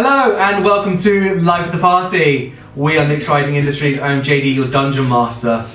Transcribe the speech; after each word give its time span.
Hello 0.00 0.36
and 0.36 0.64
welcome 0.64 0.96
to 0.98 1.40
Life 1.40 1.66
of 1.66 1.72
the 1.72 1.80
Party. 1.80 2.52
We 2.76 2.98
are 2.98 3.04
Nyx 3.04 3.26
Rising 3.26 3.56
Industries. 3.56 3.98
I'm 3.98 4.22
JD, 4.22 4.54
your 4.54 4.68
dungeon 4.68 5.08
master. 5.08 5.66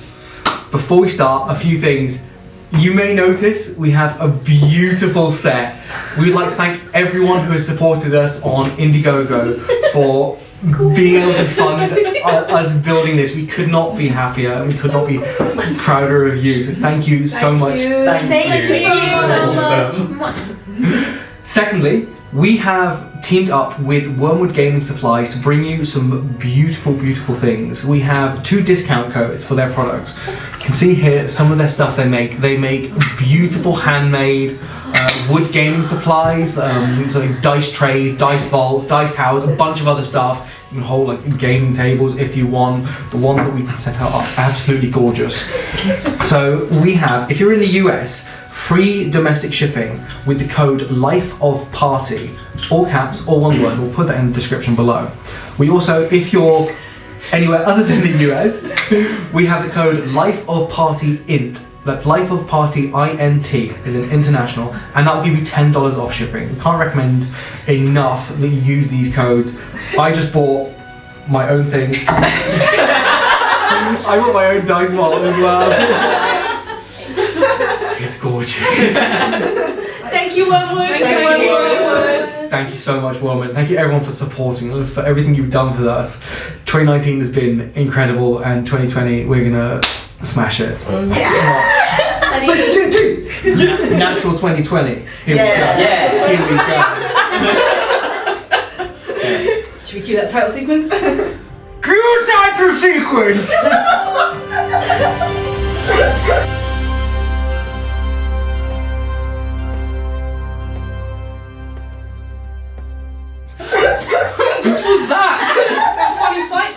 Before 0.70 1.02
we 1.02 1.10
start, 1.10 1.50
a 1.50 1.54
few 1.54 1.78
things. 1.78 2.24
You 2.72 2.94
may 2.94 3.12
notice 3.12 3.76
we 3.76 3.90
have 3.90 4.18
a 4.22 4.28
beautiful 4.28 5.30
set. 5.30 5.78
We 6.18 6.24
would 6.24 6.34
like 6.34 6.48
to 6.48 6.56
thank 6.56 6.80
everyone 6.94 7.44
who 7.44 7.52
has 7.52 7.66
supported 7.66 8.14
us 8.14 8.42
on 8.42 8.70
Indiegogo 8.78 9.92
for 9.92 10.38
being 10.96 11.16
able 11.16 11.34
to 11.34 11.46
fund 11.50 11.92
us 12.24 12.74
building 12.82 13.18
this. 13.18 13.34
We 13.34 13.46
could 13.46 13.68
not 13.68 13.94
be 13.94 14.08
happier 14.08 14.52
and 14.54 14.72
we 14.72 14.78
could 14.78 14.92
not 14.92 15.06
be 15.06 15.18
prouder 15.80 16.28
of 16.28 16.42
you. 16.42 16.62
So 16.62 16.72
thank 16.72 17.06
you 17.06 17.26
so 17.26 17.52
much. 17.52 17.80
Thank, 17.80 18.28
Thank 18.28 18.70
you. 18.70 18.74
you 18.74 18.86
so 18.86 20.22
Awesome. 20.24 21.24
Secondly, 21.42 22.08
we 22.34 22.56
have 22.56 23.22
teamed 23.22 23.48
up 23.48 23.78
with 23.78 24.04
Wyrmwood 24.18 24.52
Gaming 24.52 24.80
Supplies 24.80 25.32
to 25.32 25.38
bring 25.38 25.64
you 25.64 25.84
some 25.84 26.36
beautiful, 26.36 26.92
beautiful 26.92 27.36
things. 27.36 27.84
We 27.84 28.00
have 28.00 28.42
two 28.42 28.60
discount 28.60 29.12
codes 29.12 29.44
for 29.44 29.54
their 29.54 29.72
products. 29.72 30.14
You 30.26 30.58
can 30.58 30.74
see 30.74 30.94
here 30.94 31.28
some 31.28 31.52
of 31.52 31.58
their 31.58 31.68
stuff 31.68 31.96
they 31.96 32.08
make. 32.08 32.40
They 32.40 32.58
make 32.58 32.92
beautiful 33.16 33.76
handmade 33.76 34.58
uh, 34.62 35.28
wood 35.30 35.52
gaming 35.52 35.84
supplies, 35.84 36.58
um, 36.58 37.08
so 37.08 37.32
dice 37.40 37.70
trays, 37.70 38.16
dice 38.16 38.44
vaults, 38.46 38.88
dice 38.88 39.14
towers, 39.14 39.44
a 39.44 39.48
bunch 39.48 39.80
of 39.80 39.86
other 39.86 40.04
stuff. 40.04 40.50
You 40.70 40.78
can 40.78 40.86
hold 40.86 41.08
like 41.08 41.38
gaming 41.38 41.72
tables 41.72 42.16
if 42.16 42.36
you 42.36 42.48
want. 42.48 42.84
The 43.12 43.16
ones 43.16 43.38
that 43.38 43.54
we 43.54 43.64
set 43.78 43.94
out 43.96 44.12
are 44.12 44.28
absolutely 44.36 44.90
gorgeous. 44.90 45.40
So 46.28 46.64
we 46.82 46.94
have, 46.94 47.30
if 47.30 47.38
you're 47.38 47.52
in 47.52 47.60
the 47.60 47.74
US, 47.84 48.28
free 48.54 49.10
domestic 49.10 49.52
shipping 49.52 50.02
with 50.24 50.38
the 50.38 50.48
code 50.48 50.90
Life 50.90 51.34
of 51.42 51.70
Party, 51.70 52.34
all 52.70 52.86
caps, 52.86 53.26
all 53.26 53.40
one 53.40 53.60
word. 53.60 53.78
We'll 53.78 53.92
put 53.92 54.06
that 54.06 54.18
in 54.18 54.28
the 54.28 54.32
description 54.32 54.74
below. 54.74 55.12
We 55.58 55.68
also, 55.68 56.08
if 56.10 56.32
you're 56.32 56.74
anywhere 57.30 57.58
other 57.66 57.82
than 57.82 58.00
the 58.00 58.32
US, 58.32 58.64
we 59.34 59.44
have 59.44 59.66
the 59.66 59.70
code 59.70 60.06
Life 60.12 60.48
of 60.48 60.70
Party 60.70 61.22
Int. 61.28 61.66
That 61.84 62.06
Life 62.06 62.30
of 62.30 62.48
Party 62.48 62.90
INT 62.94 63.52
is 63.52 63.94
an 63.94 64.10
international, 64.10 64.72
and 64.94 65.06
that 65.06 65.14
will 65.14 65.22
give 65.22 65.36
you 65.36 65.44
ten 65.44 65.70
dollars 65.70 65.98
off 65.98 66.14
shipping. 66.14 66.58
Can't 66.58 66.80
recommend 66.80 67.28
enough 67.68 68.30
that 68.38 68.48
you 68.48 68.58
use 68.58 68.88
these 68.88 69.14
codes. 69.14 69.54
I 69.98 70.10
just 70.10 70.32
bought 70.32 70.72
my 71.28 71.50
own 71.50 71.70
thing. 71.70 71.94
I 72.08 74.18
bought 74.18 74.32
my 74.32 74.46
own 74.46 74.64
dice 74.64 74.94
wallet 74.94 75.24
as 75.24 75.36
well. 75.36 76.30
It's 77.98 78.18
gorgeous. 78.18 78.54
Thank 80.14 80.36
you, 80.36 80.46
Wyrmwood. 80.46 80.98
Thank 81.00 81.42
you, 81.42 81.48
Wyrmwood. 81.48 82.50
Thank 82.50 82.70
you 82.70 82.76
so 82.78 83.00
much, 83.00 83.16
Wyrmwood. 83.16 83.54
Thank 83.54 83.70
you 83.70 83.76
everyone 83.76 84.04
for 84.04 84.10
supporting 84.10 84.72
us, 84.72 84.92
for 84.92 85.02
everything 85.02 85.34
you've 85.34 85.50
done 85.50 85.74
for 85.76 85.88
us. 85.88 86.20
2019 86.66 87.18
has 87.20 87.30
been 87.30 87.72
incredible, 87.74 88.40
and 88.40 88.66
2020 88.66 89.24
we're 89.26 89.44
gonna 89.50 89.80
smash 90.22 90.60
it. 90.60 90.78
Mm. 90.80 91.08
Natural 93.98 94.32
2020. 94.32 94.94
Here 94.94 95.06
we 95.26 95.34
go. 95.34 95.44
Yeah. 95.44 96.28
Here 96.28 96.40
we 96.40 96.46
go. 96.56 96.64
Should 99.86 100.00
we 100.00 100.06
cue 100.06 100.16
that 100.16 100.30
title 100.30 100.50
sequence? 100.50 100.90
Cue 100.90 102.26
title 102.26 102.72
sequence. 102.74 103.54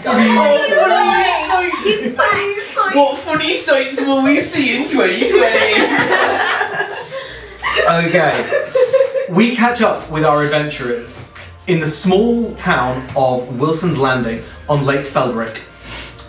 Funny 0.07 0.33
sights, 2.15 2.95
What 2.95 3.19
funny 3.19 3.53
sights 3.53 3.99
will 3.99 4.23
we 4.23 4.39
see 4.39 4.77
in 4.77 4.87
2020? 4.87 5.37
Okay. 8.07 8.63
We 9.29 9.55
catch 9.55 9.81
up 9.81 10.09
with 10.09 10.23
our 10.23 10.43
adventurers 10.43 11.27
in 11.67 11.81
the 11.81 11.89
small 11.89 12.55
town 12.55 13.05
of 13.15 13.59
Wilson's 13.59 13.97
Landing 13.97 14.43
on 14.69 14.85
Lake 14.85 15.05
Feldrick. 15.05 15.59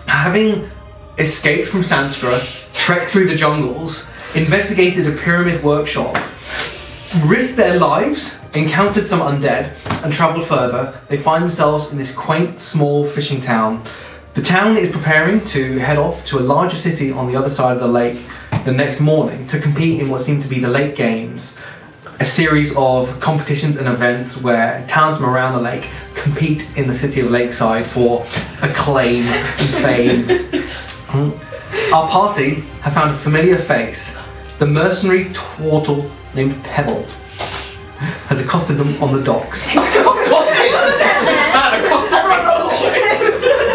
Having 0.06 0.68
escaped 1.18 1.68
from 1.68 1.80
Sanskra, 1.80 2.44
trekked 2.74 3.10
through 3.10 3.28
the 3.28 3.36
jungles, 3.36 4.06
investigated 4.34 5.06
a 5.06 5.12
pyramid 5.16 5.62
workshop, 5.62 6.16
risked 7.24 7.56
their 7.56 7.78
lives, 7.78 8.38
encountered 8.54 9.06
some 9.06 9.20
undead, 9.20 9.72
and 10.02 10.12
travelled 10.12 10.46
further, 10.46 11.00
they 11.08 11.16
find 11.16 11.42
themselves 11.42 11.90
in 11.90 11.98
this 11.98 12.14
quaint, 12.14 12.60
small 12.60 13.06
fishing 13.06 13.40
town. 13.40 13.82
The 14.34 14.42
town 14.42 14.76
is 14.76 14.90
preparing 14.90 15.44
to 15.46 15.78
head 15.78 15.98
off 15.98 16.24
to 16.26 16.38
a 16.38 16.40
larger 16.40 16.76
city 16.76 17.10
on 17.10 17.26
the 17.26 17.36
other 17.36 17.50
side 17.50 17.74
of 17.74 17.80
the 17.80 17.88
lake 17.88 18.20
the 18.64 18.72
next 18.72 19.00
morning 19.00 19.46
to 19.46 19.58
compete 19.58 20.00
in 20.00 20.08
what 20.08 20.20
seem 20.20 20.42
to 20.42 20.48
be 20.48 20.60
the 20.60 20.68
Lake 20.68 20.94
Games, 20.94 21.56
a 22.20 22.24
series 22.26 22.74
of 22.76 23.18
competitions 23.20 23.76
and 23.76 23.88
events 23.88 24.36
where 24.36 24.84
towns 24.86 25.16
from 25.16 25.26
around 25.26 25.54
the 25.54 25.60
lake 25.60 25.88
compete 26.14 26.68
in 26.76 26.86
the 26.86 26.94
city 26.94 27.20
of 27.20 27.30
Lakeside 27.30 27.86
for 27.86 28.26
acclaim 28.62 29.24
and 29.24 29.68
fame. 29.82 30.64
Hmm. 31.08 31.30
Our 31.90 32.06
party 32.06 32.56
have 32.82 32.92
found 32.92 33.12
a 33.12 33.16
familiar 33.16 33.56
face. 33.56 34.14
The 34.58 34.66
mercenary 34.66 35.30
tortle 35.32 36.10
named 36.38 36.62
Pebble 36.62 37.02
has 38.30 38.40
accosted 38.40 38.76
them 38.76 39.02
on 39.02 39.12
the 39.12 39.22
docks. 39.24 39.62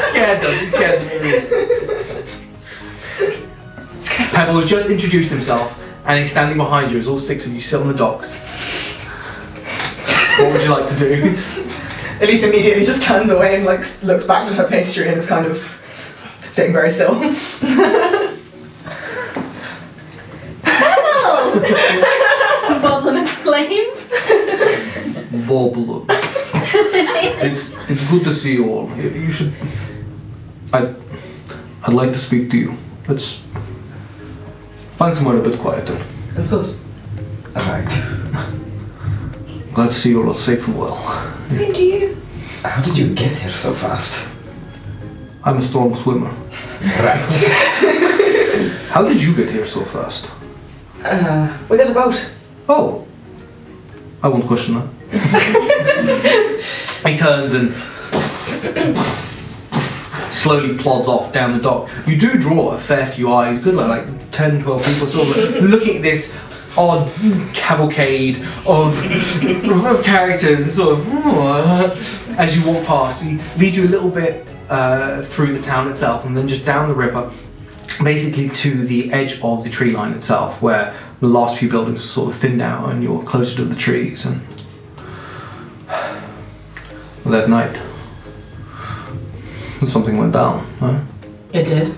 scared 0.09 0.41
them. 0.41 0.63
He 0.63 0.69
scared 0.69 1.01
them. 1.01 1.09
Pebble 4.31 4.61
has 4.61 4.69
just 4.69 4.89
introduced 4.89 5.29
himself 5.29 5.77
and 6.05 6.19
he's 6.19 6.31
standing 6.31 6.55
behind 6.55 6.89
you 6.91 6.97
as 6.97 7.07
all 7.07 7.17
six 7.17 7.45
of 7.45 7.51
you 7.51 7.59
sit 7.59 7.81
on 7.81 7.89
the 7.89 7.93
docks. 7.93 8.37
What 10.39 10.53
would 10.53 10.61
you 10.61 10.69
like 10.69 10.87
to 10.87 10.97
do? 10.97 11.37
Elise 12.21 12.45
immediately 12.45 12.85
just 12.85 13.03
turns 13.03 13.29
away 13.29 13.57
and 13.57 13.65
like 13.65 13.81
looks 14.03 14.25
back 14.25 14.47
to 14.47 14.53
her 14.53 14.65
pastry 14.65 15.09
and 15.09 15.17
is 15.17 15.25
kind 15.25 15.45
of 15.45 15.61
sitting 16.49 16.71
very 16.71 16.89
still. 16.89 17.19
Boblin 22.83 23.21
exclaims. 23.21 24.09
Bobble. 25.33 26.05
it's 26.09 27.71
it's 27.89 28.09
good 28.11 28.23
to 28.23 28.33
see 28.33 28.53
you 28.53 28.69
all. 28.69 28.89
You- 28.97 29.09
You 29.09 29.31
should. 29.31 29.53
I 30.71 30.93
I'd 31.83 31.93
like 31.93 32.11
to 32.13 32.19
speak 32.19 32.49
to 32.51 32.57
you. 32.57 32.77
Let's 33.07 33.39
find 34.97 35.15
somewhere 35.15 35.37
a 35.37 35.41
bit 35.41 35.59
quieter. 35.59 35.97
Of 36.37 36.49
course. 36.49 36.79
Alright. 37.57 37.89
Glad 39.73 39.87
to 39.87 39.93
see 39.93 40.09
you 40.09 40.23
all 40.23 40.33
safe 40.33 40.67
and 40.67 40.77
well. 40.77 40.97
Same 41.49 41.73
to 41.73 41.81
you. 41.83 42.17
How 42.63 42.81
did 42.81 42.97
you 42.97 43.13
get 43.13 43.31
here 43.37 43.51
so 43.51 43.73
fast? 43.73 44.25
I'm 45.43 45.57
a 45.57 45.61
strong 45.61 45.95
swimmer. 45.95 46.31
Right. 46.81 47.29
How 48.89 49.03
did 49.07 49.21
you 49.21 49.35
get 49.35 49.49
here 49.49 49.65
so 49.65 49.83
fast? 49.83 50.29
Uh, 51.03 51.57
we 51.69 51.77
got 51.77 51.89
a 51.89 51.93
boat. 51.93 52.25
Oh, 52.69 53.05
I 54.21 54.27
won't 54.29 54.45
question 54.47 54.75
that. 54.75 54.87
He 57.05 57.17
turns 57.17 57.53
and 57.53 57.73
slowly 60.33 60.77
plods 60.77 61.07
off 61.07 61.31
down 61.31 61.53
the 61.53 61.59
dock. 61.59 61.89
You 62.07 62.17
do 62.17 62.37
draw 62.37 62.71
a 62.71 62.79
fair 62.79 63.05
few 63.05 63.31
eyes, 63.31 63.61
good 63.63 63.75
like, 63.75 64.07
like 64.07 64.31
10, 64.31 64.63
12 64.63 64.85
people 64.85 65.07
sort 65.07 65.37
of 65.37 65.63
looking 65.63 65.97
at 65.97 66.01
this 66.01 66.35
odd 66.75 67.07
cavalcade 67.53 68.41
of, 68.65 68.97
of 69.85 70.03
characters 70.03 70.63
and 70.63 70.73
sort 70.73 70.99
of 70.99 72.39
as 72.39 72.57
you 72.57 72.65
walk 72.65 72.83
past. 72.85 73.23
He 73.23 73.37
leads 73.57 73.77
you 73.77 73.85
a 73.85 73.89
little 73.89 74.09
bit 74.09 74.47
uh, 74.69 75.21
through 75.21 75.53
the 75.53 75.61
town 75.61 75.89
itself 75.91 76.25
and 76.25 76.35
then 76.35 76.47
just 76.47 76.65
down 76.65 76.89
the 76.89 76.95
river 76.95 77.31
basically 78.01 78.49
to 78.49 78.85
the 78.85 79.11
edge 79.13 79.39
of 79.41 79.63
the 79.63 79.69
tree 79.69 79.91
line 79.91 80.13
itself, 80.13 80.61
where 80.61 80.95
the 81.19 81.27
last 81.27 81.59
few 81.59 81.69
buildings 81.69 82.03
sort 82.03 82.33
of 82.33 82.37
thinned 82.37 82.61
out 82.61 82.89
and 82.89 83.03
you're 83.03 83.21
closer 83.23 83.55
to 83.57 83.65
the 83.65 83.75
trees. 83.75 84.25
And 84.25 84.41
that 87.31 87.49
night, 87.49 87.79
something 89.87 90.17
went 90.17 90.33
down. 90.33 90.65
Huh? 90.79 90.99
It 91.53 91.65
did. 91.65 91.95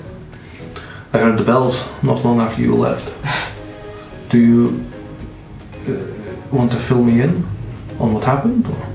I 1.14 1.20
heard 1.20 1.38
the 1.38 1.44
bells 1.44 1.84
not 2.04 2.24
long 2.26 2.42
after 2.42 2.62
you 2.62 2.76
left. 2.76 3.12
Do 4.30 4.38
you 4.38 4.86
uh, 5.88 6.56
want 6.56 6.72
to 6.72 6.80
fill 6.80 7.04
me 7.04 7.22
in 7.22 7.48
on 8.00 8.14
what 8.14 8.24
happened? 8.24 8.66
Or? 8.68 8.88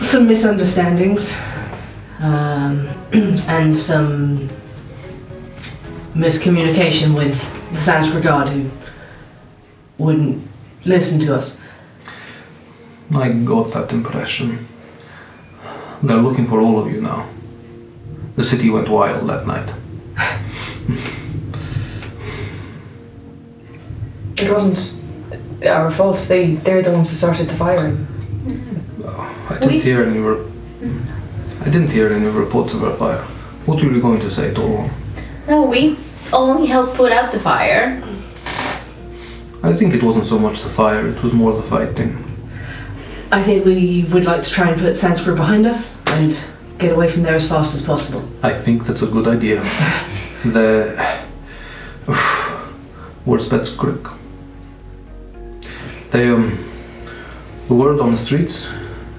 Some 0.00 0.28
misunderstandings. 0.28 1.36
Um, 2.20 2.88
and 3.12 3.76
some 3.76 4.48
miscommunication 6.14 7.16
with 7.16 7.40
the 7.72 7.80
Sanskrit 7.80 8.22
guard 8.22 8.48
who 8.48 8.70
wouldn't 9.98 10.46
listen 10.84 11.18
to 11.20 11.36
us. 11.36 11.56
I 13.14 13.28
got 13.30 13.72
that 13.72 13.92
impression. 13.92 14.66
They're 16.02 16.16
looking 16.16 16.46
for 16.46 16.60
all 16.60 16.78
of 16.78 16.90
you 16.92 17.00
now. 17.00 17.28
The 18.36 18.44
city 18.44 18.70
went 18.70 18.88
wild 18.88 19.28
that 19.28 19.46
night. 19.46 19.68
It 24.38 24.50
wasn't 24.50 24.94
our 25.66 25.90
fault. 25.90 26.24
They 26.28 26.54
they're 26.54 26.82
the 26.82 26.92
ones 26.92 27.10
who 27.10 27.16
started 27.16 27.48
the 27.48 27.56
firing. 27.56 28.06
I 29.50 29.54
didn't 29.54 29.68
We- 29.68 29.80
hear 29.80 30.02
any. 30.04 30.18
Re- 30.20 30.46
I 31.62 31.64
didn't 31.68 31.90
hear 31.90 32.10
any 32.12 32.26
reports 32.26 32.72
of 32.72 32.82
a 32.82 32.96
fire. 32.96 33.24
What 33.66 33.82
were 33.82 33.90
you 33.92 34.00
going 34.00 34.20
to 34.20 34.30
say, 34.30 34.54
Torvald? 34.54 34.88
No, 35.46 35.64
we 35.64 35.98
only 36.32 36.66
helped 36.66 36.94
put 36.94 37.12
out 37.12 37.32
the 37.32 37.40
fire. 37.40 38.02
I 39.62 39.74
think 39.74 39.92
it 39.92 40.02
wasn't 40.02 40.24
so 40.24 40.38
much 40.38 40.62
the 40.62 40.70
fire; 40.70 41.06
it 41.08 41.22
was 41.22 41.34
more 41.34 41.52
the 41.54 41.62
fighting. 41.62 42.16
I 43.32 43.42
think 43.44 43.64
we 43.64 44.04
would 44.04 44.24
like 44.24 44.42
to 44.42 44.50
try 44.50 44.70
and 44.70 44.80
put 44.80 44.96
Sanskrit 44.96 45.36
behind 45.36 45.64
us 45.64 45.96
and 46.06 46.36
get 46.78 46.92
away 46.92 47.06
from 47.06 47.22
there 47.22 47.36
as 47.36 47.48
fast 47.48 47.76
as 47.76 47.82
possible. 47.82 48.28
I 48.42 48.52
think 48.52 48.86
that's 48.86 49.02
a 49.02 49.06
good 49.06 49.28
idea. 49.28 49.62
The 50.44 51.20
words 53.24 53.48
that's 53.48 53.68
quick. 53.68 54.00
They 56.10 56.28
um, 56.28 56.58
the 57.68 57.74
word 57.74 58.00
on 58.00 58.10
the 58.10 58.16
streets 58.16 58.66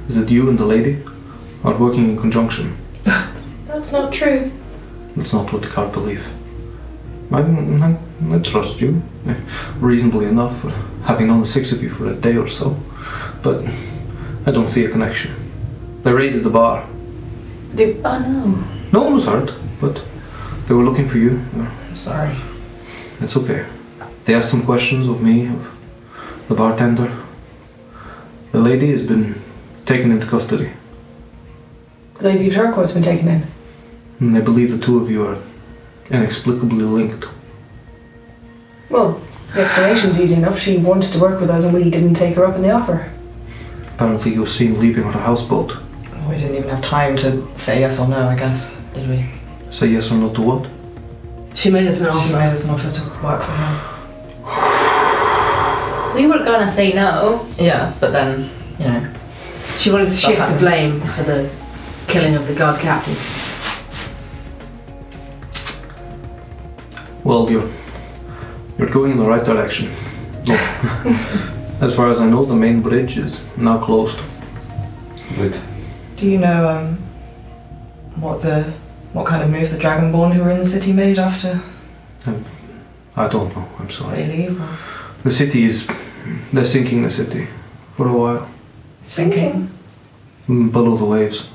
is 0.09 0.15
that 0.15 0.29
you 0.29 0.49
and 0.49 0.59
the 0.59 0.65
lady 0.65 1.01
are 1.63 1.77
working 1.77 2.09
in 2.09 2.17
conjunction. 2.17 2.77
That's 3.67 3.93
not 3.93 4.11
true. 4.11 4.51
That's 5.15 5.31
not 5.31 5.53
what 5.53 5.61
the 5.61 5.69
card 5.69 5.93
believe. 5.93 6.27
I, 7.31 7.39
I, 7.39 7.97
I 8.29 8.39
trust 8.39 8.81
you, 8.81 9.01
eh, 9.25 9.35
reasonably 9.77 10.25
enough, 10.25 10.59
for 10.59 10.71
having 11.05 11.27
known 11.27 11.39
the 11.39 11.47
six 11.47 11.71
of 11.71 11.81
you 11.81 11.89
for 11.89 12.07
a 12.07 12.13
day 12.13 12.35
or 12.35 12.49
so, 12.49 12.77
but 13.41 13.63
I 14.45 14.51
don't 14.51 14.69
see 14.69 14.85
a 14.85 14.89
connection. 14.89 15.35
They 16.03 16.11
raided 16.11 16.43
the 16.43 16.49
bar. 16.49 16.87
Oh 17.77 18.19
no. 18.19 18.63
No 18.91 19.03
one 19.03 19.13
was 19.13 19.25
hurt, 19.25 19.53
but 19.79 20.01
they 20.67 20.73
were 20.73 20.83
looking 20.83 21.07
for 21.07 21.17
you. 21.17 21.43
I'm 21.55 21.95
sorry. 21.95 22.35
It's 23.21 23.37
okay. 23.37 23.65
They 24.25 24.33
asked 24.33 24.49
some 24.49 24.65
questions 24.65 25.07
of 25.07 25.21
me, 25.21 25.47
of 25.47 25.71
the 26.47 26.55
bartender. 26.55 27.15
The 28.51 28.59
lady 28.59 28.91
has 28.91 29.01
been 29.03 29.41
taken 29.85 30.11
into 30.11 30.27
custody, 30.27 30.71
The 32.19 32.29
lady 32.29 32.49
turquoise 32.49 32.93
been 32.93 33.03
taken 33.03 33.27
in. 33.27 33.41
Hmm, 34.19 34.25
and 34.27 34.35
they 34.35 34.41
believe 34.41 34.71
the 34.71 34.83
two 34.83 34.99
of 34.99 35.09
you 35.09 35.25
are 35.25 35.37
inexplicably 36.09 36.83
linked. 36.83 37.25
Well, 38.89 39.21
the 39.53 39.61
explanation's 39.61 40.19
easy 40.19 40.35
enough. 40.35 40.59
She 40.59 40.77
wanted 40.77 41.13
to 41.13 41.19
work 41.19 41.39
with 41.39 41.49
us 41.49 41.63
and 41.63 41.73
we 41.73 41.89
didn't 41.89 42.15
take 42.15 42.35
her 42.35 42.45
up 42.45 42.55
in 42.55 42.61
the 42.61 42.71
offer. 42.71 43.11
Apparently, 44.01 44.33
you 44.33 44.39
were 44.41 44.47
seen 44.47 44.79
leaving 44.79 45.03
on 45.03 45.13
a 45.13 45.19
houseboat. 45.19 45.73
Oh, 45.75 46.27
we 46.27 46.35
didn't 46.35 46.55
even 46.55 46.69
have 46.69 46.81
time 46.81 47.15
to 47.17 47.47
say 47.59 47.81
yes 47.81 47.99
or 47.99 48.07
no, 48.07 48.27
I 48.27 48.35
guess, 48.35 48.71
did 48.95 49.07
we? 49.07 49.29
Say 49.69 49.89
yes 49.89 50.09
or 50.09 50.15
no 50.15 50.33
to 50.33 50.41
what? 50.41 50.67
She 51.53 51.69
made 51.69 51.85
us 51.85 51.99
an 52.01 52.07
She 52.07 52.09
offer. 52.09 52.33
made 52.33 52.51
us 52.51 52.63
an 52.63 52.71
offer 52.71 52.91
to 52.91 53.01
work 53.23 53.43
for 53.43 53.51
her. 53.51 53.87
We 56.15 56.25
were 56.25 56.39
gonna 56.39 56.71
say 56.71 56.93
no. 56.93 57.47
Yeah, 57.59 57.93
but 57.99 58.11
then, 58.11 58.49
you 58.79 58.85
know. 58.85 59.07
She 59.77 59.91
wanted 59.91 60.05
to 60.05 60.11
Stuff 60.13 60.31
shift 60.31 60.49
the 60.51 60.57
blame 60.57 61.01
for 61.01 61.21
the 61.21 61.51
killing 62.07 62.33
of 62.33 62.47
the 62.47 62.55
guard 62.55 62.79
captain. 62.81 63.15
Well, 67.23 67.51
you're 67.51 67.69
you're 68.79 68.89
going 68.89 69.11
in 69.11 69.19
the 69.19 69.25
right 69.29 69.45
direction. 69.45 69.91
Look, 70.47 70.59
as 71.81 71.95
far 71.95 72.09
as 72.09 72.19
I 72.19 72.27
know, 72.29 72.45
the 72.45 72.55
main 72.55 72.81
bridge 72.81 73.17
is 73.17 73.39
now 73.57 73.83
closed. 73.83 74.17
Good. 75.35 75.59
Do 76.17 76.27
you 76.27 76.37
know 76.37 76.69
um, 76.69 76.97
what 78.15 78.41
the 78.41 78.71
what 79.13 79.25
kind 79.25 79.43
of 79.43 79.49
move 79.49 79.69
the 79.71 79.77
Dragonborn 79.77 80.33
who 80.33 80.43
were 80.43 80.51
in 80.51 80.59
the 80.59 80.65
city 80.65 80.93
made 80.93 81.19
after 81.19 81.61
I 83.15 83.27
don't 83.27 83.53
know. 83.55 83.67
I'm 83.79 83.89
sorry. 83.89 84.15
they 84.15 84.25
sorry. 84.27 84.37
leave? 84.37 84.61
Or 84.61 84.77
The 85.23 85.31
city 85.31 85.63
is 85.65 85.87
they're 86.53 86.65
sinking 86.65 87.03
the 87.03 87.11
city 87.11 87.47
for 87.97 88.07
a 88.07 88.13
while 88.13 88.49
sinking? 89.03 89.69
mm, 90.47 90.71
below 90.71 90.95
the 90.97 91.05
waves. 91.05 91.45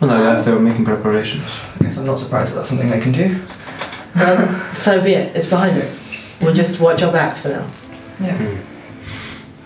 And 0.00 0.10
I 0.10 0.20
left. 0.20 0.44
They 0.44 0.52
were 0.52 0.60
making 0.60 0.84
preparations. 0.84 1.44
I 1.78 1.84
guess 1.84 1.98
I'm 1.98 2.06
not 2.06 2.18
surprised 2.18 2.52
that 2.52 2.56
that's 2.56 2.70
something 2.70 2.88
they 2.90 3.00
can 3.00 3.12
do. 3.12 3.40
Well, 4.14 4.74
so 4.74 5.00
be 5.02 5.12
it. 5.14 5.36
It's 5.36 5.46
behind 5.46 5.80
us. 5.80 6.00
We'll 6.40 6.54
just 6.54 6.80
watch 6.80 7.02
our 7.02 7.12
backs 7.12 7.40
for 7.40 7.48
now. 7.48 7.70
Yeah. 8.22 8.58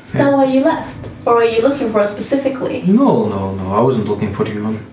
Is 0.05 0.13
that 0.13 0.33
why 0.33 0.45
you 0.45 0.61
left? 0.61 0.97
Or 1.27 1.37
are 1.39 1.45
you 1.45 1.63
looking 1.63 1.91
for 1.91 2.01
us 2.01 2.13
specifically? 2.13 2.83
No, 2.83 3.29
no, 3.29 3.55
no. 3.55 3.73
I 3.73 3.81
wasn't 3.81 4.09
looking 4.09 4.33
for 4.33 4.47
you. 4.47 4.65
And 4.67 4.87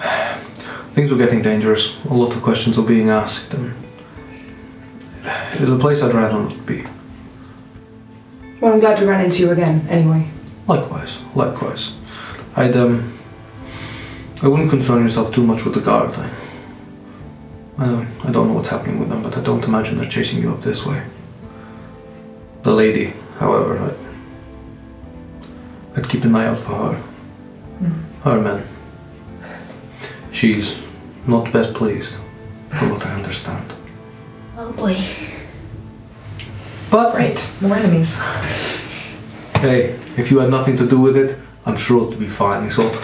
things 0.94 1.10
were 1.10 1.18
getting 1.18 1.42
dangerous. 1.42 1.96
A 2.10 2.14
lot 2.14 2.34
of 2.34 2.42
questions 2.42 2.76
were 2.76 2.84
being 2.84 3.08
asked, 3.08 3.54
and 3.54 3.74
it 5.24 5.60
was 5.60 5.70
a 5.70 5.78
place 5.78 6.02
I'd 6.02 6.14
rather 6.14 6.38
not 6.38 6.66
be. 6.66 6.84
Well, 8.60 8.72
I'm 8.72 8.80
glad 8.80 8.98
we 8.98 9.06
ran 9.06 9.24
into 9.24 9.42
you 9.42 9.52
again. 9.52 9.86
Anyway. 9.88 10.28
Likewise, 10.66 11.18
likewise. 11.34 11.92
I'd 12.56 12.76
um, 12.76 13.16
I 14.42 14.48
wouldn't 14.48 14.70
concern 14.70 15.02
yourself 15.02 15.32
too 15.32 15.44
much 15.44 15.64
with 15.64 15.74
the 15.74 15.80
guard. 15.80 16.12
I, 16.14 16.30
I 17.78 17.86
don't, 17.86 18.08
I 18.24 18.30
don't 18.32 18.48
know 18.48 18.54
what's 18.54 18.68
happening 18.68 18.98
with 18.98 19.08
them, 19.08 19.22
but 19.22 19.36
I 19.36 19.40
don't 19.40 19.64
imagine 19.64 19.98
they're 19.98 20.08
chasing 20.08 20.42
you 20.42 20.52
up 20.52 20.62
this 20.62 20.84
way. 20.84 21.02
The 22.68 22.74
lady, 22.74 23.14
however, 23.38 23.78
I'd, 23.78 23.96
I'd 25.96 26.10
keep 26.10 26.24
an 26.24 26.36
eye 26.36 26.48
out 26.48 26.58
for 26.58 26.72
her. 26.74 26.96
Hmm. 27.78 28.28
Her 28.28 28.40
man. 28.42 28.68
She's 30.32 30.74
not 31.26 31.50
best 31.50 31.72
pleased, 31.72 32.16
from 32.68 32.90
what 32.90 33.06
I 33.06 33.14
understand. 33.14 33.72
Oh 34.58 34.70
boy. 34.72 35.02
But 36.90 37.14
Right, 37.14 37.50
More 37.62 37.74
enemies. 37.74 38.18
Hey, 39.56 39.98
if 40.18 40.30
you 40.30 40.40
had 40.40 40.50
nothing 40.50 40.76
to 40.76 40.86
do 40.86 41.00
with 41.00 41.16
it, 41.16 41.38
I'm 41.64 41.78
sure 41.78 42.02
it'll 42.02 42.20
be 42.20 42.28
fine. 42.28 42.64
He 42.64 42.68
sort 42.68 42.94
of 42.94 43.00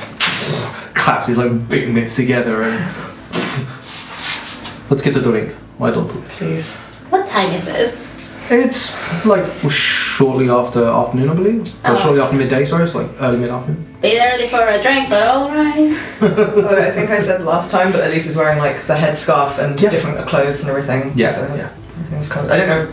claps 0.94 1.28
his 1.28 1.38
like 1.38 1.70
big 1.70 1.88
mitts 1.88 2.16
together 2.16 2.64
and 2.64 2.94
let's 4.90 5.00
get 5.00 5.14
the 5.14 5.22
drink. 5.22 5.52
Why 5.78 5.90
don't 5.90 6.14
we? 6.14 6.20
Please. 6.28 6.76
What 7.08 7.26
time 7.26 7.54
is 7.54 7.66
it? 7.66 8.03
It's 8.50 8.92
like 9.24 9.44
shortly 9.70 10.50
after 10.50 10.84
afternoon, 10.84 11.30
I 11.30 11.34
believe. 11.34 11.68
Or 11.84 11.92
Oh. 11.92 11.96
shortly 11.96 12.20
after 12.20 12.36
midday, 12.36 12.64
sorry. 12.64 12.84
It's 12.84 12.94
like 12.94 13.08
early 13.20 13.38
mid 13.38 13.50
afternoon. 13.50 13.86
Bit 14.02 14.20
early 14.34 14.48
for 14.48 14.60
a 14.62 14.82
drink, 14.82 15.08
but 15.08 15.26
alright. 15.26 15.96
Oh, 16.20 16.76
I 16.78 16.90
think 16.90 17.10
I 17.10 17.18
said 17.18 17.42
last 17.44 17.70
time, 17.70 17.90
but 17.92 18.04
Elise 18.06 18.26
is 18.26 18.36
wearing 18.36 18.58
like 18.58 18.86
the 18.86 18.94
headscarf 18.94 19.58
and 19.58 19.80
Yeah. 19.80 19.90
different 19.90 20.26
clothes 20.28 20.60
and 20.60 20.68
everything. 20.70 21.12
Yeah, 21.14 21.32
So 21.32 21.40
yeah. 21.56 21.68
everything's 21.98 22.28
covered. 22.28 22.50
I 22.50 22.56
don't 22.58 22.68
know. 22.68 22.88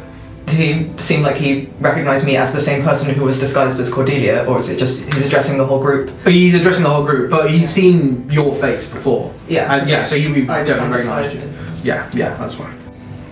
Did 0.47 0.55
he 0.59 1.03
seem 1.03 1.21
like 1.21 1.35
he 1.37 1.69
recognised 1.79 2.25
me 2.25 2.35
as 2.35 2.51
the 2.51 2.59
same 2.59 2.83
person 2.83 3.13
who 3.13 3.23
was 3.23 3.39
disguised 3.39 3.79
as 3.79 3.89
Cordelia, 3.89 4.43
or 4.47 4.59
is 4.59 4.69
it 4.69 4.79
just 4.79 5.13
he's 5.13 5.25
addressing 5.25 5.57
the 5.57 5.65
whole 5.65 5.79
group? 5.79 6.11
He's 6.27 6.55
addressing 6.55 6.83
the 6.83 6.89
whole 6.89 7.05
group, 7.05 7.29
but 7.29 7.49
he's 7.51 7.69
seen 7.69 8.27
your 8.29 8.53
face 8.55 8.87
before. 8.87 9.33
Yeah. 9.47 9.73
And 9.73 9.87
yeah, 9.87 10.03
so 10.03 10.15
you 10.15 10.33
we 10.33 10.49
I 10.49 10.63
don't 10.63 10.79
I'm 10.79 10.91
recognize 10.91 11.35
you. 11.35 11.53
Yeah, 11.83 12.09
yeah, 12.13 12.35
that's 12.37 12.55
fine. 12.55 12.75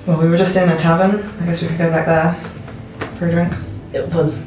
Well, 0.10 0.20
we 0.20 0.28
were 0.28 0.38
just 0.38 0.58
in 0.58 0.68
a 0.68 0.76
tavern. 0.76 1.24
I 1.40 1.46
guess 1.46 1.62
we 1.62 1.68
could 1.68 1.78
go 1.78 1.92
back 1.92 2.08
there 2.08 3.10
for 3.20 3.28
a 3.28 3.32
drink. 3.32 3.54
It 3.94 4.12
was 4.12 4.44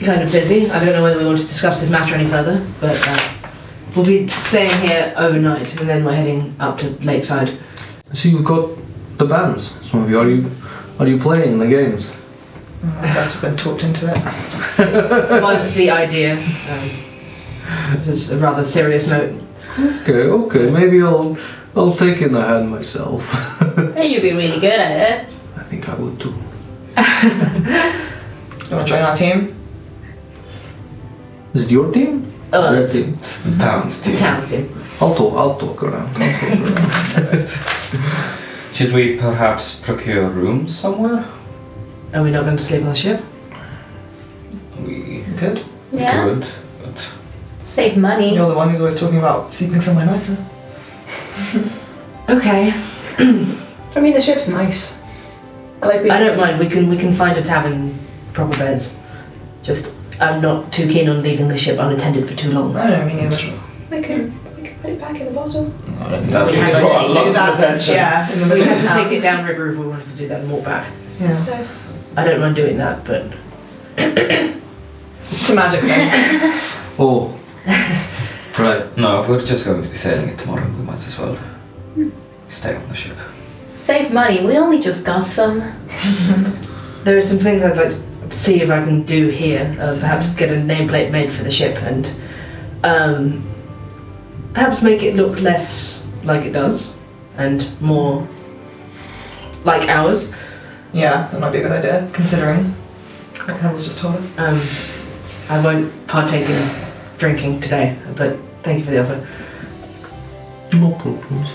kind 0.00 0.22
of 0.22 0.32
busy. 0.32 0.68
I 0.68 0.84
don't 0.84 0.92
know 0.92 1.04
whether 1.04 1.20
we 1.20 1.24
want 1.24 1.38
to 1.38 1.46
discuss 1.46 1.78
this 1.78 1.88
matter 1.88 2.16
any 2.16 2.28
further, 2.28 2.66
but 2.80 3.00
uh, 3.00 3.32
we'll 3.94 4.04
be 4.04 4.26
staying 4.26 4.76
here 4.84 5.14
overnight 5.16 5.78
and 5.78 5.88
then 5.88 6.04
we're 6.04 6.16
heading 6.16 6.56
up 6.58 6.80
to 6.80 6.88
Lakeside. 7.00 7.56
I 8.10 8.14
see 8.16 8.30
you've 8.30 8.44
got 8.44 8.70
the 9.18 9.24
bands. 9.24 9.72
Some 9.88 10.02
of 10.02 10.10
you 10.10 10.18
are 10.18 10.28
you 10.28 10.50
are 10.98 11.06
you 11.06 11.20
playing 11.20 11.58
the 11.58 11.68
games? 11.68 12.12
I 12.96 13.14
guess 13.14 13.34
we've 13.34 13.42
been 13.42 13.56
talked 13.56 13.84
into 13.84 14.08
it. 14.10 15.42
was 15.44 15.72
the 15.74 15.92
idea. 15.92 16.34
Um, 16.34 16.90
it 18.00 18.04
was 18.04 18.32
a 18.32 18.38
rather 18.40 18.64
serious 18.64 19.06
note. 19.06 19.40
Okay, 19.78 20.24
okay. 20.24 20.70
Maybe 20.70 21.00
I'll 21.00 21.38
I'll 21.76 21.94
take 21.94 22.20
in 22.20 22.32
the 22.32 22.42
hand 22.42 22.68
myself. 22.68 23.22
Hey, 23.94 24.06
you'd 24.08 24.22
be 24.22 24.32
really 24.32 24.60
good 24.60 24.78
at 24.80 24.92
it. 25.10 25.28
I 25.56 25.62
think 25.64 25.88
I 25.88 25.94
would 25.94 26.18
too. 26.20 26.34
You 28.70 28.76
want 28.76 28.86
to 28.86 28.92
join 28.94 29.02
our 29.02 29.16
team? 29.16 29.56
Is 31.54 31.62
it 31.64 31.70
your 31.72 31.90
team? 31.92 32.32
Oh, 32.52 32.72
Their 32.72 32.82
it's 32.84 32.92
team. 32.92 33.14
It's 33.14 33.42
the 33.42 33.50
mm-hmm. 33.50 33.60
town's 33.60 34.00
the 34.00 34.10
team. 34.10 34.18
town's 34.18 34.46
team. 34.46 34.84
I'll 35.00 35.14
talk. 35.14 35.34
I'll 35.34 35.58
talk 35.58 35.82
around. 35.82 36.16
I'll 36.16 36.30
talk 36.30 37.34
around. 37.34 37.48
Should 38.74 38.92
we 38.92 39.16
perhaps 39.16 39.80
procure 39.80 40.28
rooms 40.28 40.76
somewhere? 40.76 41.26
Are 42.14 42.22
we 42.22 42.30
not 42.30 42.44
going 42.44 42.56
to 42.56 42.62
sleep 42.62 42.82
on 42.82 42.88
the 42.90 42.94
ship? 42.94 43.20
We 44.86 45.24
Good. 45.36 45.64
Yeah. 45.90 46.12
could, 46.12 46.46
but 46.82 47.08
Save 47.64 47.96
money. 47.96 48.34
You're 48.34 48.48
the 48.48 48.54
one 48.54 48.70
who's 48.70 48.80
always 48.80 48.98
talking 48.98 49.18
about 49.18 49.52
sleeping 49.52 49.80
somewhere 49.80 50.06
nicer. 50.06 50.36
Okay. 52.28 52.72
I 53.96 54.00
mean, 54.00 54.12
the 54.14 54.20
ship's 54.20 54.48
nice. 54.48 54.94
I 55.82 55.86
like 55.86 56.00
being. 56.02 56.10
I 56.10 56.18
don't 56.22 56.36
mind. 56.36 56.58
We 56.58 56.68
can 56.68 56.88
we 56.88 56.96
can 56.96 57.14
find 57.14 57.36
a 57.38 57.42
tavern, 57.42 57.98
proper 58.32 58.56
beds. 58.56 58.94
Just 59.62 59.92
I'm 60.20 60.40
not 60.40 60.72
too 60.72 60.86
keen 60.88 61.08
on 61.08 61.22
leaving 61.22 61.48
the 61.48 61.56
ship 61.58 61.78
unattended 61.78 62.28
for 62.28 62.34
too 62.34 62.50
long. 62.52 62.72
No, 62.72 62.86
no, 62.88 63.04
me 63.04 63.14
neither. 63.14 63.36
We 63.90 64.02
can 64.02 64.38
we 64.56 64.62
can 64.62 64.78
put 64.80 64.90
it 64.90 65.00
back 65.00 65.18
in 65.20 65.26
the 65.26 65.32
bottle. 65.32 65.72
I 66.00 66.10
don't 66.10 66.20
think 66.20 66.32
that 66.32 66.46
We 66.46 66.52
would 66.58 66.66
have 66.66 66.80
draw 66.80 67.02
to 67.02 67.10
a 67.10 67.14
do 67.14 67.14
lot 67.14 67.26
of 67.26 67.34
that. 67.34 67.54
attention. 67.58 67.94
Yeah, 67.94 68.30
in 68.32 68.38
the 68.40 68.44
We 68.54 68.60
middle 68.60 68.74
have 68.74 68.82
to 68.96 69.02
take 69.04 69.18
it 69.18 69.20
downriver 69.22 69.70
if 69.72 69.78
we 69.78 69.86
wanted 69.86 70.06
to 70.06 70.16
do 70.16 70.28
that 70.28 70.40
and 70.40 70.50
walk 70.52 70.64
back. 70.64 70.92
Yeah. 71.18 71.34
So 71.36 71.68
I 72.16 72.24
don't 72.24 72.40
mind 72.40 72.56
doing 72.56 72.78
that, 72.78 73.04
but 73.04 73.32
It's 73.96 75.50
a 75.50 75.54
magic 75.54 75.80
thing. 75.80 76.52
Oh. 77.02 77.34
right. 78.58 78.94
No, 78.98 79.22
if 79.22 79.28
we're 79.28 79.40
just 79.42 79.64
going 79.64 79.82
to 79.82 79.88
be 79.88 79.96
sailing 79.96 80.28
it 80.28 80.38
tomorrow, 80.38 80.66
we 80.68 80.84
might 80.84 80.98
as 80.98 81.18
well 81.18 81.38
stay 82.50 82.74
on 82.74 82.88
the 82.88 82.94
ship. 82.94 83.16
Save 83.78 84.12
money. 84.12 84.44
We 84.44 84.56
only 84.58 84.80
just 84.80 85.04
got 85.04 85.24
some. 85.24 85.58
there 87.04 87.16
are 87.16 87.22
some 87.22 87.38
things 87.38 87.62
I'd 87.62 87.76
like 87.76 87.90
to 87.90 88.30
see 88.30 88.60
if 88.60 88.70
I 88.70 88.84
can 88.84 89.04
do 89.04 89.28
here. 89.28 89.76
Uh, 89.80 89.98
perhaps 89.98 90.30
get 90.34 90.50
a 90.50 90.56
nameplate 90.56 91.10
made 91.10 91.32
for 91.32 91.42
the 91.42 91.50
ship 91.50 91.76
and 91.82 92.12
um, 92.84 93.48
perhaps 94.52 94.82
make 94.82 95.02
it 95.02 95.14
look 95.14 95.40
less 95.40 96.04
like 96.24 96.44
it 96.44 96.52
does 96.52 96.92
and 97.36 97.80
more 97.80 98.28
like 99.64 99.88
ours. 99.88 100.32
Yeah, 100.92 101.28
that 101.28 101.40
might 101.40 101.52
be 101.52 101.58
a 101.58 101.62
good 101.62 101.72
idea, 101.72 102.10
considering 102.12 102.74
what 103.44 103.60
Helen's 103.60 103.84
just 103.84 103.98
told 103.98 104.16
us. 104.16 104.38
Um, 104.38 104.60
I 105.48 105.60
won't 105.60 106.06
partake 106.06 106.48
in 106.48 106.86
drinking 107.18 107.60
today, 107.60 107.96
but 108.16 108.36
thank 108.62 108.78
you 108.78 108.84
for 108.84 108.90
the 108.90 109.02
offer. 109.02 109.26
No 110.72 110.92
problems. 110.92 111.48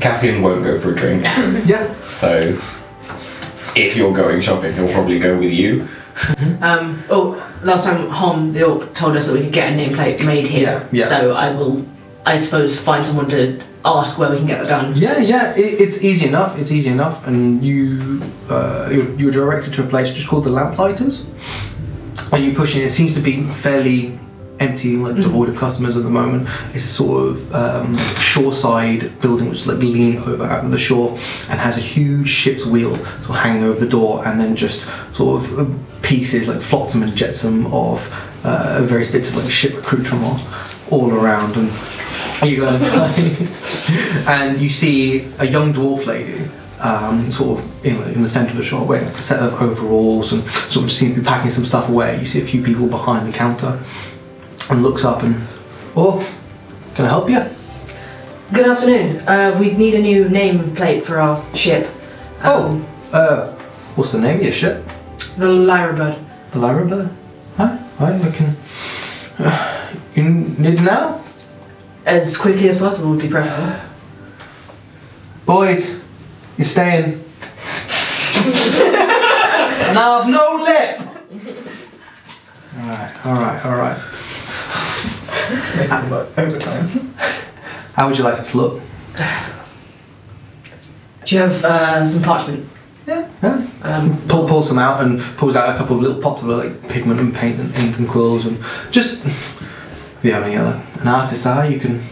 Cassian 0.00 0.42
won't 0.42 0.62
go 0.62 0.80
for 0.80 0.92
a 0.92 0.94
drink, 0.94 1.22
Yeah. 1.66 1.92
so 2.04 2.58
if 3.74 3.96
you're 3.96 4.12
going 4.14 4.40
shopping, 4.40 4.72
he'll 4.74 4.92
probably 4.92 5.18
go 5.18 5.36
with 5.38 5.52
you. 5.52 5.88
Um, 6.62 7.04
oh, 7.10 7.36
last 7.62 7.84
time 7.84 8.08
Hom 8.08 8.54
the 8.54 8.64
orc 8.66 8.94
told 8.94 9.16
us 9.18 9.26
that 9.26 9.34
we 9.34 9.42
could 9.42 9.52
get 9.52 9.70
a 9.72 9.76
nameplate 9.76 10.24
made 10.24 10.46
here. 10.46 10.88
Yeah, 10.90 11.02
yeah. 11.02 11.06
So 11.08 11.32
I 11.34 11.50
will, 11.54 11.84
I 12.24 12.38
suppose, 12.38 12.78
find 12.78 13.04
someone 13.04 13.28
to 13.28 13.60
ask 13.84 14.18
where 14.18 14.30
we 14.30 14.38
can 14.38 14.46
get 14.46 14.62
that 14.62 14.68
done. 14.68 14.96
Yeah, 14.96 15.18
yeah, 15.18 15.54
it, 15.54 15.78
it's 15.78 16.02
easy 16.02 16.26
enough. 16.26 16.58
It's 16.58 16.72
easy 16.72 16.88
enough, 16.88 17.26
and 17.26 17.62
you 17.62 18.22
uh, 18.48 18.88
you're, 18.90 19.12
you're 19.16 19.30
directed 19.30 19.74
to 19.74 19.84
a 19.84 19.86
place 19.86 20.10
just 20.10 20.26
called 20.26 20.44
the 20.44 20.50
Lamplighters. 20.50 21.26
Are 22.32 22.38
you 22.38 22.54
pushing? 22.54 22.80
It 22.82 22.90
seems 22.90 23.12
to 23.14 23.20
be 23.20 23.44
fairly 23.50 24.18
empty, 24.60 24.96
like 24.96 25.16
devoid 25.16 25.48
of 25.48 25.56
customers 25.56 25.96
at 25.96 26.02
the 26.02 26.10
moment. 26.10 26.48
It's 26.74 26.84
a 26.84 26.88
sort 26.88 27.28
of 27.28 27.54
um, 27.54 27.96
shoreside 28.18 29.20
building 29.20 29.48
which 29.48 29.60
is 29.60 29.66
like 29.66 29.78
leaning 29.78 30.18
over 30.18 30.44
out 30.44 30.64
of 30.64 30.70
the 30.70 30.78
shore 30.78 31.10
and 31.48 31.60
has 31.60 31.76
a 31.76 31.80
huge 31.80 32.28
ship's 32.28 32.64
wheel 32.64 32.96
sort 32.96 33.30
of 33.30 33.36
hanging 33.36 33.64
over 33.64 33.80
the 33.80 33.88
door, 33.88 34.26
and 34.26 34.40
then 34.40 34.56
just 34.56 34.88
sort 35.14 35.42
of 35.42 35.58
uh, 35.58 36.02
pieces 36.02 36.48
like 36.48 36.60
flotsam 36.60 37.02
and 37.02 37.16
jetsam 37.16 37.66
of 37.72 38.00
uh, 38.44 38.82
various 38.82 39.10
bits 39.10 39.28
of 39.28 39.36
like 39.36 39.50
ship 39.50 39.74
accoutrement 39.74 40.40
all 40.90 41.12
around 41.12 41.56
and 41.56 41.72
you 42.48 42.58
go 42.58 42.68
inside 42.74 43.14
and 44.28 44.60
you 44.60 44.70
see 44.70 45.24
a 45.38 45.46
young 45.46 45.72
dwarf 45.72 46.06
lady 46.06 46.48
um, 46.78 47.30
sort 47.32 47.58
of 47.58 47.84
in, 47.86 48.00
in 48.12 48.22
the 48.22 48.28
centre 48.28 48.50
of 48.50 48.56
the 48.56 48.64
shop 48.64 48.86
wearing 48.86 49.08
a 49.08 49.22
set 49.22 49.40
of 49.40 49.60
overalls 49.60 50.32
and 50.32 50.46
sort 50.70 50.84
of 50.84 50.92
seems 50.92 51.14
to 51.14 51.20
be 51.20 51.26
packing 51.26 51.50
some 51.50 51.64
stuff 51.64 51.88
away. 51.88 52.20
You 52.20 52.26
see 52.26 52.40
a 52.40 52.44
few 52.44 52.62
people 52.62 52.86
behind 52.86 53.26
the 53.26 53.36
counter 53.36 53.82
and 54.70 54.82
looks 54.82 55.04
up 55.04 55.22
and, 55.22 55.46
oh, 55.96 56.26
can 56.94 57.04
I 57.04 57.08
help 57.08 57.28
you? 57.30 57.42
Good 58.52 58.66
afternoon. 58.68 59.20
Uh, 59.28 59.56
we 59.58 59.72
need 59.72 59.94
a 59.94 60.00
new 60.00 60.26
nameplate 60.26 61.04
for 61.04 61.18
our 61.18 61.42
ship. 61.54 61.88
Um, 62.42 62.86
Oh, 63.12 63.16
uh, 63.18 63.52
what's 63.96 64.12
the 64.12 64.18
name 64.20 64.36
of 64.38 64.42
your 64.42 64.52
ship? 64.52 64.84
The 65.36 65.48
Lyra 65.48 65.94
Bird. 65.96 66.18
The 66.52 66.58
Lyra 66.58 66.84
Bird? 66.84 67.10
Hi, 67.56 67.76
hi, 67.98 68.18
I 68.20 68.30
can. 68.30 68.56
you 70.14 70.24
need 70.58 70.82
now? 70.82 71.22
As 72.04 72.36
quickly 72.36 72.68
as 72.68 72.78
possible 72.78 73.10
would 73.10 73.20
be 73.20 73.28
preferable. 73.28 73.80
Boys, 75.44 76.00
you're 76.56 76.66
staying. 76.66 77.24
now 79.94 80.20
I've 80.20 80.28
no 80.28 80.62
lip! 80.62 81.00
Alright, 82.78 83.26
alright, 83.26 83.64
alright. 83.66 83.98
Work 86.10 86.38
overtime. 86.38 87.14
How 87.94 88.08
would 88.08 88.18
you 88.18 88.24
like 88.24 88.38
it 88.38 88.44
to 88.44 88.56
look? 88.56 88.82
Do 91.24 91.34
you 91.34 91.40
have 91.40 91.64
uh, 91.64 92.06
some 92.06 92.22
parchment? 92.22 92.68
Yeah. 93.06 93.28
yeah. 93.42 93.66
Um, 93.82 94.20
Pull, 94.28 94.48
pulls 94.48 94.68
them 94.68 94.78
out 94.78 95.02
and 95.02 95.20
pulls 95.36 95.54
out 95.56 95.74
a 95.74 95.78
couple 95.78 95.96
of 95.96 96.02
little 96.02 96.20
pots 96.20 96.42
of 96.42 96.48
like 96.48 96.88
pigment 96.88 97.20
and 97.20 97.34
paint 97.34 97.60
and 97.60 97.74
ink 97.76 97.98
and 97.98 98.08
quills 98.08 98.44
and 98.46 98.58
just 98.90 99.24
if 99.24 100.18
you 100.22 100.32
have 100.32 100.42
any 100.42 100.56
other 100.56 100.82
an 101.00 101.06
artist's 101.08 101.46
eye 101.46 101.68
you 101.68 101.78
can 101.78 102.02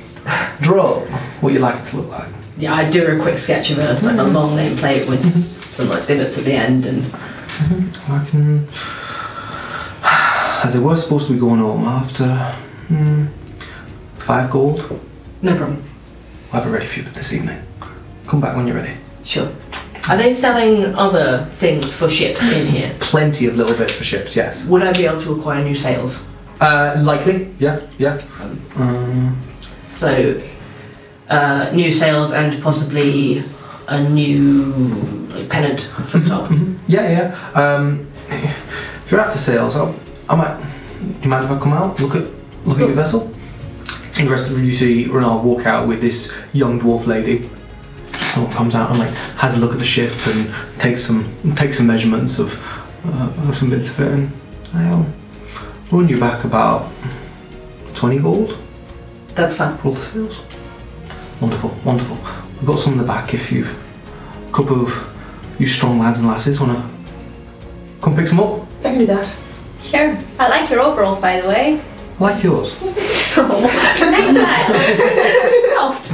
draw 0.61 1.01
what 1.41 1.53
you 1.53 1.59
like 1.59 1.81
it 1.81 1.85
to 1.87 1.97
look 1.97 2.11
like. 2.11 2.29
yeah, 2.57 2.75
I'd 2.75 2.93
do 2.93 3.05
a 3.07 3.21
quick 3.21 3.39
sketch 3.39 3.71
of 3.71 3.79
a, 3.79 3.95
like, 4.07 4.19
a 4.19 4.23
long 4.23 4.57
nameplate 4.57 5.09
with 5.09 5.71
some 5.73 5.89
like 5.89 6.07
divots 6.07 6.39
at 6.39 6.45
the 6.45 6.53
end 6.53 6.87
and 6.87 7.13
I 7.13 8.25
can 8.31 8.69
as 10.65 10.73
they 10.75 10.79
were 10.79 10.97
supposed 10.97 11.27
to 11.27 11.33
be 11.33 11.41
going 11.41 11.59
home 11.61 11.85
after 11.85 12.57
hmm, 12.89 13.27
five 14.19 14.51
gold. 14.51 14.79
no 15.43 15.57
problem. 15.57 15.83
I'll 16.53 16.61
have 16.61 16.69
it 16.71 16.73
ready 16.75 16.87
for 16.87 17.01
you 17.01 17.07
this 17.11 17.33
evening. 17.33 17.61
Come 18.27 18.41
back 18.41 18.57
when 18.57 18.67
you're 18.67 18.77
ready. 18.77 18.95
Sure. 19.25 19.51
Are 20.09 20.17
they 20.17 20.33
selling 20.33 20.95
other 20.97 21.49
things 21.57 21.93
for 21.95 22.09
ships 22.09 22.43
in 22.43 22.67
here? 22.77 22.95
Plenty 23.01 23.47
of 23.47 23.57
little 23.57 23.77
bits 23.77 23.93
for 23.95 24.05
ships, 24.05 24.37
yes. 24.37 24.65
Would 24.67 24.83
I 24.83 24.93
be 24.93 25.07
able 25.07 25.21
to 25.23 25.33
acquire 25.35 25.63
new 25.65 25.75
sails? 25.75 26.23
Uh, 26.61 27.01
likely, 27.05 27.55
yeah, 27.59 27.81
yeah. 27.99 28.23
Um, 28.77 29.37
So, 29.95 30.41
uh, 31.29 31.71
new 31.73 31.93
sails 31.93 32.33
and 32.33 32.63
possibly 32.63 33.43
a 33.89 34.03
new 34.09 34.73
like, 35.33 35.49
pennant 35.49 35.81
for 36.09 36.19
the 36.19 36.29
top. 36.29 36.51
mhm. 36.51 36.77
Yeah, 36.87 37.09
yeah. 37.11 37.61
Um, 37.61 38.07
if 38.31 39.11
you're 39.11 39.21
after 39.21 39.39
sales, 39.39 39.75
I'll, 39.77 39.95
I 40.29 40.35
might. 40.37 40.59
Do 41.01 41.07
you 41.23 41.29
mind 41.29 41.45
if 41.47 41.51
I 41.51 41.59
come 41.59 41.73
out, 41.73 41.99
look 42.01 42.15
at 42.15 42.25
look 42.65 42.79
at 42.79 42.87
your 42.87 42.91
vessel? 42.91 43.33
And 44.17 44.29
the 44.29 44.31
rest 44.31 44.51
of 44.51 44.63
you 44.63 44.73
see 44.73 45.07
Renard 45.07 45.45
walk 45.45 45.67
out 45.67 45.89
with 45.89 46.01
this 46.01 46.33
young 46.53 46.81
dwarf 46.81 47.07
lady. 47.07 47.51
Someone 48.33 48.53
comes 48.53 48.75
out 48.75 48.91
and 48.91 48.99
like 48.99 49.11
has 49.37 49.55
a 49.55 49.59
look 49.59 49.73
at 49.73 49.79
the 49.79 49.85
ship 49.85 50.13
and 50.27 50.53
takes 50.79 51.05
some 51.05 51.55
takes 51.57 51.77
some 51.79 51.87
measurements 51.87 52.39
of, 52.39 52.57
uh, 53.05 53.33
of 53.49 53.57
some 53.57 53.71
bits 53.71 53.89
of 53.89 54.01
it, 54.01 54.13
and 54.13 54.33
I'll 54.73 55.07
run 55.91 56.09
you 56.09 56.19
back 56.19 56.45
about 56.45 56.91
twenty 57.95 58.19
gold. 58.19 58.57
That's 59.35 59.57
fine. 59.57 59.77
for 59.79 59.89
all 59.89 59.95
the 59.95 60.01
sales. 60.01 60.39
Wonderful, 61.41 61.71
wonderful. 61.85 62.17
We've 62.57 62.67
got 62.67 62.79
some 62.79 62.93
in 62.93 62.99
the 62.99 63.05
back 63.05 63.35
if 63.35 63.51
you've 63.51 63.77
a 64.49 64.53
couple 64.53 64.81
of 64.81 65.11
you 65.59 65.67
strong 65.67 65.99
lads 65.99 66.21
and 66.21 66.29
lasses 66.29 66.61
wanna 66.61 66.89
come 68.01 68.15
pick 68.15 68.29
some 68.29 68.41
up. 68.41 68.61
I 68.81 68.83
can 68.91 68.99
do 68.99 69.07
that. 69.07 69.29
Sure. 69.83 70.17
I 70.39 70.49
like 70.49 70.71
your 70.71 70.81
overalls, 70.81 71.19
by 71.19 71.41
the 71.41 71.49
way. 71.49 71.81
I 72.25 72.33
like 72.33 72.43
yours. 72.43 72.81
Next 72.83 74.35
time. 74.35 74.73
Soft. 75.75 76.09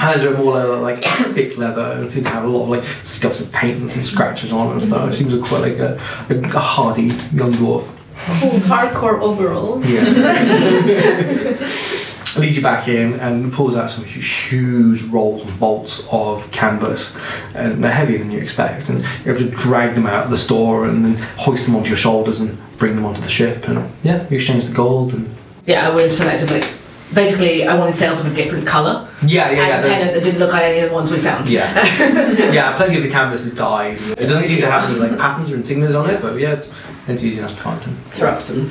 Has 0.00 0.24
are 0.24 0.36
more 0.36 0.78
like 0.78 1.00
thick 1.32 1.56
leather 1.56 1.92
and 1.92 2.10
seem 2.10 2.24
to 2.24 2.30
have 2.30 2.42
a 2.42 2.48
lot 2.48 2.64
of 2.64 2.70
like 2.70 2.84
scuffs 3.04 3.40
of 3.40 3.52
paint 3.52 3.78
and 3.78 3.88
some 3.88 4.02
scratches 4.02 4.50
on 4.50 4.72
and 4.72 4.82
stuff. 4.82 5.12
It 5.12 5.16
seems 5.16 5.32
like 5.32 5.48
quite 5.48 5.60
like 5.60 5.78
a, 5.78 5.94
a, 6.28 6.40
a 6.40 6.58
hardy 6.58 7.04
young 7.32 7.52
dwarf. 7.52 7.88
Cool, 8.40 8.50
hardcore 8.60 9.20
overalls. 9.20 9.88
Yeah. 9.88 10.02
Leads 12.36 12.56
you 12.56 12.62
back 12.62 12.88
in 12.88 13.14
and 13.20 13.52
pulls 13.52 13.76
out 13.76 13.88
some 13.88 14.02
hu- 14.02 14.20
huge 14.20 15.02
rolls 15.02 15.42
and 15.42 15.60
bolts 15.60 16.02
of 16.10 16.50
canvas, 16.50 17.14
and 17.54 17.82
they're 17.82 17.92
heavier 17.92 18.18
than 18.18 18.32
you 18.32 18.40
expect. 18.40 18.88
And 18.88 19.06
you're 19.24 19.36
able 19.36 19.48
to 19.50 19.56
drag 19.56 19.94
them 19.94 20.06
out 20.06 20.24
of 20.24 20.30
the 20.30 20.36
store 20.36 20.84
and 20.86 21.04
then 21.04 21.14
hoist 21.38 21.64
them 21.64 21.76
onto 21.76 21.88
your 21.90 21.96
shoulders 21.96 22.40
and 22.40 22.58
bring 22.78 22.94
them 22.96 23.04
onto 23.04 23.20
the 23.20 23.28
ship. 23.28 23.66
And 23.68 23.90
yeah, 24.02 24.26
you 24.30 24.36
exchange 24.36 24.66
the 24.66 24.74
gold 24.74 25.12
and 25.14 25.28
Yeah, 25.66 25.88
I 25.88 25.94
would 25.94 26.04
have 26.04 26.14
selected 26.14 26.50
like. 26.50 26.68
Basically, 27.14 27.64
I 27.68 27.76
wanted 27.78 27.94
sails 27.94 28.18
of 28.18 28.26
a 28.26 28.34
different 28.34 28.66
colour 28.66 29.08
yeah, 29.24 29.48
and 29.48 29.84
a 29.84 29.88
pennant 29.88 30.14
that 30.14 30.24
didn't 30.24 30.40
look 30.40 30.50
like 30.52 30.64
any 30.64 30.80
of 30.80 30.88
the 30.88 30.94
ones 30.94 31.08
we 31.08 31.20
found. 31.20 31.48
yeah, 31.48 31.72
yeah. 32.52 32.76
Plenty 32.76 32.96
of 32.96 33.04
the 33.04 33.08
canvas 33.08 33.44
is 33.44 33.54
dyed. 33.54 33.96
It 34.18 34.26
doesn't 34.26 34.42
seem 34.42 34.60
to 34.62 34.68
have 34.68 34.90
any 34.90 34.98
like 34.98 35.16
patterns 35.24 35.52
or 35.52 35.56
insignias 35.56 35.94
on 35.96 36.10
it, 36.10 36.20
but 36.20 36.36
yeah, 36.36 36.54
it's, 36.54 36.66
it's 37.06 37.22
easy 37.22 37.38
enough 37.38 37.52
to 37.56 37.62
find 37.62 37.80
them. 37.82 37.96
Throw 38.10 38.30
up 38.30 38.42
some 38.42 38.68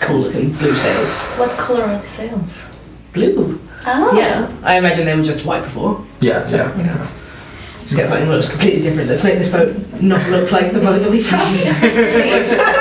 cool 0.00 0.20
looking 0.20 0.52
blue 0.54 0.74
sails. 0.76 1.14
What 1.38 1.50
color 1.58 1.82
are 1.82 2.00
the 2.00 2.08
sails? 2.08 2.68
Blue? 3.12 3.60
Oh. 3.84 4.16
Yeah, 4.16 4.50
I 4.62 4.78
imagine 4.78 5.04
they 5.04 5.14
were 5.14 5.22
just 5.22 5.44
white 5.44 5.62
before. 5.62 6.02
Yeah, 6.20 6.46
So, 6.46 6.56
yeah. 6.56 6.76
you 6.78 6.84
know, 6.84 7.06
just 7.82 7.96
get 7.96 8.08
something 8.08 8.28
that 8.30 8.34
looks 8.34 8.48
completely 8.48 8.80
different. 8.80 9.10
Let's 9.10 9.22
make 9.22 9.38
this 9.38 9.50
boat 9.50 9.76
not 10.00 10.26
look 10.30 10.50
like 10.50 10.72
the 10.72 10.80
boat 10.80 11.00
that 11.02 11.10
we 11.10 11.22
found. 11.22 11.54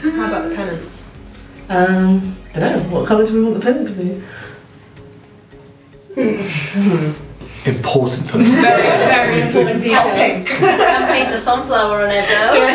How 0.00 0.26
about 0.26 0.48
the 0.48 0.54
pennant? 0.54 0.88
Um, 1.68 2.36
don't 2.54 2.90
know. 2.90 2.96
What 2.96 3.06
colour 3.06 3.26
do 3.26 3.32
we 3.34 3.42
want 3.42 3.54
the 3.54 3.60
pennant 3.60 3.88
to 3.88 3.94
be? 3.94 4.22
Important 7.64 8.28
to 8.30 8.38
Very, 8.38 8.82
very 8.82 9.40
important 9.42 9.82
details. 9.82 10.48
Can 10.48 11.08
paint 11.08 11.30
the 11.30 11.38
sunflower 11.38 12.02
on 12.02 12.10
it 12.10 12.26
though. 12.28 12.66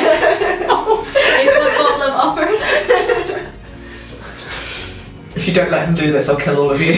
It's 1.42 1.52
what 1.58 1.74
Bob 1.78 2.00
love 2.00 2.16
offers. 2.16 2.62
If 5.36 5.48
you 5.48 5.54
don't 5.54 5.72
let 5.72 5.88
him 5.88 5.96
do 5.96 6.12
this, 6.12 6.30
I'll 6.30 6.38
kill 6.38 6.58
all 6.60 6.70
of 6.70 6.80
you. 6.80 6.94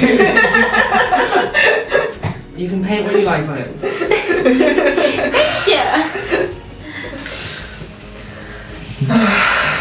You 2.56 2.70
can 2.70 2.84
paint 2.84 3.06
what 3.06 3.16
you 3.16 3.22
like 3.24 3.48
on 3.48 3.58
it. 3.58 3.70
yeah. 5.68 6.10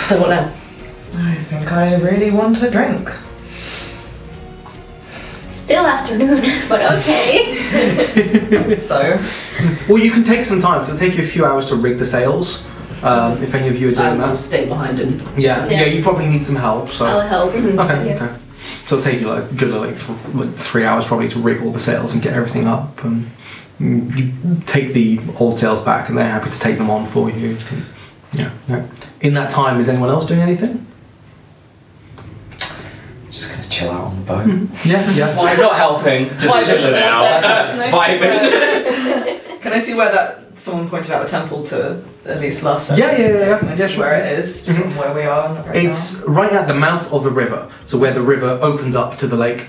So 0.08 0.20
what 0.20 0.30
now? 0.30 0.52
I 1.54 1.58
think 1.58 1.72
I 1.72 1.94
really 1.96 2.30
want 2.32 2.60
a 2.62 2.70
drink. 2.70 3.08
Still 5.50 5.86
afternoon, 5.86 6.42
but 6.68 6.82
okay. 6.98 8.76
So, 8.78 9.22
Well, 9.88 9.98
you 9.98 10.10
can 10.10 10.24
take 10.24 10.44
some 10.44 10.60
time. 10.60 10.84
So 10.84 10.92
it'll 10.94 10.98
take 11.06 11.16
you 11.16 11.22
a 11.22 11.26
few 11.26 11.44
hours 11.44 11.68
to 11.68 11.76
rig 11.76 11.98
the 11.98 12.04
sails. 12.04 12.62
Um, 13.02 13.40
if 13.42 13.54
any 13.54 13.68
of 13.68 13.78
you 13.80 13.88
are 13.88 13.92
I 13.92 13.94
doing 13.94 14.20
will 14.20 14.34
that. 14.36 14.40
stay 14.40 14.66
behind 14.66 14.98
and 14.98 15.20
Yeah, 15.38 15.64
yeah, 15.66 15.80
Yeah. 15.82 15.84
you 15.86 16.02
probably 16.02 16.26
need 16.26 16.44
some 16.44 16.56
help. 16.56 16.88
So 16.88 17.04
I'll 17.06 17.20
help. 17.20 17.54
okay, 17.54 18.08
Yeah. 18.08 18.14
okay. 18.24 18.34
So 18.86 18.98
it'll 18.98 19.02
take 19.02 19.20
you 19.20 19.28
like 19.28 19.44
a 19.50 19.54
good 19.54 19.70
like, 19.74 19.96
th- 19.98 20.34
like 20.34 20.54
three 20.56 20.84
hours 20.84 21.04
probably 21.04 21.28
to 21.30 21.38
rig 21.38 21.62
all 21.62 21.70
the 21.70 21.78
sails 21.78 22.12
and 22.14 22.20
get 22.22 22.32
everything 22.34 22.66
up. 22.66 23.02
And 23.04 23.30
you 23.78 24.32
take 24.66 24.92
the 24.92 25.20
old 25.38 25.58
sails 25.58 25.82
back, 25.82 26.08
and 26.08 26.18
they're 26.18 26.28
happy 26.28 26.50
to 26.50 26.58
take 26.58 26.78
them 26.78 26.90
on 26.90 27.06
for 27.06 27.30
you. 27.30 27.56
Yeah, 28.32 28.50
yeah. 28.68 28.86
In 29.20 29.34
that 29.34 29.50
time, 29.50 29.78
is 29.80 29.88
anyone 29.88 30.08
else 30.10 30.26
doing 30.26 30.40
anything? 30.40 30.86
Just 33.74 33.86
gonna 33.86 33.90
chill 33.90 33.90
out 33.90 34.04
on 34.04 34.16
the 34.16 34.68
boat. 34.68 34.86
Yeah, 34.86 35.10
yeah. 35.10 35.36
Why 35.42 35.54
not 35.56 35.76
helping? 35.76 36.28
Just 36.38 36.48
Why 36.48 36.62
chilling 36.62 36.94
out. 36.94 37.42
Nice. 37.76 37.92
Vibing. 37.92 39.60
can 39.62 39.72
I 39.72 39.78
see 39.78 39.94
where 39.94 40.12
that 40.12 40.60
someone 40.60 40.88
pointed 40.88 41.10
out 41.12 41.26
a 41.26 41.28
temple 41.28 41.64
to 41.66 42.02
at 42.24 42.40
least 42.40 42.62
last 42.62 42.88
session? 42.88 43.02
Yeah, 43.04 43.18
yeah, 43.18 43.28
yeah, 43.28 43.46
yeah. 43.48 43.58
Can 43.58 43.68
I 43.68 43.70
Yeah, 43.74 43.86
see 43.86 43.92
sure. 43.94 44.04
where 44.04 44.14
it 44.24 44.38
is 44.38 44.68
Mhm. 44.68 44.82
from 44.82 44.96
where 44.96 45.12
we 45.14 45.22
are 45.22 45.48
right 45.66 45.76
It's 45.76 46.14
right 46.26 46.52
at 46.52 46.68
the 46.68 46.74
mouth 46.74 47.12
of 47.12 47.24
the 47.24 47.30
river, 47.30 47.68
so 47.84 47.98
where 47.98 48.12
the 48.12 48.22
river 48.22 48.58
opens 48.62 48.94
up 48.96 49.16
to 49.18 49.26
the 49.26 49.36
lake, 49.36 49.66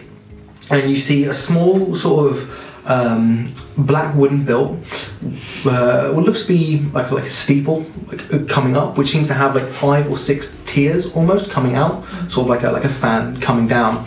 and 0.70 0.90
you 0.90 0.98
see 0.98 1.26
a 1.26 1.34
small 1.34 1.96
sort 1.96 2.32
of 2.32 2.50
um, 2.86 3.51
black 3.77 4.15
wooden 4.15 4.46
built, 4.46 4.72
uh, 5.65 6.12
what 6.12 6.24
looks 6.24 6.44
to 6.44 6.48
be 6.48 6.80
like 6.92 7.12
like 7.12 7.25
a 7.25 7.30
steeple, 7.30 7.86
like 8.08 8.34
uh, 8.34 8.39
coming 8.46 8.77
up, 8.77 8.98
which 8.98 9.10
seems 9.10 9.27
to 9.27 9.34
have 9.34 9.56
like 9.56 9.68
five 9.70 10.10
or 10.10 10.18
six 10.18 10.58
tiers 10.65 11.12
almost 11.13 11.50
coming 11.50 11.75
out, 11.75 12.04
sort 12.30 12.46
of 12.46 12.48
like 12.48 12.63
a 12.63 12.72
like 12.72 12.84
a 12.84 12.89
fan 12.89 13.39
coming 13.42 13.68
down. 13.68 14.06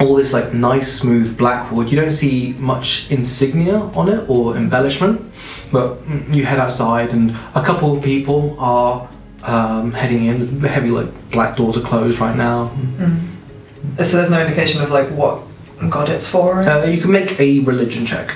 All 0.00 0.16
this 0.16 0.32
like 0.32 0.52
nice 0.52 0.92
smooth 0.92 1.38
black 1.38 1.70
wood. 1.70 1.88
You 1.90 2.00
don't 2.00 2.10
see 2.10 2.54
much 2.58 3.08
insignia 3.10 3.76
on 3.78 4.08
it 4.08 4.28
or 4.28 4.56
embellishment, 4.56 5.22
but 5.70 6.02
mm, 6.08 6.34
you 6.34 6.44
head 6.44 6.58
outside 6.58 7.10
and 7.10 7.30
a 7.54 7.62
couple 7.62 7.96
of 7.96 8.02
people 8.02 8.56
are 8.58 9.08
um, 9.44 9.92
heading 9.92 10.24
in. 10.24 10.60
The 10.60 10.68
heavy 10.68 10.90
like 10.90 11.30
black 11.30 11.56
doors 11.56 11.76
are 11.76 11.80
closed 11.82 12.18
right 12.18 12.36
now. 12.36 12.72
now? 12.98 14.02
So 14.02 14.16
there's 14.16 14.30
no 14.30 14.40
indication 14.40 14.82
of 14.82 14.90
like 14.90 15.08
what 15.10 15.42
god 15.88 16.08
it's 16.08 16.26
for? 16.26 16.60
or 16.60 16.68
Uh, 16.68 16.84
you 16.86 17.00
can 17.00 17.10
make 17.10 17.38
a 17.38 17.60
religion 17.60 18.06
check. 18.06 18.34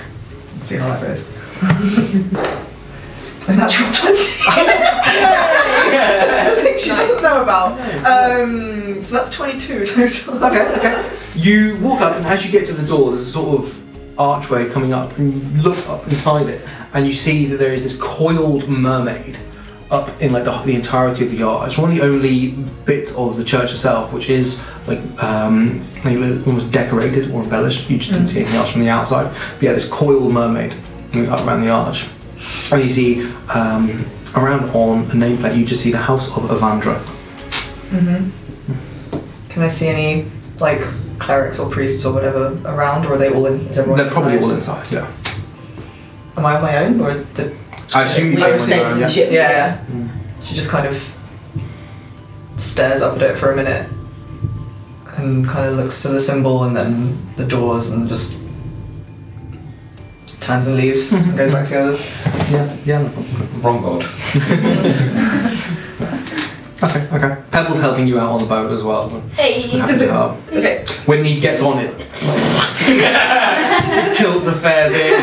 See 0.62 0.76
how 0.76 0.88
that 0.88 1.02
goes. 1.02 1.25
a 3.49 3.54
natural 3.57 3.90
20. 3.92 4.18
I 6.50 6.61
think 6.62 6.78
she 6.78 6.90
doesn't 6.90 7.23
know 7.23 7.42
about. 7.42 7.78
Um, 8.04 9.02
so 9.02 9.16
that's 9.16 9.30
22 9.30 9.87
total. 9.87 10.45
Okay, 10.45 10.76
okay. 10.76 11.11
You 11.35 11.76
walk 11.80 12.00
up, 12.00 12.16
and 12.16 12.26
as 12.26 12.45
you 12.45 12.52
get 12.52 12.66
to 12.66 12.73
the 12.73 12.87
door, 12.87 13.12
there's 13.12 13.26
a 13.26 13.30
sort 13.30 13.59
of 13.61 14.18
archway 14.18 14.68
coming 14.68 14.92
up, 14.92 15.16
and 15.18 15.33
you 15.33 15.62
look 15.62 15.78
up 15.88 16.07
inside 16.09 16.49
it, 16.49 16.66
and 16.92 17.07
you 17.07 17.12
see 17.12 17.47
that 17.47 17.57
there 17.59 17.73
is 17.73 17.85
this 17.85 17.97
coiled 18.00 18.68
mermaid 18.68 19.38
up 19.90 20.21
in 20.21 20.33
like 20.33 20.45
the, 20.45 20.57
the 20.62 20.75
entirety 20.75 21.25
of 21.25 21.30
the 21.30 21.38
yard. 21.38 21.68
It's 21.68 21.78
one 21.78 21.90
of 21.90 21.97
the 21.97 22.02
only 22.02 22.49
bits 22.85 23.12
of 23.12 23.37
the 23.37 23.45
church 23.45 23.71
itself 23.71 24.12
which 24.12 24.28
is 24.28 24.61
like 24.87 24.99
um, 25.23 25.87
almost 26.04 26.71
decorated 26.71 27.31
or 27.31 27.42
embellished. 27.42 27.88
You 27.88 27.98
just 27.98 28.12
didn't 28.12 28.27
see 28.27 28.40
anything 28.40 28.57
else 28.57 28.70
from 28.70 28.83
the 28.83 28.88
outside. 28.88 29.35
But 29.55 29.62
yeah, 29.62 29.72
this 29.72 29.88
coiled 29.88 30.33
mermaid 30.33 30.72
up 31.29 31.46
around 31.46 31.62
the 31.62 31.70
arch, 31.70 32.07
and 32.70 32.83
you 32.83 32.90
see 32.90 33.33
um, 33.48 34.05
around 34.37 34.68
on 34.70 35.05
a 35.11 35.14
nameplate. 35.14 35.57
You 35.57 35.64
just 35.64 35.83
see 35.83 35.90
the 35.90 35.98
house 35.98 36.27
of 36.29 36.42
Avandra. 36.44 36.98
hmm 37.88 38.31
Can 39.48 39.62
I 39.62 39.68
see 39.68 39.88
any 39.88 40.31
like 40.59 40.83
clerics 41.18 41.59
or 41.59 41.70
priests 41.70 42.05
or 42.05 42.12
whatever 42.12 42.59
around, 42.66 43.07
or 43.07 43.14
are 43.14 43.18
they 43.18 43.31
all 43.31 43.46
in? 43.46 43.66
Is 43.68 43.79
everyone 43.79 43.98
They're 44.01 44.11
probably 44.11 44.38
all 44.38 44.51
inside. 44.51 44.90
Yeah. 44.92 45.11
Am 46.37 46.44
I 46.46 46.57
on 46.57 46.62
my 46.62 46.77
own, 46.85 47.01
or 47.01 47.11
is 47.11 47.27
the 47.31 47.57
I 47.94 48.05
assume 48.05 48.27
you 48.33 48.37
we 48.37 48.42
came 48.42 48.46
were 48.51 48.53
on 48.53 48.59
safe 48.59 48.83
from 48.83 48.94
the 48.94 49.01
yeah. 49.01 49.09
ship. 49.09 49.33
Yeah, 49.33 49.51
yeah. 49.51 49.85
Mm. 49.90 50.11
She 50.44 50.55
just 50.55 50.70
kind 50.70 50.87
of 50.87 51.03
stares 52.57 53.03
up 53.03 53.16
at 53.16 53.22
it 53.22 53.38
for 53.38 53.53
a 53.53 53.57
minute 53.57 53.88
and 55.16 55.46
kind 55.46 55.66
of 55.68 55.77
looks 55.77 56.01
to 56.03 56.09
the 56.09 56.20
symbol 56.20 56.64
and 56.64 56.77
then 56.77 57.18
the 57.37 57.44
doors 57.44 57.88
and 57.90 58.09
just 58.09 58.37
turns 60.40 60.66
and 60.66 60.77
leaves 60.77 61.12
and 61.12 61.37
goes 61.37 61.51
back 61.53 61.66
to 61.66 61.72
the 61.74 61.81
others. 61.81 62.01
Yeah, 62.51 62.77
yeah. 62.85 63.09
Wrong 63.61 63.83
god. 63.83 64.05
Okay, 66.81 67.09
okay. 67.12 67.42
Pebble's 67.51 67.81
helping 67.81 68.07
you 68.07 68.20
out 68.20 68.31
on 68.31 68.38
the 68.38 68.46
boat 68.46 68.70
as 68.70 68.85
well. 68.85 69.09
Hey, 69.35 69.62
Happy 69.62 69.92
does 69.94 69.98
to 69.98 70.05
it- 70.05 70.11
help. 70.12 70.37
Okay. 70.53 70.85
When 71.07 71.24
he 71.24 71.40
gets 71.40 71.61
on 71.61 71.81
it, 71.81 71.92
it 72.22 74.14
tilts 74.16 74.46
a 74.46 74.53
fair 74.53 74.88
bit. 74.88 75.18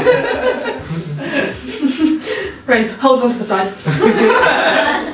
Right, 2.68 2.90
holds 2.90 3.24
onto 3.24 3.38
the 3.38 3.44
side. 3.44 3.74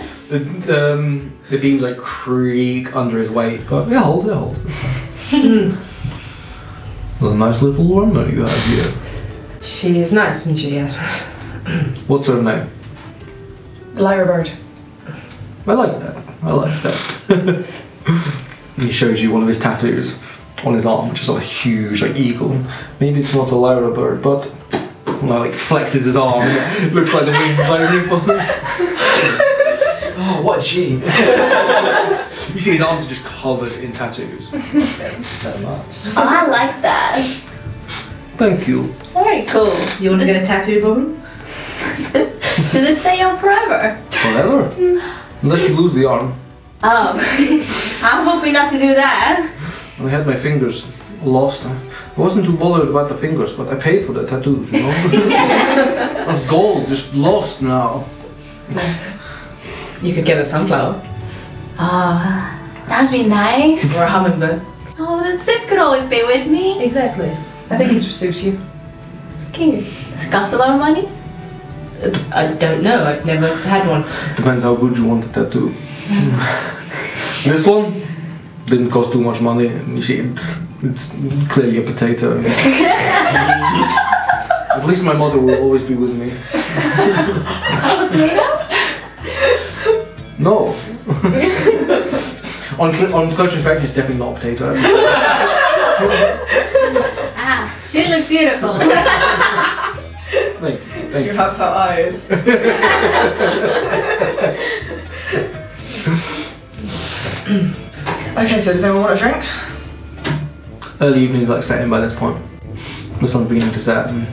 The, 0.31 0.93
um, 0.93 1.37
the 1.49 1.57
beams 1.57 1.81
like 1.81 1.97
creak 1.97 2.95
under 2.95 3.19
his 3.19 3.29
weight, 3.29 3.67
but 3.69 3.91
it 3.91 3.97
holds, 3.97 4.25
it 4.27 4.33
holds. 4.33 4.57
Hmm. 5.29 5.75
a 7.25 7.33
nice 7.33 7.61
little 7.61 7.85
woman 7.85 8.33
you 8.33 8.45
have 8.45 8.65
here. 8.67 8.93
She 9.59 9.99
is 9.99 10.13
nice, 10.13 10.39
isn't 10.41 10.55
she? 10.55 10.75
Yeah. 10.75 10.93
What's 12.07 12.27
her 12.27 12.41
name? 12.41 12.69
Lyra 13.95 14.25
bird. 14.25 14.51
I 15.67 15.73
like 15.73 15.99
that. 15.99 16.23
I 16.43 16.51
like 16.53 16.81
that. 16.83 17.65
he 18.77 18.91
shows 18.93 19.21
you 19.21 19.31
one 19.31 19.41
of 19.41 19.49
his 19.49 19.59
tattoos 19.59 20.17
on 20.63 20.75
his 20.75 20.85
arm, 20.85 21.09
which 21.09 21.23
is 21.23 21.27
like 21.27 21.43
a 21.43 21.45
huge 21.45 22.01
like 22.01 22.15
eagle. 22.15 22.57
Maybe 23.01 23.19
it's 23.19 23.33
not 23.33 23.51
a 23.51 23.55
lyra 23.55 23.91
bird, 23.91 24.21
but 24.21 24.49
like 25.23 25.51
flexes 25.51 26.05
his 26.05 26.15
arm. 26.15 26.41
Looks 26.93 27.13
like 27.13 27.25
the 27.25 27.31
wings 27.31 27.57
like 27.59 27.91
ripple. 27.91 28.21
Oh, 30.23 30.41
what 30.43 30.59
a 30.59 30.61
G. 30.61 31.01
You 32.53 32.59
see 32.59 32.71
his 32.73 32.81
arms 32.81 33.05
are 33.05 33.09
just 33.09 33.23
covered 33.23 33.71
in 33.81 33.93
tattoos. 33.93 34.49
so 35.25 35.57
much. 35.59 35.85
oh, 36.05 36.13
I 36.17 36.47
like 36.47 36.81
that. 36.81 37.41
Thank 38.35 38.67
you. 38.67 38.93
Very 39.13 39.45
cool. 39.45 39.73
You 40.01 40.09
want 40.09 40.21
to 40.21 40.25
get 40.25 40.41
a 40.41 40.45
tattoo, 40.45 40.81
Boblin? 40.81 41.21
Does 42.73 42.89
it 42.89 42.95
stay 42.97 43.21
on 43.21 43.39
forever? 43.39 43.95
Whatever. 44.11 44.69
Mm. 44.75 45.17
Unless 45.43 45.69
you 45.69 45.75
lose 45.75 45.93
the 45.93 46.05
arm. 46.05 46.33
Oh, 46.83 47.13
I'm 48.01 48.25
hoping 48.25 48.53
not 48.53 48.71
to 48.71 48.79
do 48.79 48.93
that. 48.95 49.49
I 49.99 50.09
had 50.09 50.25
my 50.25 50.35
fingers 50.35 50.85
lost. 51.23 51.65
I 51.65 51.77
wasn't 52.17 52.45
too 52.45 52.57
bothered 52.57 52.89
about 52.89 53.09
the 53.09 53.15
fingers, 53.15 53.53
but 53.53 53.67
I 53.69 53.75
paid 53.75 54.05
for 54.05 54.13
the 54.13 54.25
tattoos, 54.25 54.71
you 54.71 54.81
know? 54.81 54.91
That's 56.25 56.39
gold, 56.47 56.87
just 56.87 57.13
lost 57.13 57.61
now. 57.61 58.05
You 60.01 60.13
could 60.13 60.25
get 60.25 60.37
a 60.39 60.45
sunflower 60.45 60.99
Oh, 61.79 62.59
that'd 62.87 63.11
be 63.11 63.23
nice. 63.27 63.83
or 63.95 64.03
a 64.03 64.09
hummingbird. 64.09 64.61
Oh, 64.99 65.21
then 65.21 65.37
Sip 65.39 65.67
could 65.67 65.77
always 65.79 66.05
be 66.05 66.23
with 66.23 66.47
me. 66.47 66.83
Exactly. 66.83 67.35
I 67.69 67.77
think 67.77 67.91
it 67.93 68.03
suits 68.03 68.41
you. 68.43 68.59
It's 69.33 69.45
cute. 69.45 69.85
Does 70.13 70.25
it 70.25 70.31
cost 70.31 70.53
a 70.53 70.57
lot 70.57 70.69
of 70.71 70.79
money? 70.79 71.09
I 72.31 72.53
don't 72.53 72.81
know. 72.83 73.03
I've 73.05 73.25
never 73.25 73.55
had 73.57 73.87
one. 73.87 74.03
Depends 74.35 74.63
how 74.63 74.75
good 74.75 74.97
you 74.97 75.05
want 75.05 75.23
the 75.31 75.43
tattoo. 75.43 75.73
this 77.43 77.65
one 77.65 78.00
didn't 78.65 78.89
cost 78.91 79.11
too 79.11 79.21
much 79.21 79.41
money. 79.41 79.67
You 79.67 80.01
see, 80.01 80.33
it's 80.83 81.11
clearly 81.49 81.77
a 81.79 81.81
potato. 81.83 82.39
At 84.71 84.85
least 84.85 85.03
my 85.03 85.13
mother 85.13 85.37
will 85.39 85.59
always 85.61 85.83
be 85.83 85.95
with 85.95 86.15
me. 86.15 86.31
A 86.31 86.35
potato? 88.07 88.43
No. 90.39 90.67
on, 92.79 92.93
cl- 92.93 93.13
on 93.15 93.31
close 93.35 93.53
inspection, 93.53 93.83
it's 93.85 93.93
definitely 93.93 94.17
not 94.17 94.31
a 94.31 94.35
potato. 94.35 94.73
Ah, 97.37 97.69
she 97.91 98.07
looks 98.07 98.27
beautiful. 98.29 98.79
Thank 100.61 100.79
you. 100.79 100.85
Thank 101.11 101.25
You 101.25 101.31
you. 101.33 101.37
have 101.37 101.57
her 101.57 101.65
eyes. 101.65 102.27
okay, 108.37 108.61
so 108.61 108.73
does 108.73 108.83
anyone 108.83 109.03
want 109.03 109.13
a 109.13 109.17
drink? 109.17 109.45
Early 111.01 111.21
evening's 111.21 111.49
like 111.49 111.63
setting 111.63 111.89
by 111.89 111.99
this 111.99 112.15
point. 112.17 112.41
The 113.19 113.27
sun's 113.27 113.49
beginning 113.49 113.73
to 113.73 113.79
set, 113.79 114.09
and 114.09 114.27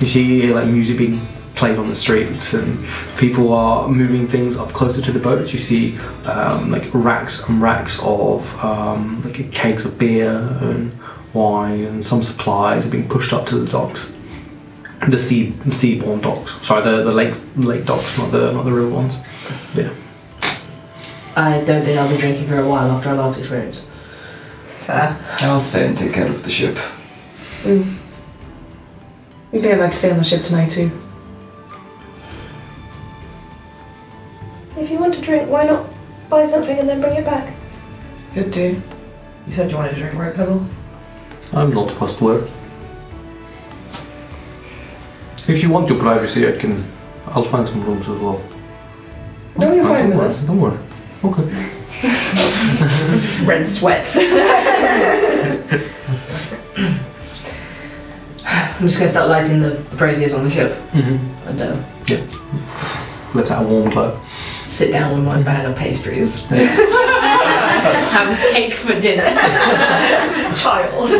you 0.00 0.08
see 0.08 0.52
like 0.52 0.66
music 0.66 0.98
being 0.98 1.20
played 1.54 1.78
on 1.78 1.88
the 1.88 1.96
streets, 1.96 2.54
and 2.54 2.84
people 3.16 3.52
are 3.52 3.88
moving 3.88 4.26
things 4.26 4.56
up 4.56 4.72
closer 4.72 5.00
to 5.00 5.12
the 5.12 5.18
boats. 5.18 5.52
You 5.52 5.58
see 5.58 5.98
um, 6.26 6.70
like 6.70 6.88
racks 6.92 7.42
and 7.48 7.60
racks 7.60 7.98
of 8.00 8.52
um, 8.64 9.22
like 9.24 9.50
kegs 9.52 9.84
of 9.84 9.98
beer 9.98 10.30
and 10.60 10.92
wine, 11.32 11.84
and 11.84 12.04
some 12.04 12.22
supplies 12.22 12.86
are 12.86 12.90
being 12.90 13.08
pushed 13.08 13.32
up 13.32 13.46
to 13.48 13.58
the 13.58 13.70
docks. 13.70 14.08
The 15.08 15.18
sea 15.18 15.52
seaborne 15.66 16.22
docks. 16.22 16.52
Sorry, 16.66 16.82
the, 16.82 17.04
the 17.04 17.12
lake 17.12 17.34
lake 17.56 17.84
docks, 17.86 18.18
not 18.18 18.32
the 18.32 18.52
not 18.52 18.64
the 18.64 18.72
river 18.72 18.90
ones. 18.90 19.14
Yeah. 19.74 19.92
I 21.36 21.60
don't 21.64 21.84
think 21.84 21.98
I'll 21.98 22.08
be 22.08 22.16
drinking 22.16 22.48
for 22.48 22.58
a 22.58 22.68
while 22.68 22.90
after 22.90 23.10
our 23.10 23.16
last 23.16 23.38
experience. 23.38 23.82
Fair. 24.86 25.16
I'll 25.40 25.60
stay 25.60 25.86
and 25.86 25.96
take 25.96 26.12
care 26.12 26.26
of 26.26 26.42
the 26.42 26.50
ship. 26.50 26.76
Mm. 27.62 27.96
I 29.48 29.50
think 29.52 29.66
I'd 29.66 29.78
like 29.78 29.92
to 29.92 29.96
stay 29.96 30.10
on 30.10 30.18
the 30.18 30.24
ship 30.24 30.42
tonight 30.42 30.70
too. 30.70 30.90
If 34.76 34.90
you 34.90 34.98
want 34.98 35.14
to 35.14 35.20
drink, 35.20 35.48
why 35.50 35.64
not 35.64 35.86
buy 36.28 36.44
something 36.44 36.78
and 36.78 36.88
then 36.88 37.00
bring 37.00 37.16
it 37.16 37.24
back? 37.24 37.54
Good 38.34 38.50
do. 38.52 38.82
You 39.46 39.52
said 39.52 39.70
you 39.70 39.76
wanted 39.76 39.94
to 39.94 40.00
drink, 40.00 40.14
right, 40.14 40.34
Pebble? 40.34 40.66
I'm 41.52 41.72
not 41.74 41.90
fast 41.90 42.20
word. 42.20 42.48
If 45.48 45.62
you 45.62 45.70
want 45.70 45.88
your 45.88 45.98
privacy, 45.98 46.46
I 46.46 46.52
can. 46.56 46.84
I'll 47.26 47.44
find 47.44 47.68
some 47.68 47.82
rooms 47.84 48.08
as 48.08 48.18
well. 48.18 48.42
No, 49.56 49.72
you're 49.72 49.84
fine 49.84 50.02
don't 50.02 50.10
with 50.10 50.18
worry, 50.18 50.26
us. 50.26 50.42
Don't 50.42 50.60
worry. 50.60 50.78
Okay. 51.22 51.70
Red 53.44 53.66
sweats. 53.66 54.16
I'm 58.44 58.86
just 58.88 58.98
gonna 58.98 59.10
start 59.10 59.28
lighting 59.28 59.60
the 59.60 59.84
braziers 59.96 60.32
on 60.32 60.44
the 60.44 60.50
ship 60.50 60.72
Mm-hmm. 60.92 61.48
and 61.48 61.60
uh, 61.60 61.76
Let's 63.34 63.48
have 63.50 63.64
a 63.64 63.68
warm 63.68 63.90
glow. 63.90 64.18
sit 64.66 64.90
down 64.90 65.14
with 65.16 65.24
my 65.24 65.40
bag 65.42 65.66
of 65.70 65.76
pastries. 65.76 66.36
Have 66.50 68.36
cake 68.52 68.74
for 68.74 68.98
dinner. 68.98 69.22
Child. 70.56 71.10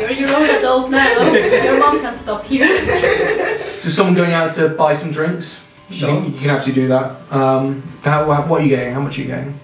You're 0.00 0.10
your 0.12 0.36
own 0.36 0.44
adult 0.50 0.90
now. 0.90 1.32
Your 1.64 1.78
mom 1.78 2.00
can 2.00 2.14
stop 2.14 2.50
you. 2.50 2.66
So, 3.80 3.88
someone 3.88 4.14
going 4.14 4.32
out 4.32 4.52
to 4.54 4.68
buy 4.68 4.94
some 4.94 5.10
drinks? 5.10 5.60
You 5.88 5.96
Sure. 5.96 6.08
can, 6.22 6.32
you 6.32 6.38
can 6.38 6.50
absolutely 6.50 6.82
do 6.82 6.88
that. 6.88 7.16
Um, 7.32 7.82
how, 8.02 8.30
how- 8.32 8.46
what 8.46 8.60
are 8.60 8.64
you 8.64 8.70
getting? 8.70 8.92
How 8.94 9.00
much 9.00 9.18
are 9.18 9.22
you 9.22 9.28
getting? 9.28 9.60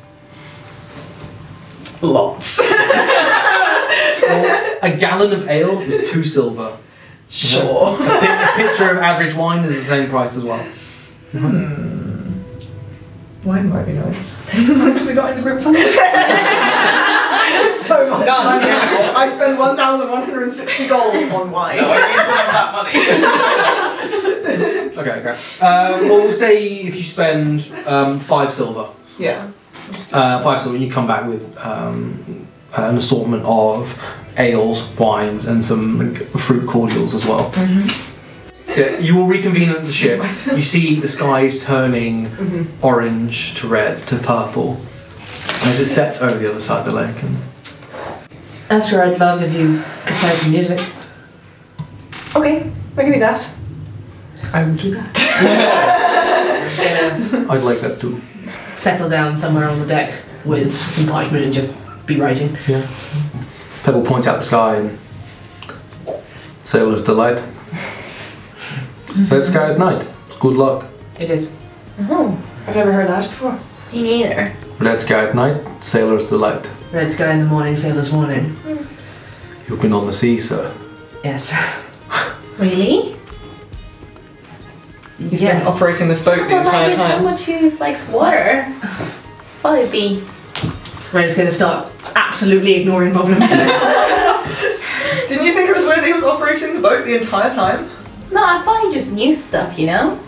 Lots. 2.01 2.59
Well, 4.23 4.79
a 4.83 4.97
gallon 4.97 5.33
of 5.33 5.49
ale 5.49 5.81
is 5.81 6.11
two 6.11 6.23
silver. 6.25 6.77
Sure. 7.29 7.95
A, 7.95 7.97
pi- 7.97 8.45
a 8.45 8.57
pitcher 8.57 8.91
of 8.91 8.99
average 8.99 9.35
wine 9.35 9.65
is 9.65 9.75
the 9.75 9.83
same 9.83 10.09
price 10.09 10.37
as 10.37 10.45
well. 10.45 10.65
Hmm. 11.33 12.33
Wine 13.45 13.69
might 13.69 13.85
be 13.87 13.93
nice. 13.95 14.37
we 14.55 15.13
got 15.15 15.31
in 15.31 15.37
the 15.39 15.43
group 15.43 15.61
fund. 15.63 15.77
so 17.77 18.11
much 18.11 18.27
money. 18.29 18.71
I 18.71 19.29
spend 19.35 19.59
1,160 19.59 20.87
gold 20.89 21.15
on 21.33 21.51
wine. 21.51 21.77
No, 21.79 21.91
I 21.93 21.97
need 22.09 22.27
some 22.29 22.39
of 22.39 22.53
that 22.53 22.71
money. 24.73 24.79
Okay, 24.97 25.11
okay. 25.11 25.31
Um, 25.65 26.09
well, 26.09 26.23
we'll 26.25 26.33
say 26.33 26.65
if 26.81 26.97
you 26.97 27.05
spend 27.05 27.71
um, 27.87 28.19
five 28.21 28.53
silver, 28.53 28.89
Yeah. 29.19 29.51
uh, 30.13 30.43
five 30.43 30.61
silver, 30.63 30.77
you 30.79 30.91
come 30.91 31.07
back 31.07 31.27
with 31.27 31.57
um, 31.59 32.47
an 32.77 32.97
assortment 32.97 33.43
of 33.45 33.99
ales, 34.37 34.83
wines, 34.99 35.47
and 35.47 35.63
some 35.65 36.13
like, 36.15 36.27
fruit 36.39 36.69
cordials 36.69 37.15
as 37.15 37.25
well. 37.25 37.53
So 38.71 38.99
you 38.99 39.15
will 39.17 39.27
reconvene 39.27 39.69
at 39.71 39.85
the 39.85 39.93
ship. 39.93 40.25
You 40.57 40.63
see 40.63 41.01
the 41.01 41.09
skies 41.09 41.65
turning 41.65 42.69
orange 42.83 43.55
to 43.61 43.69
red 43.69 44.07
to 44.09 44.17
purple 44.19 44.81
as 45.65 45.79
it 45.81 45.87
sets 45.87 46.23
over 46.23 46.39
the 46.39 46.51
other 46.51 46.61
side 46.61 46.81
of 46.81 46.87
the 46.87 46.93
lake. 46.93 47.23
And 47.23 47.37
Esther, 48.71 49.03
I'd 49.03 49.19
love 49.19 49.43
if 49.43 49.53
you 49.53 49.83
could 50.07 50.17
play 50.17 50.37
some 50.37 50.51
music. 50.53 50.81
Okay, 52.35 52.71
I 52.97 53.03
can 53.03 53.13
do 53.13 53.19
that. 53.21 53.51
I 54.53 54.65
would 54.65 54.79
do 54.79 54.91
that. 54.95 55.15
Gonna 56.77 57.47
I'd 57.53 57.63
like 57.63 57.79
that 57.81 57.99
too. 58.01 58.21
settle 58.77 59.09
down 59.09 59.37
somewhere 59.39 59.69
on 59.69 59.81
the 59.81 59.87
deck 59.87 60.23
with 60.45 60.75
some 60.91 61.07
parchment 61.07 61.45
and 61.45 61.53
just 61.53 61.73
be 62.07 62.19
writing. 62.21 62.57
Yeah. 62.67 62.87
Pebble 63.85 64.03
points 64.05 64.27
out 64.27 64.39
the 64.39 64.45
sky 64.45 64.77
and 64.77 64.99
sailor's 66.65 67.03
delight. 67.05 67.43
Red 69.31 69.47
sky 69.47 69.73
at 69.73 69.79
night. 69.79 70.07
Good 70.41 70.57
luck. 70.57 70.87
It 71.19 71.31
is. 71.31 71.51
Oh, 72.03 72.39
I've 72.67 72.75
never 72.77 72.93
heard 72.93 73.09
that 73.09 73.29
before. 73.29 73.59
me 73.93 74.03
neither. 74.03 74.55
Red 74.79 75.01
sky 75.01 75.27
at 75.29 75.35
night. 75.35 75.61
Sailor's 75.85 76.27
delight. 76.29 76.67
Red 76.93 77.11
sky 77.11 77.33
in 77.33 77.41
the 77.41 77.47
morning, 77.47 77.77
sailor's 77.77 78.13
morning. 78.13 78.57
You've 79.69 79.81
been 79.81 79.93
on 79.93 80.07
the 80.07 80.13
sea, 80.13 80.41
sir. 80.41 80.75
Yes. 81.25 81.53
Really? 82.59 83.17
He's 85.31 85.43
yes. 85.43 85.59
been 85.59 85.67
operating 85.67 86.09
this 86.09 86.25
boat 86.25 86.37
the 86.37 86.55
Well, 86.55 86.61
entire 86.61 86.89
like, 86.89 86.97
How 86.97 87.09
time. 87.17 87.25
much 87.25 87.49
use 87.49 87.81
likes 87.81 88.09
water? 88.09 88.73
Probably 89.61 89.89
be. 89.89 90.25
Red's 91.13 91.37
gonna 91.37 91.51
start 91.51 91.89
absolutely 92.17 92.75
ignoring 92.75 93.13
Boblin. 93.13 93.39
Didn't 95.29 95.47
you 95.47 95.53
think 95.55 95.71
it 95.71 95.77
was 95.77 95.85
weird 95.85 95.99
that 95.99 96.07
he 96.07 96.13
was 96.13 96.25
operating 96.25 96.75
the 96.75 96.81
boat 96.81 97.05
the 97.05 97.17
entire 97.17 97.53
time? 97.55 97.89
No, 98.31 98.43
I 98.45 98.63
thought 98.63 98.83
you 98.85 98.93
just 98.93 99.13
knew 99.13 99.35
stuff, 99.35 99.79
you 99.79 99.87
know? 99.87 100.19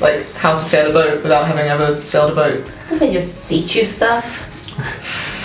Like 0.00 0.30
how 0.32 0.54
to 0.54 0.60
sail 0.60 0.90
a 0.90 0.92
boat 0.92 1.22
without 1.22 1.46
having 1.46 1.66
ever 1.66 2.00
sailed 2.02 2.32
a 2.32 2.34
boat. 2.34 2.66
Did 2.88 2.98
they 2.98 3.12
just 3.12 3.30
teach 3.48 3.76
you 3.76 3.84
stuff? 3.84 4.24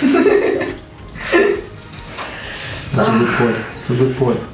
That's 2.92 3.08
a 3.08 3.18
good 3.18 3.34
point. 3.38 3.56
That's 3.56 3.90
a 3.90 3.94
good 3.94 4.16
point. 4.16 4.49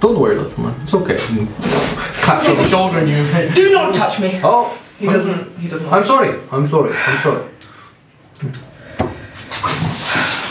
Don't 0.00 0.18
worry, 0.18 0.36
little 0.38 0.60
man. 0.62 0.74
It's 0.82 0.94
okay. 0.94 1.18
He 1.26 1.46
Claps 2.22 2.48
on 2.48 2.56
the 2.56 2.66
shoulder 2.68 2.98
and 2.98 3.08
you. 3.08 3.54
Do 3.54 3.72
not 3.72 3.94
touch 3.94 4.20
me! 4.20 4.40
Oh, 4.44 4.78
He 4.98 5.06
doesn't. 5.06 5.56
He 5.58 5.68
doesn't. 5.68 5.90
I'm 5.92 6.04
sorry. 6.04 6.38
I'm 6.52 6.68
sorry. 6.68 6.92
I'm 6.94 7.22
sorry. 7.22 7.48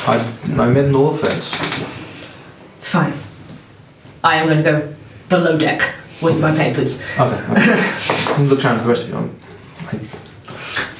I, 0.09 0.33
I 0.47 0.69
meant 0.69 0.91
no 0.91 1.09
offense. 1.09 1.51
It's 2.77 2.89
fine. 2.89 3.13
I 4.23 4.37
am 4.37 4.47
gonna 4.47 4.63
go 4.63 4.95
below 5.29 5.57
deck 5.57 5.93
with 6.21 6.39
my 6.39 6.55
papers. 6.55 7.01
Okay. 7.17 7.51
okay. 7.51 8.43
Look 8.43 8.63
around 8.65 8.79
the 8.83 8.89
rest 8.89 9.03
of 9.03 9.09
you. 9.09 9.15
I'm- 9.15 9.39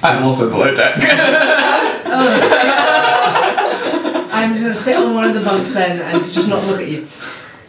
I'm 0.03 0.23
also 0.23 0.49
below 0.49 0.73
deck. 0.73 0.97
Oh. 2.09 2.13
I'm 4.31 4.53
just 4.53 4.61
gonna 4.61 4.73
sit 4.73 4.95
on 4.95 5.13
one 5.13 5.25
of 5.25 5.33
the 5.33 5.41
bunks 5.41 5.73
then 5.73 5.99
and 5.99 6.23
just 6.23 6.47
not 6.47 6.65
look 6.65 6.79
at 6.79 6.87
you. 6.87 7.05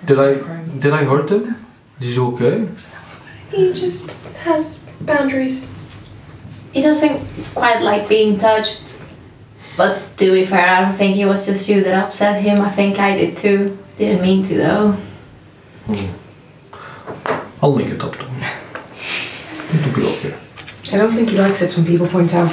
Did 0.04 0.18
I 0.18 0.34
did 0.78 0.92
I 0.92 1.04
hurt 1.04 1.30
him? 1.30 1.66
Is 2.00 2.14
he 2.14 2.20
okay? 2.20 2.68
He 3.50 3.72
just 3.72 4.10
has 4.44 4.86
boundaries. 5.00 5.68
He 6.72 6.82
doesn't 6.82 7.26
quite 7.54 7.82
like 7.82 8.08
being 8.08 8.38
touched. 8.38 8.98
But 9.76 10.02
to 10.18 10.32
be 10.32 10.44
fair, 10.44 10.68
I 10.68 10.80
don't 10.82 10.96
think 10.96 11.16
it 11.16 11.26
was 11.26 11.46
just 11.46 11.68
you 11.68 11.82
that 11.84 11.94
upset 11.94 12.42
him. 12.42 12.60
I 12.60 12.70
think 12.70 12.98
I 12.98 13.16
did 13.16 13.38
too. 13.38 13.78
Didn't 13.96 14.22
mean 14.22 14.44
to 14.44 14.56
though. 14.56 14.92
Hmm. 15.86 16.18
I'll 17.62 17.74
make 17.74 17.88
it 17.88 18.00
up 18.00 18.16
to 18.16 18.24
him. 18.24 18.60
It'll 19.72 19.94
be 19.94 20.06
okay. 20.06 20.34
I 20.92 20.96
don't 20.96 21.14
think 21.14 21.30
he 21.30 21.38
likes 21.38 21.60
it 21.62 21.76
when 21.76 21.84
people 21.84 22.06
point 22.08 22.34
out 22.34 22.50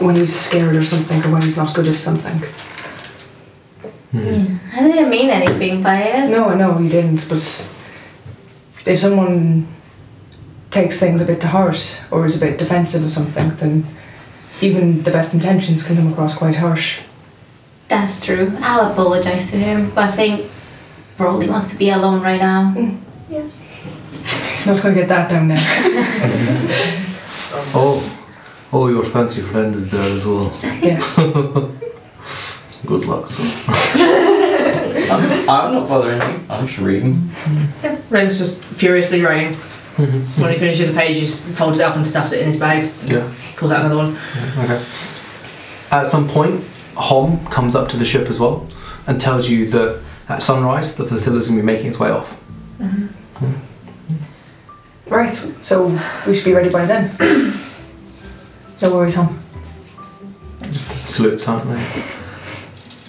when 0.00 0.16
he's 0.16 0.34
scared 0.34 0.74
or 0.76 0.84
something 0.84 1.22
or 1.24 1.30
when 1.32 1.42
he's 1.42 1.56
not 1.56 1.74
good 1.74 1.86
at 1.86 1.96
something. 1.96 2.42
Yeah. 4.14 4.58
I 4.72 4.80
didn't 4.80 5.10
mean 5.10 5.30
anything 5.30 5.82
by 5.82 6.00
it. 6.02 6.30
No, 6.30 6.50
no, 6.50 6.54
know 6.54 6.78
he 6.78 6.88
didn't, 6.88 7.28
but 7.28 7.66
if 8.86 9.00
someone 9.00 9.66
takes 10.70 10.98
things 10.98 11.20
a 11.20 11.24
bit 11.24 11.40
to 11.40 11.48
heart 11.48 11.96
or 12.10 12.26
is 12.26 12.36
a 12.36 12.40
bit 12.40 12.58
defensive 12.58 13.02
of 13.02 13.10
something, 13.10 13.56
then 13.56 13.86
even 14.60 15.02
the 15.02 15.10
best 15.10 15.34
intentions 15.34 15.82
can 15.82 15.96
come 15.96 16.12
across 16.12 16.34
quite 16.34 16.56
harsh. 16.56 17.00
That's 17.88 18.24
true. 18.24 18.56
I'll 18.60 18.92
apologize 18.92 19.50
to 19.50 19.56
him. 19.56 19.90
But 19.94 20.10
I 20.10 20.12
think 20.12 20.50
Broly 21.18 21.48
wants 21.48 21.68
to 21.70 21.76
be 21.76 21.90
alone 21.90 22.22
right 22.22 22.40
now. 22.40 22.70
Hmm. 22.72 22.96
Yes. 23.30 23.60
He's 24.56 24.66
not 24.66 24.82
going 24.82 24.94
to 24.94 25.00
get 25.00 25.08
that 25.08 25.30
down 25.30 25.48
there. 25.48 27.00
Oh, 27.72 28.02
oh, 28.72 28.88
your 28.88 29.04
fancy 29.04 29.40
friend 29.40 29.74
is 29.76 29.88
there 29.88 30.02
as 30.02 30.24
well. 30.24 30.52
yes. 30.62 31.18
Good 32.86 33.04
luck. 33.06 33.30
Sir. 33.30 33.42
I'm, 35.10 35.48
I'm 35.48 35.74
not 35.74 35.88
bothering 35.88 36.20
you. 36.20 36.46
I'm 36.48 36.66
just 36.66 36.78
reading. 36.78 37.30
Ren's 38.10 38.38
just 38.38 38.58
furiously 38.64 39.22
writing. 39.22 39.54
When 39.96 40.52
he 40.52 40.58
finishes 40.58 40.90
a 40.90 40.92
page, 40.92 41.16
he 41.16 41.26
just 41.26 41.40
folds 41.40 41.78
it 41.78 41.82
up 41.82 41.96
and 41.96 42.06
stuffs 42.06 42.32
it 42.32 42.40
in 42.40 42.48
his 42.48 42.58
bag. 42.58 42.92
Yeah. 43.04 43.32
Pulls 43.56 43.70
out 43.70 43.84
another 43.84 43.96
one. 43.96 44.18
Okay. 44.58 44.84
At 45.90 46.08
some 46.08 46.28
point, 46.28 46.64
Hom 46.96 47.46
comes 47.46 47.74
up 47.76 47.88
to 47.90 47.96
the 47.96 48.04
ship 48.04 48.28
as 48.28 48.40
well 48.40 48.66
and 49.06 49.20
tells 49.20 49.48
you 49.48 49.68
that 49.70 50.00
at 50.28 50.42
sunrise 50.42 50.94
the 50.94 51.04
flotilla's 51.04 51.46
going 51.46 51.56
to 51.58 51.62
be 51.62 51.66
making 51.66 51.86
its 51.86 51.98
way 51.98 52.10
off. 52.10 52.38
Mm. 52.78 53.08
Right, 55.06 55.32
so 55.62 56.00
we 56.26 56.34
should 56.34 56.46
be 56.46 56.54
ready 56.54 56.70
by 56.70 56.86
then. 56.86 57.14
no 58.82 58.90
worries, 58.90 59.14
hon. 59.14 59.40
Salute 60.72 61.40
silently. 61.40 62.02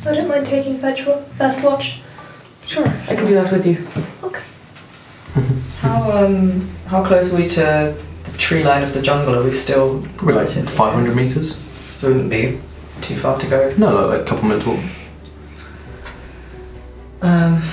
I 0.05 0.13
don't 0.13 0.27
mind 0.27 0.45
taking 0.45 0.79
first 0.79 1.05
wa- 1.05 1.21
first 1.37 1.63
watch. 1.63 2.01
Sure, 2.65 2.87
I 2.87 3.15
can 3.15 3.25
do 3.25 3.33
that 3.35 3.51
with 3.51 3.65
you. 3.65 3.87
Okay. 4.23 4.41
how 5.79 6.11
um 6.11 6.69
how 6.87 7.05
close 7.05 7.33
are 7.33 7.37
we 7.37 7.47
to 7.49 7.95
the 8.31 8.37
tree 8.37 8.63
line 8.63 8.83
of 8.83 8.93
the 8.93 9.01
jungle? 9.01 9.35
Are 9.35 9.43
we 9.43 9.53
still 9.53 10.01
Probably 10.17 10.35
like 10.35 10.47
relatively- 10.47 10.67
500 10.75 11.15
meters. 11.15 11.57
It 12.01 12.07
wouldn't 12.07 12.29
be 12.29 12.59
too 13.01 13.17
far 13.17 13.37
to 13.39 13.47
go. 13.47 13.73
No, 13.77 13.91
no, 13.93 14.07
like 14.07 14.21
a 14.21 14.23
couple 14.25 14.47
minutes 14.47 14.65
walk. 14.65 14.79
Um, 17.21 17.63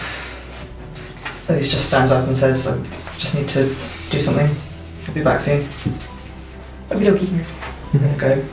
Elise 1.49 1.71
just 1.71 1.87
stands 1.87 2.13
up 2.13 2.27
and 2.27 2.37
says, 2.37 2.67
"I 2.67 2.79
just 3.19 3.35
need 3.35 3.49
to 3.51 3.75
do 4.11 4.19
something. 4.21 4.49
I'll 5.07 5.15
be 5.15 5.23
back 5.23 5.41
soon." 5.41 5.69
Okie 6.91 7.07
dokie. 7.09 7.45
I'm 7.93 8.01
gonna 8.01 8.17
go 8.17 8.45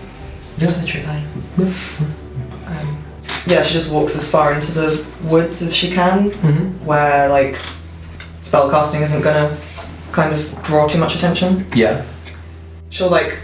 Yeah. 0.57 0.67
to 0.67 0.79
the 0.79 0.85
tree 0.87 1.03
line. 1.03 1.25
Yeah. 1.57 1.71
Yeah, 3.49 3.63
she 3.63 3.73
just 3.73 3.89
walks 3.91 4.15
as 4.15 4.27
far 4.29 4.53
into 4.53 4.71
the 4.71 5.05
woods 5.23 5.61
as 5.61 5.75
she 5.75 5.91
can, 5.91 6.31
Mm-hmm. 6.31 6.85
where 6.85 7.29
like 7.29 7.57
spell 8.41 8.69
casting 8.69 9.01
isn't 9.01 9.21
gonna 9.21 9.57
kind 10.11 10.33
of 10.33 10.63
draw 10.63 10.87
too 10.87 10.99
much 10.99 11.15
attention. 11.15 11.65
Yeah. 11.75 12.05
She'll 12.89 13.09
like 13.09 13.37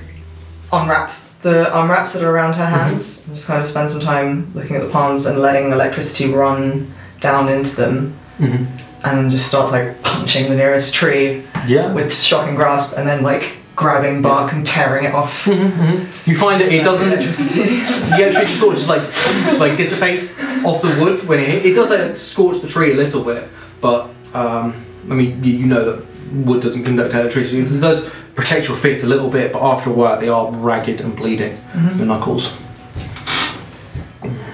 unwrap 0.72 1.12
the 1.41 1.72
arm 1.72 1.89
wraps 1.91 2.13
that 2.13 2.24
are 2.24 2.32
around 2.32 2.54
her 2.56 2.65
hands 2.65 3.24
and 3.28 3.36
just 3.36 3.48
kind 3.48 3.62
of 3.62 3.68
spend 3.68 3.89
some 3.91 4.00
time 4.00 4.52
looking 4.56 4.76
at 4.76 4.82
the 4.82 4.89
palms 4.89 5.28
and 5.28 5.39
letting 5.39 5.72
electricity 5.72 6.32
run 6.32 6.91
down 7.22 7.50
into 7.50 7.76
them 7.76 8.15
Mm-hmm. 8.39 8.65
and 9.06 9.18
then 9.18 9.30
just 9.30 9.48
starts 9.48 9.72
like 9.72 10.02
punching 10.04 10.50
the 10.50 10.58
nearest 10.58 10.94
tree 10.94 11.44
Yeah. 11.68 11.94
with 11.94 12.13
shocking 12.13 12.56
grasp 12.56 12.98
and 12.98 13.08
then 13.08 13.24
like 13.24 13.54
grabbing 13.75 14.21
bark 14.21 14.53
and 14.53 14.65
tearing 14.65 15.05
it 15.05 15.13
off. 15.13 15.43
Mhm. 15.45 16.07
You 16.25 16.38
find 16.38 16.61
that 16.61 16.71
it 16.71 16.83
doesn't. 16.83 17.11
Electricity. 17.11 17.79
The 18.09 18.21
electricity 18.23 18.59
sort 18.59 18.73
of 18.73 18.79
just 18.79 18.89
like 18.89 19.59
like 19.59 19.77
dissipates 19.77 20.33
off 20.63 20.81
the 20.81 20.95
wood 21.01 21.27
when 21.27 21.39
it. 21.39 21.65
It 21.65 21.73
does 21.75 21.89
like 21.89 22.15
scorch 22.15 22.61
the 22.61 22.67
tree 22.67 22.91
a 22.93 22.95
little 22.95 23.23
bit, 23.23 23.49
but 23.81 24.09
um, 24.33 24.73
I 25.09 25.13
mean 25.13 25.43
you, 25.43 25.53
you 25.53 25.65
know 25.65 25.83
that 25.85 26.05
wood 26.47 26.61
doesn't 26.61 26.83
conduct 26.83 27.13
electricity. 27.13 27.61
It 27.63 27.79
does 27.81 28.09
protect 28.35 28.67
your 28.67 28.77
fists 28.77 29.03
a 29.03 29.07
little 29.07 29.29
bit, 29.29 29.51
but 29.53 29.61
after 29.61 29.89
a 29.89 29.93
while 29.93 30.19
they 30.19 30.29
are 30.29 30.51
ragged 30.51 31.01
and 31.01 31.15
bleeding. 31.15 31.57
Mhm. 31.73 31.97
The 31.97 32.05
knuckles. 32.05 32.51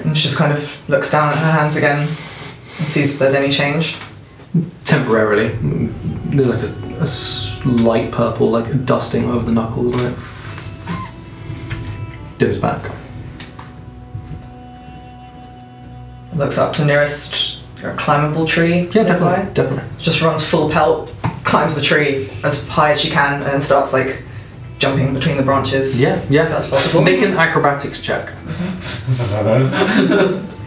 And 0.04 0.18
she 0.18 0.24
just 0.24 0.38
kind 0.38 0.52
of 0.54 0.70
looks 0.90 1.12
down 1.12 1.30
at 1.30 1.38
her 1.38 1.52
hands 1.52 1.76
again 1.78 2.08
and 2.80 2.88
sees 2.88 3.14
if 3.14 3.20
there's 3.20 3.34
any 3.36 3.52
change. 3.52 3.96
Temporarily, 4.84 5.58
there's 6.30 6.48
like 6.48 6.64
a, 6.64 7.04
a 7.04 7.08
slight 7.08 8.12
purple, 8.12 8.50
like 8.52 8.86
dusting 8.86 9.30
over 9.30 9.46
the 9.46 9.52
knuckles, 9.52 9.94
and 9.96 10.14
it 10.14 10.20
dips 12.38 12.58
back. 12.58 12.92
Looks 16.36 16.58
up 16.58 16.74
to 16.76 16.86
nearest 16.86 17.60
uh, 17.84 17.96
climbable 17.96 18.46
tree. 18.46 18.90
Yeah, 18.92 19.04
definitely, 19.04 19.54
definitely. 19.54 19.90
Just 20.00 20.22
runs 20.22 20.46
full 20.46 20.70
pelt, 20.70 21.14
climbs 21.44 21.76
the 21.76 21.82
tree 21.82 22.30
as 22.44 22.68
high 22.68 22.92
as 22.92 23.00
she 23.00 23.10
can, 23.10 23.44
and 23.44 23.64
starts 23.64 23.94
like 23.94 24.24
jumping 24.80 25.14
between 25.14 25.38
the 25.38 25.44
branches. 25.44 26.02
Yeah, 26.02 26.26
yeah. 26.30 26.50
that's 26.50 26.68
possible. 26.68 27.02
Make 27.04 27.22
an 27.22 27.38
acrobatics 27.38 28.02
check. 28.02 28.34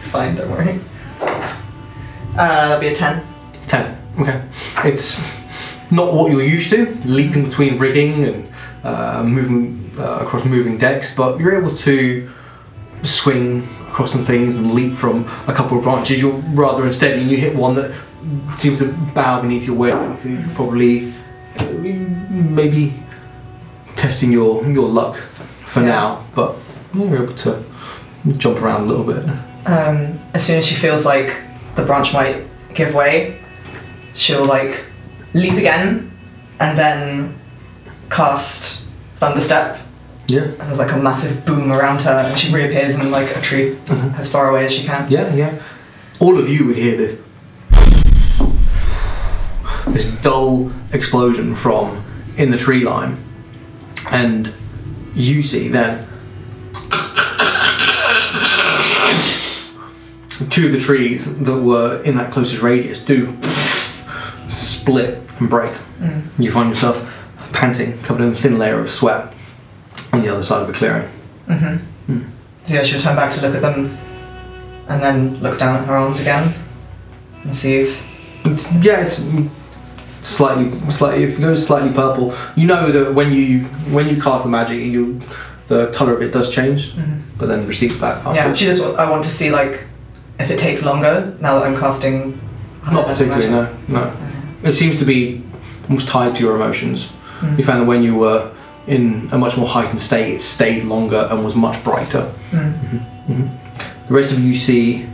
It's 0.05 0.11
fine, 0.11 0.35
don't 0.35 0.51
worry. 0.51 0.79
Uh, 1.21 2.35
that'll 2.35 2.79
be 2.79 2.89
a 2.89 2.95
10. 2.95 3.34
10. 3.67 3.97
Okay. 4.19 4.41
It's 4.85 5.19
not 5.91 6.13
what 6.13 6.31
you're 6.31 6.43
used 6.43 6.69
to, 6.71 6.95
leaping 7.05 7.45
between 7.45 7.77
rigging 7.77 8.23
and 8.23 8.53
uh, 8.83 9.23
moving 9.23 9.91
uh, 9.97 10.19
across 10.21 10.43
moving 10.45 10.77
decks, 10.77 11.15
but 11.15 11.39
you're 11.39 11.57
able 11.59 11.75
to 11.77 12.29
swing 13.03 13.67
across 13.89 14.11
some 14.11 14.25
things 14.25 14.55
and 14.55 14.73
leap 14.73 14.93
from 14.93 15.25
a 15.47 15.53
couple 15.53 15.77
of 15.77 15.83
branches. 15.83 16.19
You're 16.21 16.33
rather 16.53 16.85
unsteady 16.85 17.21
and 17.21 17.29
you 17.31 17.37
hit 17.37 17.55
one 17.55 17.75
that 17.75 17.91
seems 18.57 18.79
to 18.79 18.91
bow 19.13 19.41
beneath 19.41 19.67
your 19.67 19.75
weight. 19.75 19.93
You're 20.25 20.47
probably 20.55 21.13
uh, 21.57 21.65
maybe 21.73 22.93
testing 23.95 24.31
your, 24.31 24.65
your 24.69 24.87
luck 24.89 25.17
for 25.65 25.81
Yeah. 25.81 25.85
now, 25.87 26.23
but 26.35 26.55
you're 26.93 27.23
able 27.23 27.35
to 27.35 27.63
jump 28.37 28.61
around 28.61 28.81
a 28.81 28.85
little 28.85 29.03
bit. 29.05 29.23
Um, 29.67 30.19
as 30.33 30.45
soon 30.45 30.59
as 30.59 30.65
she 30.65 30.75
feels 30.75 31.05
like 31.05 31.35
the 31.75 31.83
branch 31.83 32.13
might 32.13 32.43
give 32.73 32.93
way, 32.93 33.41
she'll 34.15 34.45
like 34.45 34.85
leap 35.33 35.53
again 35.53 36.11
and 36.59 36.77
then 36.77 37.39
cast 38.09 38.85
Thunderstep. 39.19 39.79
Yeah. 40.27 40.41
And 40.43 40.57
there's 40.59 40.79
like 40.79 40.91
a 40.91 40.97
massive 40.97 41.45
boom 41.45 41.71
around 41.71 42.01
her, 42.01 42.11
and 42.11 42.39
she 42.39 42.51
reappears 42.51 42.97
in 42.99 43.11
like 43.11 43.35
a 43.35 43.41
tree 43.41 43.75
Mhm. 43.85 44.17
as 44.17 44.31
far 44.31 44.49
away 44.49 44.65
as 44.65 44.71
she 44.73 44.83
can. 44.83 45.09
Yeah, 45.09 45.33
yeah. 45.35 45.53
All 46.19 46.39
of 46.39 46.49
you 46.49 46.65
would 46.65 46.77
hear 46.77 46.97
this 46.97 47.19
this 49.87 50.05
dull 50.23 50.71
explosion 50.91 51.53
from 51.55 52.03
in 52.37 52.49
the 52.51 52.57
tree 52.57 52.83
line, 52.83 53.17
and 54.09 54.51
you 55.13 55.41
see 55.43 55.67
then 55.67 56.07
two 60.49 60.65
of 60.67 60.71
the 60.73 60.79
trees 60.79 61.33
that 61.37 61.55
were 61.61 62.01
in 62.03 62.15
that 62.17 62.31
closest 62.31 62.61
radius 62.61 62.99
do 62.99 63.37
split 64.85 65.19
and 65.39 65.49
break. 65.49 65.73
Mm. 65.99 66.27
You 66.37 66.51
find 66.51 66.69
yourself 66.69 67.03
panting, 67.53 67.97
covered 68.03 68.23
in 68.23 68.29
a 68.29 68.35
thin 68.35 68.59
layer 68.59 68.79
of 68.79 68.91
sweat, 68.91 69.33
on 70.13 70.21
the 70.21 70.29
other 70.29 70.43
side 70.43 70.61
of 70.61 70.69
a 70.69 70.73
clearing. 70.73 71.09
Mm-hmm. 71.47 72.13
Mm. 72.13 72.29
So 72.65 72.73
yeah, 72.75 72.83
she'll 72.83 73.01
turn 73.01 73.15
back 73.15 73.33
to 73.33 73.41
look 73.41 73.55
at 73.55 73.61
them, 73.61 73.97
and 74.87 75.01
then 75.01 75.41
look 75.41 75.57
down 75.57 75.77
at 75.77 75.87
her 75.87 75.95
arms 75.95 76.19
again, 76.19 76.53
and 77.43 77.57
see 77.57 77.77
if 77.77 78.07
It's, 78.45 78.71
yeah, 78.73 79.01
it's 79.01 79.19
slightly, 80.21 80.69
slightly. 80.91 81.23
If 81.23 81.39
it 81.39 81.41
goes 81.41 81.65
slightly 81.65 81.91
purple, 81.91 82.35
you 82.55 82.67
know 82.67 82.91
that 82.91 83.13
when 83.15 83.33
you 83.33 83.65
when 83.91 84.07
you 84.07 84.21
cast 84.21 84.43
the 84.43 84.51
magic, 84.51 84.79
you 84.79 85.19
the 85.67 85.91
color 85.95 86.13
of 86.13 86.21
it 86.21 86.31
does 86.31 86.51
change, 86.51 86.93
but 87.39 87.47
then 87.47 87.65
recedes 87.65 87.97
back. 87.97 88.23
Yeah, 88.35 88.53
she 88.53 88.65
just. 88.65 88.83
I 88.83 89.09
want 89.09 89.25
to 89.25 89.31
see 89.31 89.49
like 89.49 89.85
if 90.37 90.51
it 90.51 90.59
takes 90.59 90.83
longer 90.83 91.35
now 91.41 91.57
that 91.57 91.65
I'm 91.65 91.79
casting. 91.79 92.39
Not 92.91 93.07
particularly. 93.07 93.49
No, 93.49 93.75
no. 93.87 94.15
It 94.65 94.73
seems 94.73 94.97
to 94.99 95.05
be 95.05 95.43
almost 95.83 96.07
tied 96.07 96.35
to 96.35 96.41
your 96.41 96.55
emotions. 96.55 97.09
Mm. 97.39 97.59
You 97.59 97.63
found 97.63 97.81
that 97.81 97.85
when 97.85 98.01
you 98.03 98.15
were 98.15 98.51
in 98.87 99.29
a 99.31 99.37
much 99.37 99.55
more 99.57 99.67
heightened 99.67 100.01
state, 100.01 100.33
it 100.33 100.41
stayed 100.41 100.83
longer 100.83 101.27
and 101.31 101.45
was 101.45 101.55
much 101.55 101.81
brighter. 101.83 102.33
Mm. 102.51 103.59
The 104.07 104.13
rest 104.13 104.31
of 104.31 104.39
you 104.39 104.55
see 104.55 105.07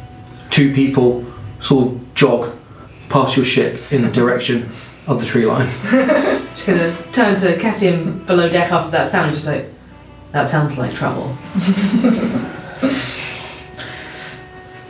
two 0.50 0.74
people 0.74 1.26
sort 1.62 1.88
of 1.88 2.14
jog 2.14 2.58
past 3.10 3.36
your 3.36 3.46
ship 3.46 3.92
in 3.92 4.02
the 4.04 4.10
direction 4.12 4.72
of 5.08 5.20
the 5.20 5.26
tree 5.26 5.46
line. 5.46 5.70
Just 6.56 6.66
gonna 6.66 6.96
turn 7.12 7.40
to 7.40 7.58
Cassian 7.58 8.26
below 8.26 8.50
deck 8.50 8.72
after 8.72 8.92
that 8.92 9.10
sound 9.10 9.28
and 9.28 9.36
just 9.36 9.48
like, 9.48 9.68
that 10.32 10.50
sounds 10.50 10.78
like 10.78 10.94
trouble. 10.94 11.38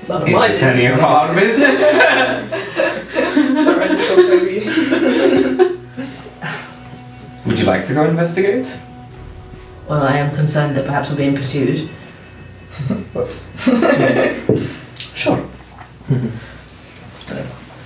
None 0.07 0.23
of 0.23 0.27
Is 0.27 0.33
my 0.33 0.47
it 0.47 0.63
any 0.63 0.85
of 0.87 1.35
business. 1.35 1.83
business? 1.83 2.87
Sorry, 4.07 4.25
I 4.25 4.59
just 4.59 4.89
talked 4.89 4.99
over 4.99 5.39
you. 5.69 5.79
Would 7.45 7.59
you 7.59 7.65
like 7.65 7.87
to 7.87 7.93
go 7.93 8.05
investigate? 8.05 8.67
Well, 9.89 10.03
I 10.03 10.17
am 10.17 10.35
concerned 10.35 10.75
that 10.77 10.85
perhaps 10.85 11.09
we're 11.09 11.15
being 11.17 11.35
pursued. 11.35 11.89
Whoops. 13.13 13.47
Sure. 15.13 15.45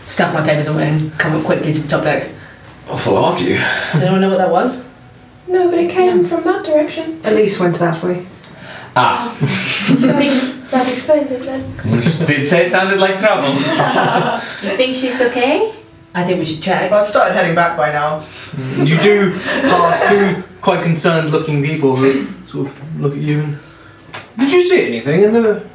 Stuff 0.07 0.33
my 0.33 0.41
papers 0.45 0.67
away 0.67 0.87
and 0.87 1.11
come 1.19 1.35
up 1.35 1.43
quickly 1.45 1.73
to 1.73 1.79
the 1.81 1.87
top 1.87 2.03
deck. 2.03 2.29
I'll 2.87 2.97
follow 2.97 3.25
after 3.25 3.43
you. 3.43 3.55
Does 3.57 3.95
anyone 4.03 4.21
know 4.21 4.29
what 4.29 4.37
that 4.37 4.51
was? 4.51 4.83
No, 5.47 5.69
but 5.69 5.79
it 5.79 5.91
came 5.91 6.23
from 6.23 6.43
that 6.43 6.63
direction. 6.63 7.19
Elise 7.25 7.59
went 7.59 7.77
that 7.79 8.01
way. 8.01 8.25
Ah, 8.95 9.35
I 9.35 9.37
think 9.45 10.69
that 10.71 10.87
explains 10.93 11.31
it 11.33 11.43
then. 11.43 11.73
you 11.83 12.25
did 12.25 12.45
say 12.47 12.65
it 12.67 12.71
sounded 12.71 12.99
like 12.99 13.19
trouble. 13.19 13.53
You 13.53 14.77
think 14.77 14.95
she's 14.95 15.19
okay? 15.21 15.74
I 16.15 16.23
think 16.23 16.39
we 16.39 16.45
should 16.45 16.63
check. 16.63 16.89
Well, 16.89 17.01
I've 17.01 17.07
started 17.07 17.33
heading 17.33 17.55
back 17.55 17.75
by 17.75 17.91
now. 17.91 18.25
You 18.77 18.97
do 19.01 19.37
pass 19.37 20.09
two 20.09 20.43
quite 20.61 20.81
concerned 20.81 21.29
looking 21.31 21.61
people 21.61 21.97
who 21.97 22.25
sort 22.47 22.67
of 22.67 23.01
look 23.01 23.11
at 23.11 23.19
you 23.19 23.41
and 23.41 23.59
Did 24.39 24.51
you 24.51 24.67
see 24.67 24.87
anything 24.87 25.23
in 25.23 25.33
the 25.33 25.67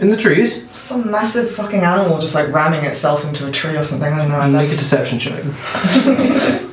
in 0.00 0.10
the 0.10 0.16
trees? 0.16 0.66
Some 0.72 1.12
massive 1.12 1.54
fucking 1.54 1.80
animal 1.80 2.20
just 2.20 2.34
like 2.34 2.48
ramming 2.52 2.84
itself 2.84 3.24
into 3.24 3.46
a 3.46 3.52
tree 3.52 3.76
or 3.76 3.84
something. 3.84 4.12
I 4.12 4.18
don't 4.18 4.28
know. 4.28 4.40
I 4.40 4.48
Make 4.50 4.72
a 4.72 4.76
deception 4.76 5.18
check. 5.20 5.44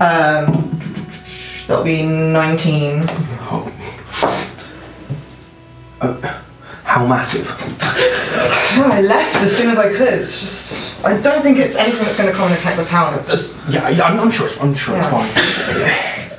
Um, 0.00 0.70
that'll 1.66 1.82
be 1.82 2.06
19. 2.06 3.06
Oh. 3.50 3.72
Uh, 6.00 6.40
how 6.84 7.04
massive? 7.04 7.48
No, 8.76 8.86
I 8.92 9.00
left 9.00 9.36
as 9.36 9.56
soon 9.56 9.70
as 9.70 9.78
I 9.78 9.88
could. 9.92 10.14
It's 10.20 10.40
just, 10.40 11.04
I 11.04 11.16
don't 11.20 11.42
think 11.42 11.58
it's 11.58 11.76
anything 11.76 12.04
that's 12.04 12.16
going 12.18 12.30
to 12.30 12.34
come 12.36 12.48
and 12.50 12.58
attack 12.58 12.76
the 12.76 12.84
town. 12.84 13.14
It's 13.14 13.26
just, 13.30 13.68
Yeah, 13.68 13.88
yeah 13.88 14.04
I'm, 14.04 14.20
I'm 14.20 14.30
sure. 14.30 14.46
It's, 14.48 14.60
I'm 14.60 14.74
sure 14.74 14.96
Yeah. 14.96 15.02
it's 15.02 15.10
fine. 15.12 16.38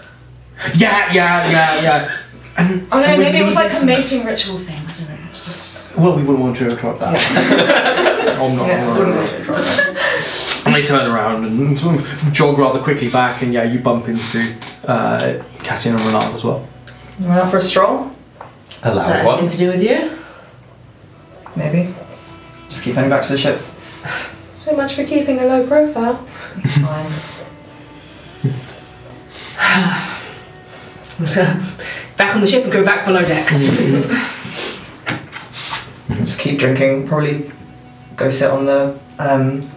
Yeah, 0.75 1.11
yeah, 1.13 1.49
yeah, 1.49 1.81
yeah. 1.81 2.17
And, 2.57 2.69
I 2.69 2.73
don't 2.75 2.89
know, 2.89 3.03
and 3.03 3.17
we 3.19 3.23
maybe 3.25 3.37
it 3.39 3.45
was 3.45 3.55
leave 3.55 3.65
like 3.65 3.73
a 3.73 3.79
to- 3.79 3.85
mating 3.85 4.25
ritual 4.25 4.57
thing. 4.57 4.77
I 4.77 4.91
don't 4.93 5.09
know. 5.09 5.29
It's 5.31 5.45
just. 5.45 5.97
Well, 5.97 6.15
we 6.15 6.23
wouldn't 6.23 6.39
want 6.39 6.55
to 6.57 6.69
interrupt 6.69 6.99
that. 6.99 7.15
I'm 8.39 8.55
not. 8.57 8.67
Yeah, 8.67 8.89
I'm 8.89 8.97
wouldn't 8.97 9.15
want 9.17 9.29
to 9.29 9.43
try 9.43 9.61
that. 9.61 9.95
And 10.65 10.75
they 10.75 10.85
turn 10.85 11.09
around 11.09 11.45
and 11.45 11.79
sort 11.79 11.95
of 11.95 12.31
jog 12.33 12.57
rather 12.59 12.79
quickly 12.79 13.09
back, 13.09 13.41
and 13.41 13.53
yeah, 13.53 13.63
you 13.63 13.79
bump 13.79 14.07
into 14.09 14.53
uh, 14.85 15.41
Cassian 15.63 15.95
and 15.95 16.03
Renard 16.03 16.35
as 16.35 16.43
well. 16.43 16.67
You 17.17 17.27
went 17.27 17.39
out 17.39 17.49
for 17.49 17.57
a 17.57 17.61
stroll? 17.61 18.11
Is 18.69 18.81
that 18.81 18.93
Allow 18.93 19.03
anything 19.05 19.25
one. 19.25 19.47
to 19.49 19.57
do 19.57 19.69
with 19.69 19.81
you? 19.81 20.18
Maybe. 21.55 21.93
Just 22.69 22.83
keep 22.83 22.95
heading 22.95 23.09
back 23.09 23.23
to 23.23 23.31
the 23.31 23.37
ship. 23.37 23.61
So 24.55 24.75
much 24.75 24.95
for 24.95 25.05
keeping 25.05 25.39
a 25.39 25.45
low 25.45 25.65
profile. 25.65 26.27
It's 26.57 26.77
fine. 26.77 27.11
back 32.17 32.35
on 32.35 32.41
the 32.41 32.47
ship 32.47 32.63
and 32.63 32.71
go 32.71 32.83
back 32.83 33.05
below 33.05 33.21
deck. 33.21 33.47
Just 36.25 36.39
keep 36.39 36.59
drinking. 36.59 37.07
Probably 37.07 37.51
go 38.15 38.29
sit 38.29 38.51
on 38.51 38.65
the. 38.65 38.99
Um, 39.17 39.69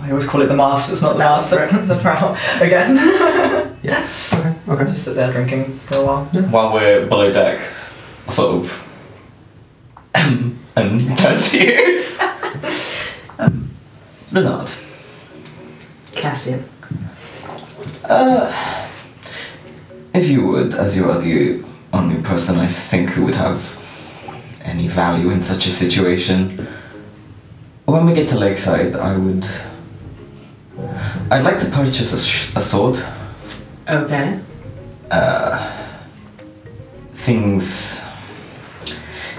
I 0.00 0.10
always 0.10 0.26
call 0.26 0.42
it 0.42 0.46
the 0.46 0.56
mast. 0.56 0.90
It's 0.90 1.02
not 1.02 1.12
the 1.12 1.18
mast, 1.20 1.50
but 1.50 1.86
the 1.86 1.98
prow 1.98 2.36
again. 2.60 3.68
Yeah. 3.82 4.08
Okay. 4.32 4.54
Okay. 4.68 4.84
Just 4.84 5.04
sit 5.06 5.16
there 5.16 5.32
drinking 5.32 5.80
for 5.86 5.96
a 5.96 6.04
while. 6.04 6.24
While 6.26 6.72
we're 6.72 7.04
below 7.06 7.32
deck, 7.32 7.60
sort 8.30 8.64
of 8.64 8.88
and 10.76 11.16
turn 11.18 11.40
to 11.40 11.58
you. 11.58 12.04
um, 13.38 13.70
Leonard, 14.32 14.70
Cassian. 16.12 16.64
uh, 18.04 18.88
if 20.14 20.28
you 20.28 20.46
would, 20.46 20.74
as 20.74 20.96
you 20.96 21.10
are 21.10 21.18
the 21.20 21.62
only 21.92 22.20
person 22.22 22.56
I 22.58 22.68
think 22.68 23.10
who 23.10 23.24
would 23.24 23.34
have 23.34 23.78
any 24.62 24.88
value 24.88 25.30
in 25.30 25.42
such 25.42 25.66
a 25.66 25.70
situation, 25.72 26.66
when 27.84 28.06
we 28.06 28.14
get 28.14 28.28
to 28.30 28.38
Lakeside, 28.38 28.94
I 28.96 29.16
would. 29.16 29.46
I'd 31.30 31.44
like 31.44 31.58
to 31.60 31.66
purchase 31.66 32.12
a, 32.12 32.18
sh- 32.18 32.52
a 32.56 32.60
sword. 32.62 33.04
Okay. 33.88 34.38
uh, 35.10 35.70
things 37.16 38.02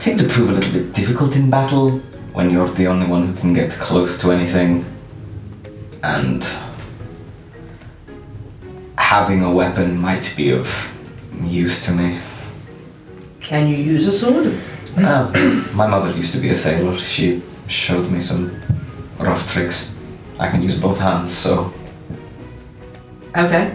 seem 0.03 0.17
to 0.17 0.27
prove 0.27 0.49
a 0.49 0.51
little 0.51 0.73
bit 0.73 0.91
difficult 0.91 1.33
in 1.33 1.49
battle 1.49 1.91
when 2.33 2.49
you're 2.49 2.67
the 2.71 2.85
only 2.87 3.07
one 3.07 3.25
who 3.25 3.33
can 3.39 3.53
get 3.53 3.71
close 3.71 4.17
to 4.17 4.33
anything. 4.33 4.83
And 6.03 6.43
having 8.97 9.45
a 9.45 9.49
weapon 9.49 9.97
might 9.97 10.33
be 10.35 10.49
of 10.51 10.67
use 11.41 11.85
to 11.85 11.93
me. 11.93 12.19
Can 13.39 13.69
you 13.69 13.77
use 13.77 14.05
a 14.07 14.11
sword? 14.11 14.59
Uh, 14.97 15.31
my 15.73 15.87
mother 15.87 16.11
used 16.11 16.33
to 16.33 16.39
be 16.39 16.49
a 16.49 16.57
sailor. 16.57 16.97
She 16.97 17.41
showed 17.69 18.11
me 18.11 18.19
some 18.19 18.61
rough 19.17 19.49
tricks. 19.53 19.89
I 20.37 20.49
can 20.49 20.61
use 20.61 20.77
both 20.77 20.99
hands, 20.99 21.31
so 21.31 21.73
Okay. 23.37 23.71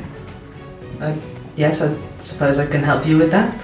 Uh, 1.01 1.15
yes, 1.57 1.81
I 1.81 1.97
suppose 2.19 2.59
I 2.59 2.67
can 2.67 2.83
help 2.83 3.07
you 3.07 3.17
with 3.17 3.31
that. 3.31 3.59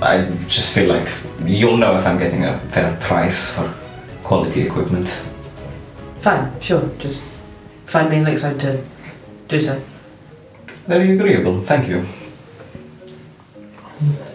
I 0.00 0.30
just 0.48 0.72
feel 0.72 0.88
like 0.88 1.08
you'll 1.44 1.76
know 1.76 1.98
if 1.98 2.06
I'm 2.06 2.18
getting 2.18 2.44
a 2.44 2.58
fair 2.70 2.96
price 3.00 3.50
for 3.50 3.74
quality 4.22 4.62
equipment. 4.62 5.08
Fine, 6.20 6.60
sure. 6.60 6.88
Just 6.98 7.20
find 7.86 8.08
me 8.10 8.16
in 8.18 8.24
Lakeside 8.24 8.60
to 8.60 8.82
do 9.48 9.60
so. 9.60 9.82
Very 10.86 11.12
agreeable, 11.12 11.64
thank 11.64 11.88
you. 11.88 12.06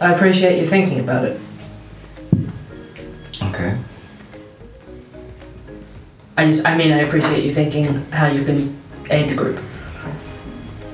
I 0.02 0.14
appreciate 0.14 0.60
you 0.60 0.68
thinking 0.68 1.00
about 1.00 1.26
it. 1.26 1.40
Okay. 3.42 3.78
I 6.36 6.48
just, 6.48 6.66
I 6.66 6.76
mean, 6.76 6.92
I 6.92 7.00
appreciate 7.00 7.46
you 7.46 7.54
thinking 7.54 8.06
how 8.12 8.28
you 8.28 8.44
can 8.44 8.78
aid 9.10 9.30
the 9.30 9.36
group. 9.36 9.60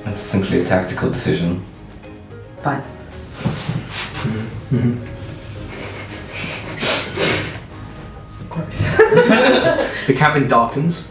It's 0.05 0.21
simply 0.21 0.61
a 0.61 0.65
tactical 0.65 1.09
decision. 1.09 1.65
Fine. 2.61 2.83
The 10.07 10.13
cabin 10.15 10.47
darkens 10.47 11.07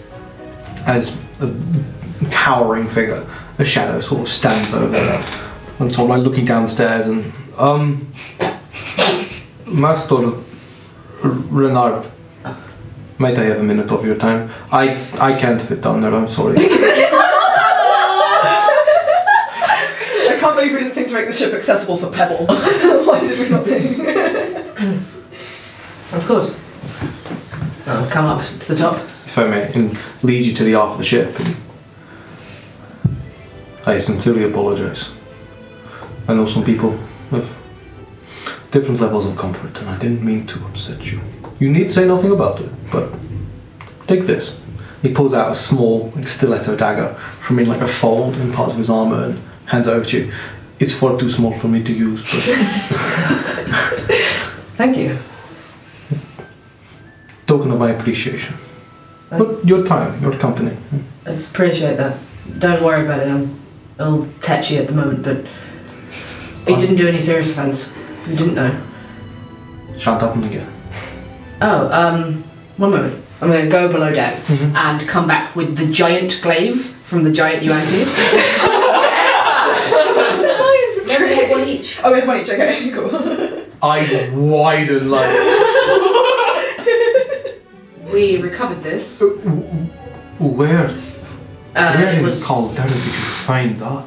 as 0.87 1.16
a 1.40 1.55
towering 2.31 2.88
figure, 2.88 3.27
a 3.59 3.64
shadow, 3.64 4.01
sort 4.01 4.23
of 4.23 4.29
stands 4.29 4.75
over 4.75 4.88
there. 4.88 5.25
And 5.79 5.92
Tom, 5.92 6.09
like 6.09 6.23
looking 6.23 6.44
down 6.44 6.64
the 6.64 6.68
stairs 6.68 7.07
and 7.07 7.33
um, 7.57 8.12
Master 9.66 10.33
Renard, 11.23 12.11
might 13.18 13.38
I 13.38 13.44
have 13.44 13.59
a 13.59 13.62
minute 13.62 13.90
of 13.90 14.05
your 14.05 14.16
time? 14.16 14.51
I 14.71 15.09
I 15.18 15.38
can't 15.38 15.62
fit 15.62 15.81
down 15.81 16.01
there. 16.01 16.14
I'm 16.14 16.29
sorry. 16.29 16.57
I 20.31 20.37
can't 20.40 20.57
believe 20.57 20.73
we 20.73 20.79
didn't 20.81 20.94
think 20.94 21.09
to 21.09 21.14
make 21.14 21.27
the 21.27 21.33
ship 21.33 21.53
accessible 21.55 21.99
for 21.99 22.11
Pebble. 22.11 22.47
Of 26.11 26.27
course. 26.27 26.57
I'll 27.87 28.09
come 28.09 28.24
up 28.24 28.42
to 28.61 28.68
the 28.68 28.77
top. 28.77 28.96
if 29.27 29.37
I 29.37 29.46
may, 29.46 29.72
and 29.74 29.98
lead 30.22 30.46
you 30.46 30.55
to 30.55 30.64
the 30.64 30.74
aft 30.74 30.92
of 30.92 30.98
the 30.98 31.05
ship. 31.05 31.38
I 33.87 33.98
sincerely 34.01 34.44
apologise. 34.44 35.11
I 36.27 36.35
know 36.35 36.46
some 36.46 36.64
people 36.64 36.98
have 37.31 37.51
different 38.70 39.01
levels 39.01 39.27
of 39.27 39.37
comfort, 39.37 39.77
and 39.79 39.88
I 39.90 39.98
didn't 39.98 40.24
mean 40.24 40.46
to 40.46 40.64
upset 40.66 41.05
you. 41.05 41.20
You 41.59 41.70
need 41.70 41.90
say 41.90 42.07
nothing 42.07 42.31
about 42.31 42.61
it, 42.61 42.70
but 42.90 43.12
take 44.07 44.22
this. 44.22 44.61
He 45.03 45.12
pulls 45.12 45.35
out 45.35 45.51
a 45.51 45.55
small 45.55 46.11
like, 46.16 46.27
stiletto 46.27 46.74
dagger 46.77 47.14
from 47.40 47.59
in 47.59 47.68
like 47.68 47.83
a 47.83 47.88
fold 47.88 48.35
in 48.37 48.53
parts 48.53 48.72
of 48.72 48.79
his 48.79 48.90
armour 48.90 49.24
and 49.24 49.42
hands 49.66 49.87
it 49.87 49.90
over 49.90 50.07
to 50.07 50.18
you. 50.24 50.33
It's 50.80 50.92
far 50.92 51.18
too 51.18 51.28
small 51.28 51.52
for 51.58 51.68
me 51.68 51.82
to 51.82 51.92
use, 51.92 52.22
but 52.22 52.30
Thank 54.76 54.96
you. 54.96 55.18
token 57.46 57.70
of 57.72 57.78
my 57.78 57.90
appreciation. 57.90 58.54
But 59.30 59.64
your 59.66 59.84
time, 59.84 60.20
your 60.22 60.32
company. 60.38 60.76
I 61.26 61.30
appreciate 61.30 61.96
that. 61.96 62.18
Don't 62.58 62.82
worry 62.82 63.04
about 63.04 63.20
it. 63.26 63.28
I'm 63.28 63.58
a 63.98 64.10
little 64.10 64.28
touchy 64.40 64.76
at 64.78 64.86
the 64.86 64.92
moment, 64.92 65.22
but 65.24 65.44
he 66.66 66.76
didn't 66.80 66.96
do 66.96 67.08
any 67.08 67.20
serious 67.20 67.50
offence. 67.50 67.90
You 68.28 68.36
didn't 68.36 68.54
know. 68.54 68.78
Shan't 69.98 70.20
happen 70.20 70.44
again. 70.44 70.66
Oh, 71.60 71.90
um, 71.90 72.44
one 72.76 72.90
moment. 72.92 73.24
I'm 73.40 73.48
going 73.50 73.64
to 73.64 73.70
go 73.70 73.90
below 73.90 74.12
deck 74.12 74.42
Mhm. 74.44 74.74
and 74.74 75.08
come 75.08 75.26
back 75.26 75.54
with 75.56 75.76
the 75.76 75.86
giant 75.86 76.40
glaive 76.42 76.94
from 77.06 77.22
the 77.24 77.32
giant 77.32 77.62
Yuan-Ti. 77.64 78.02
Every 81.10 81.34
head 81.34 81.50
one 81.50 81.66
each. 81.68 81.88
Oh, 82.04 82.12
we 82.12 82.20
have 82.20 82.28
one 82.28 82.40
each. 82.40 82.50
Okay, 82.50 82.90
cool. 82.94 83.64
Eyes 83.82 84.30
widen 84.32 85.11
like. 85.11 85.30
We 88.12 88.38
recovered 88.38 88.82
this. 88.82 89.20
Where? 89.20 90.87
Uh, 90.88 91.94
Where 91.94 92.08
it 92.08 92.18
in 92.18 92.24
was 92.24 92.44
Caldera 92.44 92.88
did 92.88 92.96
you 92.96 93.12
find 93.12 93.78
that? 93.80 94.04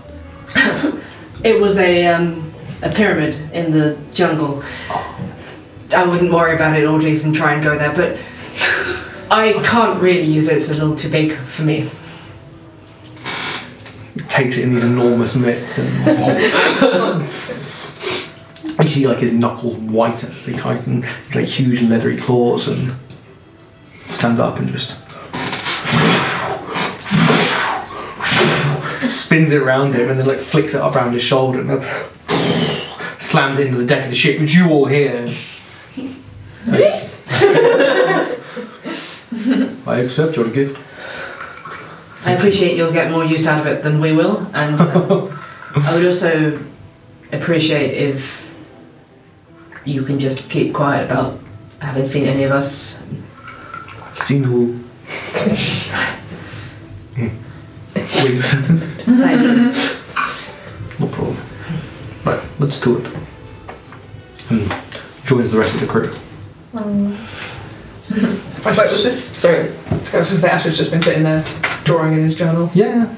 it 1.43 1.61
was 1.61 1.77
a 1.77 2.07
um, 2.07 2.51
a 2.81 2.89
pyramid 2.89 3.35
in 3.53 3.71
the 3.71 3.97
jungle. 4.11 4.63
I 5.91 6.03
wouldn't 6.03 6.33
worry 6.33 6.55
about 6.55 6.77
it 6.77 6.85
or 6.85 6.99
even 7.01 7.31
try 7.31 7.53
and 7.53 7.63
go 7.63 7.77
there, 7.77 7.93
but 7.93 8.17
I 9.29 9.53
can't 9.63 10.01
really 10.01 10.23
use 10.23 10.47
it. 10.47 10.57
It's 10.57 10.71
a 10.71 10.73
little 10.73 10.95
too 10.95 11.09
big 11.09 11.37
for 11.37 11.61
me. 11.61 11.89
Takes 14.29 14.57
it 14.57 14.63
in 14.63 14.73
these 14.73 14.83
enormous 14.83 15.35
mitts 15.35 15.77
and. 15.77 17.27
You 18.83 18.89
see 18.89 19.07
like 19.07 19.19
his 19.19 19.33
knuckles 19.33 19.75
whiten 19.75 20.31
as 20.31 20.45
they 20.45 20.53
tighten, 20.53 21.03
He's 21.27 21.35
like 21.35 21.45
huge 21.45 21.81
leathery 21.81 22.17
claws 22.17 22.67
and 22.67 22.93
stands 24.09 24.39
up 24.39 24.59
and 24.59 24.69
just 24.69 24.95
spins 29.01 29.51
it 29.51 29.61
around 29.61 29.95
him 29.95 30.09
and 30.09 30.19
then 30.19 30.27
like 30.27 30.39
flicks 30.39 30.73
it 30.73 30.81
up 30.81 30.95
around 30.95 31.13
his 31.13 31.23
shoulder 31.23 31.61
and 31.61 31.69
then 31.69 31.81
slams 33.19 33.59
it 33.59 33.67
into 33.67 33.79
the 33.79 33.85
deck 33.85 34.03
of 34.05 34.09
the 34.09 34.15
ship, 34.15 34.39
which 34.39 34.53
you 34.53 34.69
all 34.69 34.85
hear. 34.85 35.31
Yes. 36.65 37.25
I 39.87 39.99
accept 39.99 40.35
your 40.35 40.49
gift. 40.49 40.77
I 42.25 42.33
appreciate 42.33 42.75
you'll 42.77 42.91
get 42.91 43.09
more 43.11 43.25
use 43.25 43.47
out 43.47 43.61
of 43.61 43.67
it 43.67 43.83
than 43.83 43.99
we 43.99 44.11
will, 44.13 44.45
and 44.53 44.79
um, 44.79 45.39
I 45.75 45.93
would 45.95 46.05
also 46.05 46.61
appreciate 47.31 47.97
if 47.97 48.40
you 49.85 50.03
can 50.03 50.19
just 50.19 50.49
keep 50.49 50.73
quiet 50.73 51.09
about 51.09 51.39
having 51.79 52.05
seen 52.05 52.25
any 52.25 52.43
of 52.43 52.51
us. 52.51 52.97
Single. 54.21 54.79
Wings. 55.43 55.87
Thank 57.93 59.41
you. 59.41 59.71
no 60.99 61.07
problem. 61.07 61.37
Right, 62.23 62.41
let's 62.59 62.79
do 62.79 62.97
it. 62.97 63.11
And 64.49 64.73
joins 65.25 65.51
the 65.51 65.59
rest 65.59 65.75
of 65.75 65.81
the 65.81 65.87
crew. 65.87 66.13
Um, 66.73 67.17
wait, 68.65 68.91
was 68.91 69.03
this 69.03 69.23
sorry? 69.23 69.71
I 69.89 69.95
was 69.95 70.09
going 70.11 70.25
to 70.25 70.39
say 70.39 70.49
Ash's 70.49 70.77
just 70.77 70.91
been 70.91 71.01
sitting 71.01 71.23
there 71.23 71.43
drawing 71.83 72.13
in 72.13 72.23
his 72.23 72.35
journal. 72.35 72.69
Yeah. 72.73 73.15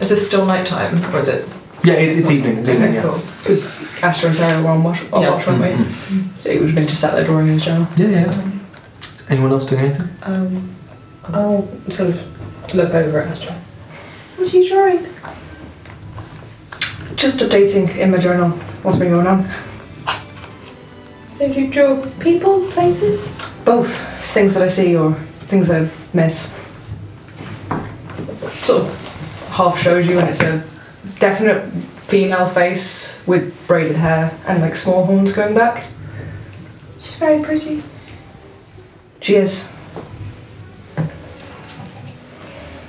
Is 0.00 0.08
this 0.08 0.26
still 0.26 0.46
nighttime 0.46 1.04
or 1.14 1.18
is 1.18 1.28
it? 1.28 1.48
Yeah, 1.84 1.94
it, 1.94 2.18
it's 2.18 2.30
evening. 2.30 2.58
It's 2.58 2.68
evening. 2.68 2.94
Yeah. 2.94 3.02
cool. 3.02 3.20
Because 3.42 3.66
Asher 4.02 4.28
and 4.28 4.36
Sarah 4.36 4.62
were 4.62 4.70
on 4.70 4.82
watch, 4.82 5.00
on 5.12 5.22
Yeah. 5.22 5.30
watch 5.30 5.46
weren't 5.46 5.60
we? 5.60 5.68
Mhm. 5.84 6.24
So 6.38 6.50
he 6.50 6.58
would 6.58 6.66
have 6.68 6.74
been 6.74 6.86
just 6.88 7.00
sat 7.00 7.14
there 7.14 7.24
drawing 7.24 7.48
in 7.48 7.54
his 7.54 7.64
journal. 7.64 7.86
Yeah, 7.96 8.06
yeah. 8.08 8.32
Anyone 9.28 9.52
else 9.52 9.64
doing 9.66 9.84
anything? 9.86 10.08
Um, 10.22 10.70
I'll 11.32 11.68
sort 11.90 12.10
of 12.10 12.20
look 12.74 12.94
over 12.94 13.20
at 13.20 13.28
Asher. 13.36 13.54
What 14.36 14.52
are 14.52 14.56
you 14.56 14.68
drawing? 14.68 15.06
Just 17.16 17.38
updating 17.40 17.96
in 17.96 18.10
my 18.10 18.18
journal 18.18 18.50
what's 18.82 18.98
been 18.98 19.10
going 19.10 19.26
on. 19.26 19.48
So 21.36 21.48
do 21.52 21.60
you 21.60 21.68
draw 21.68 21.96
people, 22.20 22.60
places? 22.70 23.28
Both 23.64 23.96
things 24.32 24.54
that 24.54 24.62
I 24.62 24.68
see 24.68 24.96
or 24.96 25.16
things 25.48 25.70
I 25.70 25.88
miss. 26.12 26.46
Sort 28.62 28.82
of 28.82 28.98
half 29.50 29.78
shows 29.80 30.06
you, 30.06 30.18
and 30.18 30.28
it's 30.28 30.40
a 30.40 30.62
definite 31.18 31.64
female 32.08 32.48
face 32.48 33.14
with 33.26 33.54
braided 33.66 33.94
hair 33.94 34.36
and 34.46 34.62
like 34.62 34.74
small 34.74 35.04
horns 35.04 35.30
going 35.30 35.54
back. 35.54 35.84
She's 37.00 37.16
very 37.16 37.44
pretty. 37.44 37.82
She 39.20 39.36
is. 39.36 39.68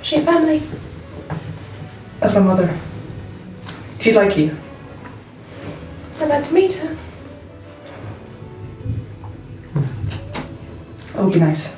She 0.02 0.16
a 0.16 0.22
family. 0.22 0.62
That's 2.18 2.34
my 2.34 2.40
mother. 2.40 2.78
She'd 4.00 4.16
like 4.16 4.38
you. 4.38 4.56
I'd 6.18 6.28
like 6.28 6.44
to 6.44 6.54
meet 6.54 6.72
her. 6.72 6.96
That 11.12 11.24
would 11.24 11.34
be 11.34 11.40
nice. 11.40 11.68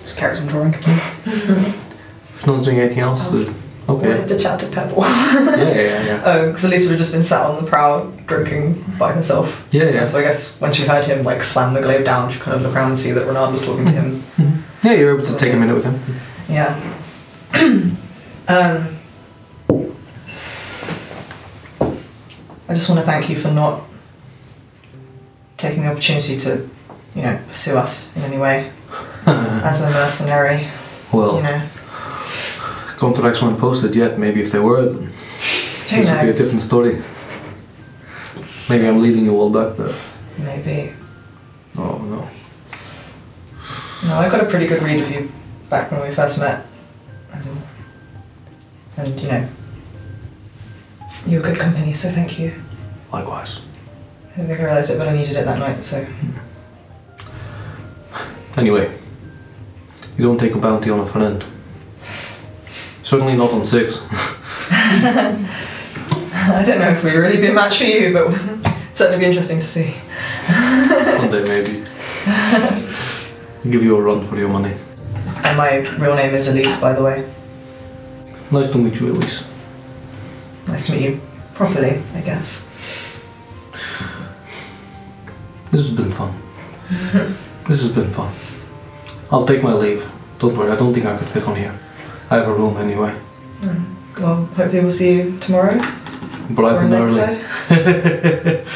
Just 0.00 0.16
carries 0.16 0.38
on 0.38 0.46
drawing. 0.46 0.72
If 0.74 2.46
no 2.46 2.54
one's 2.54 2.64
doing 2.64 2.80
anything 2.80 3.00
else, 3.00 3.20
oh. 3.24 3.44
then 3.44 3.61
Okay. 3.88 4.08
wanted 4.08 4.28
to 4.28 4.38
chat 4.38 4.60
to 4.60 4.68
Pebble. 4.68 5.02
Yeah, 5.02 5.56
yeah, 5.56 6.04
yeah, 6.04 6.22
um, 6.24 6.46
because 6.48 6.64
Elisa 6.64 6.84
would 6.86 6.92
have 6.92 6.98
just 7.00 7.12
been 7.12 7.22
sat 7.24 7.44
on 7.44 7.62
the 7.62 7.68
prow 7.68 8.04
drinking 8.26 8.84
by 8.98 9.12
herself. 9.12 9.66
Yeah, 9.72 9.90
yeah. 9.90 10.04
So 10.04 10.18
I 10.18 10.22
guess 10.22 10.58
when 10.60 10.72
she 10.72 10.84
heard 10.84 11.04
him 11.04 11.24
like 11.24 11.42
slam 11.42 11.74
the 11.74 11.80
glaive 11.80 12.04
down, 12.04 12.30
she 12.32 12.38
kind 12.38 12.54
of 12.56 12.62
looked 12.62 12.76
around 12.76 12.90
and 12.90 12.98
see 12.98 13.10
that 13.12 13.26
Renard 13.26 13.52
was 13.52 13.62
talking 13.62 13.84
to 13.86 13.90
him. 13.90 14.22
Mm-hmm. 14.22 14.42
Mm-hmm. 14.42 14.86
Yeah, 14.86 14.92
you're 14.94 15.14
able 15.14 15.24
to 15.24 15.36
take 15.36 15.52
a 15.52 15.56
minute 15.56 15.74
with 15.74 15.84
him. 15.84 16.00
Yeah. 16.48 16.78
um, 18.48 18.98
I 22.68 22.74
just 22.74 22.88
want 22.88 23.00
to 23.00 23.06
thank 23.06 23.28
you 23.28 23.38
for 23.38 23.50
not 23.50 23.82
taking 25.58 25.82
the 25.82 25.90
opportunity 25.90 26.38
to, 26.38 26.68
you 27.14 27.22
know, 27.22 27.38
pursue 27.48 27.76
us 27.76 28.14
in 28.16 28.22
any 28.22 28.38
way 28.38 28.72
as 29.26 29.82
a 29.82 29.90
mercenary. 29.90 30.68
Well, 31.12 31.36
You 31.36 31.42
know, 31.42 31.68
contracts 33.02 33.42
weren't 33.42 33.58
posted 33.58 33.96
yet. 33.96 34.16
Maybe 34.16 34.40
if 34.42 34.52
they 34.52 34.60
were, 34.60 34.84
then 34.84 35.12
who 35.90 35.96
this 35.96 35.98
would 35.98 36.04
be 36.04 36.08
a 36.08 36.24
knows? 36.24 36.38
different 36.38 36.62
story. 36.62 37.02
Maybe 38.68 38.86
I'm 38.86 39.02
leading 39.02 39.24
you 39.24 39.34
all 39.40 39.50
back 39.50 39.76
there. 39.76 39.94
Maybe. 40.38 40.92
Oh 41.76 41.98
no. 41.98 42.20
No, 44.06 44.18
I 44.18 44.28
got 44.28 44.40
a 44.40 44.48
pretty 44.48 44.68
good 44.68 44.82
read 44.82 45.02
of 45.02 45.10
you 45.10 45.32
back 45.68 45.90
when 45.90 46.00
we 46.08 46.14
first 46.14 46.38
met. 46.38 46.64
And 48.96 49.20
you 49.20 49.28
know, 49.28 49.48
you 51.26 51.38
were 51.38 51.44
good 51.44 51.58
company, 51.58 51.94
so 51.94 52.08
thank 52.10 52.38
you. 52.38 52.52
Likewise. 53.12 53.58
I 54.32 54.38
don't 54.38 54.46
think 54.46 54.60
I 54.60 54.64
realised 54.64 54.90
it, 54.90 54.98
but 54.98 55.08
I 55.08 55.12
needed 55.12 55.36
it 55.36 55.44
that 55.44 55.58
night, 55.58 55.84
so. 55.84 56.06
Anyway, 58.56 58.96
you 60.16 60.24
don't 60.24 60.38
take 60.38 60.54
a 60.54 60.58
bounty 60.58 60.90
on 60.90 61.00
a 61.00 61.06
friend. 61.06 61.44
Certainly 63.12 63.36
not 63.36 63.50
on 63.50 63.66
six. 63.66 63.98
I 64.70 65.44
don't 66.64 66.78
know 66.78 66.92
if 66.92 67.04
we'd 67.04 67.12
really 67.12 67.36
be 67.36 67.48
a 67.48 67.52
match 67.52 67.76
for 67.76 67.84
you, 67.84 68.10
but 68.10 68.32
it'd 68.32 68.74
certainly 68.94 69.18
be 69.18 69.26
interesting 69.26 69.60
to 69.60 69.66
see. 69.66 69.94
Someday 70.46 71.44
maybe. 71.44 71.84
Give 73.70 73.82
you 73.82 73.98
a 73.98 74.00
run 74.00 74.24
for 74.24 74.38
your 74.38 74.48
money. 74.48 74.74
And 75.44 75.58
my 75.58 75.80
real 75.98 76.16
name 76.16 76.34
is 76.34 76.48
Elise, 76.48 76.80
by 76.80 76.94
the 76.94 77.02
way. 77.02 77.30
Nice 78.50 78.70
to 78.70 78.78
meet 78.78 78.98
you, 78.98 79.12
Elise. 79.12 79.42
Nice 80.66 80.86
to 80.86 80.92
meet 80.92 81.02
you 81.02 81.20
properly, 81.52 82.02
I 82.14 82.22
guess. 82.22 82.66
This 85.70 85.86
has 85.86 85.90
been 85.90 86.12
fun. 86.12 86.32
this 87.68 87.82
has 87.82 87.90
been 87.90 88.10
fun. 88.10 88.34
I'll 89.30 89.46
take 89.46 89.62
my 89.62 89.74
leave. 89.74 90.10
Don't 90.38 90.56
worry, 90.56 90.70
I 90.70 90.76
don't 90.76 90.94
think 90.94 91.04
I 91.04 91.18
could 91.18 91.28
fit 91.28 91.46
on 91.46 91.56
here. 91.56 91.78
I 92.32 92.36
have 92.36 92.48
a 92.48 92.54
room 92.54 92.78
anyway. 92.78 93.14
Well, 94.18 94.46
hopefully 94.46 94.80
we'll 94.80 94.90
see 94.90 95.12
you 95.16 95.38
tomorrow 95.38 95.74
Bright 96.48 96.76
or 96.76 96.78
and 96.78 96.90
next 96.90 97.18
early. 97.18 97.34
side. 97.34 97.44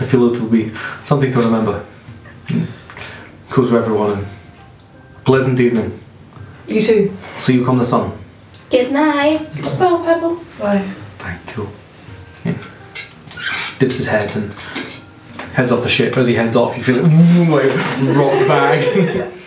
I 0.00 0.06
feel 0.06 0.34
it 0.34 0.40
will 0.40 0.48
be 0.48 0.72
something 1.04 1.30
to 1.30 1.38
remember. 1.40 1.84
Mm. 2.46 2.66
Goes 3.50 3.68
to 3.68 3.76
everyone 3.76 4.12
and 4.12 4.26
pleasant 5.26 5.60
evening. 5.60 6.00
You 6.66 6.80
too. 6.82 7.14
See 7.38 7.52
you 7.52 7.66
come 7.66 7.76
the 7.76 7.84
sun. 7.84 8.18
Good 8.70 8.92
night. 8.92 9.52
Sleep 9.52 9.78
well, 9.78 10.02
Pebble. 10.02 10.36
Bye. 10.58 10.88
Thank 11.18 11.54
you. 11.54 11.68
Yeah. 12.46 12.56
Dips 13.78 13.98
his 13.98 14.06
head 14.06 14.34
and 14.34 14.54
heads 15.52 15.70
off 15.70 15.82
the 15.82 15.90
ship. 15.90 16.16
As 16.16 16.26
he 16.26 16.34
heads 16.34 16.56
off, 16.56 16.78
you 16.78 16.82
feel 16.82 16.96
it 17.04 17.08
like 17.50 18.16
rock 18.16 18.48
back. 18.48 19.32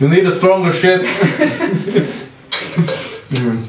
you 0.00 0.08
need 0.08 0.26
a 0.26 0.32
stronger 0.32 0.72
ship. 0.72 1.02
Mm. 3.30 3.66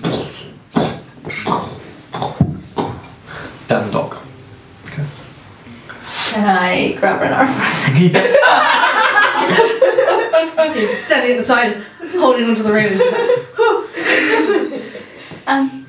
Damn 3.67 3.91
dog. 3.91 4.17
Can 4.85 6.45
I 6.47 6.93
grab 6.93 7.21
Renard 7.21 7.47
for 7.49 7.61
a 7.61 7.71
second? 7.71 8.15
He's 10.75 10.97
standing 11.05 11.31
at 11.31 11.37
the 11.37 11.43
side, 11.43 11.83
holding 12.13 12.45
onto 12.45 12.63
the 12.63 12.71
railing. 12.71 12.99
Um, 15.45 15.85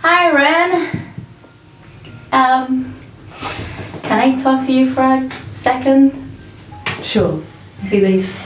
hi 0.00 0.30
Ren. 0.32 1.14
Um, 2.32 2.94
can 4.02 4.18
I 4.18 4.36
talk 4.42 4.66
to 4.66 4.72
you 4.72 4.92
for 4.92 5.02
a 5.02 5.30
second? 5.52 6.12
Sure. 7.02 7.42
You 7.82 7.88
see 7.88 8.00
that 8.00 8.10
he's 8.10 8.40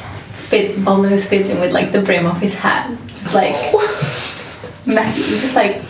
fit, 0.51 0.86
almost 0.86 1.28
fiddling 1.28 1.61
with 1.61 1.72
like 1.72 1.92
the 1.92 2.03
brim 2.03 2.26
of 2.26 2.36
his 2.38 2.55
hat, 2.55 2.90
just 3.09 3.32
like 3.32 3.55
mess, 4.86 5.16
just 5.16 5.55
like 5.55 5.82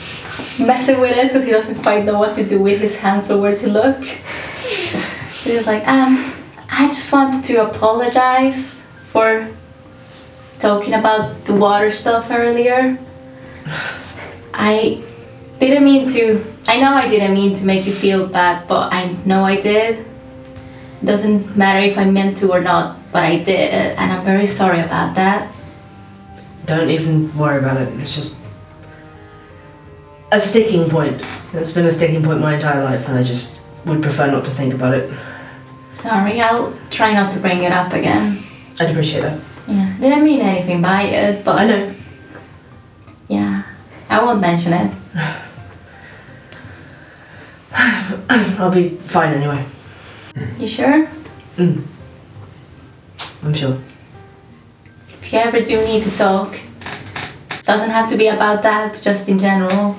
messing 0.59 1.01
with 1.01 1.17
it 1.17 1.29
because 1.29 1.45
he 1.45 1.51
doesn't 1.51 1.83
quite 1.83 2.05
know 2.05 2.19
what 2.19 2.35
to 2.35 2.47
do 2.47 2.61
with 2.61 2.81
his 2.81 2.97
hands 2.97 3.31
or 3.31 3.41
where 3.41 3.57
to 3.57 3.69
look. 3.69 4.05
He's 5.43 5.67
like, 5.67 5.89
um, 5.89 6.33
I 6.69 6.89
just 6.89 7.11
wanted 7.11 7.43
to 7.45 7.71
apologize 7.71 8.83
for 9.11 9.49
talking 10.59 10.93
about 10.93 11.47
the 11.47 11.55
water 11.55 11.91
stuff 11.91 12.31
earlier. 12.31 12.99
I 14.55 15.03
didn't 15.59 15.85
mean 15.85 16.13
to. 16.13 16.45
I 16.67 16.79
know 16.79 16.93
I 16.93 17.09
didn't 17.09 17.33
mean 17.33 17.57
to 17.57 17.65
make 17.65 17.87
you 17.87 17.95
feel 17.95 18.27
bad, 18.27 18.69
but 18.69 18.93
I 18.93 19.17
know 19.25 19.43
I 19.43 19.59
did. 19.59 20.07
Doesn't 21.05 21.57
matter 21.57 21.81
if 21.81 21.97
I 21.97 22.05
meant 22.05 22.37
to 22.39 22.53
or 22.53 22.61
not, 22.61 22.99
but 23.11 23.25
I 23.25 23.39
did, 23.39 23.73
and 23.73 24.13
I'm 24.13 24.25
very 24.25 24.47
sorry 24.47 24.81
about 24.81 25.15
that. 25.15 25.51
Don't 26.67 26.91
even 26.91 27.35
worry 27.37 27.59
about 27.59 27.81
it. 27.81 27.89
It's 28.01 28.15
just 28.15 28.37
a 30.31 30.39
sticking 30.41 30.91
point. 30.91 31.23
It's 31.55 31.73
been 31.73 31.87
a 31.87 31.91
sticking 31.91 32.23
point 32.23 32.41
my 32.41 32.55
entire 32.57 32.85
life, 32.85 33.09
and 33.09 33.19
I 33.19 33.23
just 33.23 33.49
would 33.87 34.03
prefer 34.03 34.31
not 34.31 34.45
to 34.45 34.51
think 34.51 34.75
about 34.75 34.93
it. 34.95 35.11
Sorry, 35.93 36.41
I'll 36.41 36.77
try 36.91 37.15
not 37.15 37.33
to 37.33 37.39
bring 37.41 37.65
it 37.65 37.73
up 37.73 37.93
again. 37.93 38.43
I'd 38.79 38.91
appreciate 38.91 39.23
that. 39.23 39.41
Yeah, 39.67 39.97
didn't 39.99 40.25
mean 40.25 40.41
anything 40.41 40.83
by 40.83 41.03
it, 41.03 41.45
but 41.45 41.59
I 41.59 41.67
know. 41.67 41.95
yeah, 43.29 43.63
I 44.09 44.23
won't 44.23 44.41
mention 44.41 44.73
it. 44.73 44.95
I'll 48.59 48.71
be 48.71 48.97
fine 49.09 49.35
anyway. 49.35 49.65
You 50.59 50.69
sure? 50.69 51.09
Mm. 51.57 51.85
I'm 53.43 53.55
sure. 53.55 53.79
If 55.23 55.33
you 55.33 55.39
ever 55.39 55.61
do 55.61 55.85
need 55.85 56.05
to 56.05 56.11
talk, 56.11 56.59
doesn't 57.65 57.91
have 57.91 58.11
to 58.11 58.17
be 58.17 58.29
about 58.29 58.63
that, 58.63 59.01
just 59.01 59.29
in 59.29 59.39
general, 59.39 59.97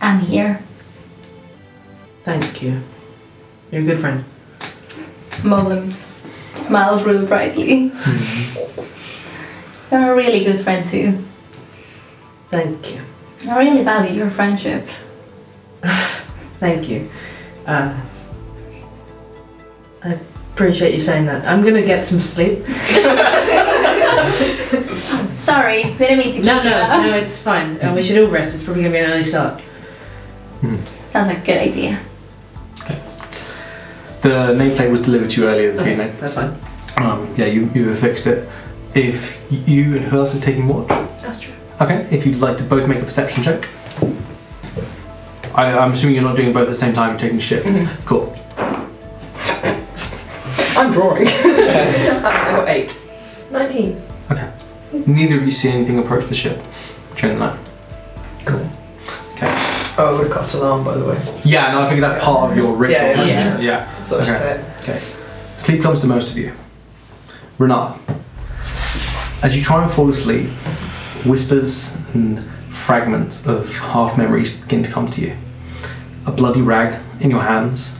I'm 0.00 0.20
here. 0.20 0.62
Thank 2.24 2.62
you. 2.62 2.82
You're 3.70 3.82
a 3.82 3.84
good 3.84 4.00
friend. 4.00 4.24
Boblin 5.42 5.88
just 5.88 6.26
smiles 6.54 7.02
real 7.02 7.26
brightly. 7.26 7.92
You're 9.90 10.12
a 10.12 10.16
really 10.16 10.44
good 10.44 10.62
friend 10.62 10.88
too. 10.88 11.24
Thank 12.50 12.94
you. 12.94 13.00
I 13.48 13.58
really 13.58 13.82
value 13.82 14.14
your 14.14 14.30
friendship. 14.30 14.86
Thank 16.60 16.88
you. 16.88 17.10
Uh, 17.66 17.98
I 20.04 20.18
appreciate 20.54 20.94
you 20.94 21.00
saying 21.00 21.26
that. 21.26 21.44
I'm 21.46 21.62
gonna 21.62 21.82
get 21.82 22.06
some 22.06 22.20
sleep. 22.20 22.66
Sorry, 25.34 25.82
they 25.94 26.06
didn't 26.06 26.18
mean 26.18 26.28
to 26.28 26.32
keep 26.36 26.44
No, 26.44 26.62
you 26.62 26.70
no, 26.70 26.76
up. 26.76 27.02
no, 27.02 27.16
it's 27.16 27.38
fine. 27.38 27.80
Uh, 27.80 27.94
we 27.94 28.02
should 28.02 28.22
all 28.22 28.30
rest. 28.30 28.54
It's 28.54 28.64
probably 28.64 28.82
gonna 28.82 28.94
be 28.94 28.98
an 29.00 29.10
early 29.10 29.24
start. 29.24 29.60
Sounds 30.62 31.28
like 31.28 31.38
a 31.38 31.46
good 31.46 31.58
idea. 31.58 32.00
The 34.22 34.54
nameplate 34.54 34.90
was 34.90 35.00
delivered 35.02 35.30
to 35.32 35.40
you 35.42 35.48
earlier 35.48 35.72
this 35.72 35.84
evening. 35.86 36.14
That's 36.20 36.34
fine. 36.34 36.56
Um, 36.98 37.34
yeah, 37.36 37.46
you, 37.46 37.68
you 37.74 37.88
have 37.88 37.98
fixed 37.98 38.26
it. 38.28 38.48
If 38.94 39.36
you 39.50 39.96
and 39.96 40.04
who 40.04 40.18
else 40.18 40.32
is 40.34 40.40
taking 40.40 40.68
watch? 40.68 40.88
That's 41.20 41.40
true. 41.40 41.54
Okay, 41.80 42.06
if 42.10 42.24
you'd 42.24 42.38
like 42.38 42.56
to 42.58 42.64
both 42.64 42.88
make 42.88 43.00
a 43.00 43.04
perception 43.04 43.42
check. 43.42 43.68
I, 45.54 45.76
I'm 45.76 45.92
assuming 45.92 46.14
you're 46.14 46.24
not 46.24 46.36
doing 46.36 46.52
both 46.52 46.68
at 46.68 46.68
the 46.68 46.74
same 46.76 46.92
time, 46.94 47.18
taking 47.18 47.40
shifts. 47.40 47.80
Cool. 48.04 48.32
I'm 50.76 50.92
drawing. 50.92 51.26
I 51.28 52.22
got 52.22 52.60
oh, 52.60 52.66
eight. 52.66 53.00
19. 53.50 54.00
Okay. 54.30 54.52
Neither 55.06 55.38
of 55.38 55.44
you 55.44 55.50
see 55.50 55.68
anything 55.68 55.98
approach 55.98 56.28
the 56.28 56.34
ship 56.34 56.62
during 57.16 57.38
the 57.38 57.46
night. 57.46 57.60
Cool. 58.44 58.68
Okay. 59.32 59.52
Oh, 59.98 60.06
I 60.06 60.12
would 60.12 60.26
have 60.26 60.32
cast 60.32 60.54
alarm, 60.54 60.84
by 60.84 60.96
the 60.96 61.04
way. 61.04 61.40
Yeah, 61.44 61.72
no, 61.72 61.82
I 61.82 61.88
think 61.88 62.00
that's 62.00 62.22
part 62.24 62.50
of 62.50 62.56
your 62.56 62.74
ritual. 62.74 62.96
Yeah, 62.96 63.24
yeah. 63.24 63.58
yeah. 63.60 64.02
So 64.02 64.20
I 64.20 64.24
should 64.24 64.34
Okay. 64.34 64.66
say 64.80 64.96
it. 64.96 65.02
Sleep 65.60 65.82
comes 65.82 66.00
to 66.00 66.06
most 66.06 66.30
of 66.30 66.36
you. 66.38 66.52
Renard, 67.58 68.00
as 69.42 69.54
you 69.56 69.62
try 69.62 69.82
and 69.82 69.92
fall 69.92 70.08
asleep, 70.08 70.48
whispers 71.24 71.94
and 72.14 72.42
fragments 72.72 73.46
of 73.46 73.72
half 73.76 74.16
memories 74.16 74.50
begin 74.50 74.82
to 74.82 74.90
come 74.90 75.10
to 75.10 75.20
you. 75.20 75.36
A 76.26 76.32
bloody 76.32 76.62
rag 76.62 77.00
in 77.20 77.30
your 77.30 77.42
hands, 77.42 77.90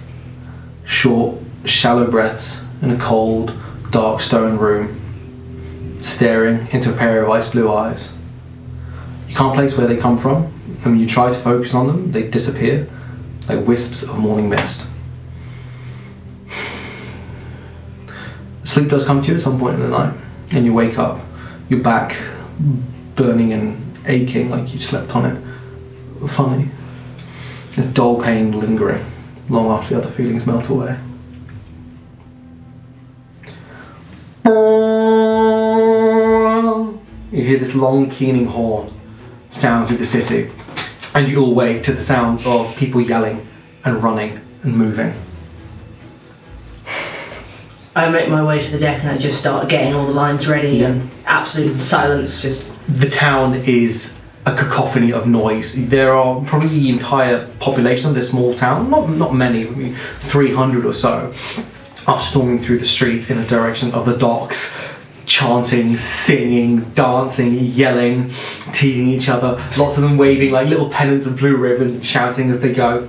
short, 0.85 1.39
shallow 1.65 2.11
breaths 2.11 2.62
in 2.83 2.91
a 2.91 2.99
cold, 2.99 3.57
dark 3.91 4.21
stone 4.21 4.59
room, 4.59 4.99
staring 6.01 6.69
into 6.73 6.93
a 6.93 6.97
pair 6.97 7.23
of 7.23 7.31
ice 7.31 7.49
blue 7.49 7.73
eyes. 7.73 8.13
You 9.29 9.37
can't 9.37 9.55
place 9.55 9.79
where 9.79 9.87
they 9.87 9.97
come 9.97 10.19
from, 10.19 10.53
and 10.67 10.85
when 10.85 10.99
you 10.99 11.07
try 11.07 11.31
to 11.31 11.39
focus 11.39 11.73
on 11.73 11.87
them, 11.87 12.13
they 12.13 12.25
disappear 12.29 12.89
like 13.49 13.67
wisps 13.67 14.03
of 14.03 14.19
morning 14.19 14.49
mist. 14.49 14.87
Sleep 18.65 18.89
does 18.89 19.05
come 19.05 19.23
to 19.23 19.29
you 19.29 19.35
at 19.35 19.41
some 19.41 19.59
point 19.59 19.77
in 19.77 19.83
the 19.83 19.89
night, 19.89 20.15
and 20.51 20.67
you 20.67 20.73
wake 20.73 20.99
up, 20.99 21.21
your 21.69 21.81
back 21.81 22.17
burning 23.17 23.53
and 23.53 23.97
aching 24.07 24.51
like 24.51 24.75
you 24.75 24.81
slept 24.81 25.15
on 25.15 25.25
it. 25.27 26.29
Funny. 26.29 26.69
There's 27.71 27.87
dull 27.89 28.23
pain 28.23 28.59
lingering 28.59 29.05
long 29.49 29.71
after 29.71 29.95
the 29.95 30.03
other 30.03 30.11
feelings 30.11 30.47
melt 30.47 30.69
away. 30.69 30.97
You 37.33 37.43
hear 37.43 37.59
this 37.59 37.75
long 37.75 38.11
keening 38.11 38.47
horn 38.47 38.93
sound 39.51 39.89
through 39.89 39.99
the 39.99 40.07
city, 40.07 40.51
and 41.15 41.29
you 41.29 41.41
all 41.43 41.55
wake 41.55 41.83
to 41.85 41.93
the 41.93 42.03
sounds 42.03 42.45
of 42.47 42.75
people 42.77 43.01
yelling 43.01 43.47
and 43.85 44.03
running 44.03 44.41
and 44.63 44.77
moving. 44.77 45.15
I 47.95 48.09
make 48.11 48.29
my 48.29 48.43
way 48.43 48.65
to 48.65 48.71
the 48.71 48.79
deck 48.79 49.01
and 49.03 49.11
I 49.11 49.19
just 49.19 49.39
start 49.39 49.69
getting 49.69 49.95
all 49.95 50.07
the 50.07 50.13
lines 50.15 50.47
ready 50.49 50.79
Yeah. 50.79 50.87
and 50.89 51.11
absolute 51.27 51.83
silence. 51.83 52.41
Just 52.41 52.67
the 52.89 53.09
town 53.11 53.55
is 53.55 54.15
a 54.47 54.55
cacophony 54.55 55.13
of 55.13 55.27
noise. 55.27 55.75
There 55.77 56.15
are 56.15 56.41
probably 56.41 56.69
the 56.69 56.89
entire 56.89 57.47
population 57.61 58.09
of 58.09 58.15
this 58.15 58.31
small 58.31 58.55
town, 58.55 58.89
not 58.91 59.11
not 59.11 59.35
many, 59.35 59.95
300 60.23 60.87
or 60.87 60.95
so, 60.95 61.33
are 62.07 62.19
storming 62.19 62.59
through 62.59 62.79
the 62.79 62.85
street 62.87 63.31
in 63.31 63.37
the 63.39 63.47
direction 63.47 63.93
of 63.93 64.05
the 64.07 64.17
docks, 64.17 64.77
chanting, 65.27 65.97
singing, 65.97 66.81
dancing, 66.95 67.55
yelling, 67.55 68.31
teasing 68.73 69.09
each 69.09 69.29
other. 69.29 69.63
Lots 69.79 69.97
of 69.97 70.03
them 70.03 70.17
waving 70.17 70.51
like 70.53 70.69
little 70.69 70.89
pennants 70.89 71.27
of 71.27 71.37
blue 71.37 71.57
ribbons 71.57 71.97
and 71.97 72.05
shouting 72.07 72.51
as 72.51 72.61
they 72.61 72.73
go. 72.73 73.09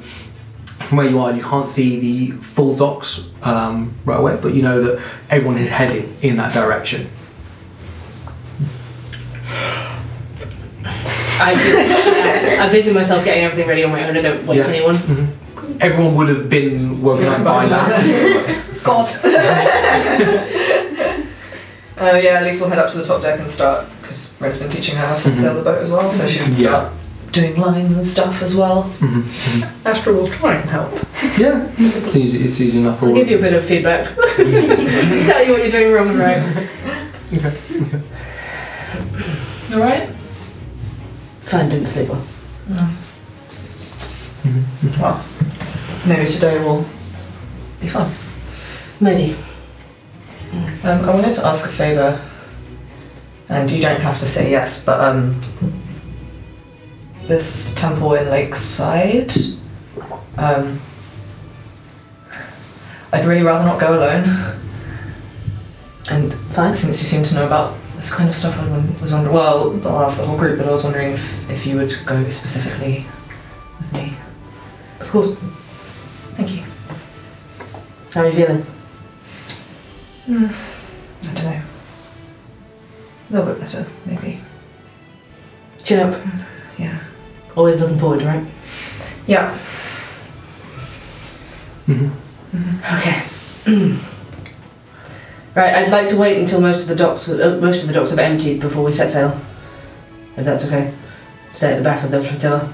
From 0.86 0.98
where 0.98 1.10
you 1.10 1.20
are, 1.20 1.34
you 1.34 1.42
can't 1.42 1.68
see 1.68 2.00
the 2.00 2.32
full 2.38 2.76
docks 2.76 3.22
um, 3.42 3.94
right 4.06 4.20
away, 4.20 4.38
but 4.42 4.54
you 4.54 4.62
know 4.62 4.84
that 4.84 5.04
everyone 5.30 5.58
is 5.58 5.70
heading 5.70 6.16
in 6.22 6.36
that 6.38 6.54
direction. 6.54 7.10
I 10.86 11.56
just, 11.56 12.60
I 12.60 12.70
busy 12.72 12.94
myself 12.94 13.24
getting 13.26 13.44
everything 13.44 13.68
ready 13.68 13.84
on 13.84 13.92
my 13.92 14.08
own. 14.08 14.16
I 14.18 14.22
don't 14.22 14.46
wake 14.46 14.58
Yeah. 14.60 14.66
anyone. 14.68 15.38
Everyone 15.84 16.16
would 16.16 16.30
have 16.30 16.50
been 16.50 17.02
woken 17.02 17.28
up 17.28 17.44
by 17.44 17.66
that. 17.68 18.64
God. 18.84 19.08
uh, 21.98 22.16
yeah, 22.18 22.40
at 22.40 22.44
least 22.44 22.62
we'll 22.62 22.70
head 22.70 22.80
up 22.80 22.92
to 22.94 22.98
the 22.98 23.06
top 23.06 23.22
deck 23.22 23.40
and 23.40 23.50
start, 23.50 23.86
because 24.02 24.34
Red's 24.40 24.58
been 24.60 24.70
teaching 24.70 24.96
her 24.96 25.06
how 25.06 25.18
to 25.18 25.30
Mhm. 25.30 25.42
sail 25.42 25.54
the 25.56 25.62
boat 25.62 25.82
as 25.84 25.92
well, 25.92 26.10
so 26.12 26.26
she 26.28 26.40
can 26.40 26.52
Yeah. 26.54 26.58
start 26.58 26.92
doing 27.34 27.56
lines 27.58 27.98
and 27.98 28.06
stuff 28.08 28.42
as 28.42 28.56
well. 28.56 28.92
Mhm. 29.00 29.26
Astra 29.86 30.14
will 30.14 30.30
try 30.30 30.56
and 30.56 30.70
help. 30.70 30.92
Yeah, 31.38 31.66
it's 31.78 32.16
easy. 32.16 32.44
It's 32.46 32.62
easy 32.62 32.78
enough 32.80 33.00
for 33.00 33.08
I'll 33.08 33.16
give 33.16 33.30
you 33.30 33.38
a 33.40 33.42
bit 33.42 33.54
of 33.54 33.66
feedback. 33.66 34.08
Tell 34.36 34.46
you 35.46 35.52
what 35.52 35.62
you're 35.64 35.72
doing 35.72 35.92
wrong 35.94 36.10
and 36.10 36.20
right. 36.20 36.44
Okay. 37.34 37.54
Alright? 39.74 40.10
Fine, 41.46 41.70
didn't 41.70 41.88
sleep 41.88 42.10
well. 42.10 42.24
Well, 45.00 45.24
maybe 46.06 46.30
today 46.30 46.60
will 46.64 46.86
be 47.80 47.90
fun. 47.90 48.14
Maybe. 49.00 49.38
Um, 50.84 51.10
I 51.10 51.14
wanted 51.14 51.34
to 51.36 51.46
ask 51.46 51.66
a 51.66 51.72
favour, 51.72 52.22
and 53.50 53.72
you 53.72 53.82
don't 53.82 54.02
have 54.02 54.20
to 54.20 54.28
say 54.28 54.52
yes, 54.52 54.82
but 54.84 55.00
um, 55.00 55.42
this 57.24 57.74
temple 57.76 58.14
in 58.16 58.30
Lakeside, 58.30 59.34
um, 60.38 60.80
I'd 63.12 63.26
really 63.26 63.44
rather 63.44 63.66
not 63.66 63.80
go 63.80 63.98
alone. 63.98 64.60
And 66.10 66.34
Fine. 66.54 66.74
since 66.74 67.02
you 67.02 67.08
seem 67.08 67.24
to 67.24 67.36
know 67.36 67.46
about 67.46 67.78
this 67.96 68.14
kind 68.14 68.28
of 68.28 68.36
stuff, 68.36 68.58
I 68.58 69.02
was 69.02 69.14
wondering. 69.14 69.34
Well, 69.34 69.80
I'll 69.88 70.04
ask 70.04 70.20
the 70.20 70.28
whole 70.28 70.38
group, 70.38 70.58
but 70.58 70.68
I 70.68 70.72
was 70.72 70.84
wondering 70.84 71.14
if, 71.14 71.50
if 71.50 71.66
you 71.66 71.78
would 71.78 71.98
go 72.06 72.30
specifically 72.32 73.06
with 73.80 73.94
me. 73.94 74.18
Of 75.00 75.10
course. 75.10 75.38
Thank 76.34 76.52
you. 76.52 76.64
How 78.12 78.22
are 78.22 78.30
you 78.30 78.36
feeling? 78.36 78.66
Hmm. 80.26 80.46
I 81.24 81.34
don't 81.34 81.44
know. 81.46 81.62
A 83.30 83.34
little 83.34 83.54
bit 83.54 83.62
better, 83.62 83.88
maybe. 84.06 84.40
Chin 85.84 86.00
up. 86.00 86.16
Hmm. 86.20 86.82
Yeah. 86.82 87.00
Always 87.56 87.80
looking 87.80 88.00
forward, 88.00 88.22
right? 88.24 88.44
Yeah. 89.28 89.58
Mhm. 91.88 92.12
Okay. 92.98 93.24
right, 95.56 95.74
I'd 95.76 95.90
like 95.90 96.08
to 96.10 96.18
wait 96.18 96.38
until 96.38 96.62
most 96.62 96.84
of 96.84 96.88
the 96.88 96.96
docks 96.96 97.28
uh, 97.30 97.58
most 97.62 97.82
of 97.82 97.88
the 97.88 97.94
docks 97.94 98.10
have 98.12 98.20
emptied 98.20 98.60
before 98.62 98.84
we 98.84 98.92
set 98.92 99.12
sail. 99.12 99.40
If 100.38 100.46
that's 100.46 100.66
okay. 100.66 100.94
Stay 101.52 101.74
at 101.74 101.78
the 101.78 101.84
back 101.84 102.04
of 102.04 102.12
the 102.12 102.22
flotilla. 102.24 102.74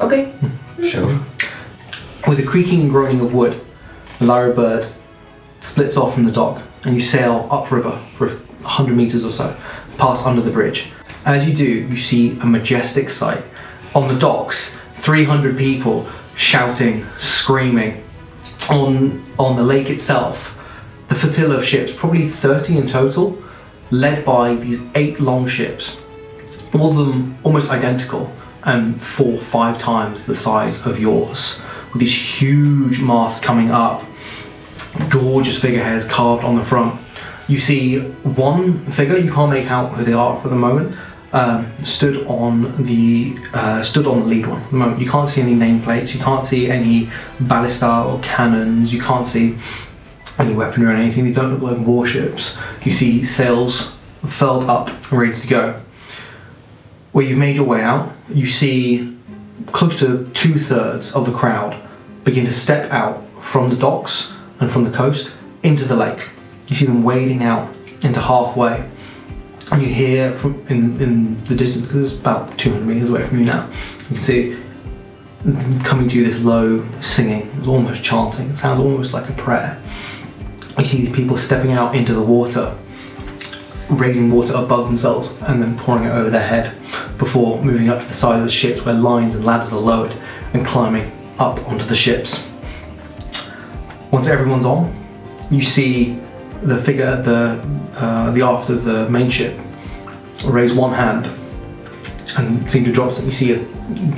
Okay. 0.00 0.26
Hmm. 0.26 0.84
Sure. 0.84 1.20
With 2.26 2.40
a 2.40 2.42
creaking 2.42 2.80
and 2.80 2.90
groaning 2.90 3.20
of 3.20 3.34
wood, 3.34 3.60
the 4.18 4.24
Lyra 4.24 4.54
bird 4.54 4.90
splits 5.60 5.98
off 5.98 6.14
from 6.14 6.24
the 6.24 6.32
dock, 6.32 6.62
and 6.84 6.94
you 6.94 7.02
sail 7.02 7.46
upriver 7.50 8.00
for 8.16 8.40
a 8.64 8.66
hundred 8.66 8.96
meters 8.96 9.26
or 9.26 9.30
so, 9.30 9.54
pass 9.98 10.24
under 10.24 10.40
the 10.40 10.50
bridge. 10.50 10.86
As 11.26 11.46
you 11.46 11.54
do, 11.54 11.64
you 11.64 11.98
see 11.98 12.38
a 12.40 12.46
majestic 12.46 13.10
sight. 13.10 13.44
On 13.94 14.08
the 14.08 14.18
docks, 14.18 14.78
300 14.96 15.58
people 15.58 16.08
shouting, 16.34 17.04
screaming. 17.20 18.02
On 18.70 19.22
on 19.38 19.56
the 19.56 19.62
lake 19.62 19.90
itself, 19.90 20.56
the 21.08 21.14
flotilla 21.14 21.56
of 21.56 21.64
ships, 21.64 21.92
probably 21.94 22.26
30 22.26 22.78
in 22.78 22.86
total, 22.86 23.42
led 23.90 24.24
by 24.24 24.54
these 24.54 24.80
eight 24.94 25.20
long 25.20 25.46
ships, 25.46 25.98
all 26.72 26.90
of 26.90 26.96
them 26.96 27.36
almost 27.42 27.70
identical 27.70 28.32
and 28.62 29.00
four, 29.02 29.34
or 29.34 29.38
five 29.38 29.76
times 29.76 30.24
the 30.24 30.34
size 30.34 30.84
of 30.86 30.98
yours, 30.98 31.60
with 31.94 32.00
these 32.00 32.40
huge 32.40 33.00
masts 33.00 33.40
coming 33.40 33.70
up, 33.70 34.04
gorgeous 35.08 35.58
figureheads 35.58 36.04
carved 36.04 36.44
on 36.44 36.56
the 36.56 36.64
front. 36.64 37.00
You 37.46 37.58
see 37.58 38.00
one 38.00 38.84
figure, 38.90 39.16
you 39.16 39.32
can't 39.32 39.50
make 39.50 39.70
out 39.70 39.92
who 39.92 40.04
they 40.04 40.12
are 40.12 40.40
for 40.40 40.48
the 40.48 40.56
moment, 40.56 40.96
um, 41.32 41.70
stood 41.84 42.26
on 42.26 42.84
the 42.84 43.36
uh, 43.52 43.82
stood 43.82 44.06
on 44.06 44.20
the 44.20 44.24
lead 44.24 44.46
one. 44.46 44.62
The 44.70 44.76
moment, 44.76 45.00
you 45.00 45.10
can't 45.10 45.28
see 45.28 45.40
any 45.40 45.54
nameplates, 45.54 46.14
you 46.14 46.20
can't 46.20 46.44
see 46.44 46.70
any 46.70 47.10
ballista 47.40 48.02
or 48.02 48.20
cannons, 48.20 48.92
you 48.92 49.00
can't 49.00 49.26
see 49.26 49.56
any 50.38 50.54
weaponry 50.54 50.92
or 50.92 50.96
anything. 50.96 51.24
They 51.24 51.32
don't 51.32 51.52
look 51.52 51.78
like 51.78 51.86
warships. 51.86 52.56
You 52.84 52.92
see 52.92 53.24
sails 53.24 53.92
furled 54.26 54.64
up 54.64 54.88
and 54.88 55.12
ready 55.12 55.40
to 55.40 55.46
go. 55.46 55.80
Where 57.12 57.24
you've 57.24 57.38
made 57.38 57.56
your 57.56 57.66
way 57.66 57.82
out, 57.82 58.12
you 58.28 58.46
see 58.46 59.16
close 59.72 59.98
to 60.00 60.28
two 60.34 60.58
thirds 60.58 61.12
of 61.12 61.26
the 61.26 61.32
crowd 61.32 61.80
begin 62.24 62.46
to 62.46 62.52
step 62.52 62.90
out 62.90 63.22
from 63.40 63.68
the 63.68 63.76
docks 63.76 64.32
and 64.60 64.72
from 64.72 64.84
the 64.84 64.90
coast 64.90 65.30
into 65.62 65.84
the 65.84 65.94
lake. 65.94 66.28
You 66.68 66.76
see 66.76 66.86
them 66.86 67.04
wading 67.04 67.42
out 67.42 67.74
into 68.02 68.20
halfway. 68.20 68.88
And 69.70 69.82
you 69.82 69.88
hear 69.88 70.36
from 70.38 70.66
in, 70.68 71.00
in 71.00 71.44
the 71.44 71.54
distance, 71.54 71.86
because 71.86 72.12
it's 72.12 72.20
about 72.20 72.58
200 72.58 72.86
meters 72.86 73.10
away 73.10 73.26
from 73.26 73.38
you 73.38 73.44
now, 73.46 73.70
you 74.10 74.16
can 74.16 74.22
see 74.22 74.56
coming 75.84 76.08
to 76.08 76.18
you 76.18 76.24
this 76.24 76.40
low 76.40 76.86
singing, 77.00 77.50
almost 77.66 78.02
chanting, 78.02 78.50
it 78.50 78.56
sounds 78.56 78.80
almost 78.80 79.12
like 79.12 79.28
a 79.28 79.32
prayer. 79.34 79.80
You 80.78 80.84
see 80.84 81.04
these 81.04 81.14
people 81.14 81.38
stepping 81.38 81.72
out 81.72 81.94
into 81.94 82.14
the 82.14 82.22
water, 82.22 82.76
raising 83.88 84.30
water 84.30 84.54
above 84.54 84.86
themselves 84.86 85.30
and 85.42 85.62
then 85.62 85.78
pouring 85.78 86.04
it 86.04 86.10
over 86.10 86.30
their 86.30 86.46
head 86.46 86.74
before 87.18 87.62
moving 87.62 87.88
up 87.88 88.02
to 88.02 88.08
the 88.08 88.14
side 88.14 88.38
of 88.38 88.44
the 88.44 88.50
ships 88.50 88.84
where 88.84 88.94
lines 88.94 89.34
and 89.34 89.44
ladders 89.44 89.72
are 89.72 89.80
lowered 89.80 90.12
and 90.52 90.66
climbing 90.66 91.10
up 91.38 91.66
onto 91.68 91.84
the 91.84 91.96
ships. 91.96 92.44
Once 94.10 94.28
everyone's 94.28 94.64
on, 94.64 94.94
you 95.50 95.62
see 95.62 96.20
the 96.62 96.82
figure 96.82 97.04
at 97.04 97.24
the 97.24 97.60
uh, 97.96 98.30
the 98.32 98.42
aft 98.42 98.70
of 98.70 98.84
the 98.84 99.08
main 99.08 99.30
ship 99.30 99.58
raise 100.44 100.72
one 100.74 100.92
hand 100.92 101.26
and 102.36 102.68
seem 102.70 102.84
to 102.84 102.92
drop 102.92 103.12
something. 103.12 103.26
You 103.26 103.32
see 103.32 103.52
a 103.52 103.58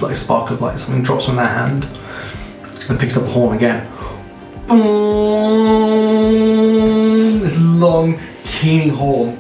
like 0.01 0.17
spark 0.17 0.51
of 0.51 0.61
light, 0.61 0.79
something 0.79 1.03
drops 1.03 1.27
from 1.27 1.37
their 1.37 1.47
hand 1.47 1.85
and 2.89 2.99
picks 2.99 3.17
up 3.17 3.25
the 3.25 3.31
horn 3.31 3.57
again. 3.57 3.87
This 7.43 7.57
long, 7.59 8.21
keening 8.45 8.91
horn 8.91 9.39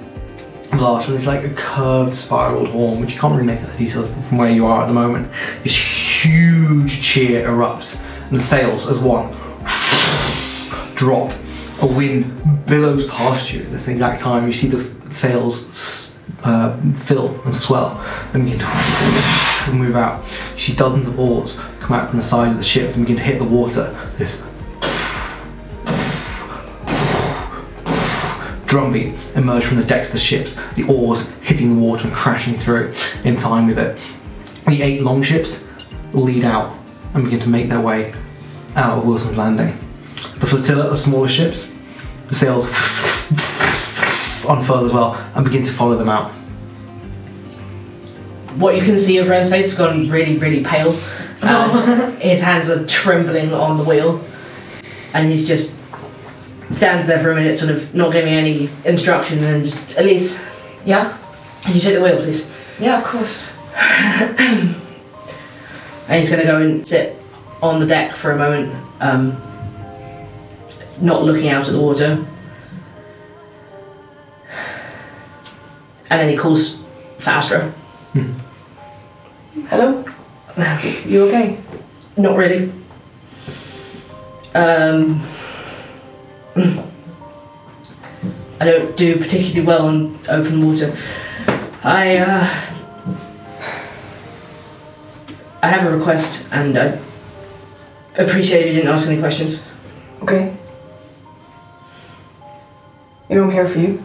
blast, 0.72 1.09
and 1.09 1.16
it's 1.16 1.27
like 1.27 1.45
a 1.45 1.51
curved, 1.51 2.14
spiraled 2.14 2.68
horn, 2.68 3.01
which 3.01 3.14
you 3.14 3.20
can't 3.20 3.35
really 3.35 3.47
make 3.47 3.61
out 3.61 3.70
the 3.72 3.79
details 3.79 4.09
from 4.29 4.39
where 4.39 4.51
you 4.51 4.66
are 4.66 4.83
at 4.83 4.87
the 4.87 4.93
moment. 4.93 5.31
This 5.62 5.72
huge 6.66 7.00
cheer 7.00 7.48
erupts, 7.48 8.02
and 8.28 8.38
the 8.38 8.42
sails 8.42 8.88
as 8.88 8.98
one 8.98 9.32
drop. 10.94 11.32
A 11.82 11.86
wind 11.86 12.66
billows 12.66 13.06
past 13.06 13.52
you 13.52 13.62
at 13.62 13.70
this 13.70 13.86
exact 13.86 14.20
time. 14.20 14.46
You 14.46 14.52
see 14.52 14.68
the 14.68 15.14
sails 15.14 16.14
uh, 16.42 16.76
fill 17.04 17.38
and 17.42 17.54
swell 17.54 18.00
and 18.32 18.44
begin 18.44 18.60
to 18.60 19.72
move 19.72 19.94
out. 19.94 20.24
You 20.54 20.60
see 20.60 20.74
dozens 20.74 21.06
of 21.06 21.20
oars 21.20 21.54
come 21.80 21.92
out 21.92 22.08
from 22.08 22.18
the 22.18 22.24
sides 22.24 22.52
of 22.52 22.58
the 22.58 22.64
ships 22.64 22.96
and 22.96 23.04
begin 23.04 23.18
to 23.18 23.22
hit 23.22 23.38
the 23.38 23.44
water. 23.44 23.94
This 24.16 24.38
drumbeat 28.64 29.14
emerge 29.34 29.64
from 29.64 29.76
the 29.76 29.84
decks 29.84 30.06
of 30.08 30.14
the 30.14 30.18
ships, 30.18 30.56
the 30.74 30.84
oars 30.84 31.28
hitting 31.42 31.76
the 31.76 31.80
water 31.80 32.08
and 32.08 32.16
crashing 32.16 32.56
through 32.56 32.94
in 33.22 33.36
time 33.36 33.66
with 33.66 33.78
it. 33.78 33.98
The 34.66 34.82
eight 34.82 35.02
longships 35.02 35.65
lead 36.12 36.44
out 36.44 36.76
and 37.14 37.24
begin 37.24 37.40
to 37.40 37.48
make 37.48 37.68
their 37.68 37.80
way 37.80 38.14
out 38.74 38.98
of 38.98 39.07
Wilson's 39.07 39.36
Landing. 39.36 39.76
The 40.38 40.46
flotilla 40.46 40.88
of 40.90 40.98
smaller 40.98 41.28
ships, 41.28 41.70
the 42.28 42.34
sails 42.34 42.66
unfurl 44.48 44.84
as 44.86 44.92
well 44.92 45.14
and 45.34 45.44
begin 45.44 45.62
to 45.64 45.72
follow 45.72 45.96
them 45.96 46.09
out. 46.09 46.30
What 48.59 48.76
you 48.76 48.82
can 48.84 48.98
see 48.98 49.18
of 49.18 49.28
Ren's 49.28 49.50
face 49.50 49.66
has 49.66 49.74
gone 49.74 50.09
really, 50.09 50.36
really 50.38 50.64
pale. 50.64 50.98
And 51.42 52.18
his 52.18 52.40
hands 52.40 52.70
are 52.70 52.86
trembling 52.86 53.52
on 53.52 53.76
the 53.76 53.84
wheel. 53.84 54.24
And 55.12 55.30
he's 55.30 55.46
just 55.46 55.70
stands 56.70 57.07
there 57.07 57.20
for 57.20 57.30
a 57.30 57.34
minute, 57.34 57.59
sort 57.59 57.70
of 57.70 57.94
not 57.94 58.11
giving 58.11 58.32
any 58.32 58.70
instruction, 58.86 59.44
and 59.44 59.64
just, 59.64 59.78
Elise, 59.98 60.40
Yeah? 60.86 61.16
can 61.62 61.74
you 61.74 61.80
take 61.80 61.94
the 61.94 62.02
wheel, 62.02 62.16
please? 62.16 62.48
Yeah, 62.80 62.98
of 62.98 63.04
course. 63.04 63.52
And 66.09 66.20
he's 66.20 66.30
going 66.30 66.42
to 66.42 66.46
go 66.46 66.61
and 66.61 66.86
sit 66.86 67.20
on 67.62 67.80
the 67.80 67.86
deck 67.86 68.14
for 68.14 68.32
a 68.32 68.36
moment, 68.36 68.74
um, 69.00 69.40
not 71.00 71.22
looking 71.22 71.48
out 71.48 71.66
at 71.66 71.72
the 71.72 71.80
water. 71.80 72.24
And 76.09 76.20
then 76.20 76.28
he 76.28 76.36
calls 76.36 76.78
for 77.18 77.30
Astra. 77.30 77.74
Hello? 79.68 80.04
You 81.04 81.24
okay? 81.28 81.59
Not 82.16 82.36
really. 82.36 82.72
Um, 84.54 85.26
I 88.59 88.64
don't 88.64 88.96
do 88.96 89.18
particularly 89.18 89.66
well 89.66 89.86
on 89.86 90.18
open 90.28 90.64
water. 90.66 90.96
I 91.82 92.18
uh, 92.18 92.76
I 95.66 95.70
have 95.70 95.92
a 95.92 95.96
request, 95.96 96.44
and 96.52 96.78
I 96.78 96.96
appreciate 98.14 98.66
if 98.66 98.68
you 98.68 98.74
didn't 98.74 98.88
ask 98.88 99.08
any 99.08 99.18
questions. 99.18 99.58
Okay. 100.22 100.56
You 103.28 103.34
know 103.34 103.42
I'm 103.42 103.50
here 103.50 103.68
for 103.68 103.80
you. 103.80 104.00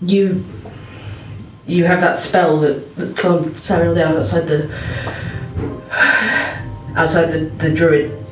You 0.00 0.44
you 1.66 1.84
have 1.86 2.00
that 2.02 2.20
spell 2.20 2.60
that, 2.60 2.94
that 2.94 3.16
calmed 3.16 3.58
Samuel 3.58 3.96
down 3.96 4.16
outside 4.16 4.46
the 4.46 4.70
outside 6.94 7.32
the, 7.32 7.40
the 7.58 7.70
druid 7.74 8.24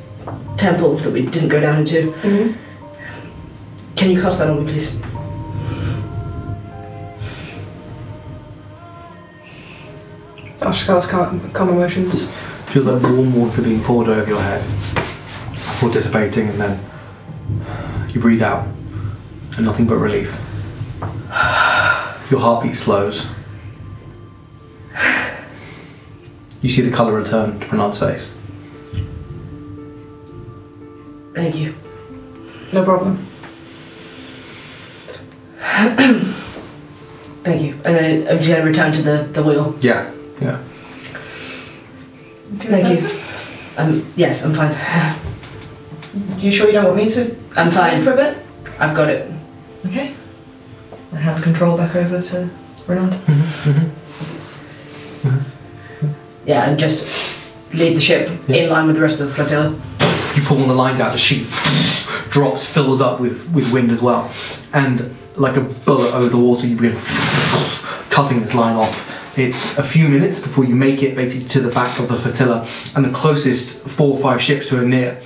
temple 0.55 0.95
that 0.99 1.11
we 1.11 1.23
didn't 1.23 1.49
go 1.49 1.59
down 1.59 1.79
into. 1.79 2.13
Mm-hmm. 2.23 2.53
Can 3.97 4.11
you 4.11 4.21
cast 4.21 4.39
that 4.39 4.49
on 4.49 4.65
me, 4.65 4.71
please? 4.71 4.97
Ashkar's 10.61 11.07
calm, 11.07 11.51
calm 11.51 11.69
emotions. 11.69 12.27
Feels 12.67 12.85
like 12.85 13.01
warm 13.01 13.35
water 13.35 13.63
being 13.63 13.83
poured 13.83 14.07
over 14.07 14.29
your 14.29 14.41
head 14.41 14.63
before 14.93 15.89
dissipating, 15.89 16.49
and 16.49 16.61
then 16.61 18.09
you 18.09 18.21
breathe 18.21 18.43
out, 18.43 18.67
and 19.57 19.65
nothing 19.65 19.87
but 19.87 19.95
relief. 19.97 20.31
Your 22.29 22.39
heartbeat 22.39 22.75
slows. 22.75 23.25
You 26.61 26.69
see 26.69 26.81
the 26.83 26.95
colour 26.95 27.13
return 27.13 27.59
to 27.59 27.67
Renard's 27.67 27.97
face. 27.97 28.29
Thank 31.33 31.55
you. 31.55 31.73
No 32.71 32.83
problem. 32.83 33.25
Thank 37.43 37.63
you. 37.63 37.73
And 37.83 37.95
then 37.95 38.27
I'm 38.27 38.37
just 38.37 38.49
going 38.49 38.61
to 38.61 38.67
return 38.67 38.91
to 38.91 39.01
the, 39.01 39.23
the 39.31 39.41
wheel. 39.41 39.75
Yeah, 39.81 40.11
yeah. 40.41 40.63
Thank 42.57 43.01
you. 43.01 43.19
Um, 43.77 44.13
yes, 44.15 44.43
I'm 44.43 44.53
fine. 44.53 44.75
You 46.37 46.51
sure 46.51 46.67
you 46.67 46.73
don't 46.73 46.85
want 46.85 46.97
me 46.97 47.09
to 47.09 47.35
I'm 47.55 47.71
fine. 47.71 48.03
for 48.03 48.11
a 48.13 48.15
bit? 48.15 48.37
I've 48.79 48.95
got 48.95 49.09
it. 49.09 49.31
Okay. 49.85 50.13
I 51.13 51.15
hand 51.15 51.43
control 51.43 51.77
back 51.77 51.95
over 51.95 52.21
to 52.21 52.49
Renard. 52.87 53.13
Mm-hmm, 53.13 53.69
mm-hmm. 53.69 55.27
mm-hmm. 55.29 56.11
Yeah, 56.45 56.69
and 56.69 56.79
just 56.79 57.07
lead 57.73 57.95
the 57.95 58.01
ship 58.01 58.29
Yeah. 58.47 58.55
in 58.57 58.69
line 58.69 58.87
with 58.87 58.95
the 58.95 59.01
rest 59.01 59.19
of 59.19 59.29
the 59.29 59.33
flotilla. 59.33 59.69
You 60.35 60.41
pull 60.43 60.59
all 60.61 60.67
the 60.67 60.73
lines 60.73 60.99
out, 60.99 61.11
the 61.11 61.17
sheet 61.17 61.47
drops, 62.29 62.65
fills 62.65 63.01
up 63.01 63.19
with, 63.19 63.49
with 63.51 63.71
wind 63.71 63.91
as 63.91 64.01
well. 64.01 64.31
And 64.73 65.15
like 65.35 65.57
a 65.57 65.61
bullet 65.61 66.13
over 66.13 66.29
the 66.29 66.37
water, 66.37 66.67
you 66.67 66.75
begin 66.75 66.97
cutting 68.09 68.41
this 68.41 68.53
line 68.53 68.75
off. 68.75 69.10
It's 69.37 69.77
a 69.77 69.83
few 69.83 70.09
minutes 70.09 70.39
before 70.39 70.65
you 70.65 70.75
make 70.75 71.01
it 71.03 71.15
basically 71.15 71.47
to 71.49 71.61
the 71.61 71.71
back 71.71 71.99
of 71.99 72.09
the 72.09 72.17
flotilla, 72.17 72.67
and 72.95 73.05
the 73.05 73.11
closest 73.11 73.87
four 73.87 74.15
or 74.15 74.21
five 74.21 74.41
ships 74.41 74.69
who 74.69 74.77
are 74.77 74.85
near 74.85 75.21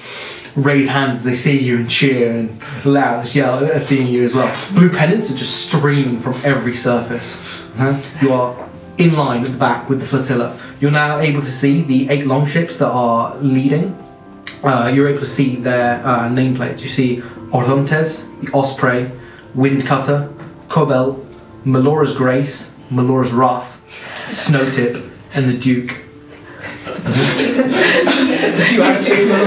raise 0.55 0.87
hands 0.87 1.17
as 1.17 1.23
they 1.25 1.35
see 1.35 1.59
you 1.59 1.77
and 1.77 1.89
cheer 1.89 2.31
and 2.31 2.61
loud 2.85 3.23
just 3.23 3.35
yell 3.35 3.65
at 3.65 3.81
seeing 3.81 4.07
you 4.07 4.23
as 4.23 4.33
well. 4.33 4.55
Blue 4.73 4.89
pennants 4.89 5.29
are 5.29 5.35
just 5.35 5.67
streaming 5.67 6.19
from 6.19 6.33
every 6.45 6.75
surface. 6.75 7.35
huh? 7.75 7.99
You 8.21 8.31
are 8.31 8.69
in 8.97 9.13
line 9.13 9.43
at 9.43 9.51
the 9.51 9.57
back 9.57 9.89
with 9.89 9.99
the 9.99 10.05
flotilla. 10.05 10.57
You're 10.79 10.91
now 10.91 11.19
able 11.19 11.41
to 11.41 11.51
see 11.51 11.81
the 11.81 12.09
eight 12.09 12.25
longships 12.25 12.77
that 12.77 12.87
are 12.89 13.35
leading 13.39 14.01
uh, 14.63 14.87
you're 14.87 15.07
able 15.07 15.19
to 15.19 15.25
see 15.25 15.55
their 15.57 16.05
uh, 16.05 16.27
nameplates. 16.29 16.81
You 16.81 16.89
see 16.89 17.21
Orontes, 17.51 18.25
the 18.41 18.51
Osprey, 18.51 19.11
Windcutter, 19.55 20.33
Cobel, 20.69 21.25
Melora's 21.63 22.15
Grace, 22.15 22.71
Melora's 22.89 23.31
Wrath, 23.31 23.74
Snowtip, 24.35 25.09
and 25.33 25.49
the 25.49 25.57
Duke. 25.57 25.95
Duality 28.69 29.29
of 29.31 29.39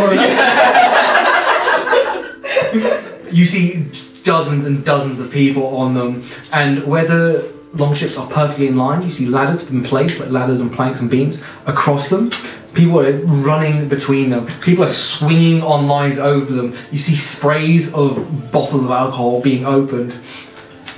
You 3.32 3.45
see 3.45 3.86
dozens 4.22 4.64
and 4.66 4.84
dozens 4.84 5.20
of 5.20 5.30
people 5.30 5.76
on 5.76 5.93
them, 5.95 6.24
and 6.53 6.84
where 6.86 7.07
the 7.07 7.53
longships 7.74 8.16
are 8.16 8.26
perfectly 8.28 8.66
in 8.66 8.76
line, 8.78 9.03
you 9.03 9.11
see 9.11 9.26
ladders 9.26 9.62
been 9.64 9.84
placed, 9.84 10.20
like 10.20 10.30
ladders 10.30 10.61
and 10.61 10.72
planks 10.72 11.01
and 11.01 11.11
beams, 11.11 11.43
across 11.66 12.09
them. 12.09 12.30
People 12.72 13.01
are 13.01 13.12
running 13.12 13.89
between 13.89 14.30
them. 14.30 14.47
People 14.61 14.84
are 14.84 14.89
swinging 14.89 15.62
on 15.62 15.86
lines 15.86 16.18
over 16.18 16.53
them. 16.53 16.74
You 16.91 16.99
see 16.99 17.14
sprays 17.14 17.93
of 17.93 18.53
bottles 18.53 18.84
of 18.84 18.91
alcohol 18.91 19.41
being 19.41 19.66
opened. 19.66 20.14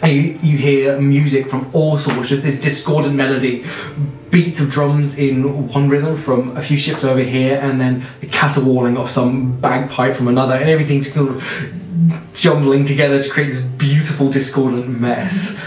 And 0.03 0.13
you, 0.13 0.39
you 0.43 0.57
hear 0.57 0.99
music 1.01 1.49
from 1.49 1.69
all 1.75 1.99
sorts, 1.99 2.31
just 2.31 2.43
this 2.43 2.59
discordant 2.59 3.15
melody, 3.15 3.67
beats 4.31 4.61
of 4.61 4.71
drums 4.71 5.19
in 5.19 5.69
one 5.69 5.89
rhythm 5.89 6.17
from 6.17 6.57
a 6.57 6.63
few 6.63 6.79
ships 6.79 7.05
over 7.05 7.21
here, 7.21 7.59
and 7.61 7.81
then 7.81 8.07
the 8.21 8.27
caterwauling 8.27 8.97
of 8.97 9.11
some 9.11 9.61
bagpipe 9.61 10.15
from 10.15 10.29
another, 10.29 10.55
and 10.55 10.71
everything's 10.71 11.13
kind 11.13 11.29
of 11.29 11.45
jumbling 12.33 12.85
together 12.85 13.23
to 13.23 13.29
create 13.29 13.51
this 13.53 13.61
beautiful 13.61 14.31
discordant 14.31 14.89
mess. 14.89 15.59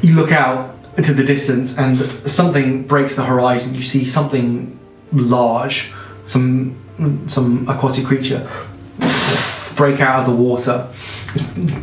You 0.00 0.14
look 0.14 0.32
out 0.32 0.74
into 0.96 1.14
the 1.14 1.22
distance, 1.22 1.78
and 1.78 1.98
something 2.28 2.82
breaks 2.86 3.14
the 3.14 3.24
horizon. 3.24 3.74
You 3.74 3.82
see 3.82 4.06
something 4.06 4.78
large, 5.12 5.92
some 6.26 6.78
some 7.28 7.68
aquatic 7.68 8.06
creature, 8.06 8.48
break 9.76 10.00
out 10.00 10.20
of 10.20 10.26
the 10.26 10.34
water. 10.34 10.88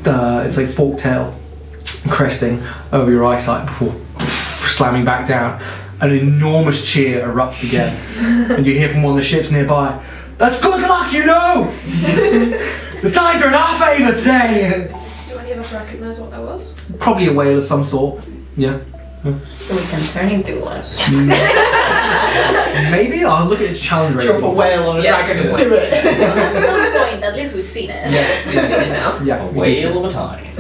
Uh, 0.05 0.43
it's 0.45 0.57
like 0.57 0.69
forked 0.69 0.99
tail, 0.99 1.37
cresting 2.09 2.63
over 2.91 3.09
your 3.09 3.25
eyesight 3.25 3.65
before 3.67 3.95
slamming 4.67 5.05
back 5.05 5.27
down. 5.27 5.61
An 6.01 6.11
enormous 6.11 6.87
cheer 6.89 7.27
erupts 7.27 7.67
again, 7.67 7.95
and 8.51 8.65
you 8.65 8.73
hear 8.73 8.89
from 8.89 9.03
one 9.03 9.11
of 9.13 9.17
the 9.17 9.23
ships 9.23 9.51
nearby. 9.51 10.01
That's 10.37 10.59
good 10.61 10.81
luck, 10.81 11.11
you 11.11 11.25
know. 11.25 11.73
the 13.01 13.11
tides 13.11 13.43
are 13.43 13.49
in 13.49 13.53
our 13.53 13.77
favour 13.77 14.15
today. 14.17 14.87
Do 15.27 15.37
any 15.37 15.51
of 15.51 15.59
us 15.59 15.73
recognise 15.73 16.19
what 16.19 16.31
that 16.31 16.41
was? 16.41 16.73
Probably 16.99 17.27
a 17.27 17.33
whale 17.33 17.59
of 17.59 17.65
some 17.65 17.83
sort. 17.83 18.23
Yeah. 18.55 18.79
We 19.23 19.33
can 19.69 20.01
turn 20.13 20.29
into 20.31 20.59
one. 20.61 20.81
Maybe 22.91 23.25
I'll 23.25 23.45
look 23.47 23.59
at 23.59 23.65
its 23.69 23.81
challenge 23.81 24.15
rating. 24.15 24.31
Drop 24.39 24.43
a 24.43 24.49
whale 24.55 24.89
on 24.89 24.99
a 25.01 25.03
Yeah, 25.03 25.25
dragon. 25.25 25.55
do 25.57 25.73
it. 25.73 25.91
At 25.91 26.65
some 26.65 26.91
point, 27.03 27.21
at 27.23 27.35
least 27.35 27.53
we've 27.53 27.67
seen 27.67 27.89
it. 27.89 28.09
Yes, 28.11 28.45
We've 28.45 28.61
seen 28.63 28.79
it 28.79 28.89
now. 28.89 29.19
Yeah. 29.23 29.43
A 29.43 29.51
whale 29.51 30.05
of 30.05 30.09
a 30.09 30.13
time. 30.13 30.45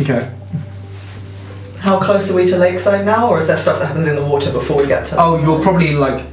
okay. 0.00 0.32
How 1.78 2.00
close 2.00 2.28
are 2.30 2.34
we 2.34 2.44
to 2.46 2.58
Lakeside 2.58 3.06
now, 3.06 3.28
or 3.28 3.38
is 3.38 3.46
there 3.46 3.56
stuff 3.56 3.78
that 3.78 3.86
happens 3.86 4.08
in 4.08 4.16
the 4.16 4.24
water 4.24 4.50
before 4.52 4.78
we 4.82 4.88
get 4.88 5.06
to? 5.06 5.16
Oh, 5.18 5.40
you're 5.40 5.62
probably 5.62 5.94
like. 5.94 6.26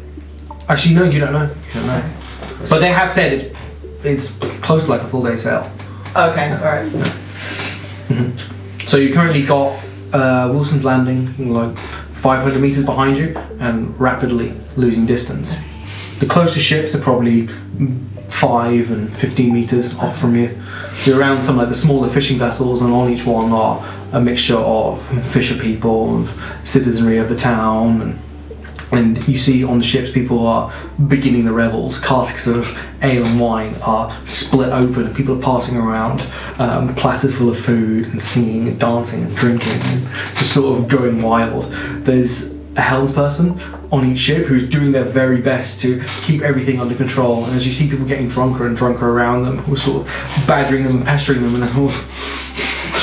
Actually, 0.67 0.95
no, 0.95 1.03
you 1.03 1.19
don't 1.19 1.33
know. 1.33 1.43
You 1.67 1.73
don't 1.73 1.85
know. 1.87 2.03
But 2.67 2.79
they 2.79 2.91
have 2.91 3.09
said 3.11 3.33
it's 3.33 3.45
it's 4.03 4.31
close 4.61 4.83
to 4.85 4.89
like 4.89 5.01
a 5.01 5.07
full 5.07 5.21
day 5.23 5.35
sail. 5.35 5.71
Okay, 6.15 6.51
all 6.51 6.63
right. 6.63 6.91
Mm-hmm. 8.09 8.87
So 8.87 8.97
you 8.97 9.13
currently 9.13 9.43
got 9.43 9.79
uh, 10.13 10.49
Wilson's 10.51 10.83
Landing 10.83 11.53
like 11.53 11.77
500 12.13 12.59
meters 12.59 12.85
behind 12.85 13.17
you 13.17 13.37
and 13.59 13.97
rapidly 13.99 14.53
losing 14.75 15.05
distance. 15.05 15.55
The 16.19 16.25
closest 16.25 16.65
ships 16.65 16.93
are 16.95 16.99
probably 16.99 17.47
five 18.29 18.91
and 18.91 19.15
15 19.17 19.53
meters 19.53 19.95
off 19.95 20.19
from 20.19 20.35
you. 20.35 20.57
You're 21.05 21.19
around 21.19 21.41
some 21.41 21.57
like 21.57 21.69
the 21.69 21.73
smaller 21.73 22.09
fishing 22.09 22.37
vessels, 22.37 22.81
and 22.81 22.91
on 22.93 23.09
each 23.09 23.25
one 23.25 23.51
are 23.51 23.85
a 24.11 24.19
mixture 24.19 24.57
of 24.57 25.01
fisher 25.31 25.55
people, 25.55 26.21
of 26.21 26.59
citizenry 26.63 27.17
of 27.17 27.29
the 27.29 27.37
town, 27.37 28.01
and 28.01 28.19
and 28.91 29.27
you 29.27 29.37
see 29.37 29.63
on 29.63 29.79
the 29.79 29.85
ships 29.85 30.11
people 30.11 30.47
are 30.47 30.73
beginning 31.07 31.45
the 31.45 31.51
revels. 31.51 31.99
Casks 31.99 32.47
of 32.47 32.67
ale 33.01 33.25
and 33.25 33.39
wine 33.39 33.75
are 33.81 34.17
split 34.25 34.69
open, 34.69 35.05
and 35.07 35.15
people 35.15 35.37
are 35.37 35.41
passing 35.41 35.77
around 35.77 36.25
um, 36.59 36.95
platters 36.95 37.35
full 37.35 37.49
of 37.49 37.59
food 37.59 38.07
and 38.07 38.21
singing 38.21 38.67
and 38.67 38.79
dancing 38.79 39.23
and 39.23 39.35
drinking 39.35 39.71
and 39.71 40.07
just 40.35 40.53
sort 40.53 40.77
of 40.77 40.87
going 40.87 41.21
wild. 41.21 41.71
There's 42.03 42.53
a 42.75 42.81
helmsperson 42.81 43.77
on 43.91 44.05
each 44.05 44.19
ship 44.19 44.45
who's 44.45 44.69
doing 44.69 44.91
their 44.91 45.03
very 45.03 45.41
best 45.41 45.81
to 45.81 46.03
keep 46.21 46.41
everything 46.41 46.79
under 46.79 46.95
control. 46.95 47.45
And 47.45 47.55
as 47.55 47.65
you 47.65 47.73
see 47.73 47.89
people 47.89 48.05
getting 48.05 48.27
drunker 48.27 48.67
and 48.67 48.75
drunker 48.75 49.09
around 49.09 49.43
them, 49.43 49.59
who 49.59 49.73
are 49.73 49.77
sort 49.77 50.07
of 50.07 50.47
badgering 50.47 50.83
them 50.83 50.97
and 50.97 51.05
pestering 51.05 51.41
them, 51.41 51.55
and 51.55 51.63
they're 51.63 51.83
of 51.83 52.48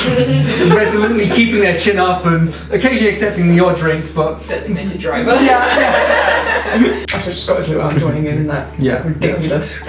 resolutely 0.75 1.29
keeping 1.29 1.61
their 1.61 1.77
chin 1.77 1.97
up 1.99 2.25
and 2.25 2.49
occasionally 2.71 3.11
accepting 3.11 3.55
the 3.55 3.63
odd 3.63 3.77
drink, 3.77 4.13
but 4.13 4.45
Designated 4.47 4.99
driver. 4.99 5.35
Yeah. 5.43 7.05
I 7.13 7.19
just 7.19 7.43
Scottish 7.43 7.69
Luan 7.69 7.97
joining 7.97 8.25
in 8.25 8.37
in 8.39 8.47
that 8.47 8.79
yeah. 8.79 9.05
ridiculous 9.05 9.81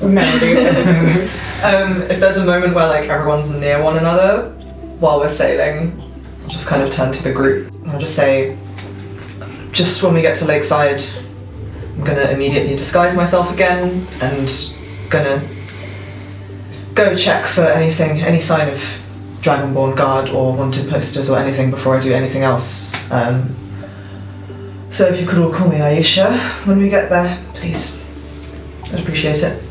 melody. 0.00 1.28
Um, 1.58 2.02
if 2.02 2.20
there's 2.20 2.36
a 2.36 2.46
moment 2.46 2.72
where 2.72 2.86
like 2.86 3.10
everyone's 3.10 3.50
near 3.50 3.82
one 3.82 3.96
another 3.96 4.50
while 5.00 5.18
we're 5.18 5.28
sailing, 5.28 6.00
I'll 6.44 6.50
just 6.50 6.68
kind 6.68 6.84
of 6.84 6.92
turn 6.92 7.12
to 7.12 7.22
the 7.24 7.32
group 7.32 7.74
and 7.74 7.90
I'll 7.90 7.98
just 7.98 8.14
say, 8.14 8.56
just 9.72 10.00
when 10.04 10.14
we 10.14 10.22
get 10.22 10.36
to 10.36 10.44
Lakeside, 10.44 11.02
I'm 11.96 12.04
gonna 12.04 12.30
immediately 12.30 12.76
disguise 12.76 13.16
myself 13.16 13.52
again 13.52 14.06
and 14.20 14.72
gonna 15.10 15.42
go 16.98 17.16
check 17.16 17.46
for 17.46 17.62
anything, 17.62 18.20
any 18.22 18.40
sign 18.40 18.68
of 18.68 18.82
Dragonborn 19.40 19.96
guard 19.96 20.28
or 20.30 20.52
wanted 20.52 20.90
posters 20.90 21.30
or 21.30 21.38
anything 21.38 21.70
before 21.70 21.96
I 21.96 22.00
do 22.00 22.12
anything 22.12 22.42
else. 22.42 22.92
Um, 23.12 23.54
so 24.90 25.06
if 25.06 25.20
you 25.20 25.26
could 25.26 25.38
all 25.38 25.52
call 25.52 25.68
me 25.68 25.76
Aisha 25.76 26.36
when 26.66 26.78
we 26.78 26.88
get 26.88 27.08
there, 27.08 27.40
please. 27.54 28.00
I'd 28.86 29.00
appreciate 29.00 29.42
it. 29.44 29.62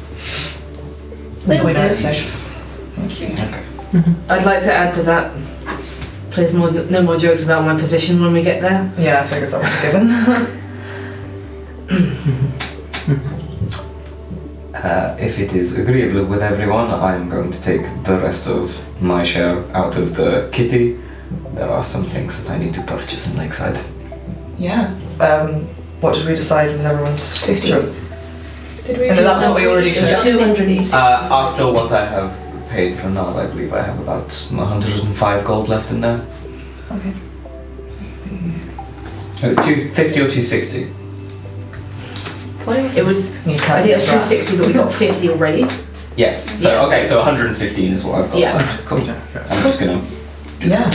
Until 1.45 1.65
we 1.65 1.73
know 1.73 1.85
it's 1.85 1.99
safe. 1.99 2.33
Thank 2.95 3.19
you. 3.19 3.27
Okay. 3.27 3.63
I'd 4.29 4.45
like 4.45 4.63
to 4.63 4.73
add 4.73 4.93
to 4.95 5.03
that. 5.03 5.35
Please, 6.31 6.53
more, 6.53 6.71
no 6.71 7.01
more 7.01 7.17
jokes 7.17 7.43
about 7.43 7.65
my 7.65 7.77
position 7.77 8.21
when 8.21 8.31
we 8.31 8.41
get 8.41 8.61
there. 8.61 8.89
Yeah, 8.97 9.21
I 9.21 9.27
figured 9.27 9.51
that 9.51 9.63
was 9.63 9.75
a 9.75 9.81
given. 9.81 10.63
Uh, 14.83 15.15
if 15.19 15.39
it 15.39 15.53
is 15.53 15.77
agreeable 15.77 16.23
with 16.25 16.41
everyone, 16.41 16.91
I 16.91 17.15
am 17.15 17.29
going 17.29 17.51
to 17.51 17.61
take 17.61 17.81
the 18.03 18.17
rest 18.19 18.47
of 18.47 18.79
my 19.01 19.23
share 19.23 19.57
out 19.75 19.97
of 19.97 20.15
the 20.15 20.49
kitty. 20.51 20.99
There 21.53 21.69
are 21.69 21.83
some 21.83 22.05
things 22.05 22.41
that 22.43 22.51
I 22.51 22.57
need 22.57 22.73
to 22.75 22.81
purchase 22.83 23.27
in 23.27 23.37
Lakeside. 23.37 23.79
yeah. 24.59 24.93
Um, 25.19 25.65
what 25.99 26.13
did 26.13 26.27
we 26.27 26.35
decide 26.35 26.71
with 26.77 26.85
everyone's? 26.85 27.37
Fifty. 27.37 27.69
Did 27.71 28.99
we? 28.99 29.09
And 29.09 29.17
that's 29.17 29.45
what 29.47 29.55
we 29.55 29.65
already 29.67 29.89
It's 29.89 29.99
said. 29.99 30.21
260. 30.21 30.93
Uh, 30.95 30.99
after 30.99 31.65
what 31.71 31.91
I 31.91 32.05
have 32.05 32.31
paid 32.69 32.99
for 32.99 33.09
now, 33.09 33.35
I 33.35 33.47
believe 33.47 33.73
I 33.73 33.81
have 33.81 33.99
about 33.99 34.31
105 34.51 35.43
gold 35.45 35.69
left 35.69 35.89
in 35.89 36.01
there. 36.01 36.21
Okay. 36.91 37.13
Uh, 39.37 39.55
250 39.63 40.19
or 40.19 40.29
260? 40.29 40.87
What 42.67 42.83
was 42.83 42.97
It 42.97 43.05
was. 43.05 43.47
Need 43.47 43.61
I 43.61 43.81
think 43.81 43.91
it 43.91 43.95
was 43.95 44.05
260, 44.05 44.57
but 44.57 44.67
we 44.67 44.73
got 44.73 44.93
50 44.93 45.29
already. 45.29 45.65
Yes. 46.17 46.43
So 46.61 46.69
Yes. 46.69 46.87
okay, 46.87 47.07
so 47.07 47.17
115 47.19 47.93
is 47.93 48.03
what 48.03 48.15
I've 48.21 48.31
got 48.31 48.39
Yeah. 48.39 48.57
left. 48.57 48.85
Cool. 48.85 48.97
Okay. 48.99 49.15
I'm 49.49 49.63
just 49.63 49.79
gonna. 49.79 50.01
Yeah. 50.59 50.93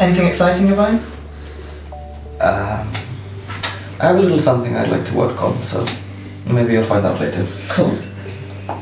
Anything 0.00 0.26
exciting, 0.26 0.68
Yvonne? 0.70 1.00
Um, 2.40 2.90
I 4.00 4.06
have 4.08 4.16
a 4.16 4.20
little 4.20 4.40
something 4.40 4.74
I'd 4.76 4.88
like 4.90 5.06
to 5.06 5.14
work 5.14 5.40
on, 5.40 5.62
so 5.62 5.86
maybe 6.46 6.72
you'll 6.72 6.84
find 6.84 7.06
out 7.06 7.20
later. 7.20 7.46
Cool. 7.68 7.96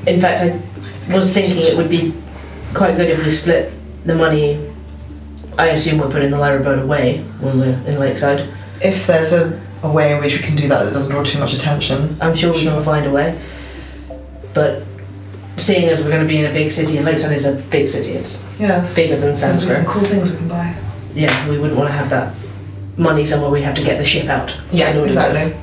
In 0.07 0.19
fact, 0.21 0.41
I 0.41 1.15
was 1.15 1.33
thinking 1.33 1.59
it 1.61 1.77
would 1.77 1.91
be 1.91 2.15
quite 2.73 2.97
good 2.97 3.11
if 3.11 3.23
we 3.23 3.31
split 3.31 3.73
the 4.07 4.15
money. 4.15 4.59
I 5.59 5.67
assume 5.77 5.99
we're 5.99 6.09
putting 6.09 6.31
the 6.31 6.39
library 6.39 6.65
boat 6.65 6.79
away 6.83 7.19
when 7.41 7.59
we're 7.59 7.79
in 7.87 7.99
Lakeside. 7.99 8.49
If 8.81 9.07
there's 9.07 9.35
a, 9.35 9.61
a 9.83 9.91
way 9.91 10.13
in 10.15 10.21
which 10.21 10.33
we 10.35 10.39
can 10.41 10.55
do 10.57 10.69
that 10.69 10.85
that 10.85 10.93
doesn't 10.93 11.11
draw 11.11 11.23
too 11.25 11.39
much 11.39 11.53
attention. 11.55 12.17
I'm 12.21 12.35
sure 12.35 12.53
we 12.53 12.63
Sure. 12.63 12.75
can 12.75 12.83
find 12.85 13.07
a 13.07 13.11
way. 13.11 13.39
But 14.55 14.83
seeing 15.57 15.89
as 15.89 16.01
we're 16.03 16.11
going 16.11 16.23
to 16.23 16.29
be 16.29 16.39
in 16.39 16.47
a 16.47 16.53
big 16.53 16.71
city, 16.71 16.97
and 16.97 17.05
Lakeside 17.07 17.33
is 17.33 17.45
a 17.47 17.53
big 17.71 17.89
city, 17.89 18.13
it's 18.13 18.39
Yes. 18.59 18.95
bigger 18.95 19.17
than 19.17 19.35
There's 19.35 19.41
some 19.41 19.57
Sandsquare. 19.59 19.87
cool 19.87 20.05
things 20.05 20.31
we 20.31 20.37
can 20.37 20.49
buy. 20.49 20.73
Yeah, 21.15 21.49
we 21.49 21.59
wouldn't 21.59 21.79
want 21.79 21.91
to 21.91 21.95
have 21.97 22.11
that 22.11 22.35
money 22.97 23.27
somewhere 23.27 23.51
we 23.51 23.63
have 23.63 23.75
to 23.75 23.83
get 23.83 23.99
the 23.99 24.05
ship 24.05 24.29
out. 24.29 24.53
Yeah, 24.71 24.91
in 24.91 24.99
order 24.99 25.13
to- 25.13 25.19
exactly. 25.19 25.57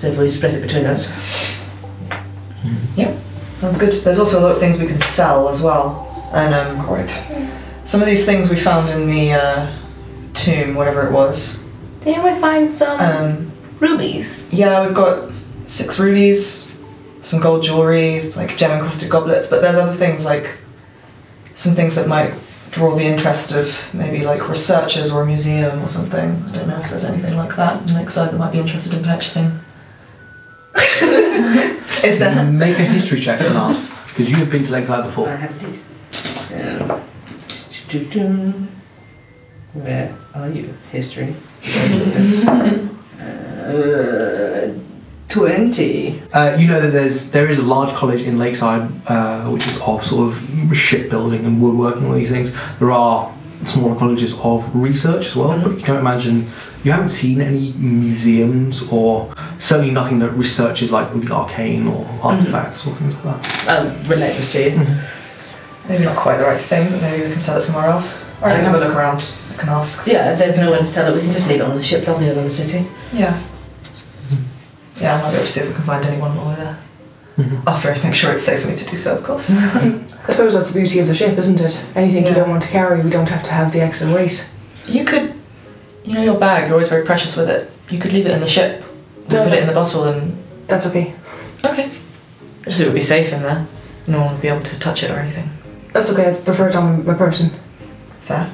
So 0.00 0.08
if 0.08 0.18
we 0.18 0.28
split 0.28 0.54
it 0.54 0.62
between 0.62 0.86
us. 0.86 1.08
Yeah, 2.96 3.12
sounds 3.54 3.78
good. 3.78 3.92
There's 4.04 4.18
also 4.18 4.40
a 4.40 4.42
lot 4.42 4.52
of 4.52 4.58
things 4.58 4.78
we 4.78 4.86
can 4.86 5.00
sell 5.00 5.48
as 5.48 5.62
well. 5.62 6.08
And 6.32 6.54
um, 6.54 6.84
Quite. 6.84 7.10
some 7.84 8.00
of 8.00 8.06
these 8.06 8.24
things 8.24 8.48
we 8.50 8.56
found 8.56 8.88
in 8.88 9.06
the 9.06 9.32
uh, 9.34 9.66
tomb, 10.34 10.74
whatever 10.74 11.06
it 11.06 11.12
was. 11.12 11.58
Didn't 12.04 12.24
we 12.24 12.34
find 12.40 12.72
some 12.72 13.00
Um, 13.00 13.52
rubies? 13.80 14.46
yeah, 14.50 14.84
we've 14.84 14.94
got 14.94 15.30
six 15.66 15.98
rubies, 15.98 16.66
some 17.22 17.40
gold 17.40 17.62
jewelry, 17.62 18.32
like 18.36 18.56
gem 18.56 18.72
encrusted 18.72 19.08
goblets, 19.08 19.46
but 19.48 19.62
there's 19.62 19.76
other 19.76 19.94
things 19.94 20.24
like 20.24 20.50
some 21.54 21.74
things 21.74 21.94
that 21.94 22.08
might 22.08 22.34
draw 22.70 22.94
the 22.96 23.04
interest 23.04 23.52
of 23.52 23.76
maybe 23.92 24.24
like 24.24 24.48
researchers 24.48 25.12
or 25.12 25.22
a 25.22 25.26
museum 25.26 25.82
or 25.82 25.88
something. 25.88 26.42
I 26.48 26.52
don't 26.56 26.68
know 26.68 26.80
if 26.80 26.88
there's 26.90 27.04
anything 27.04 27.36
like 27.36 27.54
that 27.56 27.82
in 27.82 27.94
Lakeside 27.94 28.30
that 28.32 28.38
might 28.38 28.52
be 28.52 28.58
interested 28.58 28.94
in 28.94 29.02
purchasing. 29.04 29.60
Is 32.02 32.18
there? 32.18 32.44
Make 32.44 32.78
a 32.78 32.84
history 32.84 33.20
check, 33.20 33.40
Renard, 33.40 33.76
because 34.08 34.30
you 34.30 34.36
have 34.38 34.50
been 34.50 34.64
to 34.64 34.72
Lakeside 34.72 35.04
before. 35.04 35.28
I 35.28 35.36
have 35.36 35.52
indeed. 35.62 35.80
Um. 38.16 38.68
Where 39.74 40.14
are 40.34 40.48
you? 40.48 40.74
History. 40.90 41.34
Uh, 43.62 44.72
Twenty. 45.28 46.20
Uh, 46.34 46.56
you 46.56 46.66
know 46.66 46.78
that 46.80 46.90
there's 46.90 47.30
there 47.30 47.48
is 47.48 47.58
a 47.58 47.62
large 47.62 47.90
college 47.94 48.20
in 48.20 48.38
Lakeside, 48.38 48.90
uh, 49.08 49.48
which 49.48 49.66
is 49.66 49.78
of 49.80 50.04
sort 50.04 50.28
of 50.28 50.76
shipbuilding 50.76 51.46
and 51.46 51.62
woodworking 51.62 52.02
and 52.02 52.12
all 52.12 52.18
these 52.18 52.28
things. 52.28 52.52
There 52.78 52.90
are 52.90 53.32
smaller 53.64 53.96
colleges 53.98 54.34
of 54.40 54.74
research 54.76 55.28
as 55.28 55.36
well, 55.36 55.58
but 55.58 55.78
you 55.78 55.86
don't 55.86 56.00
imagine 56.00 56.48
you 56.84 56.90
haven't 56.90 57.08
seen 57.08 57.40
any 57.40 57.72
museums 57.74 58.82
or 58.90 59.32
certainly 59.58 59.90
nothing 59.90 60.18
that 60.18 60.32
researches 60.32 60.90
like 60.92 61.10
the 61.14 61.32
arcane 61.32 61.86
or 61.86 62.04
artifacts 62.22 62.84
or 62.86 62.94
things 62.96 63.14
like 63.24 63.40
that. 63.42 63.68
Um, 63.68 64.06
relate 64.08 64.36
this 64.36 64.52
to 64.52 64.70
you. 64.70 64.98
Maybe 65.88 66.04
not 66.04 66.16
quite 66.16 66.36
the 66.36 66.44
right 66.44 66.60
thing, 66.60 66.90
but 66.90 67.00
maybe 67.00 67.24
we 67.24 67.32
can 67.32 67.40
sell 67.40 67.56
it 67.56 67.62
somewhere 67.62 67.86
else. 67.86 68.24
Or 68.42 68.48
I 68.48 68.56
can 68.56 68.64
have 68.64 68.74
a 68.74 68.78
look 68.78 68.94
around. 68.94 69.24
I 69.52 69.60
can 69.60 69.68
ask. 69.68 70.06
Yeah, 70.06 70.32
if 70.32 70.38
there's 70.38 70.58
no 70.58 70.70
one 70.70 70.80
to 70.80 70.86
sell 70.86 71.12
it, 71.12 71.14
we 71.16 71.20
can 71.22 71.30
just 71.32 71.46
leave 71.46 71.60
it 71.60 71.62
on 71.62 71.76
the 71.76 71.82
ship. 71.82 72.04
They'll 72.04 72.18
be 72.18 72.28
in 72.28 72.34
the 72.36 72.50
city. 72.50 72.86
Yeah. 73.12 73.40
Yeah, 75.00 75.16
I 75.16 75.22
might 75.22 75.30
be 75.30 75.36
able 75.36 75.46
to 75.46 75.52
see 75.52 75.60
if 75.60 75.68
we 75.68 75.74
can 75.74 75.84
find 75.84 76.04
anyone 76.04 76.36
while 76.36 76.46
we're 76.48 76.56
there. 76.56 76.78
Mhm. 77.38 77.62
After 77.66 77.92
I 77.92 78.02
make 78.02 78.14
sure 78.14 78.32
it's 78.32 78.44
safe 78.44 78.62
for 78.62 78.68
me 78.68 78.76
to 78.76 78.84
do 78.90 78.96
so, 78.96 79.16
of 79.16 79.24
course. 79.24 79.50
I 79.50 80.00
suppose 80.30 80.54
that's 80.54 80.70
the 80.70 80.78
beauty 80.78 80.98
of 81.00 81.06
the 81.08 81.14
ship, 81.14 81.36
isn't 81.38 81.60
it? 81.60 81.78
Anything 81.96 82.24
Yeah. 82.24 82.28
you 82.30 82.34
don't 82.34 82.50
want 82.50 82.62
to 82.62 82.68
carry, 82.68 83.00
we 83.02 83.10
don't 83.10 83.28
have 83.28 83.42
to 83.44 83.52
have 83.52 83.72
the 83.72 83.80
extra 83.80 84.12
weight. 84.12 84.48
You 84.86 85.04
could, 85.04 85.34
you 86.04 86.14
know, 86.14 86.22
your 86.22 86.38
bag, 86.38 86.64
you're 86.64 86.72
always 86.74 86.88
very 86.88 87.04
precious 87.04 87.36
with 87.36 87.48
it. 87.48 87.70
You 87.90 87.98
could 87.98 88.12
leave 88.12 88.26
it 88.26 88.32
in 88.32 88.40
the 88.40 88.48
ship. 88.48 88.84
We'll 89.28 89.38
No. 89.40 89.44
put 89.48 89.54
it 89.58 89.60
in 89.62 89.66
the 89.66 89.74
bottle 89.74 90.04
and. 90.04 90.36
That's 90.68 90.86
okay. 90.86 91.14
Okay. 91.64 91.90
Just 92.64 92.78
so 92.78 92.84
it 92.84 92.86
would 92.86 92.94
be 92.94 93.00
safe 93.00 93.32
in 93.32 93.42
there. 93.42 93.66
No 94.06 94.20
one 94.20 94.32
would 94.32 94.40
be 94.42 94.48
able 94.48 94.62
to 94.62 94.78
touch 94.78 95.02
it 95.02 95.10
or 95.10 95.18
anything. 95.18 95.48
That's 95.92 96.10
okay. 96.10 96.30
I 96.30 96.34
prefer 96.34 96.68
it 96.68 96.76
on 96.76 97.04
my 97.04 97.14
person. 97.14 97.50
Fair. 98.26 98.48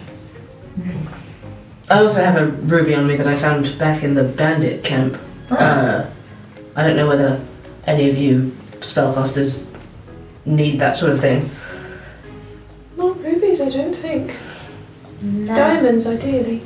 I 1.90 2.00
also 2.00 2.22
have 2.22 2.36
a 2.36 2.46
ruby 2.46 2.94
on 2.94 3.06
me 3.06 3.16
that 3.16 3.26
I 3.26 3.36
found 3.36 3.78
back 3.78 4.02
in 4.02 4.14
the 4.14 4.24
bandit 4.24 4.84
camp. 4.84 5.18
Uh, 5.50 6.04
I 6.76 6.82
don't 6.86 6.96
know 6.96 7.06
whether 7.08 7.40
any 7.86 8.10
of 8.10 8.18
you 8.18 8.54
spellcasters 8.80 9.64
need 10.44 10.78
that 10.80 10.96
sort 10.96 11.12
of 11.12 11.20
thing. 11.20 11.50
Not 12.96 13.22
rubies, 13.22 13.60
I 13.60 13.70
don't 13.70 13.94
think. 13.94 14.36
Diamonds, 15.20 16.06
ideally. 16.06 16.62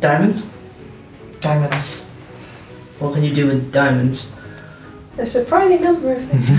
Diamonds? 0.00 0.42
Diamonds. 1.40 2.04
What 2.98 3.14
can 3.14 3.24
you 3.24 3.34
do 3.34 3.46
with 3.46 3.72
diamonds? 3.72 4.26
A 5.18 5.24
surprising 5.26 5.82
number 5.82 6.12
of 6.12 6.24
things. 6.30 6.50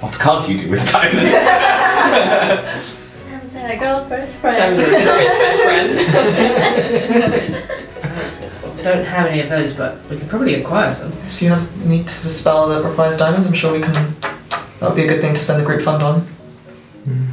What 0.00 0.14
can't 0.18 0.48
you 0.48 0.58
do 0.58 0.70
with 0.70 0.90
diamonds? 0.90 1.30
I'm 3.70 3.70
saying 3.70 3.78
a 3.78 3.84
girl's 3.84 4.08
best 4.08 4.40
friend. 4.40 4.76
Don't 8.82 9.04
have 9.04 9.26
any 9.26 9.40
of 9.40 9.50
those, 9.50 9.74
but 9.74 9.98
we 10.08 10.18
can 10.18 10.28
probably 10.28 10.54
acquire 10.54 10.92
some. 10.92 11.12
If 11.28 11.42
you 11.42 11.50
have 11.50 11.86
need 11.86 12.08
a 12.24 12.30
spell 12.30 12.68
that 12.70 12.82
requires 12.82 13.18
diamonds, 13.18 13.46
I'm 13.46 13.52
sure 13.52 13.72
we 13.72 13.80
can. 13.80 14.16
That 14.20 14.88
would 14.88 14.96
be 14.96 15.04
a 15.04 15.06
good 15.06 15.20
thing 15.20 15.34
to 15.34 15.40
spend 15.40 15.60
the 15.60 15.66
group 15.66 15.82
fund 15.82 16.02
on. 16.02 16.26
Mm. 17.06 17.28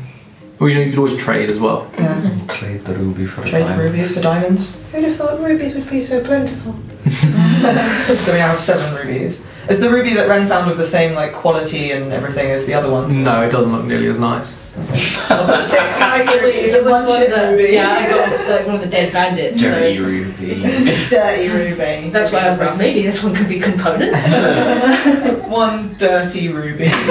Or 0.59 0.69
you 0.69 0.75
know 0.75 0.81
you 0.81 0.89
could 0.89 0.99
always 0.99 1.17
trade 1.17 1.49
as 1.49 1.59
well. 1.59 1.89
Yeah. 1.93 2.21
Mm. 2.21 2.49
Trade 2.49 2.83
the 2.83 2.93
ruby 2.95 3.25
for 3.25 3.41
a 3.41 3.49
Trade 3.49 3.61
diamond. 3.61 3.81
rubies 3.81 4.13
for 4.13 4.21
diamonds. 4.21 4.75
Who'd 4.91 5.05
have 5.05 5.15
thought 5.15 5.39
rubies 5.39 5.75
would 5.75 5.89
be 5.89 6.01
so 6.01 6.23
plentiful? 6.23 6.73
so 7.05 8.33
we 8.33 8.39
have 8.39 8.59
seven 8.59 8.93
rubies. 8.95 9.39
Is 9.69 9.79
the 9.79 9.89
ruby 9.89 10.13
that 10.15 10.27
Ren 10.27 10.47
found 10.47 10.69
of 10.69 10.77
the 10.77 10.85
same 10.85 11.15
like 11.15 11.33
quality 11.33 11.91
and 11.91 12.11
everything 12.11 12.51
as 12.51 12.65
the 12.65 12.73
other 12.73 12.91
ones? 12.91 13.15
No, 13.15 13.43
it 13.43 13.51
doesn't 13.51 13.71
look 13.71 13.85
nearly 13.85 14.07
as 14.07 14.19
nice. 14.19 14.53
Six 14.95 15.99
nice 15.99 16.27
It 16.27 16.33
was- 16.33 16.41
rubies 16.41 16.73
it 16.73 16.77
and 16.77 16.85
was 16.85 16.91
one 16.93 17.05
one 17.07 17.19
shit 17.19 17.31
of 17.33 17.39
the- 17.41 17.51
ruby. 17.57 17.73
Yeah, 17.73 17.91
I 17.91 18.09
got 18.09 18.47
like 18.49 18.65
one 18.65 18.75
of 18.75 18.81
the 18.81 18.87
dead 18.87 19.11
bandits. 19.11 19.59
Dirty 19.59 19.97
So 19.97 20.03
ruby. 20.03 20.61
dirty 21.09 21.49
ruby. 21.49 22.09
that's 22.09 22.31
why 22.31 22.39
I 22.39 22.49
was 22.49 22.59
like, 22.59 22.77
maybe 22.77 23.03
this 23.03 23.21
one 23.23 23.35
could 23.35 23.49
be 23.49 23.59
components. 23.59 24.27
One 25.47 25.93
dirty 25.97 26.49
ruby. 26.49 26.87
That's 26.89 27.07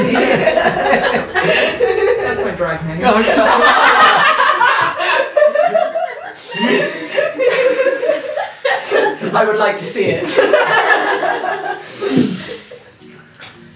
my 2.41 2.51
drag 2.55 2.85
name. 2.87 3.01
Oh, 3.03 3.23
I 9.35 9.45
would 9.47 9.57
like 9.59 9.77
to 9.79 9.85
see 9.85 10.07
it. 10.07 10.31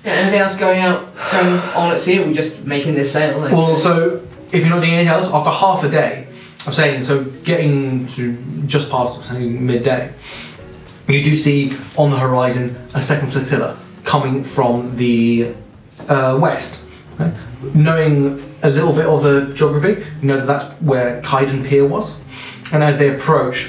Yeah, 0.04 0.12
anything 0.12 0.40
else 0.40 0.56
going 0.56 0.80
out, 0.80 1.14
going 1.30 1.46
on 1.76 1.92
at 1.92 2.00
sea? 2.00 2.20
Are 2.22 2.26
we 2.26 2.32
just 2.32 2.64
making 2.64 2.94
this 2.94 3.12
sail? 3.12 3.38
Like, 3.38 3.52
Well, 3.52 3.76
so 3.76 4.26
if 4.50 4.60
you're 4.60 4.70
not 4.70 4.80
doing 4.80 4.94
anything 4.94 5.08
else, 5.08 5.26
after 5.32 5.50
half 5.50 5.84
a 5.84 5.88
day 5.90 6.26
of 6.66 6.74
sailing, 6.74 7.02
so 7.02 7.24
getting 7.44 8.06
to 8.08 8.36
just 8.66 8.90
past 8.90 9.30
midday, 9.32 10.12
you 11.08 11.22
do 11.22 11.36
see 11.36 11.76
on 11.96 12.10
the 12.10 12.18
horizon 12.18 12.88
a 12.94 13.02
second 13.02 13.32
flotilla 13.32 13.76
coming 14.04 14.42
from 14.42 14.96
the 14.96 15.54
uh, 16.08 16.38
west. 16.40 16.82
okay? 17.14 17.36
Knowing 17.74 18.42
a 18.62 18.70
little 18.70 18.92
bit 18.92 19.06
of 19.06 19.22
the 19.22 19.52
geography, 19.54 20.02
you 20.22 20.28
know 20.28 20.38
that 20.38 20.46
that's 20.46 20.64
where 20.80 21.20
Kaiden 21.22 21.66
Pier 21.66 21.86
was. 21.86 22.16
And 22.72 22.82
as 22.82 22.96
they 22.98 23.14
approach, 23.14 23.68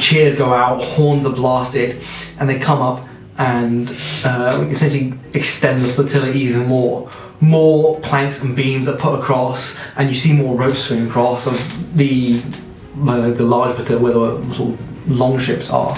cheers 0.00 0.36
go 0.36 0.52
out, 0.52 0.82
horns 0.82 1.24
are 1.26 1.32
blasted, 1.32 2.02
and 2.38 2.48
they 2.48 2.58
come 2.58 2.80
up 2.82 3.06
and 3.38 3.88
uh, 4.24 4.66
essentially 4.70 5.14
extend 5.34 5.84
the 5.84 5.88
flotilla 5.88 6.30
even 6.30 6.66
more. 6.66 7.10
More 7.40 8.00
planks 8.00 8.42
and 8.42 8.56
beams 8.56 8.88
are 8.88 8.96
put 8.96 9.18
across, 9.18 9.76
and 9.96 10.08
you 10.08 10.16
see 10.16 10.32
more 10.32 10.56
ropes 10.56 10.84
swing 10.84 11.06
across 11.06 11.46
of 11.46 11.96
the 11.96 12.42
uh, 13.06 13.30
the 13.30 13.42
large 13.42 13.74
flotilla 13.76 14.00
where 14.00 14.12
the 14.12 14.54
sort 14.54 14.70
of 14.72 15.10
long 15.10 15.38
ships 15.38 15.70
are. 15.70 15.96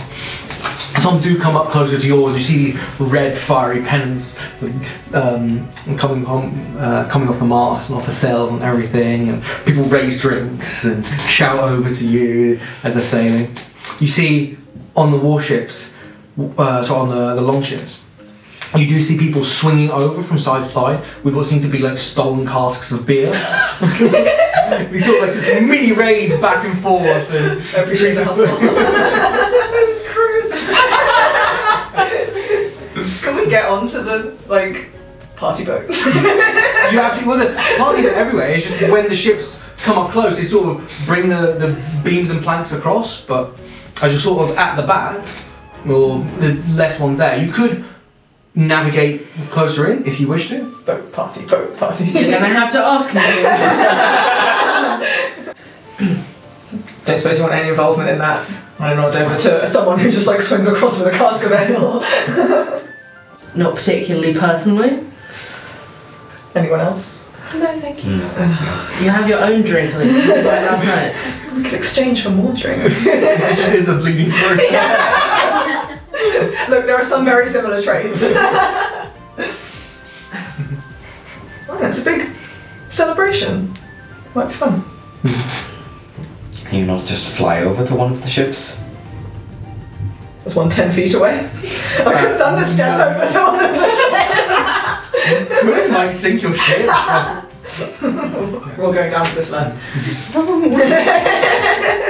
Some 1.00 1.20
do 1.20 1.38
come 1.38 1.54
up 1.54 1.68
closer 1.68 1.98
to 1.98 2.06
yours. 2.06 2.36
You 2.36 2.42
see 2.42 2.72
these 2.72 2.80
red 2.98 3.38
fiery 3.38 3.82
pennants 3.82 4.38
um, 5.12 5.70
coming 5.96 6.26
on, 6.26 6.76
uh, 6.76 7.08
coming 7.08 7.28
off 7.28 7.38
the 7.38 7.44
mast 7.44 7.90
and 7.90 7.98
off 7.98 8.06
the 8.06 8.12
sails 8.12 8.50
and 8.50 8.62
everything. 8.62 9.28
And 9.28 9.42
people 9.64 9.84
raise 9.84 10.20
drinks 10.20 10.84
and 10.84 11.06
shout 11.20 11.58
over 11.58 11.94
to 11.94 12.06
you 12.06 12.60
as 12.82 12.94
they're 12.94 13.02
sailing. 13.02 13.56
You 14.00 14.08
see 14.08 14.58
on 14.96 15.12
the 15.12 15.18
warships, 15.18 15.94
uh, 16.38 16.84
so 16.84 16.96
on 16.96 17.08
the, 17.08 17.34
the 17.34 17.42
long 17.42 17.62
ships, 17.62 17.98
you 18.76 18.86
do 18.86 19.00
see 19.00 19.18
people 19.18 19.44
swinging 19.44 19.90
over 19.90 20.22
from 20.22 20.38
side 20.38 20.62
to 20.62 20.68
side 20.68 21.04
with 21.24 21.34
what 21.34 21.46
seem 21.46 21.62
to 21.62 21.68
be 21.68 21.78
like 21.78 21.96
stolen 21.96 22.46
casks 22.46 22.92
of 22.92 23.06
beer. 23.06 23.30
we 24.92 24.98
sort 24.98 25.28
of 25.28 25.36
like 25.36 25.62
mini 25.62 25.92
raids 25.92 26.38
back 26.38 26.64
and 26.66 26.78
forth. 26.80 27.30
And 27.32 27.62
I 27.74 27.80
appreciate 27.80 28.14
the 28.14 28.24
hustle. 28.24 28.46
Who's 28.46 30.02
cruise? 30.06 30.50
Can 33.22 33.36
we 33.36 33.48
get 33.48 33.64
onto 33.66 34.02
the 34.02 34.36
like 34.48 34.90
party 35.36 35.64
boat? 35.64 35.86
You 36.88 37.00
absolutely 37.00 37.28
well 37.28 37.46
the 37.46 37.54
parties 37.76 38.06
are 38.06 38.14
everywhere. 38.14 38.48
It's 38.48 38.66
just 38.66 38.90
when 38.90 39.10
the 39.10 39.14
ships 39.14 39.62
come 39.78 39.98
up 39.98 40.10
close, 40.10 40.38
they 40.38 40.44
sort 40.44 40.74
of 40.74 41.02
bring 41.04 41.28
the, 41.28 41.52
the 41.52 42.00
beams 42.02 42.30
and 42.30 42.42
planks 42.42 42.72
across. 42.72 43.20
But 43.20 43.54
as 44.00 44.12
you're 44.12 44.20
sort 44.22 44.48
of 44.48 44.56
at 44.56 44.76
the 44.76 44.86
back, 44.86 45.22
well, 45.86 46.18
there's 46.38 46.58
less 46.70 46.98
one 47.00 47.16
there. 47.16 47.42
You 47.42 47.52
could 47.52 47.84
navigate 48.54 49.26
closer 49.50 49.90
in 49.92 50.06
if 50.06 50.20
you 50.20 50.28
wish 50.28 50.48
to. 50.48 50.64
boat 50.84 51.12
party, 51.12 51.44
boat 51.46 51.76
party. 51.76 52.04
You're 52.06 52.30
gonna 52.30 52.46
have 52.46 52.72
to 52.72 52.78
ask 52.78 53.12
me. 53.14 53.20
Don't 57.06 57.18
suppose 57.18 57.38
you 57.38 57.44
want 57.44 57.54
any 57.54 57.68
involvement 57.70 58.10
in 58.10 58.18
that? 58.18 58.46
I 58.78 58.94
nod 58.94 59.16
over 59.16 59.36
to 59.36 59.66
someone 59.66 59.98
who 59.98 60.10
just 60.10 60.26
like 60.26 60.40
swings 60.40 60.66
across 60.68 60.98
with 60.98 61.08
a 61.14 61.16
cask 61.16 61.44
of 61.44 61.52
ale. 61.52 62.02
Not 63.54 63.74
particularly 63.76 64.34
personally. 64.34 65.04
Anyone 66.54 66.80
else? 66.80 67.10
No, 67.54 67.80
thank 67.80 68.04
you. 68.04 68.10
Mm, 68.12 68.28
thank 68.30 68.60
you. 68.60 68.66
You 69.04 69.10
have 69.10 69.28
your 69.28 69.40
own 69.42 69.62
drink, 69.62 69.94
Luke. 69.94 70.06
You 70.06 70.12
did 70.20 70.44
that 70.44 70.70
last 70.70 70.84
night. 70.84 71.14
We 71.56 71.62
could 71.62 71.74
exchange 71.74 72.22
for 72.22 72.30
more 72.30 72.52
drink. 72.52 72.82
This 73.04 73.74
is 73.74 73.88
a 73.88 73.94
bleeding 73.94 74.30
through. 74.30 74.58
Look, 76.68 76.86
there 76.86 76.96
are 76.96 77.04
some 77.04 77.24
very 77.24 77.46
similar 77.46 77.80
traits. 77.80 78.20
oh, 78.22 79.12
it's 81.80 82.00
a 82.00 82.04
big 82.04 82.30
celebration. 82.88 83.72
Might 84.34 84.48
be 84.48 84.54
fun. 84.54 84.84
Can 86.64 86.78
you 86.80 86.86
not 86.86 87.06
just 87.06 87.26
fly 87.28 87.60
over 87.60 87.86
to 87.86 87.94
one 87.94 88.10
of 88.10 88.20
the 88.20 88.28
ships? 88.28 88.80
There's 90.40 90.56
one 90.56 90.68
ten 90.68 90.92
feet 90.92 91.14
away. 91.14 91.48
I 91.98 92.14
could 92.20 92.36
thunder 92.38 92.62
uh, 92.62 92.66
step 92.66 92.98
over 93.00 93.26
to 93.32 93.38
one 93.38 93.54
of 93.64 93.70
the 93.70 93.78
them. 95.60 95.74
Could 95.74 95.90
like 95.92 96.12
sink 96.12 96.42
your 96.42 96.54
ship. 96.56 96.86
We're 98.02 98.84
all 98.84 98.92
going 98.92 99.10
down 99.12 99.26
for 99.26 99.34
this, 99.36 99.50
lads. 99.50 99.74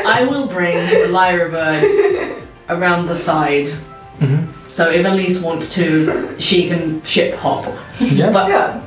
I 0.06 0.26
will 0.28 0.46
bring 0.46 0.76
the 0.88 1.09
lyra 1.09 1.50
bird 1.50 2.42
around 2.68 3.06
the 3.06 3.16
side. 3.16 3.68
Mhm. 4.20 4.46
So 4.66 4.90
if 4.90 5.04
Elise 5.06 5.40
wants 5.40 5.70
to, 5.74 6.34
she 6.38 6.68
can 6.68 7.02
ship 7.04 7.34
hop. 7.36 7.64
Yeah. 8.00 8.30
But 8.30 8.48
Yeah. 8.50 8.80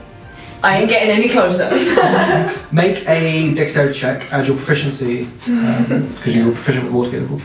I 0.64 0.78
ain't 0.78 0.90
getting 0.90 1.10
any 1.10 1.28
closer. 1.28 1.70
Make 2.72 3.04
a 3.08 3.52
dexterity 3.56 3.98
check. 4.00 4.32
Add 4.32 4.46
your 4.48 4.56
proficiency 4.58 5.24
because 5.46 6.36
you're 6.36 6.52
proficient 6.52 6.86
with 6.86 6.94
water 6.94 7.10
vehicle. 7.12 7.42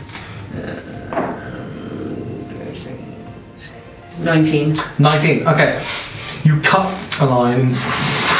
Nineteen. 4.19 4.79
19. 4.99 5.47
Okay. 5.47 5.83
You 6.43 6.59
cut 6.61 6.93
a 7.19 7.25
line 7.25 7.59
and 7.59 7.75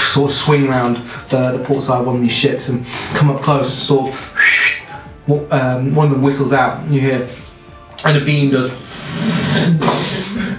sort 0.08 0.32
of 0.32 0.38
swing 0.38 0.68
around 0.68 0.98
the, 1.30 1.58
the 1.58 1.64
port 1.64 1.84
side 1.84 2.02
of 2.02 2.08
one 2.08 2.16
of 2.18 2.22
these 2.22 2.32
ships 2.34 2.68
and 2.70 2.86
come 3.14 3.30
up 3.30 3.42
close, 3.42 3.70
and 3.70 3.80
sort 3.80 4.14
of. 4.14 4.34
Um, 5.52 5.94
one 5.94 6.06
of 6.08 6.12
them 6.14 6.22
whistles 6.22 6.54
out, 6.54 6.84
and 6.84 6.96
you 6.96 7.02
hear, 7.02 7.28
and 8.06 8.16
the 8.16 8.24
beam 8.24 8.50
does. 8.52 8.72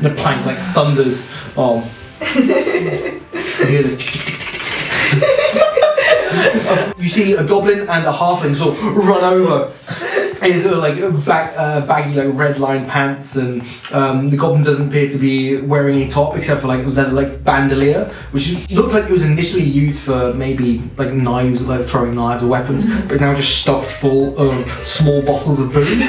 The 0.01 0.15
plank 0.17 0.47
like 0.47 0.59
thunders. 0.75 1.29
On. 1.57 1.83
The 2.21 3.21
You 6.99 7.09
see 7.09 7.33
a 7.33 7.45
goblin 7.45 7.81
and 7.81 8.07
a 8.07 8.13
halfling 8.13 8.55
sort 8.55 8.77
of 8.77 8.97
run 8.97 9.25
over. 9.25 9.73
In 10.43 10.63
sort 10.63 10.75
of 10.75 10.81
like 10.81 11.27
bag, 11.27 11.55
uh, 11.57 11.81
baggy 11.85 12.15
like 12.15 12.39
red 12.39 12.61
lined 12.61 12.89
pants. 12.89 13.35
And 13.35 13.63
um, 13.93 14.29
the 14.29 14.37
goblin 14.37 14.63
doesn't 14.63 14.89
appear 14.89 15.11
to 15.11 15.19
be 15.19 15.61
wearing 15.61 15.97
any 15.97 16.09
top 16.09 16.37
except 16.37 16.61
for 16.61 16.69
like 16.69 16.87
leather 16.87 17.11
like 17.11 17.43
bandolier 17.43 18.05
which 18.31 18.71
looked 18.71 18.93
like 18.93 19.05
it 19.05 19.11
was 19.11 19.25
initially 19.25 19.65
used 19.65 19.99
for 19.99 20.33
maybe 20.35 20.81
like 20.97 21.13
knives 21.13 21.61
like 21.63 21.87
throwing 21.87 22.15
knives 22.15 22.43
or 22.43 22.47
weapons 22.47 22.85
but 23.09 23.21
now 23.21 23.35
just 23.35 23.59
stuffed 23.59 23.91
full 23.91 24.39
of 24.39 24.87
small 24.87 25.23
bottles 25.23 25.59
of 25.59 25.73
booze 25.73 26.09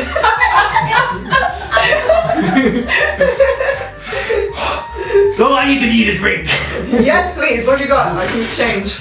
Look 5.39 5.51
I 5.51 5.72
you 5.72 5.80
could 5.80 5.89
eat 5.89 6.10
a 6.10 6.16
drink. 6.18 6.47
yes, 6.91 7.36
please. 7.36 7.66
What 7.66 7.80
have 7.80 7.82
you 7.82 7.88
got? 7.88 8.18
I 8.18 8.28
can 8.28 8.41
exchange. 8.41 8.99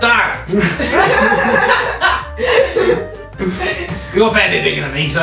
There. 0.00 0.44
You're 4.14 4.28
a 4.28 4.32
fair 4.32 4.50
bit 4.50 4.64
bigger 4.64 4.80
than 4.80 4.92
me, 4.92 5.06
so 5.06 5.22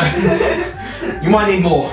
you 1.21 1.29
might 1.29 1.49
need 1.51 1.61
more. 1.61 1.89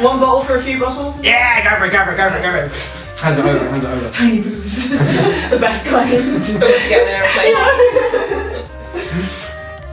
One 0.00 0.20
bottle 0.20 0.44
for 0.44 0.56
a 0.56 0.62
few 0.62 0.78
bottles. 0.78 1.24
Yeah, 1.24 1.64
go 1.68 1.76
for 1.78 1.86
it, 1.86 1.90
go 1.92 2.04
for 2.04 2.12
it, 2.12 2.16
go 2.16 2.30
for 2.30 2.36
it, 2.38 2.42
go 2.42 2.50
for 2.52 2.58
it. 2.66 2.72
Hands 3.18 3.38
it 3.38 3.44
over, 3.44 3.68
hands 3.68 3.84
it 3.84 3.88
over. 3.88 4.10
Tiny 4.10 4.40
booze. 4.42 4.88
the 4.90 5.58
best 5.60 5.86
kind. 5.86 6.10
Go 6.12 6.18
to 6.18 6.58
get 6.88 7.06
an 7.06 7.24
airplane. 7.24 7.54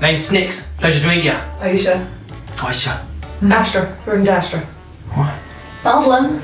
Name 0.02 0.20
Snicks. 0.20 0.68
Pleasure 0.78 1.02
to 1.02 1.08
meet 1.08 1.24
you. 1.26 1.32
Aisha. 1.32 2.06
Aisha. 2.58 3.02
Astra. 3.52 3.98
We're 4.06 4.16
in 4.18 4.28
Astra. 4.28 4.66
Problem. 5.82 6.42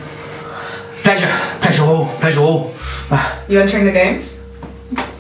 Pleasure, 1.04 1.32
pleasure 1.62 1.84
all, 1.84 2.06
pleasure 2.20 2.42
all. 2.42 2.74
Uh, 3.12 3.40
You 3.48 3.60
entering 3.60 3.86
the 3.86 3.92
games? 3.92 4.42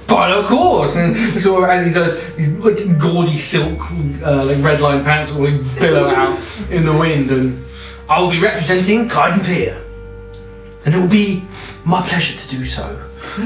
but 0.07 0.31
of 0.31 0.45
course, 0.47 0.95
and 0.95 1.15
so 1.41 1.63
as 1.65 1.85
he 1.85 1.91
does, 1.93 2.17
these 2.37 2.49
like 2.53 2.97
gaudy 2.97 3.37
silk, 3.37 3.79
uh, 4.23 4.45
like 4.45 4.63
red 4.63 4.79
line 4.79 5.03
pants 5.03 5.31
will 5.33 5.49
like, 5.51 5.79
billow 5.79 6.07
out 6.07 6.39
in 6.71 6.85
the 6.85 6.93
wind, 6.93 7.29
and 7.31 7.63
I'll 8.07 8.29
be 8.31 8.39
representing 8.39 9.09
Carden 9.09 9.43
Pier, 9.43 9.77
and 10.85 10.93
it 10.95 10.97
will 10.99 11.09
be 11.09 11.43
my 11.83 12.01
pleasure 12.07 12.39
to 12.39 12.47
do 12.47 12.63
so. 12.65 13.01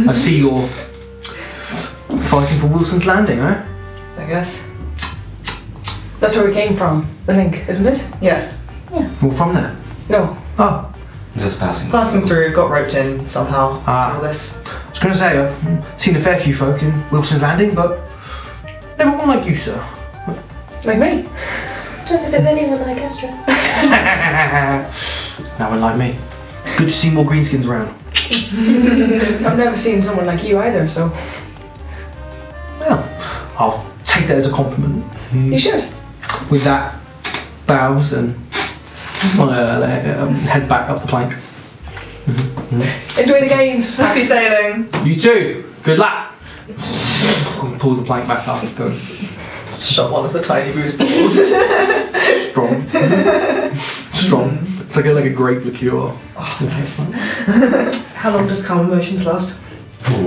I 0.07 0.13
see 0.13 0.37
you're 0.43 0.67
fighting 2.23 2.59
for 2.59 2.67
Wilson's 2.67 3.05
Landing, 3.05 3.39
eh? 3.39 3.65
I 4.17 4.25
guess. 4.27 4.61
That's 6.19 6.35
where 6.35 6.45
we 6.47 6.53
came 6.53 6.75
from, 6.75 7.07
I 7.27 7.33
think, 7.35 7.67
isn't 7.69 7.85
it? 7.87 8.03
Yeah. 8.21 8.51
Yeah. 8.93 9.09
Well, 9.21 9.31
from 9.31 9.53
there. 9.55 9.75
No. 10.09 10.35
Oh, 10.57 10.91
Just 11.37 11.59
passing. 11.59 11.91
Passing 11.91 12.25
through, 12.25 12.51
got 12.53 12.71
roped 12.71 12.95
in 12.95 13.27
somehow. 13.29 13.75
Ah. 13.85 14.15
All 14.15 14.21
this. 14.21 14.57
I 14.65 14.89
was 14.89 14.99
going 14.99 15.13
to 15.13 15.19
say 15.19 15.37
I've 15.37 16.01
seen 16.01 16.15
a 16.15 16.19
fair 16.19 16.39
few 16.39 16.55
folk 16.55 16.81
in 16.81 16.91
Wilson's 17.11 17.41
Landing, 17.41 17.75
but 17.75 18.11
never 18.97 19.15
one 19.17 19.27
like 19.27 19.45
you, 19.47 19.55
sir. 19.55 19.77
Like 20.83 20.97
me. 20.97 21.23
don't 22.07 22.21
know 22.21 22.25
if 22.25 22.31
there's 22.31 22.45
anyone 22.45 22.81
like 22.81 22.97
Astra. 22.97 23.29
no 25.59 25.69
one 25.69 25.81
like 25.81 25.97
me. 25.97 26.17
Good 26.77 26.87
to 26.87 26.91
see 26.91 27.11
more 27.11 27.25
greenskins 27.25 27.67
around. 27.67 27.93
I've 29.45 29.57
never 29.57 29.77
seen 29.77 30.01
someone 30.01 30.25
like 30.25 30.43
you 30.43 30.57
either, 30.59 30.87
so 30.87 31.09
Well, 32.79 33.03
I'll 33.57 33.85
take 34.05 34.27
that 34.27 34.37
as 34.37 34.47
a 34.47 34.51
compliment. 34.51 35.05
you 35.33 35.57
should. 35.59 35.83
With 36.49 36.63
that, 36.63 36.95
bows 37.67 38.13
and 38.13 38.35
uh, 39.37 40.17
um, 40.19 40.33
head 40.35 40.67
back 40.69 40.89
up 40.89 41.01
the 41.01 41.07
plank. 41.07 41.35
Enjoy 43.17 43.41
the 43.41 43.47
games. 43.49 43.95
Happy 43.97 44.23
sailing. 44.23 44.89
You 45.05 45.19
too. 45.19 45.73
Good 45.83 45.99
luck. 45.99 46.33
Pulls 47.79 47.99
the 47.99 48.05
plank 48.05 48.27
back 48.27 48.47
up. 48.47 48.63
Go. 48.75 48.95
Shot 49.79 50.11
one 50.11 50.25
of 50.25 50.33
the 50.33 50.41
tiny 50.41 50.73
booze 50.73 50.95
bottles. 50.97 51.33
Strong. 52.49 52.89
Strong. 54.13 54.67
It's 54.81 54.95
like 54.95 55.05
a 55.05 55.13
like 55.13 55.25
a 55.25 55.29
grape 55.29 55.63
liqueur. 55.65 56.09
How 58.15 58.35
long 58.35 58.47
does 58.47 58.65
calm 58.65 58.91
emotions 58.91 59.25
last? 59.25 59.55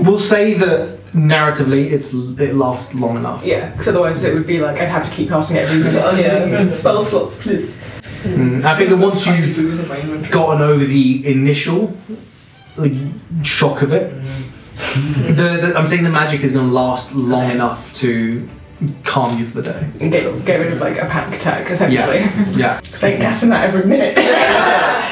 We'll 0.02 0.18
say 0.18 0.54
that 0.54 0.98
narratively, 1.12 1.90
it's 1.90 2.12
it 2.12 2.54
lasts 2.54 2.94
long 2.94 3.16
enough. 3.16 3.44
Yeah, 3.44 3.70
because 3.70 3.88
otherwise 3.88 4.22
it 4.24 4.34
would 4.34 4.46
be 4.46 4.60
like 4.60 4.78
I'd 4.78 4.88
have 4.88 5.08
to 5.08 5.14
keep 5.14 5.28
casting 5.28 5.56
it 5.56 5.64
every 5.64 5.78
minute. 5.78 5.94
yeah. 6.18 6.70
Spell 6.70 7.04
slots, 7.04 7.42
please. 7.42 7.76
Mm, 8.22 8.64
I 8.64 8.76
think 8.76 8.90
that 8.90 8.96
once 8.96 9.26
you've 9.26 9.56
booze 9.56 9.80
in 9.80 9.88
my 9.88 10.00
inventory. 10.00 10.30
gotten 10.30 10.62
over 10.62 10.84
the 10.84 11.26
initial 11.26 11.96
like 12.76 12.92
shock 13.42 13.82
of 13.82 13.92
it, 13.92 14.14
the, 15.36 15.58
the 15.60 15.74
I'm 15.76 15.86
saying 15.86 16.04
the 16.04 16.10
magic 16.10 16.42
is 16.42 16.52
going 16.52 16.68
to 16.68 16.72
last 16.72 17.14
long 17.14 17.50
enough 17.50 17.94
to 17.96 18.48
calm 19.04 19.38
you 19.38 19.46
for 19.46 19.60
the 19.60 19.72
day. 19.72 19.90
And 20.00 20.10
get, 20.10 20.44
get 20.44 20.60
rid 20.60 20.72
of 20.72 20.80
like 20.80 20.96
a 20.98 21.06
panic 21.06 21.40
attack, 21.40 21.70
essentially. 21.70 22.18
Yeah. 22.58 22.80
Because 22.80 23.04
I'm 23.04 23.18
casting 23.18 23.50
that 23.50 23.64
every 23.64 23.84
minute. 23.84 24.16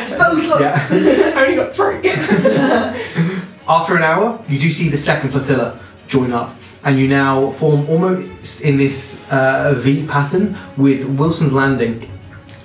Spell 0.09 0.37
slots. 0.43 0.61
Yeah. 0.61 1.33
I 1.37 1.43
only 1.43 1.57
got 1.57 1.75
three. 1.75 2.11
After 3.69 3.97
an 3.97 4.03
hour, 4.03 4.45
you 4.49 4.59
do 4.59 4.71
see 4.71 4.89
the 4.89 4.97
second 4.97 5.31
flotilla 5.31 5.79
join 6.09 6.33
up, 6.33 6.57
and 6.83 6.99
you 6.99 7.07
now 7.07 7.53
form 7.53 7.89
almost 7.89 8.63
in 8.63 8.77
this 8.77 9.21
uh, 9.31 9.75
V 9.77 10.07
pattern 10.07 10.59
with 10.77 11.05
Wilson's 11.05 11.53
Landing 11.53 12.11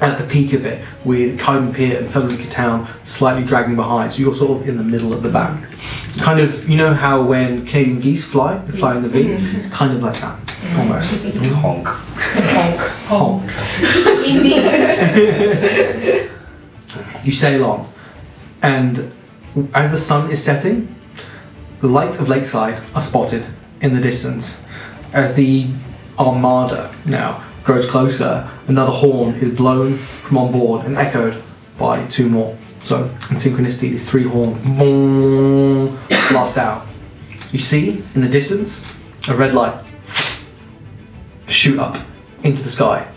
at 0.01 0.17
the 0.17 0.25
peak 0.25 0.53
of 0.53 0.65
it, 0.65 0.83
with 1.05 1.39
Kyden 1.39 1.73
Pier 1.73 1.99
and 1.99 2.09
Frederica 2.09 2.49
Town 2.49 2.87
slightly 3.05 3.43
dragging 3.43 3.75
behind. 3.75 4.11
So 4.11 4.19
you're 4.19 4.35
sort 4.35 4.61
of 4.61 4.67
in 4.67 4.77
the 4.77 4.83
middle 4.83 5.13
at 5.13 5.23
the 5.23 5.29
back. 5.29 5.63
Kind 6.17 6.39
of, 6.39 6.67
you 6.69 6.75
know 6.75 6.93
how 6.93 7.23
when 7.23 7.65
Canadian 7.65 8.01
geese 8.01 8.25
fly, 8.25 8.57
they 8.57 8.77
fly 8.77 8.95
in 8.95 9.03
the 9.03 9.09
V? 9.09 9.23
Mm-hmm. 9.23 9.69
Kind 9.69 9.93
of 9.93 10.01
like 10.01 10.19
that, 10.19 10.37
mm-hmm. 10.45 10.79
almost. 10.81 11.11
Honk. 11.53 11.87
Honk. 13.07 13.51
Indeed. 14.27 16.31
You 17.25 17.31
sail 17.31 17.65
on, 17.65 17.91
and 18.61 19.11
as 19.73 19.89
the 19.89 19.97
sun 19.97 20.31
is 20.31 20.41
setting, 20.41 20.95
the 21.81 21.87
lights 21.87 22.19
of 22.19 22.29
Lakeside 22.29 22.83
are 22.93 23.01
spotted 23.01 23.43
in 23.81 23.95
the 23.95 23.99
distance. 23.99 24.55
As 25.11 25.33
the 25.33 25.71
armada 26.19 26.93
now 27.03 27.43
grows 27.65 27.85
closer, 27.87 28.49
another 28.67 28.91
horn 28.91 29.33
is 29.35 29.53
blown 29.53 29.97
from 29.97 30.37
on 30.37 30.51
board 30.51 30.85
and 30.85 30.95
echoed 30.95 31.41
by 31.77 32.05
two 32.07 32.29
more. 32.29 32.57
So, 32.85 33.05
in 33.05 33.35
synchronicity, 33.35 33.91
these 33.91 34.07
three 34.07 34.23
horns 34.23 34.59
boom, 34.59 35.99
blast 36.29 36.57
out. 36.57 36.85
You 37.51 37.59
see 37.59 38.03
in 38.13 38.21
the 38.21 38.29
distance 38.29 38.79
a 39.27 39.35
red 39.35 39.53
light 39.53 39.83
shoot 41.47 41.79
up 41.79 41.97
into 42.43 42.61
the 42.61 42.69
sky, 42.69 43.07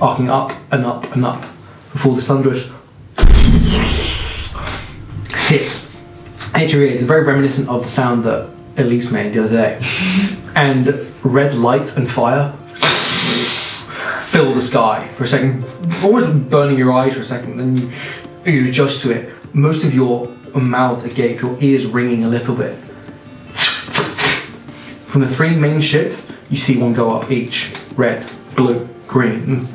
arcing 0.00 0.30
up 0.30 0.52
and 0.72 0.86
up 0.86 1.04
and 1.14 1.26
up 1.26 1.44
before 1.92 2.16
the 2.16 2.22
thunderous 2.22 2.66
hits. 5.48 5.90
It's 6.56 7.02
very 7.02 7.24
reminiscent 7.24 7.68
of 7.68 7.82
the 7.82 7.88
sound 7.88 8.24
that 8.24 8.48
Elise 8.78 9.10
made 9.10 9.34
the 9.34 9.44
other 9.44 9.54
day. 9.54 9.78
and 10.56 11.12
red 11.22 11.54
lights 11.54 11.96
and 11.96 12.10
fire 12.10 12.56
fill 14.34 14.52
the 14.52 14.60
sky 14.60 15.06
for 15.16 15.22
a 15.22 15.28
second, 15.28 15.64
almost 16.02 16.50
burning 16.50 16.76
your 16.76 16.92
eyes 16.92 17.14
for 17.14 17.20
a 17.20 17.24
second, 17.24 17.56
then 17.56 17.92
you, 18.44 18.68
adjust 18.68 19.00
to 19.00 19.12
it. 19.12 19.32
Most 19.54 19.84
of 19.84 19.94
your 19.94 20.26
mouth 20.56 21.04
agape, 21.04 21.40
your 21.40 21.56
ears 21.62 21.86
ringing 21.86 22.24
a 22.24 22.28
little 22.28 22.56
bit. 22.56 22.76
From 25.06 25.20
the 25.20 25.28
three 25.28 25.54
main 25.54 25.80
ships, 25.80 26.26
you 26.50 26.56
see 26.56 26.76
one 26.82 26.92
go 26.92 27.10
up 27.10 27.30
each 27.30 27.72
red, 27.94 28.28
blue, 28.56 28.88
green, 29.06 29.68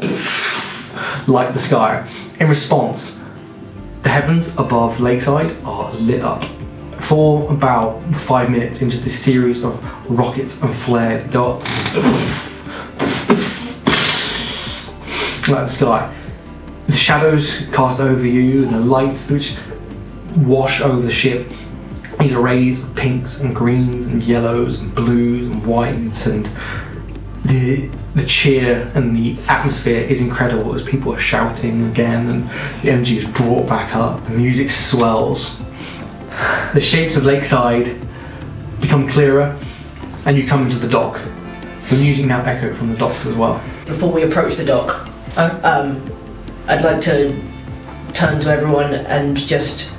light 1.26 1.54
the 1.54 1.60
sky. 1.60 2.06
In 2.42 2.50
response, 2.50 3.18
the 4.04 4.10
heavens 4.10 4.50
above 4.58 5.00
Lakeside 5.00 5.56
are 5.64 5.94
lit 5.94 6.22
up 6.22 6.44
for 7.00 7.50
about 7.50 8.04
five 8.14 8.50
minutes 8.50 8.82
in 8.82 8.90
just 8.90 9.06
this 9.06 9.18
series 9.18 9.64
of 9.64 9.74
rockets 10.12 10.62
and 10.62 10.76
flares 10.76 11.24
go 11.32 11.60
up 11.60 12.49
like 15.50 15.68
the 15.68 15.74
sky. 15.74 16.16
The 16.88 16.94
shadows 16.94 17.62
cast 17.72 18.00
over 18.00 18.26
you 18.26 18.64
and 18.64 18.72
the 18.72 18.80
lights 18.80 19.30
which 19.30 19.58
wash 20.38 20.82
over 20.82 21.02
the 21.02 21.12
ship. 21.12 21.52
These 22.20 22.34
arrays 22.34 22.84
of 22.84 22.96
pinks 22.96 23.40
and 23.40 23.56
greens 23.56 24.08
and 24.08 24.22
yellows 24.22 24.80
and 24.80 24.94
blues 24.94 25.48
and 25.52 25.66
whites 25.66 26.26
and 26.26 26.50
the 27.46 27.90
the 28.16 28.26
cheer 28.26 28.92
and 28.96 29.16
the 29.16 29.38
atmosphere 29.48 30.02
is 30.02 30.20
incredible 30.20 30.74
as 30.76 30.84
people 30.84 31.14
are 31.14 31.20
shouting 31.20 31.90
again 31.90 32.30
and 32.30 32.50
the 32.82 32.92
energy 32.92 33.20
is 33.20 33.26
brought 33.26 33.68
back 33.68 33.96
up. 33.96 34.24
The 34.26 34.32
music 34.32 34.70
swells. 34.70 35.56
The 36.74 36.82
shapes 36.82 37.16
of 37.16 37.24
Lakeside 37.24 37.96
become 38.82 39.08
clearer, 39.08 39.58
and 40.26 40.38
you 40.38 40.48
come 40.48 40.64
into 40.64 40.78
the 40.78 40.88
dock. 40.88 41.22
The 41.90 41.96
music 41.96 42.26
now 42.26 42.42
echoed 42.44 42.76
from 42.78 42.90
the 42.90 42.98
docks 42.98 43.26
as 43.26 43.36
well. 43.36 43.62
Before 43.86 44.12
we 44.12 44.24
approach 44.24 44.56
the 44.56 44.66
dock, 44.66 44.99
um, 45.38 46.04
I'd 46.68 46.84
like 46.84 47.02
to 47.02 47.36
turn 48.14 48.40
to 48.42 48.50
everyone 48.50 48.94
and 48.94 49.38
just. 49.38 49.90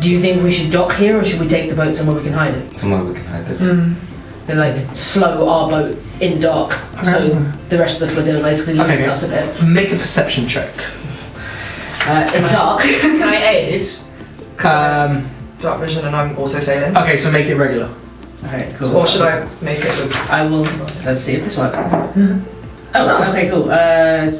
Do 0.00 0.08
you 0.10 0.20
think 0.20 0.42
we 0.44 0.52
should 0.52 0.70
dock 0.70 0.92
here, 0.96 1.18
or 1.18 1.24
should 1.24 1.40
we 1.40 1.48
take 1.48 1.68
the 1.68 1.74
boat 1.74 1.94
somewhere 1.94 2.14
we 2.16 2.22
can 2.22 2.32
hide 2.32 2.54
it? 2.54 2.78
Somewhere 2.78 3.02
we 3.02 3.14
can 3.14 3.24
hide 3.24 3.50
it. 3.50 3.60
And 3.60 4.58
like 4.60 4.94
slow 4.96 5.48
our 5.48 5.68
boat 5.68 5.98
in 6.20 6.40
dock, 6.40 6.72
so 7.04 7.28
the 7.68 7.78
rest 7.78 8.00
of 8.00 8.08
the 8.08 8.14
flotilla 8.14 8.40
basically 8.42 8.74
loses 8.74 8.92
Okay. 8.92 9.06
us 9.06 9.22
a 9.24 9.28
bit. 9.28 9.62
Make 9.62 9.92
a 9.92 9.96
perception 9.96 10.46
check. 10.48 10.70
Uh, 12.06 12.30
in 12.34 12.42
dark. 12.44 12.80
Can 12.82 13.22
I 13.22 13.48
aid? 13.48 13.86
'Cause 14.56 14.72
I 14.72 14.84
have 14.84 15.10
Um, 15.10 15.28
dark 15.60 15.80
vision 15.80 16.06
and 16.06 16.16
I'm 16.16 16.38
also 16.38 16.60
sailing. 16.60 16.96
okay, 16.96 17.16
so 17.18 17.30
make 17.30 17.46
it 17.46 17.56
regular. 17.56 17.90
Okay, 18.44 18.72
cool. 18.78 18.96
Or 18.96 19.06
should 19.06 19.20
I 19.22 19.46
make 19.60 19.80
it 19.80 19.84
with 20.00 20.16
I 20.30 20.46
will. 20.46 20.66
Let's 21.04 21.22
see 21.22 21.32
if 21.34 21.44
this 21.44 21.56
works. 21.56 21.76
Oh, 22.98 23.30
okay, 23.30 23.48
cool. 23.48 23.70
Uh, 23.70 24.30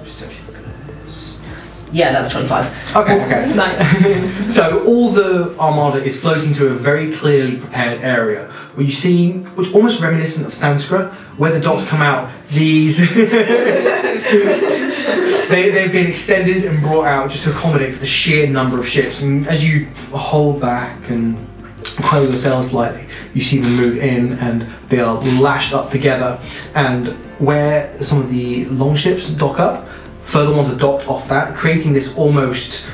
yeah, 1.91 2.13
that's 2.13 2.31
twenty-five. 2.31 2.67
Okay, 2.97 3.25
okay. 3.25 3.55
Nice. 3.65 3.81
So 4.55 4.85
all 4.87 5.11
the 5.11 5.55
armada 5.59 6.03
is 6.03 6.19
floating 6.21 6.55
to 6.55 6.69
a 6.69 6.75
very 6.75 7.13
clearly 7.13 7.59
prepared 7.59 8.01
area 8.01 8.51
where 8.75 8.87
you 8.87 8.93
see 8.93 9.33
what's 9.55 9.73
almost 9.73 10.01
reminiscent 10.01 10.47
of 10.47 10.55
Sanskrit, 10.55 11.13
where 11.37 11.53
the 11.53 11.61
dots 11.61 11.87
come 11.87 12.01
out. 12.01 12.31
These 12.49 12.99
they 15.49 15.71
they've 15.71 15.93
been 15.93 16.07
extended 16.07 16.65
and 16.65 16.81
brought 16.81 17.07
out 17.07 17.31
just 17.31 17.45
to 17.45 17.51
accommodate 17.51 17.93
for 17.95 18.01
the 18.01 18.07
sheer 18.07 18.47
number 18.47 18.79
of 18.79 18.89
ships. 18.89 19.21
And 19.21 19.47
as 19.49 19.67
you 19.69 19.87
hold 20.13 20.61
back 20.61 21.11
and 21.11 21.37
close 21.97 22.31
the 22.31 22.39
sails 22.39 22.71
slightly, 22.71 23.07
you 23.35 23.43
see 23.43 23.59
them 23.59 23.77
move 23.77 23.99
in 23.99 24.35
and 24.35 24.63
they 24.89 25.01
are 25.01 25.15
lashed 25.41 25.73
up 25.73 25.91
together. 25.91 26.41
And 26.75 27.09
where 27.39 28.01
some 28.01 28.21
of 28.21 28.31
the 28.31 28.65
long 28.67 28.95
ships 28.95 29.29
dock 29.31 29.59
up, 29.59 29.89
further 30.23 30.55
ones 30.55 30.73
are 30.73 30.79
docked 30.79 31.09
off 31.09 31.29
that, 31.29 31.55
creating 31.55 31.93
this 31.93 32.15
almost 32.17 32.87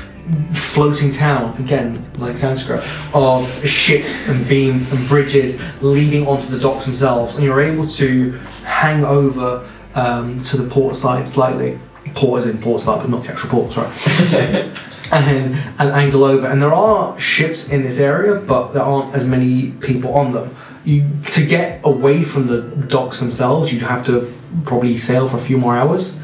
floating 0.53 1.11
town, 1.11 1.55
again, 1.61 2.03
like 2.17 2.35
Sanskrit, 2.35 2.83
of 3.13 3.47
ships 3.65 4.27
and 4.27 4.47
beams 4.47 4.91
and 4.91 5.07
bridges 5.07 5.61
leading 5.81 6.27
onto 6.27 6.47
the 6.47 6.59
docks 6.59 6.85
themselves. 6.85 7.35
And 7.35 7.43
you're 7.43 7.61
able 7.61 7.87
to 7.87 8.31
hang 8.63 9.05
over 9.05 9.69
um, 9.93 10.43
to 10.45 10.57
the 10.57 10.67
port 10.69 10.95
side 10.95 11.27
slightly. 11.27 11.79
Port 12.13 12.43
as 12.43 12.47
in 12.47 12.61
port 12.61 12.81
side, 12.81 13.01
but 13.01 13.09
not 13.09 13.23
the 13.23 13.29
actual 13.29 13.49
port, 13.49 13.73
sorry. 13.73 14.71
and, 15.11 15.55
and 15.79 15.89
angle 15.89 16.23
over. 16.23 16.47
And 16.47 16.61
there 16.61 16.73
are 16.73 17.19
ships 17.19 17.69
in 17.69 17.83
this 17.83 17.99
area, 17.99 18.35
but 18.39 18.73
there 18.73 18.83
aren't 18.83 19.15
as 19.15 19.25
many 19.25 19.71
people 19.71 20.13
on 20.13 20.33
them. 20.33 20.55
You 20.83 21.09
To 21.31 21.45
get 21.45 21.81
away 21.83 22.23
from 22.23 22.47
the 22.47 22.61
docks 22.61 23.19
themselves, 23.19 23.71
you'd 23.71 23.81
have 23.81 24.05
to 24.05 24.33
probably 24.65 24.97
sail 24.97 25.27
for 25.27 25.37
a 25.37 25.41
few 25.41 25.57
more 25.57 25.75
hours. 25.75 26.17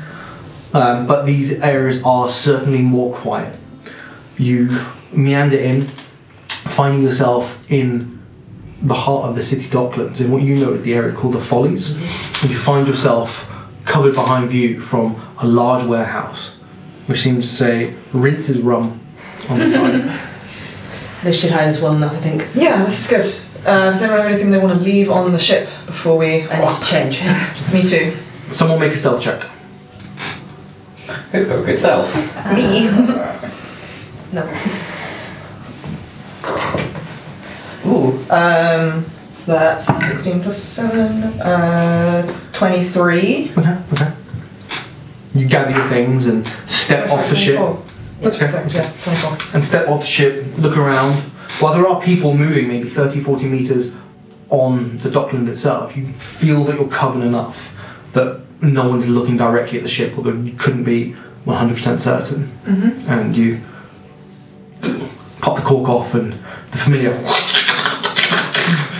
Um, 0.73 1.05
but 1.07 1.25
these 1.25 1.51
areas 1.53 2.01
are 2.03 2.29
certainly 2.29 2.81
more 2.81 3.13
quiet. 3.13 3.59
You 4.37 4.85
meander 5.11 5.57
in, 5.57 5.87
finding 6.47 7.03
yourself 7.03 7.59
in 7.69 8.21
the 8.81 8.93
heart 8.93 9.25
of 9.29 9.35
the 9.35 9.43
city 9.43 9.67
docklands, 9.67 10.21
in 10.21 10.31
what 10.31 10.41
you 10.43 10.55
know 10.55 10.73
is 10.73 10.83
the 10.83 10.93
area 10.93 11.13
called 11.13 11.33
the 11.33 11.41
Follies. 11.41 11.91
And 12.41 12.49
you 12.49 12.57
find 12.57 12.87
yourself 12.87 13.47
covered 13.85 14.15
behind 14.15 14.49
view 14.49 14.79
from 14.79 15.21
a 15.39 15.45
large 15.45 15.85
warehouse, 15.85 16.51
which 17.11 17.21
seems 17.21 17.49
to 17.49 17.53
say 17.55 17.93
rinses 18.13 18.59
rum 18.59 19.01
on 19.49 19.59
the 19.59 19.67
side. 19.69 20.19
This 21.23 21.39
should 21.39 21.51
hide 21.51 21.67
us 21.69 21.79
well 21.79 21.93
enough, 21.93 22.13
I 22.13 22.17
think. 22.17 22.47
Yeah, 22.55 22.83
this 22.83 22.99
is 22.99 23.07
good. 23.07 23.67
Uh, 23.67 23.91
does 23.91 24.01
anyone 24.01 24.21
have 24.21 24.31
anything 24.31 24.49
they 24.49 24.57
want 24.57 24.75
to 24.75 24.83
leave 24.83 25.11
on 25.11 25.31
the 25.31 25.37
ship 25.37 25.69
before 25.85 26.17
we? 26.17 26.47
I 26.49 26.61
need 26.61 26.79
to 26.79 26.85
change. 26.89 27.21
Me 27.71 27.83
too. 27.83 28.17
Someone 28.49 28.79
make 28.79 28.93
a 28.93 28.97
stealth 28.97 29.21
check. 29.21 29.43
Who's 31.31 31.45
got 31.45 31.63
good 31.63 31.77
self? 31.77 32.15
Me. 32.55 32.85
no. 34.31 34.49
Ooh. 37.85 38.25
Um. 38.31 39.05
So 39.33 39.51
that's 39.51 39.85
16 40.07 40.41
plus 40.41 40.57
7. 40.57 41.39
Uh. 41.39 42.39
23. 42.53 43.51
Okay, 43.57 43.77
okay. 43.93 44.13
You 45.33 45.47
gather 45.47 45.71
your 45.71 45.87
things 45.87 46.27
and 46.27 46.45
step 46.67 47.09
off 47.09 47.29
the 47.29 47.35
ship. 47.35 47.57
24. 47.57 47.83
That's 48.21 48.35
okay. 48.35 48.45
Exactly, 48.65 48.73
Yeah, 49.11 49.49
and 49.53 49.63
step 49.63 49.87
off 49.87 50.01
the 50.01 50.07
ship, 50.07 50.45
look 50.57 50.77
around. 50.77 51.13
While 51.59 51.73
there 51.73 51.87
are 51.87 52.01
people 52.01 52.35
moving 52.35 52.67
maybe 52.67 52.87
30, 52.87 53.21
40 53.21 53.45
meters 53.47 53.95
on 54.49 54.97
the 54.99 55.09
dockland 55.09 55.49
itself, 55.49 55.95
you 55.95 56.13
feel 56.13 56.63
that 56.65 56.75
you're 56.79 56.89
covered 56.89 57.23
enough 57.23 57.75
that 58.13 58.41
no 58.61 58.87
one's 58.89 59.07
looking 59.07 59.37
directly 59.37 59.77
at 59.79 59.83
the 59.83 59.89
ship, 59.89 60.13
although 60.17 60.33
you 60.33 60.53
couldn't 60.53 60.83
be 60.83 61.15
100% 61.45 61.99
certain. 61.99 62.51
Mm-hmm. 62.65 63.09
And 63.09 63.35
you 63.35 63.61
pop 65.39 65.55
the 65.55 65.63
cork 65.63 65.89
off, 65.89 66.13
and 66.13 66.33
the 66.71 66.77
familiar. 66.77 67.13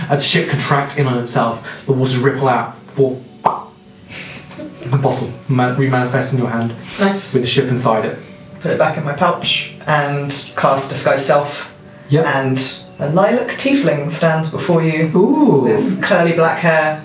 As 0.10 0.20
the 0.20 0.26
ship 0.26 0.50
contracts 0.50 0.98
in 0.98 1.08
on 1.08 1.20
itself, 1.20 1.66
the 1.86 1.94
waters 1.94 2.18
ripple 2.18 2.50
out 2.50 2.76
before 2.88 3.22
the 4.90 4.98
bottle 4.98 5.32
ma- 5.48 5.76
remanifests 5.76 6.34
in 6.34 6.40
your 6.40 6.50
hand 6.50 6.74
Nice. 7.00 7.34
with 7.34 7.44
the 7.44 7.48
ship 7.48 7.66
inside 7.70 8.06
it. 8.06 8.18
Put 8.62 8.72
it 8.72 8.78
back 8.78 8.98
in 8.98 9.04
my 9.04 9.14
pouch 9.14 9.74
and 9.88 10.32
cast 10.56 10.90
Disguise 10.90 11.26
Self. 11.26 11.72
Yep. 12.10 12.26
And 12.26 12.58
a 13.00 13.10
lilac 13.10 13.58
tiefling 13.58 14.12
stands 14.12 14.50
before 14.50 14.84
you 14.84 15.12
Ooh. 15.16 15.62
with 15.62 16.02
curly 16.04 16.34
black 16.34 16.60
hair, 16.60 17.04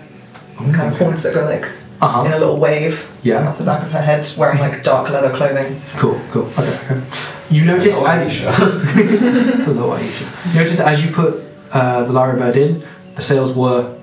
kind 0.58 0.92
of 0.92 0.98
horns 0.98 1.22
that 1.22 1.32
go 1.34 1.44
like 1.44 1.66
Uh 2.02 2.08
huh. 2.08 2.24
in 2.26 2.32
a 2.32 2.38
little 2.38 2.58
wave 2.58 3.08
Yeah. 3.22 3.48
off 3.48 3.58
the 3.58 3.64
back 3.64 3.82
of 3.82 3.90
her 3.92 4.00
head, 4.02 4.28
wearing 4.36 4.58
like 4.58 4.82
dark 4.82 5.08
leather 5.10 5.34
clothing. 5.36 5.80
Cool, 5.96 6.20
cool. 6.30 6.48
Okay, 6.58 6.78
okay. 6.90 7.00
You 7.48 7.64
notice 7.64 7.94
Oh, 7.96 8.06
as 8.06 8.32
Aisha. 8.32 8.52
Hello, 9.64 9.96
Aisha. 9.96 10.52
You 10.52 10.60
notice 10.60 10.80
as 10.80 11.04
you 11.04 11.12
put 11.12 11.42
uh, 11.72 12.04
the 12.04 12.12
Lyra 12.12 12.36
bird 12.38 12.56
in, 12.56 12.84
the 13.14 13.22
sails 13.22 13.52
were 13.54 13.94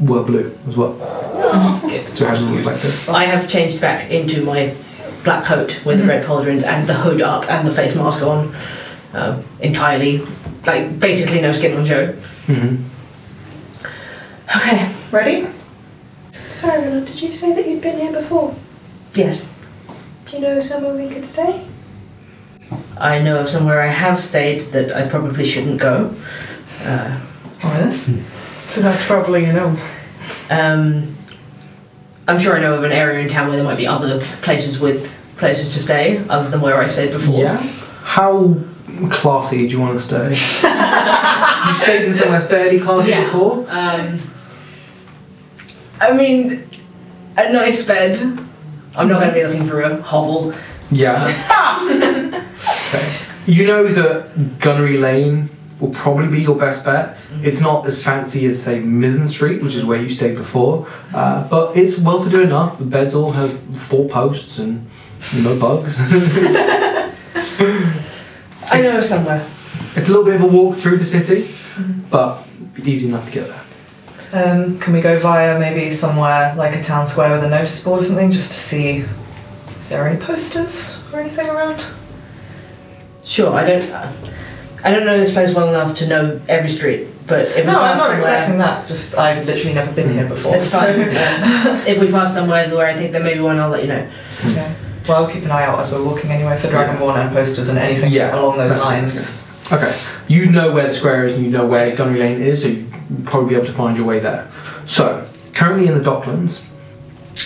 were 0.00 0.22
blue 0.22 0.56
as 0.68 0.76
well. 0.76 0.92
So 1.46 1.88
it 1.88 2.18
has 2.18 2.42
like 2.64 2.80
this. 2.82 3.08
I 3.08 3.24
have 3.24 3.48
changed 3.48 3.80
back 3.80 4.10
into 4.10 4.42
my 4.44 4.74
black 5.24 5.44
coat 5.44 5.84
with 5.84 5.98
the 5.98 6.04
red 6.04 6.24
pauldrons 6.24 6.64
and 6.64 6.88
the 6.88 6.94
hood 6.94 7.22
up 7.22 7.48
and 7.50 7.66
the 7.66 7.72
face 7.74 7.94
mask 7.94 8.22
on. 8.22 8.54
Um, 9.12 9.44
entirely, 9.60 10.26
like 10.66 10.98
basically 10.98 11.40
no 11.40 11.52
skin 11.52 11.76
on 11.76 11.86
show. 11.86 12.12
hmm 12.46 12.76
Okay. 14.54 14.94
Ready? 15.10 15.46
Sorry, 16.50 16.82
Rilla, 16.82 17.00
did 17.04 17.20
you 17.20 17.32
say 17.32 17.52
that 17.54 17.66
you'd 17.68 17.80
been 17.80 17.98
here 17.98 18.12
before? 18.12 18.54
Yes. 19.14 19.48
Do 20.26 20.36
you 20.36 20.42
know 20.42 20.60
somewhere 20.60 20.94
we 20.94 21.12
could 21.12 21.24
stay? 21.24 21.66
I 22.98 23.20
know 23.20 23.38
of 23.38 23.48
somewhere 23.48 23.80
I 23.80 23.86
have 23.88 24.20
stayed 24.20 24.72
that 24.72 24.94
I 24.94 25.08
probably 25.08 25.44
shouldn't 25.44 25.80
go. 25.80 26.14
Uh, 26.82 27.20
Ominous. 27.62 28.10
So 28.70 28.82
that's 28.82 29.04
probably 29.04 29.44
a 29.44 29.52
no. 29.52 29.78
um, 30.50 31.15
I'm 32.28 32.38
sure 32.40 32.56
I 32.56 32.60
know 32.60 32.74
of 32.74 32.84
an 32.84 32.92
area 32.92 33.20
in 33.20 33.28
town 33.28 33.48
where 33.48 33.56
there 33.56 33.64
might 33.64 33.76
be 33.76 33.86
other 33.86 34.18
places 34.42 34.78
with 34.78 35.12
places 35.36 35.74
to 35.74 35.82
stay 35.82 36.18
other 36.28 36.50
than 36.50 36.60
where 36.60 36.76
I 36.80 36.86
stayed 36.86 37.12
before. 37.12 37.38
Yeah. 37.40 37.56
How 38.02 38.56
classy 39.10 39.58
do 39.58 39.72
you 39.74 39.80
want 39.80 39.98
to 39.98 40.04
stay? 40.04 40.30
you 40.30 41.74
stayed 41.76 42.04
in 42.06 42.14
somewhere 42.14 42.40
fairly 42.40 42.80
classy 42.80 43.10
Yeah. 43.10 43.24
before. 43.24 43.66
Um, 43.68 44.20
I 46.00 46.12
mean, 46.12 46.68
a 47.36 47.52
nice 47.52 47.84
bed. 47.84 48.16
I'm 48.96 49.08
not 49.08 49.20
going 49.20 49.28
to 49.28 49.34
be 49.34 49.44
looking 49.44 49.66
for 49.66 49.82
a 49.82 50.00
hovel. 50.02 50.54
Yeah. 50.90 51.26
okay. 52.88 53.18
You 53.46 53.66
know 53.66 53.86
that 53.88 54.58
Gunnery 54.58 54.98
Lane 54.98 55.50
will 55.80 55.90
probably 55.90 56.28
be 56.28 56.40
your 56.42 56.56
best 56.56 56.84
bet. 56.84 57.18
It's 57.42 57.60
not 57.60 57.86
as 57.86 58.02
fancy 58.02 58.46
as 58.46 58.62
say 58.62 58.80
Mizzen 58.80 59.28
Street, 59.28 59.62
which 59.62 59.74
is 59.74 59.84
where 59.84 60.00
you 60.00 60.08
stayed 60.08 60.36
before, 60.36 60.88
uh, 61.14 61.46
but 61.48 61.76
it's 61.76 61.98
well 61.98 62.24
to 62.24 62.30
do 62.30 62.42
enough. 62.42 62.78
The 62.78 62.84
beds 62.84 63.14
all 63.14 63.32
have 63.32 63.58
four 63.78 64.08
posts 64.08 64.58
and 64.58 64.88
no 65.34 65.58
bugs. 65.58 65.96
I 68.68 68.80
know 68.82 69.00
somewhere. 69.00 69.48
it's 69.94 70.08
a 70.08 70.10
little 70.10 70.24
bit 70.24 70.36
of 70.36 70.42
a 70.42 70.46
walk 70.46 70.78
through 70.78 70.98
the 70.98 71.04
city, 71.04 71.48
but 72.10 72.42
easy 72.84 73.08
enough 73.08 73.26
to 73.26 73.32
get 73.32 73.48
there. 73.48 73.62
Um, 74.32 74.78
can 74.80 74.92
we 74.92 75.00
go 75.00 75.18
via 75.18 75.58
maybe 75.58 75.90
somewhere 75.92 76.54
like 76.56 76.74
a 76.74 76.82
town 76.82 77.06
square 77.06 77.32
with 77.32 77.44
a 77.44 77.48
notice 77.48 77.82
board 77.84 78.00
or 78.00 78.04
something 78.04 78.32
just 78.32 78.52
to 78.52 78.58
see 78.58 78.98
if 78.98 79.88
there 79.88 80.04
are 80.04 80.08
any 80.08 80.18
posters 80.18 80.96
or 81.12 81.20
anything 81.20 81.48
around? 81.48 81.84
Sure, 83.24 83.54
I 83.54 83.64
don't. 83.66 83.90
Uh, 83.90 84.12
I 84.86 84.90
don't 84.92 85.04
know 85.04 85.18
this 85.18 85.32
place 85.32 85.52
well 85.52 85.68
enough 85.68 85.96
to 85.98 86.06
know 86.06 86.40
every 86.48 86.68
street, 86.70 87.08
but 87.26 87.46
if 87.48 87.56
we 87.56 87.72
No, 87.72 87.80
I'm 87.80 87.96
pass 87.96 87.98
not 87.98 88.04
somewhere, 88.04 88.16
expecting 88.18 88.58
that. 88.58 88.86
Just 88.86 89.18
I've 89.18 89.44
literally 89.44 89.74
never 89.74 89.90
been 89.92 90.12
here 90.12 90.28
before. 90.28 90.54
it's 90.56 90.68
so- 90.68 90.78
fine. 90.78 91.86
If 91.88 91.98
we 92.00 92.10
pass 92.10 92.32
somewhere 92.34 92.68
where 92.74 92.86
I 92.86 92.94
think 92.94 93.10
there 93.10 93.22
may 93.22 93.34
be 93.34 93.40
one, 93.40 93.58
I'll 93.58 93.68
let 93.68 93.82
you 93.82 93.88
know. 93.88 94.08
Okay. 94.44 94.74
Well, 95.08 95.24
I'll 95.24 95.30
keep 95.30 95.42
an 95.44 95.50
eye 95.50 95.64
out 95.64 95.78
as 95.80 95.92
we're 95.92 96.04
walking 96.04 96.30
anyway 96.30 96.60
for 96.60 96.68
Dragonborn 96.68 97.16
and 97.16 97.30
posters 97.32 97.68
and 97.68 97.78
anything 97.78 98.12
Yeah, 98.12 98.38
along 98.38 98.58
those 98.58 98.70
that's 98.70 98.80
what 98.84 98.92
lines. 98.92 99.42
Okay. 99.72 99.98
You 100.28 100.46
know 100.50 100.72
where 100.72 100.86
the 100.88 100.94
square 100.94 101.26
is 101.26 101.34
and 101.34 101.44
you 101.44 101.50
know 101.50 101.66
where 101.66 101.94
Gunnery 101.96 102.20
Lane 102.20 102.40
is, 102.42 102.62
so 102.62 102.68
you'll 102.68 102.86
probably 103.24 103.48
be 103.50 103.54
able 103.56 103.66
to 103.66 103.72
find 103.72 103.96
your 103.96 104.06
way 104.06 104.20
there. 104.20 104.50
So, 104.86 105.26
currently 105.52 105.88
in 105.88 105.94
the 105.98 106.04
Docklands, 106.08 106.62
you 106.62 106.66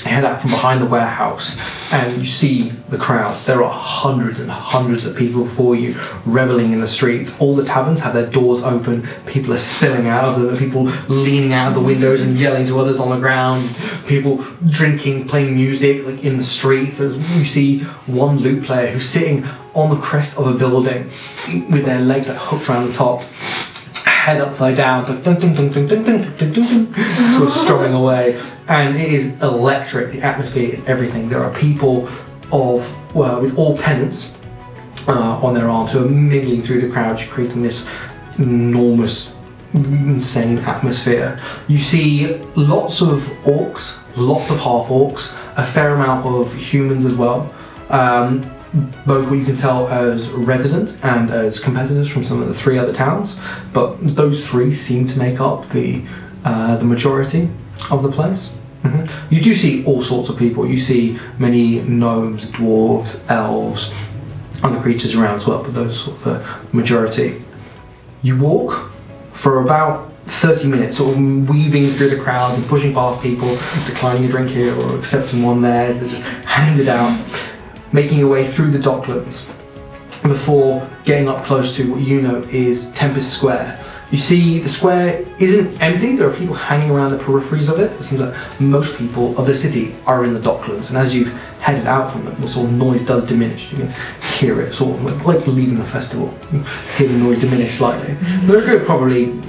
head 0.04 0.24
out 0.24 0.40
from 0.40 0.50
behind 0.50 0.80
the 0.80 0.86
warehouse 0.86 1.58
and 1.92 2.18
you 2.18 2.26
see 2.26 2.70
the 2.88 2.98
crowd. 2.98 3.38
There 3.44 3.62
are 3.62 3.70
hundreds 3.70 4.38
and 4.38 4.50
hundreds 4.50 5.04
of 5.04 5.16
people 5.16 5.44
before 5.44 5.74
you 5.74 6.00
reveling 6.24 6.72
in 6.72 6.80
the 6.80 6.88
streets. 6.88 7.38
All 7.40 7.54
the 7.56 7.64
taverns 7.64 8.00
have 8.00 8.14
their 8.14 8.26
doors 8.26 8.62
open. 8.62 9.06
People 9.26 9.52
are 9.52 9.58
spilling 9.58 10.06
out 10.06 10.24
of 10.24 10.40
them. 10.40 10.56
People 10.56 10.84
leaning 11.08 11.52
out 11.52 11.68
of 11.68 11.74
the 11.74 11.80
windows 11.80 12.20
and 12.20 12.38
yelling 12.38 12.66
to 12.66 12.78
others 12.78 12.98
on 12.98 13.10
the 13.10 13.18
ground. 13.18 13.68
People 14.06 14.44
drinking, 14.68 15.28
playing 15.28 15.54
music 15.54 16.06
like 16.06 16.22
in 16.22 16.36
the 16.36 16.44
streets. 16.44 16.98
You 17.00 17.44
see 17.44 17.80
one 18.06 18.38
lute 18.38 18.64
player 18.64 18.88
who's 18.88 19.08
sitting 19.08 19.44
on 19.74 19.90
the 19.90 20.00
crest 20.00 20.36
of 20.36 20.46
a 20.46 20.54
building 20.54 21.10
with 21.70 21.84
their 21.84 22.00
legs 22.00 22.28
like 22.28 22.38
hooked 22.38 22.68
around 22.68 22.88
the 22.88 22.92
top 22.92 23.22
head 24.20 24.38
upside 24.38 24.76
down, 24.76 25.04
dun, 25.06 25.22
dun, 25.22 25.40
dun, 25.40 25.54
dun, 25.54 25.72
dun, 25.72 25.86
dun, 25.86 26.02
dun, 26.04 26.36
dun, 26.36 26.52
dun, 26.52 26.92
dun, 26.92 27.32
sort 27.32 27.48
of 27.48 27.52
strumming 27.52 27.94
away, 27.94 28.38
and 28.68 28.94
it 28.96 29.10
is 29.10 29.34
electric. 29.40 30.12
The 30.12 30.20
atmosphere 30.20 30.68
is 30.70 30.84
everything. 30.86 31.30
There 31.30 31.42
are 31.42 31.54
people 31.54 32.06
of 32.52 32.94
well, 33.14 33.40
with 33.40 33.56
all 33.56 33.76
pennants 33.76 34.34
uh, 35.08 35.46
on 35.46 35.54
their 35.54 35.70
arms 35.70 35.92
who 35.92 36.04
are 36.04 36.08
mingling 36.08 36.62
through 36.62 36.82
the 36.82 36.90
crowd, 36.90 37.18
creating 37.30 37.62
this 37.62 37.88
enormous, 38.38 39.32
insane 39.72 40.58
atmosphere. 40.58 41.40
You 41.68 41.78
see 41.78 42.36
lots 42.56 43.00
of 43.00 43.20
orcs, 43.44 43.98
lots 44.16 44.50
of 44.50 44.58
half 44.58 44.88
orcs, 44.88 45.34
a 45.56 45.64
fair 45.64 45.94
amount 45.94 46.26
of 46.26 46.54
humans 46.54 47.06
as 47.06 47.14
well. 47.14 47.52
Um, 47.88 48.42
both 49.06 49.28
what 49.28 49.38
you 49.38 49.44
can 49.44 49.56
tell 49.56 49.88
as 49.88 50.28
residents 50.30 51.00
and 51.02 51.30
as 51.30 51.58
competitors 51.58 52.08
from 52.08 52.24
some 52.24 52.40
of 52.40 52.48
the 52.48 52.54
three 52.54 52.78
other 52.78 52.92
towns, 52.92 53.36
but 53.72 53.96
those 54.00 54.46
three 54.46 54.72
seem 54.72 55.04
to 55.06 55.18
make 55.18 55.40
up 55.40 55.68
the 55.70 56.02
uh, 56.44 56.76
the 56.76 56.84
majority 56.84 57.48
of 57.90 58.02
the 58.02 58.10
place. 58.10 58.48
Mhm. 58.84 59.10
You 59.28 59.42
do 59.42 59.54
see 59.54 59.84
all 59.84 60.00
sorts 60.00 60.30
of 60.30 60.38
people. 60.38 60.66
You 60.66 60.78
see 60.78 61.18
many 61.38 61.80
gnomes, 61.82 62.46
dwarves, 62.46 63.20
elves, 63.28 63.90
other 64.62 64.80
creatures 64.80 65.14
around 65.14 65.36
as 65.36 65.46
well, 65.46 65.62
but 65.62 65.74
those 65.74 66.08
are 66.08 66.12
the 66.24 66.46
majority. 66.72 67.42
You 68.22 68.38
walk 68.38 68.90
for 69.32 69.60
about 69.60 70.12
30 70.26 70.68
minutes, 70.68 70.96
sort 70.96 71.16
of 71.16 71.48
weaving 71.48 71.88
through 71.92 72.10
the 72.10 72.16
crowd 72.16 72.54
and 72.54 72.66
pushing 72.68 72.94
past 72.94 73.20
people, 73.20 73.48
declining 73.86 74.24
a 74.24 74.28
drink 74.28 74.48
here 74.50 74.74
or 74.78 74.96
accepting 74.96 75.42
one 75.42 75.60
there, 75.60 75.92
they're 75.92 76.08
just 76.08 76.22
it 76.78 76.88
out 76.88 77.18
making 77.92 78.18
your 78.18 78.28
way 78.28 78.46
through 78.46 78.70
the 78.70 78.78
docklands 78.78 79.46
before 80.22 80.88
getting 81.04 81.28
up 81.28 81.44
close 81.44 81.76
to 81.76 81.90
what 81.92 82.00
you 82.00 82.20
know 82.20 82.36
is 82.50 82.90
Tempest 82.92 83.32
Square. 83.32 83.76
You 84.10 84.18
see, 84.18 84.58
the 84.58 84.68
square 84.68 85.24
isn't 85.38 85.80
empty, 85.80 86.16
there 86.16 86.28
are 86.28 86.34
people 86.36 86.54
hanging 86.56 86.90
around 86.90 87.12
the 87.12 87.18
peripheries 87.18 87.68
of 87.68 87.78
it. 87.78 87.92
It 87.92 88.02
seems 88.02 88.20
like 88.20 88.60
most 88.60 88.98
people 88.98 89.38
of 89.38 89.46
the 89.46 89.54
city 89.54 89.94
are 90.04 90.24
in 90.24 90.34
the 90.34 90.40
docklands, 90.40 90.88
and 90.88 90.98
as 90.98 91.14
you've 91.14 91.32
headed 91.60 91.86
out 91.86 92.10
from 92.10 92.24
them, 92.24 92.40
the 92.40 92.48
sort 92.48 92.66
of 92.66 92.72
noise 92.72 93.06
does 93.06 93.24
diminish. 93.24 93.70
You 93.70 93.78
can 93.78 93.94
hear 94.36 94.60
it, 94.62 94.74
sort 94.74 94.98
of 94.98 95.24
like- 95.24 95.46
leaving 95.46 95.78
a 95.78 95.84
festival. 95.86 96.34
You 96.52 96.64
hear 96.96 97.06
the 97.06 97.18
noise 97.18 97.38
diminish 97.38 97.78
slightly. 97.78 98.14
There 98.46 98.76
are 98.76 98.84
probably 98.84 99.40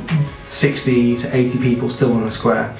60 0.45 1.17
to 1.17 1.35
80 1.35 1.57
people 1.57 1.89
still 1.89 2.11
in 2.11 2.23
the 2.23 2.31
square. 2.31 2.75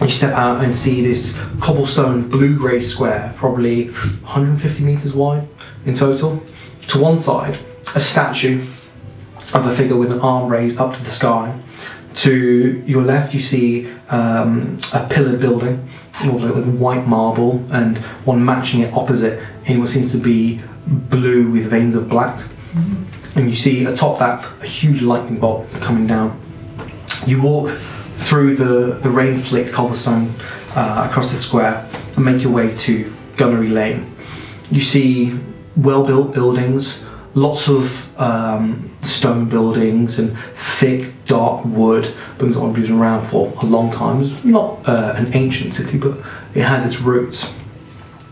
You 0.00 0.10
step 0.10 0.34
out 0.34 0.62
and 0.62 0.74
see 0.74 1.00
this 1.00 1.38
cobblestone 1.60 2.28
blue 2.28 2.56
grey 2.56 2.80
square, 2.80 3.32
probably 3.36 3.88
150 3.88 4.84
metres 4.84 5.14
wide 5.14 5.48
in 5.86 5.94
total. 5.94 6.42
To 6.88 6.98
one 7.00 7.18
side, 7.18 7.58
a 7.94 8.00
statue 8.00 8.66
of 9.54 9.66
a 9.66 9.74
figure 9.74 9.96
with 9.96 10.12
an 10.12 10.20
arm 10.20 10.50
raised 10.50 10.78
up 10.78 10.94
to 10.94 11.02
the 11.02 11.10
sky. 11.10 11.58
To 12.16 12.84
your 12.86 13.02
left, 13.02 13.32
you 13.34 13.40
see 13.40 13.90
um, 14.08 14.78
a 14.92 15.06
pillared 15.08 15.40
building, 15.40 15.88
like 16.24 16.64
white 16.64 17.06
marble, 17.06 17.64
and 17.72 17.98
one 18.24 18.44
matching 18.44 18.80
it 18.80 18.92
opposite 18.94 19.42
in 19.64 19.80
what 19.80 19.88
seems 19.88 20.12
to 20.12 20.18
be 20.18 20.60
blue 20.86 21.50
with 21.50 21.66
veins 21.66 21.94
of 21.94 22.08
black. 22.08 22.44
And 23.34 23.50
you 23.50 23.56
see 23.56 23.84
atop 23.84 24.18
that 24.18 24.44
a 24.62 24.66
huge 24.66 25.02
lightning 25.02 25.40
bolt 25.40 25.70
coming 25.80 26.06
down. 26.06 26.40
You 27.26 27.42
walk 27.42 27.76
through 28.16 28.56
the, 28.56 28.98
the 29.02 29.10
rain 29.10 29.34
slicked 29.34 29.72
cobblestone 29.72 30.34
uh, 30.74 31.06
across 31.08 31.30
the 31.30 31.36
square 31.36 31.88
and 32.16 32.24
make 32.24 32.42
your 32.42 32.52
way 32.52 32.76
to 32.76 33.14
Gunnery 33.36 33.68
Lane. 33.68 34.14
You 34.70 34.80
see 34.80 35.38
well 35.76 36.04
built 36.04 36.32
buildings, 36.32 37.00
lots 37.34 37.68
of 37.68 38.18
um, 38.18 38.90
stone 39.02 39.48
buildings 39.48 40.18
and 40.18 40.36
thick, 40.54 41.12
dark 41.26 41.64
wood. 41.64 42.14
Buildings 42.38 42.56
that 42.56 42.62
have 42.62 42.74
been 42.74 42.98
around 42.98 43.28
for 43.28 43.52
a 43.62 43.66
long 43.66 43.92
time. 43.92 44.22
It's 44.22 44.44
not 44.44 44.88
uh, 44.88 45.14
an 45.16 45.34
ancient 45.34 45.74
city, 45.74 45.98
but 45.98 46.18
it 46.54 46.62
has 46.62 46.86
its 46.86 47.00
roots. 47.00 47.46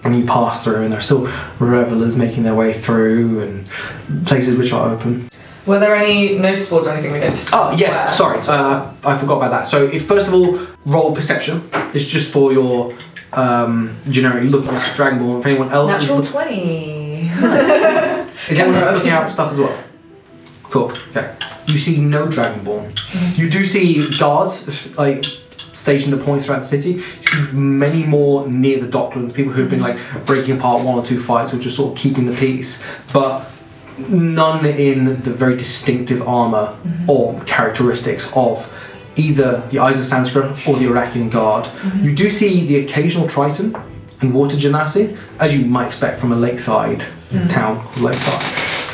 And 0.02 0.19
you 0.19 0.27
pass 0.27 0.62
through, 0.62 0.82
and 0.82 0.93
there 0.93 0.98
are 0.98 1.02
still 1.02 1.31
revelers 1.59 2.15
making 2.15 2.43
their 2.43 2.55
way 2.55 2.74
through, 2.74 3.40
and 3.40 4.27
places 4.27 4.56
which 4.56 4.70
are 4.73 4.90
open. 4.90 5.31
Were 5.66 5.78
there 5.78 5.95
any 5.95 6.39
notice 6.39 6.69
boards 6.69 6.86
or 6.86 6.91
anything 6.91 7.12
we 7.12 7.20
noticed? 7.20 7.53
Oh 7.53 7.69
elsewhere? 7.69 7.89
yes, 7.89 8.16
sorry, 8.16 8.39
uh, 8.41 8.93
I 9.03 9.19
forgot 9.19 9.36
about 9.39 9.51
that. 9.51 9.69
So 9.69 9.86
if 9.86 10.07
first 10.07 10.28
of 10.28 10.35
all, 10.35 10.59
roll 10.85 11.15
perception. 11.15 11.70
It's 11.95 12.05
just 12.05 12.31
for 12.31 12.53
your 12.53 12.95
um, 13.32 13.99
generic 14.11 14.45
looking 14.45 14.70
at 14.70 14.95
Dragonborn. 14.97 15.41
If 15.41 15.47
anyone 15.47 15.73
else 15.73 15.91
Natural 15.91 16.20
is, 16.20 16.31
20. 16.31 17.28
is 18.51 18.59
anyone 18.59 18.82
else 18.82 18.95
looking 18.95 19.11
out 19.11 19.24
for 19.24 19.31
stuff 19.31 19.53
as 19.53 19.59
well? 19.59 19.85
Cool. 20.65 20.93
Okay. 21.11 21.35
You 21.66 21.78
see 21.78 21.99
no 21.99 22.27
Dragonborn. 22.27 22.99
You 23.39 23.49
do 23.49 23.65
see 23.65 24.16
guards 24.19 24.95
like 24.99 25.24
stationed 25.73 26.15
at 26.15 26.20
points 26.20 26.47
throughout 26.47 26.61
the 26.61 26.66
city. 26.66 26.93
You 26.93 27.24
see 27.24 27.53
many 27.53 28.05
more 28.05 28.47
near 28.47 28.81
the 28.81 28.86
docklands. 28.86 29.35
People 29.35 29.53
who've 29.53 29.70
been 29.70 29.81
like 29.81 29.99
breaking 30.27 30.57
apart 30.57 30.85
one 30.85 30.99
or 30.99 31.05
two 31.05 31.20
fights 31.20 31.55
or 31.55 31.59
just 31.59 31.77
sort 31.77 31.93
of 31.93 31.99
keeping 31.99 32.27
the 32.27 32.36
peace, 32.36 32.82
but 33.12 33.51
none 33.98 34.66
in 34.66 35.22
the 35.22 35.32
very 35.32 35.56
distinctive 35.56 36.26
armor 36.26 36.76
or 37.08 37.40
characteristics 37.42 38.30
of 38.34 38.72
either 39.16 39.66
the 39.70 39.78
Eyes 39.78 40.00
of 40.00 40.06
Sanskrit 40.06 40.46
or 40.66 40.76
the 40.76 40.86
Oraculan 40.86 41.30
Guard. 41.30 41.68
You 42.02 42.14
do 42.14 42.30
see 42.30 42.66
the 42.66 42.78
occasional 42.78 43.28
Triton 43.28 43.76
and 44.20 44.34
Water 44.34 44.56
Genasi, 44.56 45.16
as 45.38 45.54
you 45.54 45.66
might 45.66 45.86
expect 45.86 46.20
from 46.20 46.32
a 46.32 46.36
lakeside 46.36 47.04
town 47.48 47.82
called 47.82 47.98
Lakeside. 47.98 48.44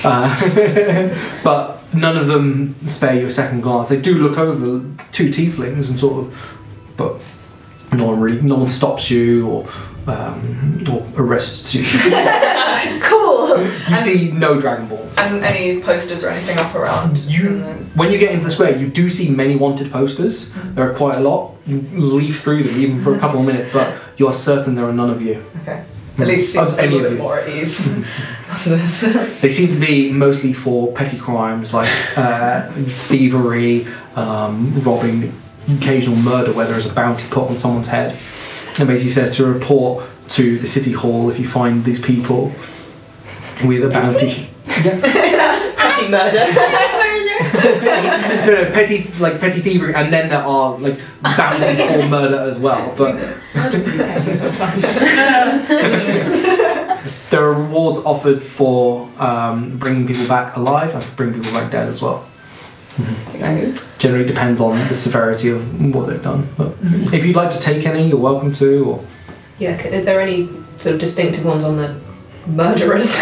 Uh, 0.03 1.41
but 1.45 1.81
none 1.95 2.17
of 2.17 2.27
them 2.27 2.75
spare 2.87 3.21
you 3.21 3.27
a 3.27 3.31
second 3.31 3.61
glance. 3.61 3.89
They 3.89 4.01
do 4.01 4.15
look 4.15 4.39
over 4.39 4.85
two 5.13 5.29
tieflings 5.29 5.89
and 5.89 5.99
sort 5.99 6.25
of, 6.25 6.39
but 6.97 7.21
no 7.93 8.07
one 8.07 8.21
really, 8.21 8.41
no 8.41 8.57
one 8.57 8.69
stops 8.69 9.11
you 9.11 9.49
or 9.49 9.69
um, 10.07 10.85
or 10.91 11.07
arrests 11.17 11.75
you. 11.75 11.83
cool. 13.03 13.20
You 13.59 13.97
see 13.97 14.31
no 14.33 14.61
Dragon 14.61 14.87
Ball. 14.89 15.09
And 15.17 15.45
any 15.45 15.81
posters 15.83 16.25
or 16.25 16.31
anything 16.31 16.59
up 16.59 16.75
around? 16.75 17.19
You, 17.19 17.59
the- 17.59 17.75
when 17.95 18.11
you 18.13 18.19
get 18.19 18.33
into 18.33 18.45
the 18.45 18.51
square, 18.51 18.77
you 18.77 18.87
do 18.89 19.09
see 19.11 19.29
many 19.31 19.57
wanted 19.57 19.91
posters. 19.93 20.51
There 20.75 20.89
are 20.91 20.95
quite 20.95 21.17
a 21.17 21.21
lot. 21.21 21.55
You 21.67 21.81
leaf 21.93 22.41
through 22.43 22.65
them 22.65 22.81
even 22.81 23.03
for 23.03 23.15
a 23.15 23.19
couple 23.19 23.41
of 23.41 23.47
minutes, 23.47 23.73
but 23.73 23.95
you 24.17 24.27
are 24.27 24.33
certain 24.33 24.75
there 24.75 24.87
are 24.87 24.93
none 24.93 25.11
of 25.11 25.21
you. 25.23 25.45
Okay. 25.63 25.85
At 26.19 26.27
least 26.27 26.53
seems 26.53 26.75
a 26.75 26.83
any 26.83 26.95
little 26.97 27.07
of 27.07 27.13
bit 27.13 27.23
more 27.23 27.39
at 27.41 27.49
ease 27.49 27.97
after 28.49 28.71
this. 28.77 29.03
They 29.41 29.51
seem 29.51 29.69
to 29.69 29.79
be 29.79 30.11
mostly 30.13 30.53
for 30.53 30.93
petty 30.93 31.17
crimes 31.19 31.73
like 31.73 31.89
uh, 32.17 32.71
thievery, 33.09 33.87
um, 34.17 34.83
robbing, 34.83 35.33
occasional 35.79 36.17
murder 36.17 36.53
where 36.53 36.67
there 36.67 36.79
is 36.79 36.85
a 36.87 36.93
bounty 36.93 37.25
put 37.31 37.49
on 37.49 37.57
someone's 37.59 37.89
head. 37.89 38.19
And 38.79 38.87
basically 38.89 39.13
says 39.13 39.35
to 39.37 39.47
report 39.47 40.07
to 40.31 40.59
the 40.59 40.67
city 40.67 40.93
hall 40.93 41.31
if 41.31 41.39
you 41.39 41.49
find 41.49 41.85
these 41.85 42.01
people 42.01 42.53
with 43.65 43.85
a 43.85 43.89
bounty. 43.89 44.49
Petty 44.67 46.09
murder. 46.09 46.47
no, 48.47 48.63
no, 48.65 48.71
petty 48.73 49.11
like 49.19 49.41
petty 49.41 49.61
thievery, 49.61 49.95
and 49.95 50.13
then 50.13 50.29
there 50.29 50.43
are 50.43 50.79
like 50.79 50.99
bounties 51.23 51.79
for 51.81 52.07
murder 52.09 52.39
as 52.39 52.59
well. 52.59 52.95
But 52.97 53.19
sometimes. 54.35 54.99
there 57.31 57.43
are 57.43 57.53
rewards 57.55 57.99
offered 58.01 58.43
for 58.45 59.09
um, 59.19 59.77
bringing 59.79 60.07
people 60.07 60.27
back 60.29 60.57
alive 60.57 60.95
and 60.95 61.03
for 61.03 61.15
bringing 61.17 61.43
people 61.43 61.53
back 61.53 61.71
dead 61.71 61.89
as 61.89 62.01
well. 62.01 62.27
Generally 63.99 64.27
depends 64.27 64.61
on 64.61 64.77
the 64.89 64.95
severity 64.95 65.49
of 65.49 65.95
what 65.95 66.07
they've 66.09 66.23
done. 66.23 66.49
But 66.57 66.75
if 67.13 67.25
you'd 67.25 67.37
like 67.37 67.51
to 67.51 67.61
take 67.61 67.87
any, 67.87 68.09
you're 68.09 68.19
welcome 68.19 68.53
to. 68.55 68.85
Or 68.85 69.05
Yeah, 69.59 69.81
are 69.87 70.03
there 70.03 70.21
any 70.21 70.49
sort 70.79 70.95
of 70.95 71.01
distinctive 71.01 71.45
ones 71.45 71.65
on 71.65 71.77
the 71.77 72.01
murderers? 72.47 73.21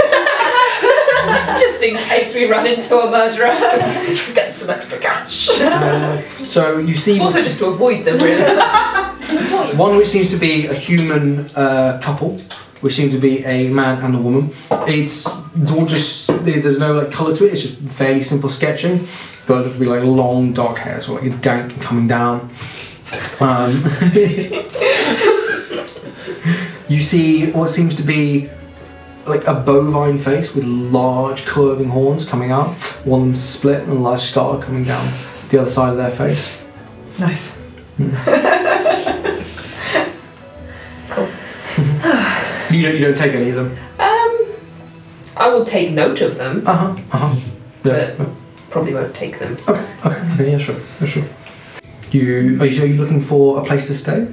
Just 1.59 1.82
in 1.82 1.96
case 1.96 2.34
we 2.34 2.46
run 2.46 2.66
into 2.66 2.98
a 2.98 3.10
murderer. 3.10 3.48
Get 4.34 4.55
some 4.55 4.70
extra 4.70 4.98
cash. 4.98 5.48
Uh, 5.50 6.22
so 6.44 6.78
you 6.78 6.94
see 6.94 7.20
also, 7.20 7.42
just 7.42 7.59
to 7.59 7.66
avoid 7.66 8.05
them, 8.05 8.18
really. 8.18 9.76
one 9.76 9.96
which 9.96 10.09
seems 10.09 10.30
to 10.30 10.36
be 10.36 10.66
a 10.66 10.74
human 10.74 11.50
uh, 11.55 12.00
couple, 12.02 12.38
which 12.80 12.94
seems 12.94 13.12
to 13.14 13.20
be 13.20 13.44
a 13.44 13.68
man 13.68 14.02
and 14.02 14.14
a 14.14 14.18
woman. 14.18 14.55
It's 14.70 15.26
all 15.26 15.86
just 15.86 16.26
there's 16.44 16.78
no 16.78 16.94
like 16.94 17.10
colour 17.10 17.34
to 17.36 17.46
it. 17.46 17.52
It's 17.52 17.62
just 17.62 17.78
fairly 17.96 18.22
simple 18.22 18.48
sketching, 18.48 19.06
but 19.46 19.66
it'll 19.66 19.78
be 19.78 19.86
like 19.86 20.02
long 20.02 20.52
dark 20.52 20.78
hair, 20.78 21.02
so 21.02 21.14
like 21.14 21.24
a 21.24 21.30
dank 21.30 21.80
coming 21.80 22.09
down. 22.09 22.50
Um, 23.40 23.84
you 26.88 27.00
see 27.02 27.50
what 27.52 27.70
seems 27.70 27.94
to 27.96 28.02
be 28.02 28.50
like 29.28 29.46
a 29.46 29.55
bovine 29.55 30.18
face 30.18 30.55
with 30.55 30.64
large 30.64 31.44
curving 31.44 31.88
horns 31.88 32.24
coming 32.24 32.50
out. 32.50 32.74
One 33.05 33.20
of 33.20 33.26
them's 33.26 33.42
split 33.42 33.82
and 33.82 33.92
a 33.92 33.94
large 33.94 34.20
scar 34.20 34.59
coming 34.60 34.84
down 34.84 35.12
the 35.50 35.60
other 35.60 35.70
side 35.70 35.90
of 35.90 35.96
their 35.96 36.10
face. 36.10 36.59
Nice. 37.18 37.52
You 42.70 42.82
don't, 42.82 42.94
you 42.96 43.00
don't 43.00 43.16
take 43.16 43.32
any 43.34 43.48
of 43.48 43.56
them. 43.56 43.78
Um, 43.98 44.46
I 45.38 45.48
will 45.48 45.64
take 45.64 45.90
note 45.92 46.20
of 46.20 46.36
them. 46.36 46.66
Uh 46.66 46.74
huh. 46.76 47.02
Uh 47.12 47.16
huh. 47.18 47.40
Yeah. 47.84 48.14
But- 48.18 48.28
Probably 48.68 48.92
won't 48.92 49.14
take 49.14 49.38
them. 49.38 49.56
Okay. 49.66 49.88
Okay. 50.05 50.32
Okay. 50.34 50.50
Yeah. 50.50 50.59
Sure. 50.59 50.76
Yeah, 51.00 51.06
sure. 51.06 51.24
You 52.10 52.60
are 52.60 52.66
you, 52.66 52.82
are 52.82 52.86
you 52.86 53.00
looking 53.00 53.22
for 53.22 53.59
a 53.62 53.64
place 53.64 53.86
to 53.86 53.94
stay? 53.94 54.28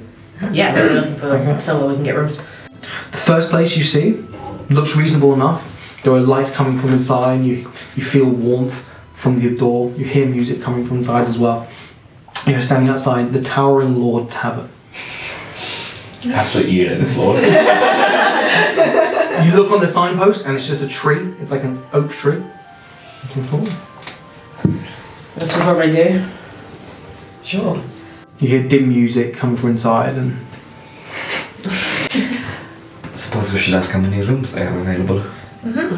Yeah, 0.52 0.74
we're 0.74 0.92
looking 0.92 1.16
for 1.16 1.28
Okay. 1.28 1.58
somewhere 1.60 1.88
we 1.88 1.94
can 1.94 2.04
get 2.04 2.16
rooms. 2.16 2.36
The 3.12 3.16
first 3.16 3.48
place 3.48 3.74
you 3.78 3.84
see 3.84 4.22
looks 4.74 4.96
reasonable 4.96 5.34
enough. 5.34 5.72
There 6.02 6.12
are 6.12 6.20
lights 6.20 6.52
coming 6.52 6.78
from 6.78 6.92
inside. 6.92 7.44
You 7.44 7.70
you 7.94 8.04
feel 8.04 8.26
warmth 8.26 8.88
from 9.14 9.40
the 9.40 9.56
door. 9.56 9.92
You 9.96 10.04
hear 10.04 10.26
music 10.26 10.62
coming 10.62 10.84
from 10.84 10.98
inside 10.98 11.26
as 11.26 11.38
well. 11.38 11.68
You're 12.46 12.62
standing 12.62 12.88
outside 12.88 13.32
the 13.32 13.42
Towering 13.42 13.96
Lord 13.96 14.30
Tavern. 14.30 14.70
Absolute 16.26 16.68
unit, 16.68 17.00
this 17.00 17.16
lord. 17.16 17.42
You 19.44 19.52
look 19.52 19.70
on 19.70 19.80
the 19.80 19.86
signpost 19.86 20.46
and 20.46 20.56
it's 20.56 20.66
just 20.66 20.82
a 20.82 20.88
tree. 20.88 21.34
It's 21.40 21.50
like 21.50 21.62
an 21.62 21.82
oak 21.92 22.10
tree. 22.10 22.42
That's 25.34 25.52
what 25.52 25.66
we'll 25.66 25.74
probably 25.74 25.92
do. 25.92 26.24
Sure. 27.44 27.82
You 28.38 28.48
hear 28.48 28.66
dim 28.66 28.88
music 28.88 29.36
coming 29.36 29.56
from 29.56 29.70
inside 29.70 30.16
and 30.16 30.38
Suppose 33.16 33.52
we 33.52 33.58
should 33.58 33.74
ask 33.74 33.90
how 33.92 34.00
many 34.00 34.20
rooms 34.20 34.52
they 34.52 34.62
have 34.62 34.76
available. 34.76 35.24
Mm-hmm. 35.64 35.96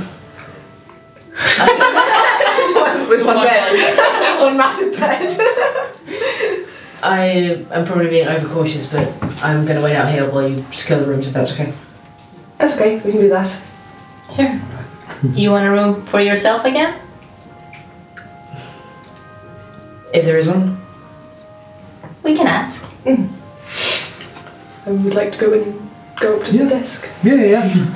Just 2.57 2.77
one 2.77 3.09
with 3.09 3.27
one 3.27 3.45
bed. 3.45 4.41
one 4.41 4.57
massive 4.57 4.97
bed. 4.97 5.37
I 7.03 7.67
am 7.71 7.85
probably 7.87 8.09
being 8.09 8.27
overcautious, 8.29 8.87
but 8.87 9.13
I'm 9.43 9.65
going 9.65 9.77
to 9.77 9.83
wait 9.83 9.97
out 9.97 10.13
here 10.13 10.31
while 10.31 10.49
you 10.49 10.65
secure 10.73 11.01
the 11.01 11.07
rooms 11.07 11.27
if 11.27 11.33
that's 11.33 11.53
okay. 11.53 11.73
That's 12.59 12.75
okay, 12.75 12.97
we 13.01 13.11
can 13.13 13.21
do 13.21 13.29
that. 13.31 13.63
Sure. 14.35 14.61
You 15.35 15.51
want 15.51 15.67
a 15.67 15.71
room 15.71 16.05
for 16.07 16.21
yourself 16.21 16.65
again? 16.65 17.01
If 20.13 20.25
there 20.25 20.39
is 20.39 20.47
one. 20.47 20.81
We 22.23 22.37
can 22.37 22.47
ask. 22.47 22.83
Mm. 23.05 23.33
I 24.87 24.91
would 24.91 25.15
like 25.15 25.33
to 25.33 25.39
go 25.39 25.53
and 25.53 25.88
go 26.21 26.37
up 26.39 26.45
to 26.47 26.53
Yeah. 26.53 26.65
the 26.65 26.71
desk. 26.71 27.07
Yeah, 27.23 27.35
yeah. 27.35 27.47
yeah. 27.47 27.87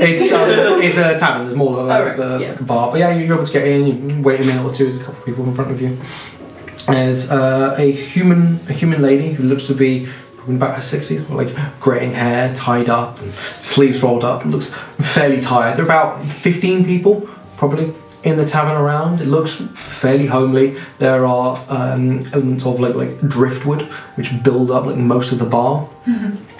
it's 0.06 0.32
um, 0.32 0.82
it's 0.82 0.96
a 0.98 1.18
tavern. 1.18 1.42
There's 1.46 1.56
more 1.56 1.82
like, 1.82 2.00
Alright, 2.00 2.18
uh, 2.20 2.38
yeah. 2.38 2.50
like 2.50 2.60
a 2.60 2.64
bar, 2.64 2.90
but 2.90 2.98
yeah, 3.00 3.14
you're 3.14 3.34
able 3.34 3.46
to 3.46 3.52
get 3.52 3.66
in. 3.66 3.86
You 4.10 4.22
wait 4.22 4.40
a 4.40 4.44
minute 4.44 4.64
or 4.64 4.72
two. 4.72 4.84
There's 4.84 4.96
a 4.96 5.04
couple 5.04 5.20
of 5.20 5.24
people 5.26 5.44
in 5.44 5.54
front 5.54 5.70
of 5.70 5.80
you. 5.80 5.98
There's 6.86 7.30
uh, 7.30 7.74
a 7.78 7.90
human 7.92 8.60
a 8.68 8.72
human 8.72 9.00
lady 9.02 9.32
who 9.32 9.44
looks 9.44 9.66
to 9.68 9.74
be 9.74 10.08
probably 10.36 10.56
about 10.56 10.76
her 10.76 10.82
sixties, 10.82 11.22
like 11.30 11.54
greying 11.80 12.12
hair, 12.12 12.54
tied 12.54 12.88
up, 12.90 13.18
and 13.20 13.32
sleeves 13.60 14.02
rolled 14.02 14.24
up. 14.24 14.44
looks 14.44 14.68
fairly 15.00 15.40
tired. 15.40 15.76
There 15.76 15.84
are 15.84 15.88
about 15.88 16.26
fifteen 16.26 16.84
people 16.84 17.26
probably 17.56 17.94
in 18.24 18.36
the 18.36 18.44
tavern 18.44 18.76
around. 18.76 19.20
It 19.22 19.26
looks 19.28 19.54
fairly 19.74 20.26
homely. 20.26 20.76
There 20.98 21.24
are 21.24 21.62
um, 21.68 22.20
elements 22.34 22.66
of 22.66 22.80
like 22.80 22.94
like 22.94 23.18
driftwood 23.22 23.82
which 24.16 24.30
build 24.42 24.70
up 24.70 24.84
like 24.84 24.96
most 24.96 25.32
of 25.32 25.38
the 25.38 25.46
bar 25.46 25.88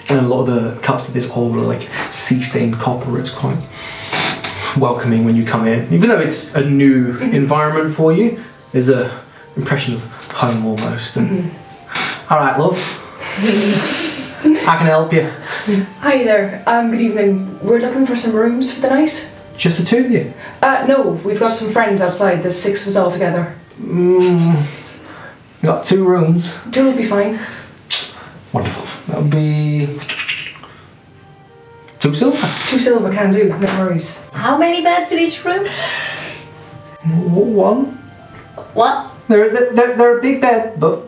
and 0.07 0.19
a 0.19 0.27
lot 0.27 0.47
of 0.47 0.75
the 0.75 0.81
cups 0.81 1.07
of 1.07 1.13
this 1.13 1.29
old 1.29 1.55
are 1.55 1.61
like 1.61 1.89
sea 2.11 2.41
stained 2.41 2.75
copper. 2.75 3.19
It's 3.19 3.29
quite 3.29 3.57
welcoming 4.77 5.25
when 5.25 5.35
you 5.35 5.45
come 5.45 5.67
in, 5.67 5.91
even 5.93 6.09
though 6.09 6.19
it's 6.19 6.53
a 6.53 6.63
new 6.69 7.17
environment 7.17 7.95
for 7.95 8.11
you. 8.11 8.43
There's 8.71 8.89
a 8.89 9.23
impression 9.55 9.95
of 9.95 10.03
home 10.31 10.65
almost. 10.65 11.15
And 11.15 11.51
all 12.29 12.39
right, 12.39 12.57
love, 12.57 12.77
I 13.37 14.75
can 14.77 14.87
help 14.87 15.13
you. 15.13 15.23
Hi 16.01 16.23
there, 16.23 16.63
um, 16.67 16.91
good 16.91 17.01
evening. 17.01 17.59
We're 17.63 17.79
looking 17.79 18.05
for 18.05 18.15
some 18.15 18.33
rooms 18.33 18.71
for 18.73 18.81
the 18.81 18.89
night. 18.89 19.27
Just 19.57 19.77
the 19.77 19.85
two 19.85 20.05
of 20.05 20.11
you. 20.11 20.33
Uh, 20.61 20.85
no, 20.87 21.11
we've 21.23 21.39
got 21.39 21.53
some 21.53 21.71
friends 21.71 22.01
outside. 22.01 22.43
There's 22.43 22.59
six 22.59 22.81
of 22.81 22.89
us 22.89 22.95
all 22.97 23.09
together. 23.09 23.55
Mm, 23.79 24.65
got 25.63 25.85
two 25.85 26.05
rooms. 26.05 26.53
Two 26.71 26.83
will 26.83 26.95
be 26.95 27.05
fine. 27.05 27.39
Wonderful. 28.55 28.85
That'll 29.07 29.27
be 29.27 29.99
two 31.99 32.13
silver. 32.13 32.37
Two 32.69 32.79
silver 32.79 33.11
can 33.11 33.33
do, 33.33 33.49
no 33.49 33.79
worries. 33.79 34.17
How 34.31 34.57
many 34.57 34.81
beds 34.81 35.11
in 35.11 35.19
each 35.19 35.43
room? 35.43 35.67
One. 37.03 37.97
What? 38.73 39.11
They're, 39.27 39.49
they're, 39.73 39.97
they're 39.97 40.19
a 40.19 40.21
big 40.21 40.39
bed, 40.39 40.79
but. 40.79 41.03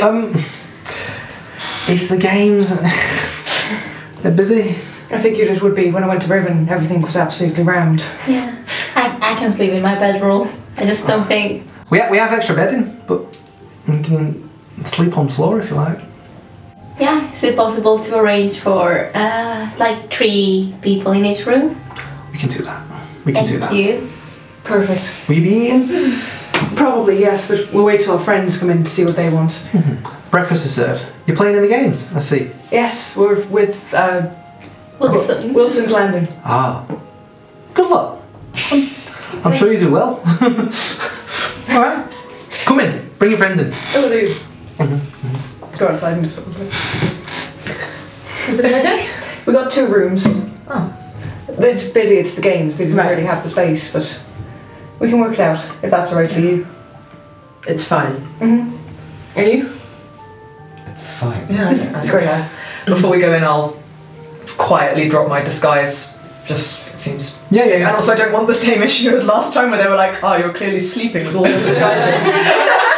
um. 0.00 0.44
It's 1.88 2.06
the 2.06 2.18
games. 2.18 2.72
They're 4.22 4.30
busy. 4.30 4.76
I 5.10 5.20
figured 5.20 5.48
it 5.48 5.60
would 5.60 5.74
be 5.74 5.90
when 5.90 6.04
I 6.04 6.06
went 6.06 6.22
to 6.22 6.28
Riven, 6.28 6.68
everything 6.68 7.02
was 7.02 7.16
absolutely 7.16 7.64
rammed. 7.64 8.04
Yeah. 8.28 8.64
I, 8.94 9.32
I 9.32 9.34
can 9.40 9.50
sleep 9.50 9.72
in 9.72 9.82
my 9.82 9.96
bedroll. 9.96 10.48
I 10.76 10.86
just 10.86 11.08
don't 11.08 11.26
think. 11.26 11.66
We 11.90 11.98
have, 11.98 12.12
we 12.12 12.18
have 12.18 12.32
extra 12.32 12.54
bedding, 12.54 13.02
but 13.08 13.26
we 13.88 14.00
can 14.04 14.41
sleep 14.84 15.16
on 15.16 15.28
floor 15.28 15.60
if 15.60 15.70
you 15.70 15.76
like. 15.76 16.00
Yeah, 16.98 17.32
is 17.32 17.42
it 17.42 17.56
possible 17.56 17.98
to 18.04 18.16
arrange 18.18 18.60
for 18.60 19.10
uh, 19.14 19.70
like 19.78 20.12
three 20.12 20.74
people 20.82 21.12
in 21.12 21.24
each 21.24 21.46
room? 21.46 21.80
We 22.32 22.38
can 22.38 22.48
do 22.48 22.62
that. 22.62 22.86
We 23.24 23.32
can 23.32 23.44
Thank 23.44 23.48
do 23.48 23.58
that. 23.58 23.74
you. 23.74 24.10
Perfect. 24.64 25.12
Will 25.28 25.36
you 25.36 25.42
be 25.42 25.54
eating? 25.66 26.20
Probably, 26.76 27.18
yes, 27.20 27.48
but 27.48 27.72
we'll 27.72 27.84
wait 27.84 28.00
till 28.00 28.16
our 28.16 28.24
friends 28.24 28.56
come 28.56 28.70
in 28.70 28.84
to 28.84 28.90
see 28.90 29.04
what 29.04 29.16
they 29.16 29.28
want. 29.28 29.66
Breakfast 30.30 30.64
is 30.64 30.74
served. 30.74 31.04
You're 31.26 31.36
playing 31.36 31.56
in 31.56 31.62
the 31.62 31.68
games, 31.68 32.10
I 32.14 32.20
see. 32.20 32.50
Yes, 32.70 33.16
we're 33.16 33.44
with 33.46 33.92
uh, 33.92 34.30
Wilson. 34.98 35.52
Wilson's 35.52 35.90
Landing. 35.90 36.28
Ah. 36.44 36.86
Good 37.74 37.90
luck. 37.90 38.22
I'm, 38.70 38.88
I'm 39.44 39.54
sure 39.54 39.72
you 39.72 39.78
do 39.80 39.90
well. 39.90 40.20
Alright. 41.68 42.12
Come 42.64 42.80
in. 42.80 43.10
Bring 43.18 43.30
your 43.30 43.38
friends 43.38 43.58
in. 43.58 43.72
Oh, 43.94 44.08
do. 44.86 45.78
Go 45.78 45.88
outside 45.88 46.14
and 46.14 46.22
do 46.22 46.30
something. 46.30 46.70
We 49.46 49.52
got 49.52 49.70
two 49.70 49.86
rooms. 49.86 50.26
Oh. 50.68 50.92
It's 51.48 51.88
busy, 51.88 52.16
it's 52.16 52.34
the 52.34 52.40
games. 52.40 52.76
They 52.76 52.84
didn't 52.84 52.98
Right. 52.98 53.10
really 53.10 53.24
have 53.24 53.42
the 53.42 53.48
space, 53.48 53.90
but 53.92 54.20
we 54.98 55.08
can 55.08 55.20
work 55.20 55.32
it 55.34 55.40
out 55.40 55.58
if 55.82 55.90
that's 55.90 56.10
alright 56.12 56.30
for 56.30 56.40
you. 56.40 56.66
It's 57.66 57.84
fine. 57.84 58.14
Mm-hmm. 58.40 59.38
Are 59.38 59.42
you? 59.44 59.70
It's 60.88 61.12
fine. 61.14 61.46
Yeah, 61.50 61.68
I 61.68 61.74
don't, 61.74 61.88
I 61.88 61.92
don't 62.02 62.06
Great. 62.08 62.26
care. 62.28 62.50
Before 62.86 63.10
we 63.10 63.18
go 63.18 63.32
in, 63.34 63.44
I'll 63.44 63.76
quietly 64.56 65.08
drop 65.08 65.28
my 65.28 65.40
disguise. 65.42 66.18
Just 66.46 66.84
it 66.88 66.98
seems. 66.98 67.40
Yeah, 67.50 67.64
yeah, 67.66 67.74
And 67.88 67.96
also, 67.96 68.12
I 68.12 68.16
don't 68.16 68.32
want 68.32 68.46
the 68.48 68.54
same 68.54 68.82
issue 68.82 69.10
as 69.10 69.24
last 69.26 69.54
time 69.54 69.70
where 69.70 69.80
they 69.82 69.88
were 69.88 69.94
like, 69.96 70.22
"Oh, 70.24 70.36
you're 70.36 70.52
clearly 70.52 70.80
sleeping 70.80 71.24
with 71.26 71.36
all 71.36 71.46
your 71.48 71.60
disguises." 71.62 72.26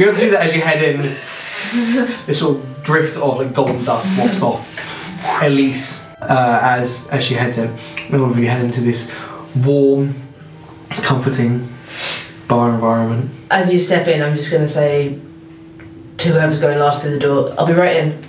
You 0.00 0.06
have 0.06 0.14
to 0.14 0.20
do 0.22 0.30
that 0.30 0.46
as 0.46 0.56
you 0.56 0.62
head 0.62 0.82
in. 0.82 1.02
This 1.02 2.38
sort 2.38 2.56
of 2.56 2.82
drift 2.82 3.18
of 3.18 3.36
like 3.36 3.52
golden 3.52 3.84
dust 3.84 4.08
wafts 4.18 4.40
off 4.40 5.42
Elise 5.42 6.00
uh, 6.22 6.58
as 6.62 7.06
as 7.08 7.22
she 7.22 7.34
heads 7.34 7.58
in. 7.58 7.68
And 8.08 8.22
all 8.22 8.30
of 8.30 8.38
you 8.38 8.48
head 8.48 8.64
into 8.64 8.80
this 8.80 9.12
warm, 9.54 10.14
comforting 10.88 11.68
bar 12.48 12.70
environment. 12.70 13.30
As 13.50 13.74
you 13.74 13.78
step 13.78 14.08
in, 14.08 14.22
I'm 14.22 14.34
just 14.34 14.50
going 14.50 14.62
to 14.62 14.72
say 14.72 15.18
to 16.16 16.28
whoever's 16.30 16.60
going 16.60 16.78
last 16.78 17.02
through 17.02 17.10
the 17.10 17.18
door, 17.18 17.54
I'll 17.58 17.66
be 17.66 17.74
right 17.74 17.96
in. 17.96 18.24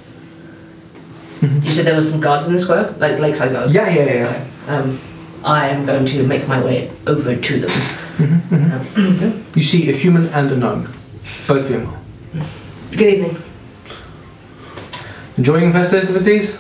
You 1.42 1.72
said 1.72 1.86
there 1.86 1.96
were 1.96 2.04
some 2.04 2.20
guards 2.20 2.48
in 2.48 2.54
the 2.54 2.60
square? 2.60 2.94
Like 2.98 3.18
lakeside 3.18 3.54
guards? 3.54 3.74
Yeah, 3.74 3.90
yeah, 3.90 4.14
yeah. 4.14 4.48
Um, 4.68 5.00
I 5.46 5.70
am 5.70 5.86
going 5.86 6.06
to 6.06 6.28
make 6.28 6.50
my 6.50 6.62
way 6.62 6.92
over 7.08 7.34
to 7.34 7.60
them. 7.62 7.72
Um, 8.20 9.46
You 9.56 9.64
see 9.64 9.90
a 9.90 9.94
human 9.94 10.28
and 10.28 10.52
a 10.52 10.56
gnome, 10.58 10.94
both 11.48 11.68
female. 11.68 11.98
Good 12.92 13.02
evening. 13.02 13.44
Enjoying 15.38 15.72
festivities? 15.72 16.58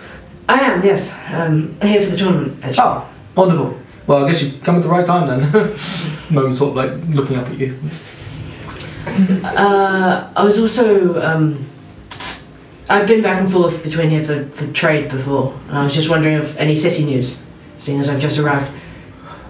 I 0.47 0.59
am, 0.59 0.83
yes. 0.83 1.13
Um, 1.31 1.79
here 1.81 2.03
for 2.03 2.11
the 2.11 2.17
tournament, 2.17 2.63
actually. 2.63 2.83
Oh, 2.83 3.09
wonderful. 3.35 3.79
Well, 4.07 4.25
I 4.25 4.31
guess 4.31 4.41
you 4.41 4.59
come 4.61 4.75
at 4.75 4.83
the 4.83 4.89
right 4.89 5.05
time 5.05 5.27
then. 5.27 5.75
Mo's 6.29 6.57
sort 6.57 6.71
of 6.71 6.75
like 6.75 7.15
looking 7.15 7.37
up 7.37 7.47
at 7.47 7.57
you. 7.57 7.77
Uh, 9.43 10.31
I 10.35 10.43
was 10.43 10.59
also. 10.59 11.21
Um, 11.21 11.67
I've 12.89 13.07
been 13.07 13.21
back 13.21 13.41
and 13.41 13.51
forth 13.51 13.83
between 13.83 14.09
here 14.09 14.23
for, 14.23 14.45
for 14.49 14.67
trade 14.73 15.09
before, 15.09 15.57
and 15.69 15.77
I 15.77 15.83
was 15.83 15.93
just 15.93 16.09
wondering 16.09 16.37
if 16.37 16.55
any 16.57 16.75
city 16.75 17.05
news, 17.05 17.39
seeing 17.77 18.01
as 18.01 18.09
I've 18.09 18.19
just 18.19 18.37
arrived. 18.37 18.69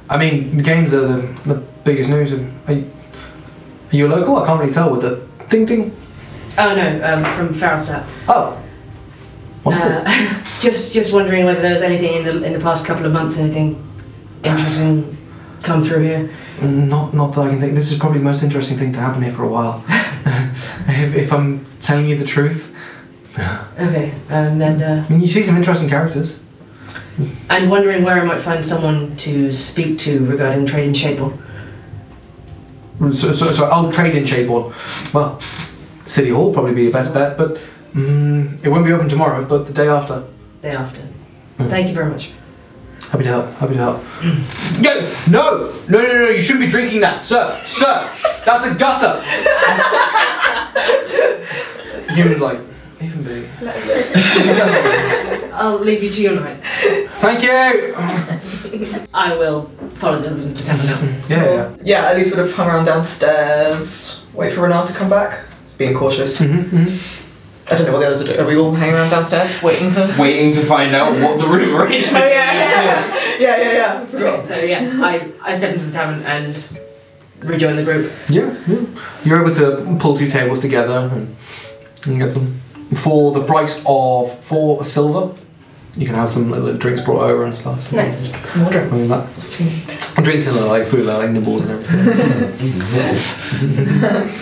I 0.10 0.18
mean, 0.18 0.58
games 0.60 0.94
are 0.94 1.08
the, 1.08 1.40
the 1.46 1.56
biggest 1.84 2.10
news. 2.10 2.32
You, 3.92 4.06
are 4.06 4.10
you 4.10 4.16
local? 4.16 4.38
I 4.38 4.46
can't 4.46 4.60
really 4.60 4.74
tell 4.74 4.92
with 4.92 5.02
the 5.02 5.28
ding 5.50 5.66
ding. 5.66 5.98
Oh 6.58 6.76
no, 6.76 7.04
um, 7.04 7.24
from 7.34 7.54
Farrelstad. 7.54 8.06
Oh, 8.28 8.62
wonderful. 9.64 10.04
Uh, 10.06 10.44
just 10.62 10.94
just 10.94 11.14
wondering 11.14 11.46
whether 11.46 11.62
there 11.62 11.74
was 11.74 11.82
anything 11.82 12.14
in 12.14 12.24
the 12.24 12.44
in 12.44 12.54
the 12.54 12.60
past 12.60 12.86
couple 12.86 13.06
of 13.06 13.12
months, 13.12 13.38
anything 13.38 13.82
interesting 14.44 15.18
come 15.64 15.84
through 15.84 16.04
here. 16.04 16.30
Not, 16.62 17.14
not 17.14 17.34
that 17.34 17.42
I 17.42 17.50
can 17.50 17.60
think. 17.60 17.74
This 17.74 17.92
is 17.92 17.98
probably 17.98 18.20
the 18.20 18.26
most 18.26 18.44
interesting 18.44 18.78
thing 18.78 18.94
to 18.94 19.00
happen 19.00 19.24
here 19.24 19.32
for 19.32 19.44
a 19.44 19.48
while. 19.48 19.84
if, 20.88 21.16
if 21.16 21.34
I'm 21.34 21.66
telling 21.80 22.08
you 22.08 22.18
the 22.18 22.26
truth. 22.26 22.74
Okay, 23.38 24.12
um, 24.30 24.62
and 24.62 24.84
uh, 24.84 25.06
I 25.06 25.10
mean, 25.10 25.22
you 25.22 25.28
see 25.28 25.42
some 25.42 25.56
interesting 25.56 25.90
characters. 25.90 26.40
I'm 27.50 27.70
wondering 27.70 28.04
where 28.04 28.22
I 28.22 28.26
might 28.26 28.42
find 28.42 28.66
someone 28.66 29.16
to 29.18 29.54
speak 29.54 30.00
to 30.00 30.26
regarding 30.26 30.66
trade 30.66 30.88
in 30.88 30.94
Shadeborn. 30.94 31.40
So, 33.02 33.32
so, 33.32 33.52
so 33.52 33.66
I'll 33.66 33.92
trade 33.92 34.14
in 34.14 34.24
Shadeborn. 34.24 34.74
Well, 35.12 35.40
City 36.06 36.30
Hall 36.30 36.54
probably 36.54 36.76
be 36.76 36.84
your 36.84 36.92
best 36.92 37.12
bet, 37.16 37.36
but 37.36 37.58
mm, 37.96 38.64
it 38.64 38.70
won't 38.70 38.86
be 38.86 38.92
open 38.92 39.10
tomorrow, 39.10 39.44
but 39.44 39.66
the 39.66 39.74
day 39.74 39.88
after. 39.88 40.24
Day 40.62 40.70
after. 40.70 41.02
Hmm. 41.58 41.68
Thank 41.68 41.88
you 41.88 41.96
very 41.96 42.12
much. 42.12 42.30
Happy 43.10 43.24
to 43.24 43.30
help. 43.30 43.52
Happy 43.56 43.74
to 43.74 43.80
help. 43.80 44.04
Yo, 44.84 45.02
no, 45.32 45.74
no, 45.90 46.02
no, 46.04 46.04
no! 46.04 46.30
You 46.30 46.40
shouldn't 46.40 46.64
be 46.64 46.68
drinking 46.68 47.02
that, 47.02 47.24
sir, 47.24 47.60
sir. 47.66 48.08
That's 48.46 48.66
a 48.68 48.76
gutter. 48.76 49.20
Human's 52.14 52.42
like, 52.42 52.60
even 53.02 53.24
be. 53.24 53.48
I'll 55.54 55.80
leave 55.80 56.04
you 56.04 56.12
to 56.12 56.22
your 56.22 56.36
night. 56.36 56.64
Thank 57.20 57.42
you. 57.42 57.96
I 59.14 59.36
will 59.36 59.72
follow 60.02 60.20
the 60.20 60.32
others 60.32 60.44
into 60.44 60.66
town 60.66 60.78
now. 60.86 61.00
Yeah, 61.30 61.46
yeah. 61.46 61.76
Yeah, 61.84 62.10
at 62.10 62.18
least 62.18 62.36
would 62.36 62.46
have 62.46 62.54
hung 62.56 62.68
around 62.68 62.86
downstairs, 62.86 64.26
wait 64.34 64.52
for 64.54 64.62
Renard 64.62 64.88
to 64.88 64.94
come 64.94 65.10
back. 65.10 65.46
Being 65.78 65.94
cautious. 65.94 66.40
Mm-hmm, 66.40 66.78
mm-hmm. 66.78 67.28
I 67.72 67.76
don't 67.78 67.86
know 67.86 67.94
what 67.94 68.00
the 68.00 68.08
others 68.08 68.22
are 68.22 68.26
doing. 68.26 68.40
Are 68.40 68.46
we 68.46 68.58
all 68.58 68.74
hanging 68.74 68.96
around 68.96 69.12
downstairs 69.12 69.62
waiting 69.62 69.92
for. 69.92 70.14
Waiting 70.20 70.52
to 70.54 70.62
find 70.66 70.94
out 70.96 71.14
what 71.22 71.40
the 71.40 71.48
room 71.48 71.76
arrangement 71.76 72.18
Oh, 72.24 72.28
yeah, 72.28 72.52
yeah, 72.52 73.38
yeah, 73.40 73.62
yeah, 73.62 73.72
yeah. 73.72 74.02
I 74.02 74.06
forgot. 74.08 74.40
Okay, 74.40 74.48
so 74.48 74.66
yeah, 74.66 75.06
I, 75.06 75.32
I 75.42 75.54
step 75.54 75.74
into 75.76 75.86
the 75.86 75.92
tavern 75.92 76.24
and 76.24 76.80
rejoin 77.40 77.76
the 77.76 77.84
group. 77.84 78.12
Yeah, 78.28 78.58
yeah. 78.68 78.86
You're 79.24 79.42
able 79.42 79.56
to 79.56 79.98
pull 80.00 80.18
two 80.18 80.30
tables 80.30 80.60
together 80.60 81.10
and 81.14 81.38
you 82.06 82.18
get 82.18 82.34
them 82.34 82.62
for 82.96 83.32
the 83.32 83.44
price 83.44 83.82
of 83.86 84.44
four 84.44 84.84
silver. 84.84 85.36
You 85.98 86.06
can 86.06 86.16
have 86.16 86.30
some 86.30 86.50
little 86.50 86.74
drinks 86.78 87.02
brought 87.02 87.24
over 87.24 87.44
and 87.46 87.56
stuff. 87.56 87.92
Nice. 87.92 88.32
More 88.56 88.72
drinks. 88.72 88.94
I 88.94 88.96
mean, 88.96 89.08
drinks. 89.08 89.58
that, 89.58 90.24
drinks 90.24 90.48
in 90.48 90.56
there, 90.56 90.64
like 90.66 90.88
food, 90.88 91.06
like 91.06 91.30
nibbles 91.32 91.64
and 91.64 91.72
everything. 91.72 92.78
Yes. 92.96 93.42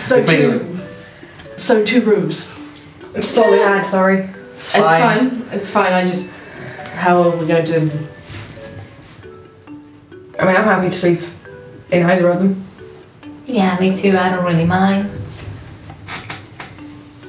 So 0.00 0.16
It's 0.18 0.26
mainly- 0.26 0.58
two, 0.58 0.80
so 1.58 1.84
two 1.84 2.02
rooms. 2.02 2.48
I'm 3.14 3.22
sorry, 3.24 3.58
lad, 3.58 3.84
sorry. 3.84 4.30
It's 4.58 4.72
fine. 4.72 5.48
It's 5.50 5.70
fine. 5.70 5.92
I 5.92 6.06
just 6.08 6.28
how 6.94 7.22
are 7.22 7.36
we 7.36 7.46
going 7.46 7.64
to? 7.66 7.90
I 10.38 10.44
mean, 10.46 10.56
I'm 10.56 10.64
happy 10.64 10.90
to 10.90 10.96
sleep 10.96 11.20
in 11.90 12.04
either 12.04 12.28
of 12.28 12.38
them. 12.38 12.64
Yeah, 13.46 13.78
me 13.80 13.94
too. 13.94 14.16
I 14.16 14.30
don't 14.30 14.44
really 14.44 14.66
mind. 14.66 15.10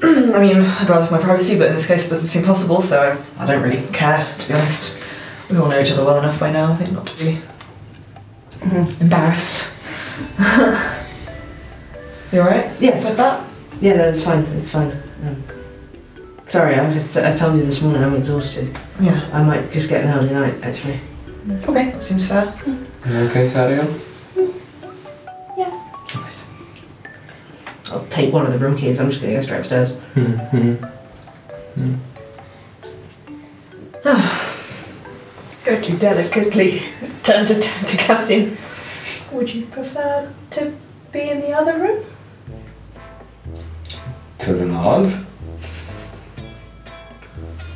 I 0.03 0.39
mean, 0.41 0.61
I'd 0.61 0.89
rather 0.89 1.01
have 1.03 1.11
my 1.11 1.19
privacy, 1.19 1.57
but 1.57 1.67
in 1.67 1.73
this 1.75 1.85
case 1.87 2.07
it 2.07 2.09
doesn't 2.09 2.27
seem 2.27 2.43
possible, 2.43 2.81
so 2.81 3.23
I 3.37 3.45
don't 3.45 3.61
really 3.61 3.85
care, 3.93 4.33
to 4.39 4.47
be 4.47 4.53
honest. 4.53 4.97
We 5.49 5.57
all 5.57 5.67
know 5.67 5.79
each 5.79 5.91
other 5.91 6.03
well 6.05 6.17
enough 6.19 6.39
by 6.39 6.51
now, 6.51 6.71
I 6.73 6.75
think, 6.77 6.91
not 6.91 7.05
to 7.07 7.15
be 7.25 7.39
Mhm. 8.59 9.01
embarrassed. 9.01 9.67
you 12.31 12.39
alright 12.41 12.71
Yes. 12.79 13.05
with 13.05 13.17
that? 13.17 13.43
Yeah, 13.79 13.97
that's 13.97 14.23
fine. 14.23 14.43
It's 14.57 14.69
fine. 14.69 14.91
Um, 15.25 15.43
sorry, 16.45 16.75
I, 16.75 16.93
just, 16.93 17.17
I 17.17 17.31
told 17.31 17.57
you 17.57 17.65
this 17.65 17.81
morning 17.81 18.03
I'm 18.03 18.15
exhausted. 18.15 18.75
Yeah, 18.99 19.21
I 19.33 19.43
might 19.43 19.71
just 19.71 19.89
get 19.89 20.03
an 20.05 20.11
early 20.17 20.33
night 20.33 20.55
actually. 20.63 20.99
okay, 21.67 21.91
that 21.91 22.03
seems 22.03 22.25
fair. 22.27 22.53
You 22.65 23.15
okay, 23.29 23.45
Sadio? 23.47 23.99
I'll 27.91 28.05
take 28.07 28.33
one 28.33 28.45
of 28.45 28.53
the 28.53 28.59
room 28.59 28.77
keys. 28.77 28.99
I'm 29.01 29.09
just 29.09 29.21
gonna 29.21 29.33
go 29.33 29.41
straight 29.41 29.59
upstairs. 29.59 29.93
Mm-hmm. 30.15 30.85
Go 35.65 35.81
too 35.81 35.97
delicately. 35.97 36.81
Turn 37.23 37.45
to, 37.45 37.61
turn 37.61 37.85
to 37.85 37.97
Cassian. 37.97 38.57
Would 39.31 39.53
you 39.53 39.65
prefer 39.67 40.33
to 40.51 40.73
be 41.11 41.29
in 41.29 41.41
the 41.41 41.51
other 41.51 41.77
room? 41.77 42.05
To 44.39 44.53
the 44.53 44.65
nod. 44.65 45.25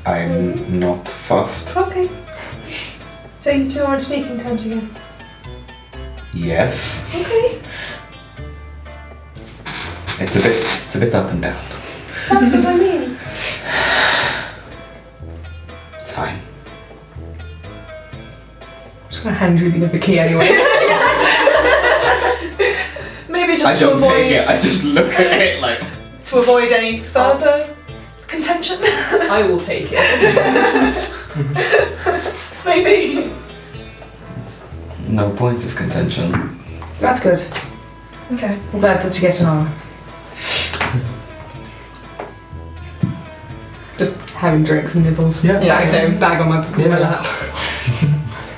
I'm 0.05 0.79
not 0.79 1.07
fussed. 1.07 1.75
Okay. 1.75 2.09
So 3.37 3.51
you 3.51 3.69
two 3.69 3.81
are 3.81 3.95
on 3.95 4.01
speaking 4.01 4.39
terms 4.39 4.65
again. 4.65 4.89
Yes. 6.33 7.05
Okay. 7.13 7.61
It's 10.17 10.33
a 10.37 10.41
bit 10.41 10.65
it's 10.85 10.95
a 10.95 10.99
bit 10.99 11.13
up 11.13 11.29
and 11.29 11.41
down. 11.41 11.61
That's 12.29 12.55
what 12.55 12.65
I 12.65 12.77
mean. 12.77 13.17
It's 15.93 16.13
fine. 16.13 16.39
I'm 17.83 19.09
just 19.09 19.23
gonna 19.23 19.35
hand 19.35 19.59
you 19.59 19.69
the 19.87 19.99
key 19.99 20.17
anyway. 20.19 20.47
Maybe 23.27 23.57
just 23.57 23.65
I 23.65 23.73
to 23.73 23.79
don't 23.81 23.97
avoid 23.97 24.13
take 24.13 24.31
it, 24.31 24.47
I 24.47 24.57
just 24.57 24.85
look 24.85 25.11
at 25.11 25.41
it 25.41 25.59
like 25.61 25.79
to 26.25 26.37
avoid 26.37 26.71
any 26.71 27.01
further 27.01 27.75
contention. 28.27 28.79
I 28.83 29.45
will 29.45 29.59
take 29.59 29.89
it. 29.91 29.99
Maybe. 32.65 33.33
no 35.09 35.29
point 35.31 35.65
of 35.65 35.75
contention. 35.75 36.57
That's 37.01 37.19
good. 37.19 37.45
Okay. 38.31 38.57
I'm 38.71 38.79
glad 38.79 39.01
that 39.03 39.13
you 39.13 39.19
get 39.21 39.41
an 39.41 39.47
hour. 39.47 39.69
Just 43.97 44.15
having 44.31 44.63
drinks 44.63 44.95
and 44.95 45.05
nibbles. 45.05 45.43
Yeah. 45.43 45.61
Yeah, 45.61 45.79
bag, 45.81 45.85
same. 45.85 46.19
bag 46.19 46.41
on 46.41 46.49
my, 46.49 46.77
Yeah. 46.77 46.87
my 46.89 46.99
lap. 46.99 47.25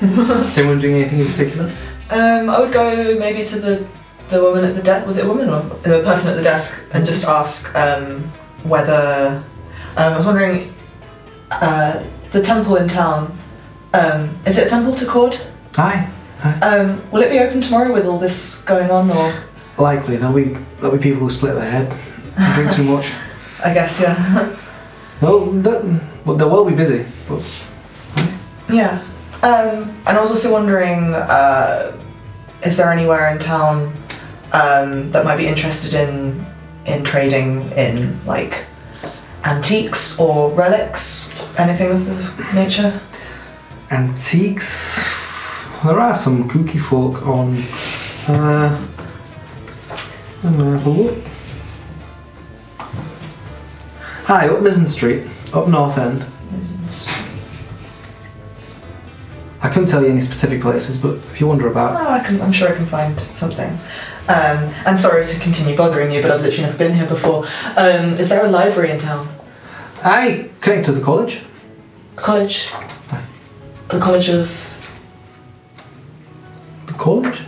Is 0.00 0.58
anyone 0.58 0.80
doing 0.80 0.96
anything 1.02 1.20
in 1.20 1.26
particular? 1.26 1.70
Um, 2.10 2.48
I 2.50 2.60
would 2.60 2.72
go 2.72 3.18
maybe 3.18 3.44
to 3.44 3.58
the 3.58 3.86
the 4.30 4.40
woman 4.42 4.64
at 4.64 4.74
the 4.76 4.82
desk. 4.82 5.06
Was 5.06 5.16
it 5.16 5.24
a 5.24 5.28
woman 5.28 5.48
or 5.48 5.62
the 5.82 6.02
person 6.02 6.30
at 6.30 6.36
the 6.36 6.42
desk, 6.42 6.80
and 6.92 7.04
just 7.06 7.24
ask 7.24 7.74
um, 7.74 8.30
whether 8.62 9.42
um, 9.96 10.12
I 10.12 10.16
was 10.16 10.26
wondering 10.26 10.72
uh, 11.50 12.04
the 12.32 12.42
temple 12.42 12.76
in 12.76 12.88
town. 12.88 13.36
Um, 13.94 14.36
is 14.46 14.58
it 14.58 14.66
a 14.66 14.70
temple 14.70 14.94
to 14.96 15.06
Cord? 15.06 15.40
Aye. 15.76 16.08
Um, 16.62 17.02
will 17.10 17.22
it 17.22 17.30
be 17.30 17.38
open 17.40 17.60
tomorrow 17.60 17.92
with 17.92 18.06
all 18.06 18.18
this 18.18 18.60
going 18.62 18.90
on, 18.90 19.10
or 19.10 19.34
Likely 19.78 20.16
there'll 20.16 20.34
be 20.34 20.56
there'll 20.76 20.96
be 20.96 21.02
people 21.02 21.20
who 21.20 21.30
split 21.30 21.54
their 21.54 21.70
head, 21.70 21.98
and 22.36 22.54
drink 22.54 22.72
too 22.72 22.84
much. 22.84 23.12
I 23.64 23.74
guess 23.74 24.00
yeah, 24.00 24.56
Well, 25.20 25.46
that, 25.62 26.00
well, 26.24 26.36
they'll 26.36 26.64
be 26.64 26.74
busy. 26.74 27.06
But 27.28 27.42
yeah. 28.70 29.02
Um, 29.42 29.96
and 30.06 30.18
I 30.18 30.20
was 30.20 30.30
also 30.30 30.52
wondering, 30.52 31.14
uh, 31.14 31.96
is 32.64 32.76
there 32.76 32.92
anywhere 32.92 33.30
in 33.30 33.38
town 33.38 33.92
um, 34.52 35.10
that 35.12 35.24
might 35.24 35.36
be 35.36 35.46
interested 35.46 35.94
in 35.94 36.44
in 36.86 37.04
trading 37.04 37.70
in 37.72 38.18
like 38.24 38.64
antiques 39.44 40.18
or 40.18 40.50
relics, 40.50 41.32
anything 41.56 41.90
of 41.90 42.04
the 42.06 42.52
nature? 42.54 43.00
antiques. 43.90 44.96
There 45.84 45.98
are 45.98 46.16
some 46.16 46.48
kooky 46.48 46.80
folk 46.80 47.26
on. 47.26 47.56
Uh, 48.26 48.86
I'm 50.42 50.56
gonna 50.56 50.78
have 50.78 50.86
a 50.86 50.90
look. 50.90 51.18
Hi, 54.28 54.46
up 54.48 54.60
Mizzen 54.60 54.86
Street, 54.86 55.26
up 55.54 55.68
North 55.68 55.96
End. 55.96 56.22
I 59.62 59.70
couldn't 59.70 59.88
tell 59.88 60.02
you 60.04 60.10
any 60.10 60.20
specific 60.20 60.60
places, 60.60 60.98
but 60.98 61.14
if 61.32 61.40
you 61.40 61.46
wonder 61.46 61.66
about, 61.70 61.98
Oh, 62.00 62.10
I 62.10 62.20
can, 62.20 62.38
I'm 62.42 62.52
sure 62.52 62.68
I 62.68 62.76
can 62.76 62.84
find 62.84 63.18
something. 63.34 63.70
Um, 64.28 64.68
and 64.84 64.98
sorry 64.98 65.24
to 65.24 65.40
continue 65.40 65.74
bothering 65.74 66.12
you, 66.12 66.20
but 66.20 66.30
I've 66.30 66.42
literally 66.42 66.64
never 66.64 66.76
been 66.76 66.92
here 66.92 67.06
before. 67.06 67.46
Um, 67.76 68.18
is 68.18 68.28
there 68.28 68.44
a 68.44 68.48
library 68.50 68.90
in 68.90 68.98
town? 68.98 69.34
I 70.04 70.50
connect 70.60 70.84
to 70.86 70.92
the 70.92 71.00
college. 71.00 71.40
College. 72.16 72.68
The 73.88 73.98
College 73.98 74.28
of. 74.28 74.74
The 76.86 76.92
college? 76.92 77.40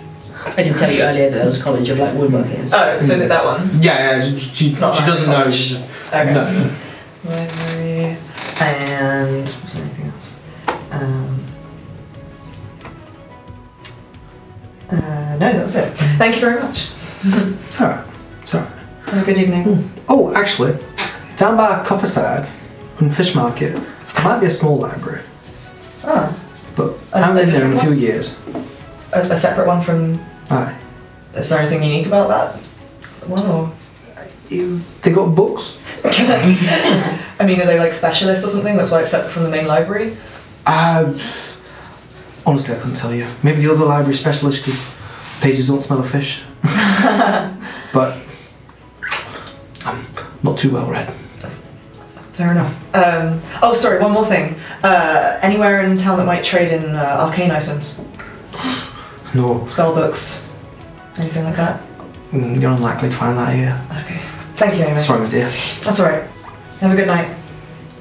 I 0.57 0.63
did 0.63 0.79
tell 0.79 0.91
you 0.91 1.03
earlier 1.03 1.29
that 1.31 1.37
there 1.37 1.47
was 1.47 1.61
a 1.61 1.63
college 1.63 1.91
of 1.91 1.99
like 1.99 2.15
woodworking. 2.17 2.63
Oh, 2.73 3.01
so 3.03 3.13
is 3.13 3.21
it 3.21 3.29
that 3.29 3.45
one? 3.45 3.83
Yeah, 3.83 4.17
yeah. 4.17 4.25
She, 4.31 4.39
she, 4.39 4.69
It's 4.71 4.81
not 4.81 4.95
she 4.97 5.03
like 5.03 5.11
doesn't 5.11 5.29
know. 5.29 5.37
college. 5.37 5.55
She's 5.55 5.77
just, 5.79 5.90
Okay. 6.13 6.33
no. 6.35 6.77
Library. 7.25 8.17
And. 8.61 9.49
Was 9.63 9.75
there 9.75 9.85
anything 9.85 10.07
else? 10.07 10.37
Um. 10.91 11.45
Uh, 14.91 14.97
no, 14.97 15.39
that 15.39 15.63
was 15.63 15.77
it. 15.77 15.97
Thank 16.19 16.35
you 16.37 16.41
very 16.41 16.61
much. 16.61 16.89
It's 17.23 17.81
alright. 17.81 18.05
It's 18.43 18.55
alright. 18.55 18.71
Have 19.07 19.23
a 19.23 19.25
good 19.27 19.39
evening. 19.39 19.91
Oh, 20.09 20.33
actually, 20.35 20.77
down 21.37 21.57
by 21.57 21.85
Copperside, 21.85 22.49
on 23.01 23.11
fish 23.11 23.35
market, 23.35 23.75
there 23.75 24.25
might 24.25 24.41
be 24.41 24.47
a 24.47 24.51
small 24.51 24.77
library, 24.79 25.23
Ah, 26.03 26.37
but 26.77 26.97
I 27.13 27.21
haven't 27.21 27.37
a 27.39 27.41
been 27.45 27.53
there 27.53 27.65
in 27.67 27.71
a 27.73 27.75
different 27.75 27.97
few 27.99 28.07
years. 28.07 28.35
a, 29.13 29.21
a 29.33 29.37
separate 29.37 29.67
one 29.69 29.81
from. 29.83 30.21
Aye. 30.51 30.77
Is 31.35 31.51
there 31.51 31.61
anything 31.61 31.85
unique 31.85 32.07
about 32.07 32.29
that 32.29 32.57
one, 33.29 33.47
or? 33.47 33.73
You- 34.49 34.81
They 35.03 35.13
got 35.13 35.27
books. 35.37 35.77
I 37.39 37.45
mean, 37.47 37.61
are 37.61 37.67
they 37.67 37.79
like 37.79 37.93
specialists 37.93 38.45
or 38.45 38.49
something? 38.49 38.77
That's 38.77 38.91
why 38.91 39.01
it's 39.03 39.11
separate 39.11 39.31
from 39.33 39.45
the 39.45 39.51
main 39.51 39.67
library. 39.67 40.17
Uh, 40.67 41.19
honestly, 42.47 42.75
I 42.75 42.79
couldn't 42.79 42.97
tell 42.97 43.15
you. 43.15 43.27
Maybe 43.43 43.63
the 43.63 43.73
other 43.73 43.85
library 43.85 44.17
specialist 44.17 44.65
because 44.65 44.81
pages 45.41 45.67
don't 45.69 45.81
smell 45.81 46.01
of 46.01 46.11
fish. 46.11 46.41
but 46.63 48.19
I'm 49.85 50.07
not 50.43 50.59
too 50.59 50.71
well 50.71 50.87
read. 50.87 51.13
Fair 52.33 52.53
enough. 52.53 52.95
Um, 52.95 53.43
oh, 53.63 53.75
sorry. 53.75 54.01
One 54.01 54.13
more 54.13 54.25
thing. 54.25 54.59
Uh, 54.83 55.39
anywhere 55.43 55.83
in 55.83 55.99
town 55.99 56.17
that 56.19 56.25
might 56.25 56.43
trade 56.45 56.71
in 56.71 56.97
uh, 56.97 57.17
arcane 57.21 57.51
items, 57.51 58.01
No, 59.35 59.65
spell 59.67 59.95
books, 59.95 60.49
anything 61.19 61.45
like 61.45 61.57
that. 61.57 61.83
mm, 62.33 62.59
you're 62.61 62.71
unlikely 62.73 63.11
to 63.11 63.17
find 63.17 63.37
that 63.37 63.55
here. 63.55 63.79
Okay. 64.05 64.21
Thank 64.61 64.77
you, 64.77 64.85
anyway. 64.85 65.01
Sorry, 65.01 65.21
my 65.21 65.31
dear. 65.31 65.51
That's 65.83 66.01
all 66.01 66.11
right. 66.11 66.29
Have 66.81 66.93
a 66.93 66.95
good 66.95 67.07
night. 67.07 67.35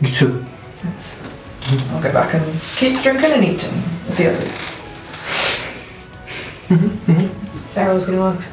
You 0.02 0.12
too. 0.12 0.46
I'll 1.92 2.04
go 2.04 2.12
back 2.12 2.34
and 2.34 2.62
keep 2.76 3.02
drinking 3.02 3.32
and 3.32 3.46
eating 3.46 3.76
with 4.06 4.18
the 4.18 4.28
others. 4.28 4.76
Mm-hmm, 6.68 7.12
mm-hmm. 7.12 7.66
Sarah 7.68 7.96
was 7.96 8.06
going 8.06 8.18
to 8.18 8.24
ask. 8.26 8.52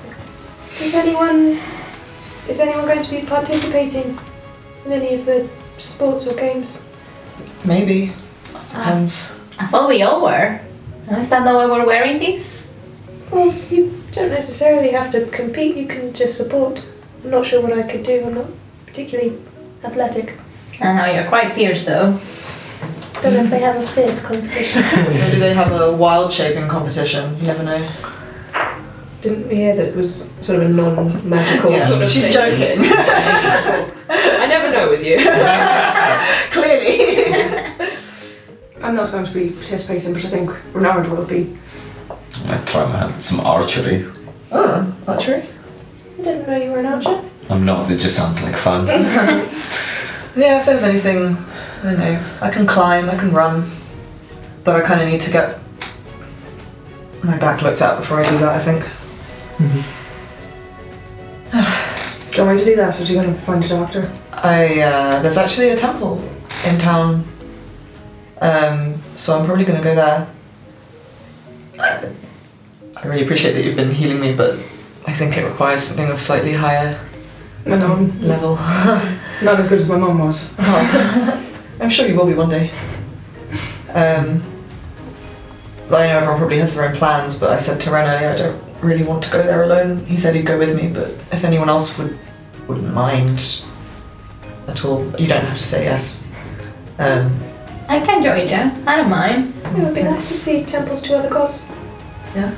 Does 0.79 0.95
anyone, 0.95 1.59
is 2.49 2.61
anyone 2.61 2.85
going 2.85 3.03
to 3.03 3.11
be 3.11 3.27
participating 3.27 4.17
in 4.85 4.93
any 4.93 5.15
of 5.15 5.27
the 5.27 5.51
sports 5.79 6.29
or 6.29 6.35
games? 6.37 6.81
Maybe. 7.65 8.13
Ah. 8.55 8.67
Depends. 8.69 9.33
I 9.59 9.67
thought 9.67 9.89
we 9.89 10.03
all 10.03 10.23
were. 10.23 10.61
Is 11.11 11.29
that 11.31 11.45
not 11.45 11.57
why 11.57 11.67
we're 11.67 11.85
wearing 11.85 12.21
these? 12.21 12.71
Well, 13.33 13.53
you 13.69 14.01
don't 14.13 14.31
necessarily 14.31 14.93
have 14.93 15.11
to 15.11 15.27
compete. 15.27 15.77
You 15.77 15.89
can 15.89 16.13
just 16.13 16.37
support. 16.37 16.85
I'm 17.25 17.31
not 17.31 17.47
sure 17.47 17.61
what 17.61 17.73
I 17.73 17.83
could 17.83 18.03
do. 18.03 18.25
I'm 18.27 18.35
not 18.35 18.47
particularly 18.87 19.39
athletic. 19.85 20.35
I 20.81 20.93
know 20.93 21.13
you're 21.15 21.29
quite 21.29 21.51
fierce 21.53 21.85
though. 21.85 22.19
Don't 23.23 23.33
know 23.35 23.45
if 23.45 23.51
they 23.51 23.61
have 23.61 23.77
a 23.83 23.87
fierce 23.87 24.23
competition. 24.23 24.83
Maybe 25.09 25.39
they 25.39 25.55
have 25.55 25.73
a 25.73 25.91
wild 25.93 26.31
shaping 26.33 26.69
competition. 26.69 27.37
You 27.41 27.47
never 27.47 27.63
know. 27.63 27.89
Didn't 29.23 29.49
we 29.49 29.57
hear 29.57 29.75
that 29.75 29.89
it 29.89 29.97
was 29.97 30.29
sort 30.43 30.63
of 30.63 30.71
a 30.71 30.73
non-magical 30.73 31.73
Yeah. 31.73 31.79
sort 31.79 32.03
of 32.03 32.09
She's 32.11 32.25
thing? 32.25 32.33
joking. 32.35 32.79
I 34.09 34.47
never 34.49 34.71
know 34.71 34.91
with 34.91 35.03
you. 35.05 35.17
Clearly. 36.53 37.57
I'm 38.83 38.95
not 38.95 39.11
going 39.11 39.25
to 39.25 39.33
be 39.33 39.51
participating, 39.51 40.13
but 40.13 40.25
I 40.25 40.29
think 40.29 40.51
Renard 40.75 41.09
will 41.11 41.25
be. 41.25 41.57
I 42.47 42.59
try 42.59 42.85
my 42.85 42.99
hand 42.99 43.15
at 43.15 43.25
some 43.25 43.41
archery. 43.41 44.07
oh, 44.53 44.95
archery. 45.09 45.49
I 46.19 46.23
didn't 46.23 46.47
know 46.47 46.57
you 46.57 46.71
were 46.71 46.79
an 46.81 46.87
archer. 46.87 47.23
I'm 47.51 47.65
not, 47.65 47.91
it 47.91 47.99
just 47.99 48.17
sounds 48.17 48.41
like 48.43 48.57
fun. 48.57 48.87
Yeah, 50.37 50.61
if 50.61 50.67
they 50.67 50.73
have 50.75 50.85
anything, 50.85 51.35
I 51.81 51.83
don't 51.83 51.99
know. 51.99 52.23
I 52.43 52.51
can 52.51 52.67
climb, 52.67 53.09
I 53.09 53.17
can 53.17 53.33
run, 53.33 53.73
but 54.65 54.77
I 54.77 54.83
kind 54.83 55.01
of 55.01 55.09
need 55.09 55.23
to 55.23 55.31
get 55.31 55.59
my 57.23 57.39
back 57.39 57.63
looked 57.63 57.81
at 57.81 57.99
before 57.99 58.23
I 58.23 58.29
do 58.29 58.37
that. 58.39 58.61
I 58.61 58.63
think. 58.63 58.85
Mm-hmm. 59.57 59.81
Do 62.31 62.37
you 62.37 62.45
want 62.45 62.59
me 62.59 62.65
to 62.65 62.71
do 62.71 62.77
that, 62.77 63.01
or 63.01 63.07
do 63.07 63.13
you 63.15 63.19
want 63.19 63.35
to 63.35 63.43
find 63.47 63.65
a 63.65 63.69
doctor? 63.69 64.13
I 64.35 64.81
uh, 64.83 65.23
there's 65.23 65.39
actually 65.39 65.71
a 65.71 65.77
temple 65.77 66.23
in 66.67 66.79
town, 66.79 67.27
um, 68.43 69.01
so 69.17 69.39
I'm 69.39 69.47
probably 69.47 69.65
going 69.65 69.79
to 69.79 69.85
go 69.85 69.95
there. 69.95 70.29
I, 71.79 72.11
I 72.95 73.07
really 73.07 73.23
appreciate 73.25 73.55
that 73.55 73.65
you've 73.65 73.77
been 73.77 73.95
healing 73.95 74.21
me, 74.21 74.35
but 74.35 74.59
I 75.07 75.15
think 75.15 75.37
it 75.37 75.45
requires 75.45 75.83
something 75.83 76.09
of 76.09 76.21
slightly 76.21 76.53
higher 76.53 77.01
I 77.65 77.77
know 77.77 78.13
level. 78.21 78.57
not 79.43 79.61
as 79.61 79.69
good 79.69 79.81
as 79.81 79.89
my 79.89 79.97
mum 79.97 80.19
was. 80.19 80.53
Oh, 81.79 81.83
I'm 81.85 81.91
sure 81.91 82.07
you 82.07 82.15
will 82.15 82.25
be 82.25 82.33
one 82.33 82.49
day. 82.49 82.71
Um, 83.91 84.43
I 85.89 86.07
know 86.07 86.17
everyone 86.19 86.39
probably 86.39 86.59
has 86.59 86.75
their 86.75 86.89
own 86.89 86.97
plans, 86.97 87.39
but 87.39 87.51
I 87.51 87.59
said 87.59 87.81
to 87.83 87.91
Ren 87.91 88.09
earlier 88.09 88.31
I 88.31 88.37
don't 88.37 88.63
really 88.81 89.05
want 89.05 89.23
to 89.25 89.31
go 89.31 89.43
there 89.43 89.63
alone. 89.63 90.07
He 90.07 90.17
said 90.17 90.35
he'd 90.35 90.47
go 90.47 90.59
with 90.59 90.75
me, 90.75 90.89
but 90.89 91.11
if 91.33 91.45
anyone 91.45 91.69
else 91.69 91.99
would 91.99 92.19
wouldn't 92.67 92.95
mind 92.95 93.63
at 94.69 94.85
all, 94.87 95.05
you 95.21 95.27
don't 95.27 95.45
have 95.45 95.59
to 95.59 95.65
say 95.65 95.85
yes. 95.85 96.25
Um, 96.99 97.39
I 97.89 98.01
can 98.01 98.23
join 98.23 98.49
you. 98.49 98.83
I 98.87 98.97
don't 98.97 99.11
mind. 99.11 99.53
It 99.65 99.85
would 99.85 99.95
be 99.95 100.03
nice 100.03 100.29
to 100.29 100.35
see 100.35 100.65
temples 100.65 101.03
to 101.03 101.19
other 101.19 101.29
gods. 101.29 101.67
Yeah. 102.35 102.55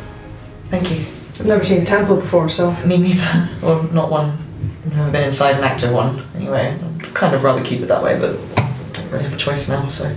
Thank 0.71 0.91
you. 0.91 1.07
I've 1.39 1.47
never 1.47 1.65
seen 1.65 1.83
a 1.83 1.85
temple 1.85 2.17
before, 2.17 2.49
so 2.49 2.73
Me 2.85 2.99
neither, 2.99 3.49
or 3.63 3.83
not 3.93 4.11
one. 4.11 4.39
I've 4.87 4.97
never 4.97 5.11
been 5.11 5.23
inside 5.25 5.57
an 5.57 5.65
active 5.65 5.93
one. 5.93 6.25
Anyway, 6.35 6.77
I'd 7.01 7.15
kind 7.15 7.35
of 7.35 7.45
rather 7.45 7.63
keep 7.65 7.81
it 7.81 7.87
that 7.87 8.03
way, 8.03 8.19
but 8.19 8.37
I 8.59 8.73
don't 8.93 9.11
really 9.11 9.25
have 9.25 9.33
a 9.33 9.37
choice 9.37 9.69
now. 9.69 9.89
So 9.89 10.15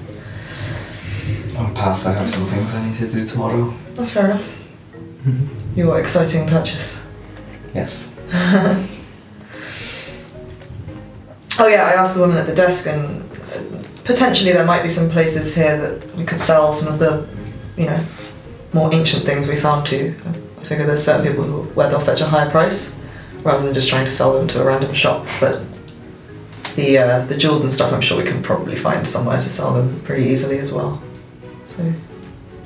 I'll 1.57 1.73
pass, 1.73 2.05
I 2.05 2.13
have 2.13 2.29
some 2.29 2.45
things 2.47 2.73
I 2.73 2.85
need 2.85 2.95
to 2.95 3.07
do 3.07 3.25
tomorrow. 3.27 3.73
that's 3.93 4.11
fair 4.11 4.31
enough. 4.31 4.49
Your 5.75 5.99
exciting 5.99 6.47
purchase. 6.47 6.99
Yes. 7.73 8.11
Oh 11.59 11.67
yeah, 11.67 11.83
I 11.83 11.91
asked 11.91 12.15
the 12.15 12.21
woman 12.21 12.37
at 12.37 12.47
the 12.47 12.55
desk, 12.55 12.87
and 12.87 13.21
uh, 13.21 13.83
potentially 14.05 14.53
there 14.53 14.65
might 14.65 14.83
be 14.83 14.89
some 14.89 15.09
places 15.11 15.53
here 15.53 15.77
that 15.77 16.15
we 16.15 16.23
could 16.23 16.39
sell 16.39 16.71
some 16.73 16.91
of 16.91 16.97
the, 16.97 17.27
you 17.77 17.85
know, 17.85 18.03
more 18.73 18.91
ancient 18.93 19.25
things 19.25 19.47
we 19.47 19.57
found 19.57 19.85
too. 19.85 20.15
I 20.71 20.73
figure 20.73 20.87
there's 20.87 21.03
certain 21.03 21.27
people 21.27 21.43
who 21.43 21.63
where 21.73 21.89
they'll 21.89 21.99
fetch 21.99 22.21
a 22.21 22.25
higher 22.25 22.49
price, 22.49 22.95
rather 23.43 23.61
than 23.61 23.73
just 23.73 23.89
trying 23.89 24.05
to 24.05 24.11
sell 24.11 24.31
them 24.31 24.47
to 24.47 24.61
a 24.61 24.63
random 24.63 24.93
shop. 24.93 25.27
But 25.41 25.61
the 26.77 26.97
uh, 26.97 27.25
the 27.25 27.35
jewels 27.35 27.63
and 27.63 27.73
stuff, 27.73 27.91
I'm 27.91 27.99
sure 27.99 28.17
we 28.17 28.23
can 28.23 28.41
probably 28.41 28.77
find 28.77 29.05
somewhere 29.05 29.41
to 29.41 29.49
sell 29.49 29.73
them 29.73 29.99
pretty 30.05 30.29
easily 30.29 30.59
as 30.59 30.71
well. 30.71 31.03
So 31.75 31.93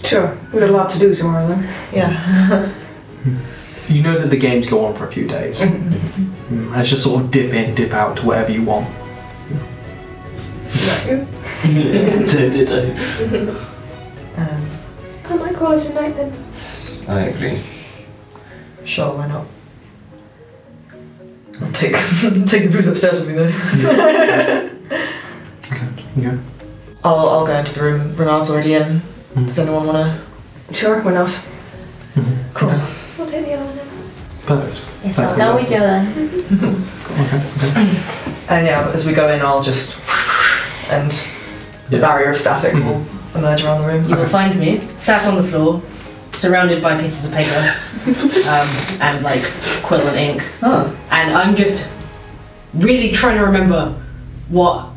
sure, 0.03 0.37
we've 0.53 0.61
got 0.61 0.69
a 0.69 0.73
lot 0.73 0.91
to 0.91 0.99
do 0.99 1.15
tomorrow 1.15 1.47
then. 1.47 1.67
yeah, 1.91 2.71
You 3.87 4.03
know 4.03 4.19
that 4.19 4.29
the 4.29 4.37
games 4.37 4.67
go 4.67 4.85
on 4.85 4.93
for 4.93 5.07
a 5.07 5.11
few 5.11 5.27
days. 5.27 5.59
Mm, 5.59 6.39
and 6.49 6.75
it's 6.75 6.91
just 6.91 7.01
sort 7.01 7.23
of 7.23 7.31
dip 7.31 7.55
in, 7.55 7.73
dip 7.73 7.91
out 7.91 8.17
to 8.17 8.25
whatever 8.27 8.51
you 8.51 8.61
want. 8.61 8.85
um, 14.37 14.69
I 15.25 15.35
might 15.37 15.55
call 15.55 15.71
it 15.71 15.89
a 15.89 15.93
night 15.95 16.15
then. 16.15 16.31
I 17.07 17.21
agree. 17.29 17.63
Sure, 18.85 19.15
why 19.17 19.27
not? 19.27 19.45
I'll 21.61 21.71
take 21.71 21.91
take 22.49 22.63
the 22.63 22.69
booze 22.71 22.87
upstairs 22.87 23.19
with 23.19 23.29
me 23.29 23.35
though. 23.35 24.71
Yeah. 26.17 26.37
I'll, 27.03 27.29
I'll 27.29 27.45
go 27.45 27.55
into 27.57 27.73
the 27.73 27.81
room. 27.83 28.15
Renard's 28.15 28.49
already 28.49 28.73
in. 28.73 29.01
Mm. 29.35 29.45
Does 29.47 29.59
anyone 29.59 29.85
want 29.85 29.97
to? 30.67 30.73
Sure, 30.73 31.01
why 31.01 31.13
not? 31.13 31.37
Cool. 32.53 32.69
We'll 33.17 33.27
take 33.27 33.45
the 33.45 33.53
other 33.53 33.65
one 33.65 33.75
then. 33.75 33.87
Perfect. 34.45 34.81
Yes, 35.03 35.15
Thank 35.15 35.39
I'll 35.39 35.59
you. 35.61 35.67
go 35.67 35.77
with 36.49 36.59
then. 36.61 36.91
Okay. 37.15 37.37
okay. 37.69 38.03
And 38.49 38.65
yeah, 38.67 38.89
as 38.91 39.05
we 39.05 39.13
go 39.13 39.29
in, 39.29 39.41
I'll 39.41 39.63
just 39.63 39.97
and 40.89 41.11
the 41.89 41.95
Yeah. 41.97 42.01
barrier 42.01 42.31
of 42.31 42.37
static 42.37 42.73
will 42.73 43.05
emerge 43.35 43.63
around 43.63 43.81
the 43.83 43.87
room. 43.87 44.03
You 44.05 44.15
will 44.17 44.27
find 44.27 44.59
me 44.59 44.85
sat 44.97 45.25
on 45.25 45.35
the 45.41 45.43
floor, 45.49 45.81
surrounded 46.37 46.81
by 46.81 46.99
pieces 46.99 47.25
of 47.25 47.31
paper, 47.31 47.75
um, 48.47 48.67
and 49.01 49.23
like 49.23 49.43
quill 49.83 50.07
and 50.07 50.17
ink. 50.17 50.43
Oh, 50.61 50.95
And 51.11 51.35
I'm 51.35 51.55
just 51.55 51.87
really 52.73 53.11
trying 53.11 53.37
to 53.37 53.45
remember 53.45 54.01
what 54.49 54.89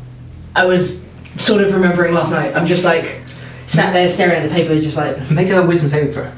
I 0.55 0.65
was 0.65 1.01
sort 1.37 1.61
of 1.61 1.73
remembering 1.73 2.13
last 2.13 2.31
night. 2.31 2.55
I'm 2.55 2.65
just 2.65 2.83
like 2.83 3.21
sat 3.67 3.93
there 3.93 4.09
staring 4.09 4.41
at 4.41 4.47
the 4.47 4.53
paper, 4.53 4.79
just 4.79 4.97
like 4.97 5.29
Make 5.31 5.49
a 5.49 5.65
wisdom 5.65 5.89
saving 5.89 6.13
throw. 6.13 6.31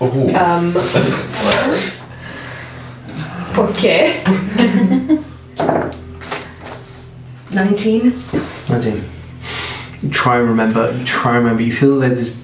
Oh. 0.00 0.34
Um, 0.34 0.72
okay. 3.68 4.22
19. 7.50 8.22
19. 8.68 9.04
You 10.02 10.10
try 10.10 10.38
and 10.38 10.48
remember. 10.48 10.96
You 10.96 11.04
try 11.04 11.36
and 11.36 11.44
remember. 11.44 11.62
You 11.62 11.72
feel 11.72 11.98
there's 11.98 12.18
this 12.18 12.36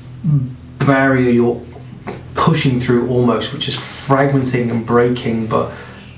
barrier 0.85 1.31
you're 1.31 1.63
pushing 2.35 2.81
through 2.81 3.09
almost, 3.09 3.53
which 3.53 3.69
is 3.69 3.77
fragmenting 3.77 4.71
and 4.71 4.85
breaking, 4.87 5.47
but 5.47 5.73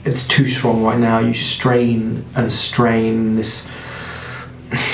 it's 0.04 0.26
too 0.26 0.48
strong 0.48 0.82
right 0.82 0.98
now. 0.98 1.18
You 1.18 1.34
strain 1.34 2.24
and 2.34 2.50
strain. 2.50 3.36
This, 3.36 3.68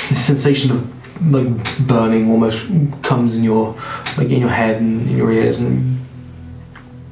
this 0.08 0.24
sensation 0.24 0.70
of 0.72 1.32
like 1.32 1.78
burning 1.86 2.30
almost 2.30 2.58
comes 3.02 3.36
in 3.36 3.44
your 3.44 3.74
like 4.16 4.30
in 4.30 4.40
your 4.40 4.50
head 4.50 4.80
and 4.80 5.08
in 5.08 5.16
your 5.16 5.30
ears, 5.32 5.58
and 5.58 6.04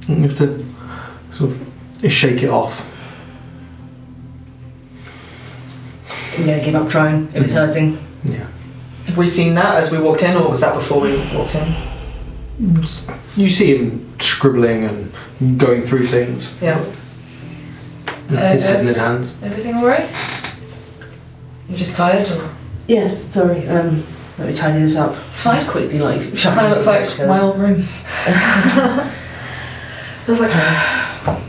you 0.08 0.16
have 0.22 0.36
to 0.38 0.66
sort 1.36 1.50
of 1.52 2.12
shake 2.12 2.42
it 2.42 2.50
off. 2.50 2.86
I'm 6.36 6.46
gonna 6.46 6.64
give 6.64 6.74
up 6.74 6.88
trying 6.88 7.28
if 7.34 7.44
it's 7.44 7.52
mm-hmm. 7.52 7.66
hurting. 7.66 8.06
Yeah. 8.24 8.46
Have 9.06 9.16
we 9.16 9.28
seen 9.28 9.54
that 9.54 9.76
as 9.76 9.90
we 9.90 9.98
walked 9.98 10.22
in, 10.22 10.36
or 10.36 10.48
was 10.48 10.60
that 10.60 10.74
before 10.74 11.00
we 11.00 11.16
walked 11.34 11.54
in? 11.54 11.89
You 13.36 13.48
see 13.48 13.76
him 13.76 14.12
scribbling 14.20 14.84
and 14.84 15.10
going 15.58 15.86
through 15.86 16.06
things. 16.06 16.50
Yeah. 16.60 16.84
his 18.28 18.64
Uh, 18.64 18.68
head 18.68 18.80
in 18.80 18.86
his 18.86 18.96
hands. 18.98 19.32
Everything 19.42 19.76
alright? 19.76 20.10
You 21.68 21.76
just 21.76 21.96
tired, 21.96 22.28
or 22.30 22.50
Yes, 22.86 23.24
sorry. 23.32 23.66
Um, 23.68 24.04
let 24.38 24.48
me 24.48 24.54
tidy 24.54 24.80
this 24.80 24.96
up. 24.96 25.16
it's 25.28 25.40
fine. 25.40 25.64
Quickly, 25.66 25.98
like 26.00 26.20
It 26.20 26.36
Kind 26.38 26.66
of 26.66 26.72
looks 26.72 26.86
like 26.86 27.08
together. 27.08 27.28
my 27.28 27.40
old 27.40 27.58
room. 27.58 27.82
Feels 30.26 30.40
like 30.40 30.50
home. 30.50 31.42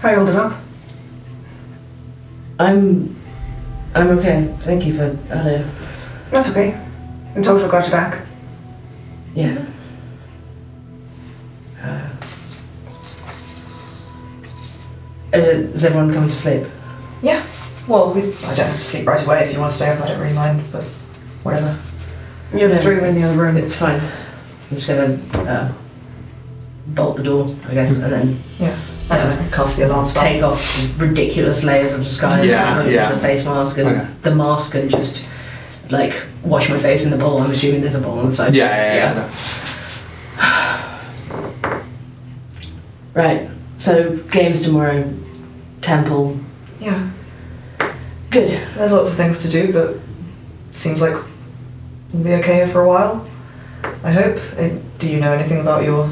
How 0.00 0.10
you 0.10 0.16
holding 0.16 0.36
up? 0.36 0.52
I'm. 2.60 3.16
I'm 3.94 4.08
okay. 4.18 4.54
Thank 4.60 4.84
you 4.86 4.94
for 4.96 5.08
hello. 5.34 5.64
That's 6.30 6.48
okay. 6.50 6.78
In 7.34 7.42
total, 7.42 7.68
got 7.68 7.84
you 7.86 7.90
back. 7.90 8.25
Yeah. 9.36 9.64
Uh, 11.82 12.08
is 15.34 15.46
it? 15.46 15.56
Is 15.74 15.84
everyone 15.84 16.12
coming 16.12 16.30
to 16.30 16.34
sleep? 16.34 16.66
Yeah. 17.22 17.46
Well, 17.86 18.12
we, 18.12 18.22
I 18.22 18.54
don't 18.54 18.66
have 18.66 18.76
to 18.76 18.80
sleep 18.82 19.06
right 19.06 19.22
away 19.24 19.44
if 19.44 19.52
you 19.52 19.60
want 19.60 19.70
to 19.72 19.76
stay 19.76 19.90
up. 19.90 20.00
I 20.00 20.08
don't 20.08 20.20
really 20.20 20.32
mind, 20.34 20.64
but 20.72 20.84
whatever. 21.42 21.78
You're 22.54 22.68
the 22.68 22.78
three 22.80 22.96
in 23.06 23.14
the 23.14 23.22
other 23.24 23.40
room. 23.40 23.56
It's 23.58 23.74
fine. 23.74 24.00
I'm 24.00 24.76
just 24.76 24.88
gonna 24.88 25.20
uh, 25.48 25.72
bolt 26.88 27.18
the 27.18 27.22
door, 27.22 27.54
I 27.68 27.74
guess, 27.74 27.90
and 27.92 28.02
then 28.02 28.38
I 29.10 29.18
don't 29.18 29.28
know. 29.28 29.48
Cast 29.52 29.76
the 29.76 29.86
alarm 29.86 30.06
spell. 30.06 30.22
take 30.22 30.42
off 30.42 30.98
ridiculous 30.98 31.62
layers 31.62 31.92
of 31.92 32.02
disguise 32.02 32.48
Yeah, 32.48 32.82
from 32.82 32.92
yeah. 32.92 33.12
the 33.14 33.20
face 33.20 33.44
mask 33.44 33.76
and 33.78 33.88
Okay. 33.88 34.08
the 34.22 34.34
mask 34.34 34.74
and 34.74 34.90
just 34.90 35.22
like 35.90 36.14
wash 36.44 36.68
my 36.68 36.78
face 36.78 37.04
in 37.04 37.10
the 37.10 37.16
bowl. 37.16 37.40
I'm 37.42 37.50
assuming 37.50 37.80
there's 37.82 37.94
a 37.94 38.00
bowl 38.00 38.18
on 38.18 38.26
the 38.26 38.32
side. 38.32 38.54
yeah, 38.54 39.30
yeah 40.38 40.72
Right. 43.14 43.48
So 43.78 44.16
games 44.30 44.62
tomorrow. 44.62 45.12
Temple. 45.80 46.38
Yeah. 46.80 47.10
Good. 48.30 48.48
There's 48.76 48.92
lots 48.92 49.08
of 49.08 49.14
things 49.16 49.42
to 49.42 49.48
do, 49.50 49.72
but 49.72 49.96
seems 50.72 51.00
like 51.00 51.14
we'll 52.12 52.24
be 52.24 52.34
okay 52.34 52.56
here 52.56 52.68
for 52.68 52.80
a 52.82 52.88
while. 52.88 53.26
I 54.02 54.12
hope. 54.12 54.38
Uh, 54.58 54.70
Do 54.98 55.08
you 55.08 55.20
know 55.20 55.32
anything 55.32 55.60
about 55.60 55.84
your 55.84 56.10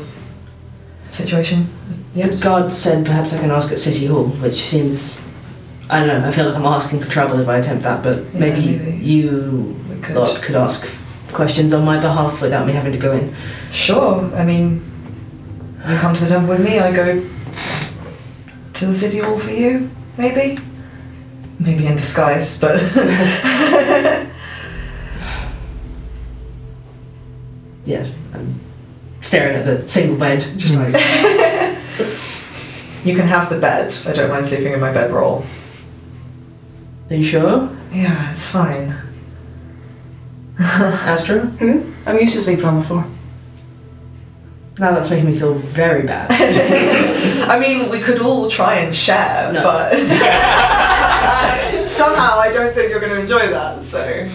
situation? 1.11 1.69
The 2.15 2.21
Yet? 2.29 2.41
guard 2.41 2.73
said 2.73 3.05
perhaps 3.05 3.33
I 3.33 3.39
can 3.39 3.51
ask 3.51 3.71
at 3.73 3.81
City 3.81 4.07
Hall, 4.07 4.27
which 4.29 4.61
seems. 4.63 5.17
I 5.91 5.99
don't 6.01 6.09
know. 6.09 6.29
I 6.29 6.33
feel 6.33 6.47
like 6.47 6.57
I'm 6.57 6.65
asking 6.67 7.01
for 7.01 7.11
trouble 7.11 7.39
if 7.41 7.49
I 7.49 7.59
attempt 7.59 7.83
that, 7.85 8.03
but 8.03 8.19
Yeah, 8.33 8.41
maybe, 8.41 8.77
maybe. 8.79 9.05
you 9.05 9.77
We 9.91 10.01
could. 10.01 10.17
lot 10.17 10.41
could 10.43 10.57
ask 10.57 10.85
questions 11.33 11.73
on 11.73 11.85
my 11.85 12.01
behalf 12.01 12.41
without 12.41 12.67
me 12.67 12.73
having 12.73 12.93
to 12.93 12.99
go 12.99 13.13
in. 13.13 13.35
Sure. 13.73 14.25
I 14.35 14.45
mean, 14.45 14.83
you 15.89 15.97
come 15.99 16.15
to 16.15 16.21
the 16.23 16.29
temple 16.29 16.49
with 16.51 16.61
me. 16.61 16.79
I 16.79 16.93
go 16.93 17.29
to 18.75 18.87
the 18.87 18.97
city 18.97 19.19
hall 19.19 19.39
for 19.39 19.51
you. 19.51 19.91
Maybe. 20.17 20.59
Maybe 21.59 21.87
in 21.87 21.97
disguise, 21.97 22.59
but. 22.59 22.81
Yeah. 27.85 28.07
I'm 28.33 28.61
staring 29.23 29.57
at 29.57 29.67
the 29.67 29.87
single 29.87 30.17
bed, 30.17 30.59
just 30.59 30.75
like. 30.75 30.93
you 33.05 33.15
can 33.15 33.27
have 33.29 33.51
the 33.51 33.59
bed. 33.61 33.95
I 34.07 34.13
don't 34.13 34.31
mind 34.31 34.47
sleeping 34.47 34.73
in 34.73 34.81
my 34.81 34.93
bedroll. 34.93 35.45
Are 37.11 37.17
you 37.17 37.23
sure, 37.25 37.69
Yeah, 37.93 38.33
it's 38.33 38.47
fine. 38.47 38.95
Astra? 40.59 41.41
Hmm? 41.41 41.93
I'm 42.07 42.19
used 42.19 42.35
to 42.35 42.43
sleeping 42.43 42.65
on 42.65 42.79
the 42.81 42.85
floor. 42.87 43.05
Now 44.79 44.93
that's 44.95 45.11
making 45.11 45.27
me 45.31 45.39
feel 45.39 45.55
very 45.55 46.03
bad. 46.07 46.31
I 47.51 47.59
mean, 47.59 47.91
we 47.91 48.01
could 48.01 48.21
all 48.21 48.51
try 48.51 48.77
and 48.77 48.95
share, 48.95 49.53
No. 49.53 49.63
but 49.63 49.93
somehow 51.89 52.39
I 52.39 52.51
don't 52.53 52.75
think 52.75 52.91
you're 52.91 53.01
going 53.01 53.13
to 53.13 53.21
enjoy 53.21 53.51
that. 53.51 53.83
So 53.83 54.29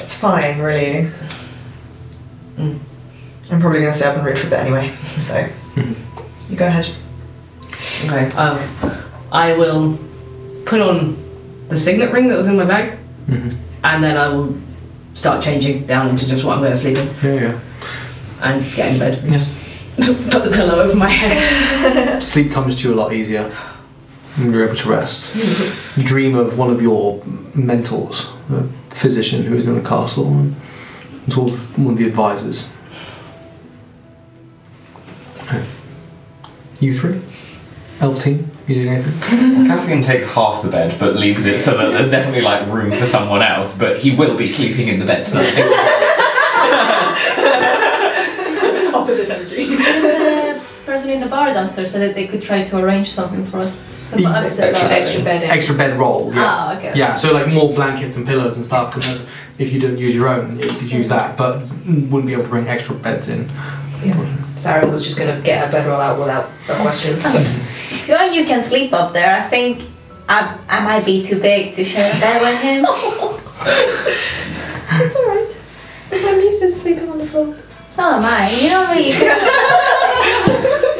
it's 0.00 0.14
fine, 0.14 0.58
really. 0.58 1.10
Mm. 2.56 2.78
I'm 3.50 3.60
probably 3.60 3.80
going 3.80 3.92
to 3.92 3.98
stay 3.98 4.08
up 4.08 4.16
and 4.16 4.24
read 4.26 4.38
for 4.38 4.48
a 4.48 4.50
bit 4.50 4.58
anyway. 4.60 4.94
So 5.16 5.48
you 5.76 6.56
go 6.56 6.66
ahead. 6.66 6.90
Okay. 8.04 8.30
Um, 8.36 8.58
I 9.30 9.54
will 9.54 9.98
put 10.66 10.80
on 10.80 11.16
the 11.72 11.78
signet 11.80 12.12
ring 12.12 12.28
that 12.28 12.36
was 12.36 12.48
in 12.48 12.56
my 12.56 12.64
bag, 12.66 12.98
Mhm. 13.30 13.56
and 13.82 14.04
then 14.04 14.16
I 14.18 14.28
will 14.28 14.54
start 15.14 15.42
changing 15.42 15.86
down 15.86 16.08
into 16.10 16.26
just 16.26 16.44
what 16.44 16.54
I'm 16.56 16.60
going 16.62 16.72
to 16.72 16.78
sleep 16.78 16.98
in, 16.98 17.08
Yeah, 17.22 17.40
yeah. 17.40 17.54
and 18.42 18.74
get 18.74 18.92
in 18.92 18.98
bed. 18.98 19.22
Just 19.32 19.50
put 20.30 20.44
the 20.44 20.50
pillow 20.50 20.80
over 20.82 20.94
my 20.96 21.08
head. 21.08 22.22
Sleep 22.22 22.52
comes 22.52 22.76
to 22.76 22.88
you 22.88 22.94
a 22.94 22.96
lot 22.96 23.14
easier 23.14 23.50
when 24.36 24.52
you're 24.52 24.64
able 24.66 24.76
to 24.76 24.88
rest. 24.90 25.30
you 25.96 26.02
dream 26.04 26.34
of 26.36 26.58
one 26.58 26.68
of 26.70 26.82
your 26.82 27.22
mentors, 27.54 28.26
a 28.52 28.64
physician 28.94 29.44
who 29.44 29.56
is 29.56 29.66
in 29.66 29.74
the 29.74 29.88
castle, 29.88 30.26
and 30.28 30.54
sort 31.30 31.52
of 31.52 31.78
one 31.78 31.92
of 31.94 31.98
the 31.98 32.06
advisors. 32.06 32.64
You 36.80 36.98
three? 36.98 37.20
Elf 38.00 38.22
team? 38.22 38.50
You 38.72 38.84
doing 38.84 38.94
anything? 38.96 39.20
Cassian 39.66 40.00
takes 40.02 40.24
half 40.32 40.62
the 40.62 40.68
bed, 40.68 40.98
but 40.98 41.16
leaves 41.16 41.44
it 41.44 41.58
so 41.60 41.76
that 41.76 41.90
there's 41.90 42.10
definitely 42.10 42.40
like 42.40 42.66
room 42.68 42.90
for 42.96 43.04
someone 43.04 43.42
else. 43.42 43.76
But 43.76 43.98
he 43.98 44.14
will 44.14 44.34
be 44.36 44.48
sleeping 44.48 44.88
in 44.88 44.98
the 44.98 45.04
bed 45.04 45.26
tonight. 45.26 45.52
Opposite 48.94 49.30
energy. 49.30 49.66
the 49.76 50.62
person 50.86 51.10
in 51.10 51.20
the 51.20 51.26
bar 51.26 51.52
downstairs 51.52 51.90
said 51.90 52.00
that 52.00 52.14
they 52.14 52.26
could 52.26 52.42
try 52.42 52.64
to 52.64 52.78
arrange 52.78 53.12
something 53.12 53.44
for 53.44 53.58
us. 53.58 54.08
They 54.10 54.24
upstairs. 54.24 54.74
Extra 54.74 54.88
bed. 54.88 55.02
extra 55.02 55.22
bed 55.22 55.42
in. 55.42 55.50
Extra 55.50 55.74
bed 55.74 55.98
roll, 55.98 56.32
yeah. 56.34 56.42
Ah, 56.44 56.76
okay. 56.78 56.92
Yeah, 56.94 57.16
so 57.16 57.32
like 57.32 57.48
more 57.48 57.72
blankets 57.74 58.16
and 58.16 58.26
pillows 58.26 58.56
and 58.56 58.64
stuff. 58.64 58.94
And 58.94 59.02
then 59.02 59.26
if 59.58 59.72
you 59.72 59.80
don't 59.80 59.98
use 59.98 60.14
your 60.14 60.28
own, 60.28 60.58
you 60.58 60.68
could 60.68 60.90
use 60.90 61.08
that, 61.08 61.36
but 61.36 61.60
wouldn't 61.86 62.26
be 62.26 62.32
able 62.32 62.44
to 62.44 62.48
bring 62.48 62.68
extra 62.68 62.94
beds 62.94 63.28
in. 63.28 63.50
Sarah 64.58 64.88
was 64.88 65.04
just 65.04 65.18
going 65.18 65.34
to 65.34 65.42
get 65.42 65.64
her 65.64 65.72
bedroll 65.72 66.00
out 66.00 66.18
without 66.18 66.50
a 66.68 66.80
question. 66.82 67.20
So. 67.22 67.28
Oh. 67.34 67.68
If 67.90 68.08
you 68.08 68.14
want, 68.14 68.32
you 68.32 68.44
can 68.44 68.62
sleep 68.62 68.92
up 68.92 69.12
there. 69.12 69.42
I 69.42 69.48
think 69.48 69.88
I, 70.28 70.58
I 70.68 70.84
might 70.84 71.04
be 71.04 71.24
too 71.24 71.40
big 71.40 71.74
to 71.74 71.84
share 71.84 72.10
a 72.10 72.20
bed 72.20 72.42
with 72.42 72.60
him. 72.60 72.86
It's 74.94 75.16
alright. 75.16 75.56
I'm 76.12 76.40
used 76.40 76.60
to 76.60 76.70
sleeping 76.70 77.08
on 77.08 77.16
the 77.16 77.26
floor. 77.26 77.56
So 77.88 78.02
am 78.02 78.24
I. 78.24 78.50
You 78.50 78.68
don't 78.68 78.90
really. 78.90 79.12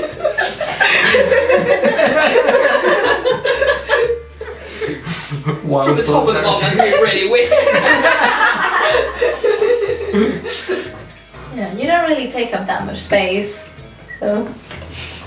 From 5.42 5.96
the 5.96 6.02
top 6.02 6.28
of 6.28 6.34
the 6.34 6.42
bottom, 6.42 6.60
that's 6.60 6.76
going 6.76 6.90
to 6.90 6.96
be 6.96 7.02
really 7.02 7.28
weird. 7.28 7.52
Yeah, 11.54 11.72
you 11.74 11.86
don't 11.86 12.08
really 12.08 12.30
take 12.30 12.54
up 12.54 12.66
that 12.66 12.86
much 12.86 13.00
space. 13.00 13.62
So 14.20 14.52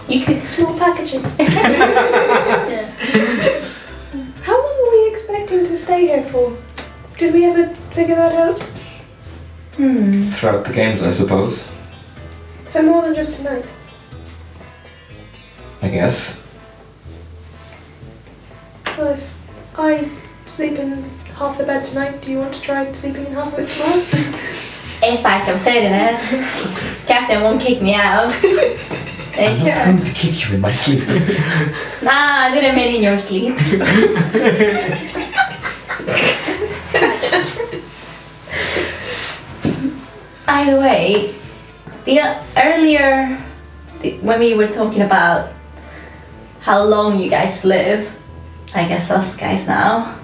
you 0.07 0.25
could. 0.25 0.47
Small 0.47 0.77
packages. 0.77 1.33
Yeah. 1.39 2.89
How 4.41 4.53
long 4.53 4.87
are 4.87 4.91
we 4.91 5.11
expecting 5.11 5.63
to 5.65 5.77
stay 5.77 6.07
here 6.07 6.23
for? 6.29 6.55
Did 7.17 7.33
we 7.33 7.45
ever 7.45 7.73
figure 7.93 8.15
that 8.15 8.33
out? 8.33 8.59
Hmm. 9.75 10.29
Throughout 10.29 10.65
the 10.65 10.73
games, 10.73 11.03
I 11.03 11.11
suppose. 11.11 11.69
So 12.69 12.81
more 12.81 13.01
than 13.01 13.15
just 13.15 13.35
tonight. 13.35 13.65
I 15.81 15.89
guess. 15.89 16.43
Well, 18.97 19.13
if 19.13 19.33
I 19.77 20.09
sleep 20.45 20.79
in 20.79 21.03
half 21.35 21.57
the 21.57 21.63
bed 21.65 21.83
tonight, 21.83 22.21
do 22.21 22.31
you 22.31 22.39
want 22.39 22.53
to 22.53 22.61
try 22.61 22.91
sleeping 22.93 23.25
in 23.25 23.33
half 23.33 23.53
of 23.53 23.59
it 23.59 23.69
tomorrow? 23.69 24.39
If 25.03 25.25
I 25.25 25.43
can 25.45 25.59
fit 25.59 25.83
in 25.83 25.93
it, 25.93 27.05
Cassian 27.05 27.43
won't 27.43 27.61
kick 27.61 27.81
me 27.81 27.95
out. 27.95 28.33
I'm 29.37 29.59
sure? 29.59 29.73
going 29.73 30.03
to 30.03 30.11
kick 30.11 30.47
you 30.47 30.55
in 30.55 30.61
my 30.61 30.71
sleep. 30.71 31.05
Nah, 32.01 32.11
I 32.11 32.51
didn't 32.53 32.75
mean 32.75 32.95
in 32.95 33.03
your 33.03 33.17
sleep. 33.17 33.55
By 40.45 40.69
the 40.69 40.79
way, 40.79 41.35
the 42.05 42.19
uh, 42.21 42.43
earlier 42.55 43.43
the, 44.01 44.17
when 44.19 44.39
we 44.39 44.53
were 44.53 44.67
talking 44.67 45.01
about 45.01 45.51
how 46.61 46.83
long 46.83 47.19
you 47.19 47.29
guys 47.29 47.65
live, 47.65 48.09
I 48.73 48.87
guess 48.87 49.11
us 49.11 49.35
guys 49.35 49.67
now, 49.67 50.17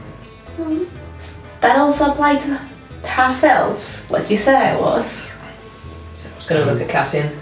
that 1.59 1.77
also 1.77 2.11
apply 2.11 2.37
to 2.37 2.70
half 3.03 3.43
elves, 3.43 4.09
like 4.09 4.29
you 4.29 4.37
said 4.37 4.55
I 4.55 4.79
was. 4.79 5.05
I 5.05 6.37
was 6.37 6.47
gonna 6.47 6.65
look 6.65 6.81
at 6.81 6.89
Cassian. 6.89 7.39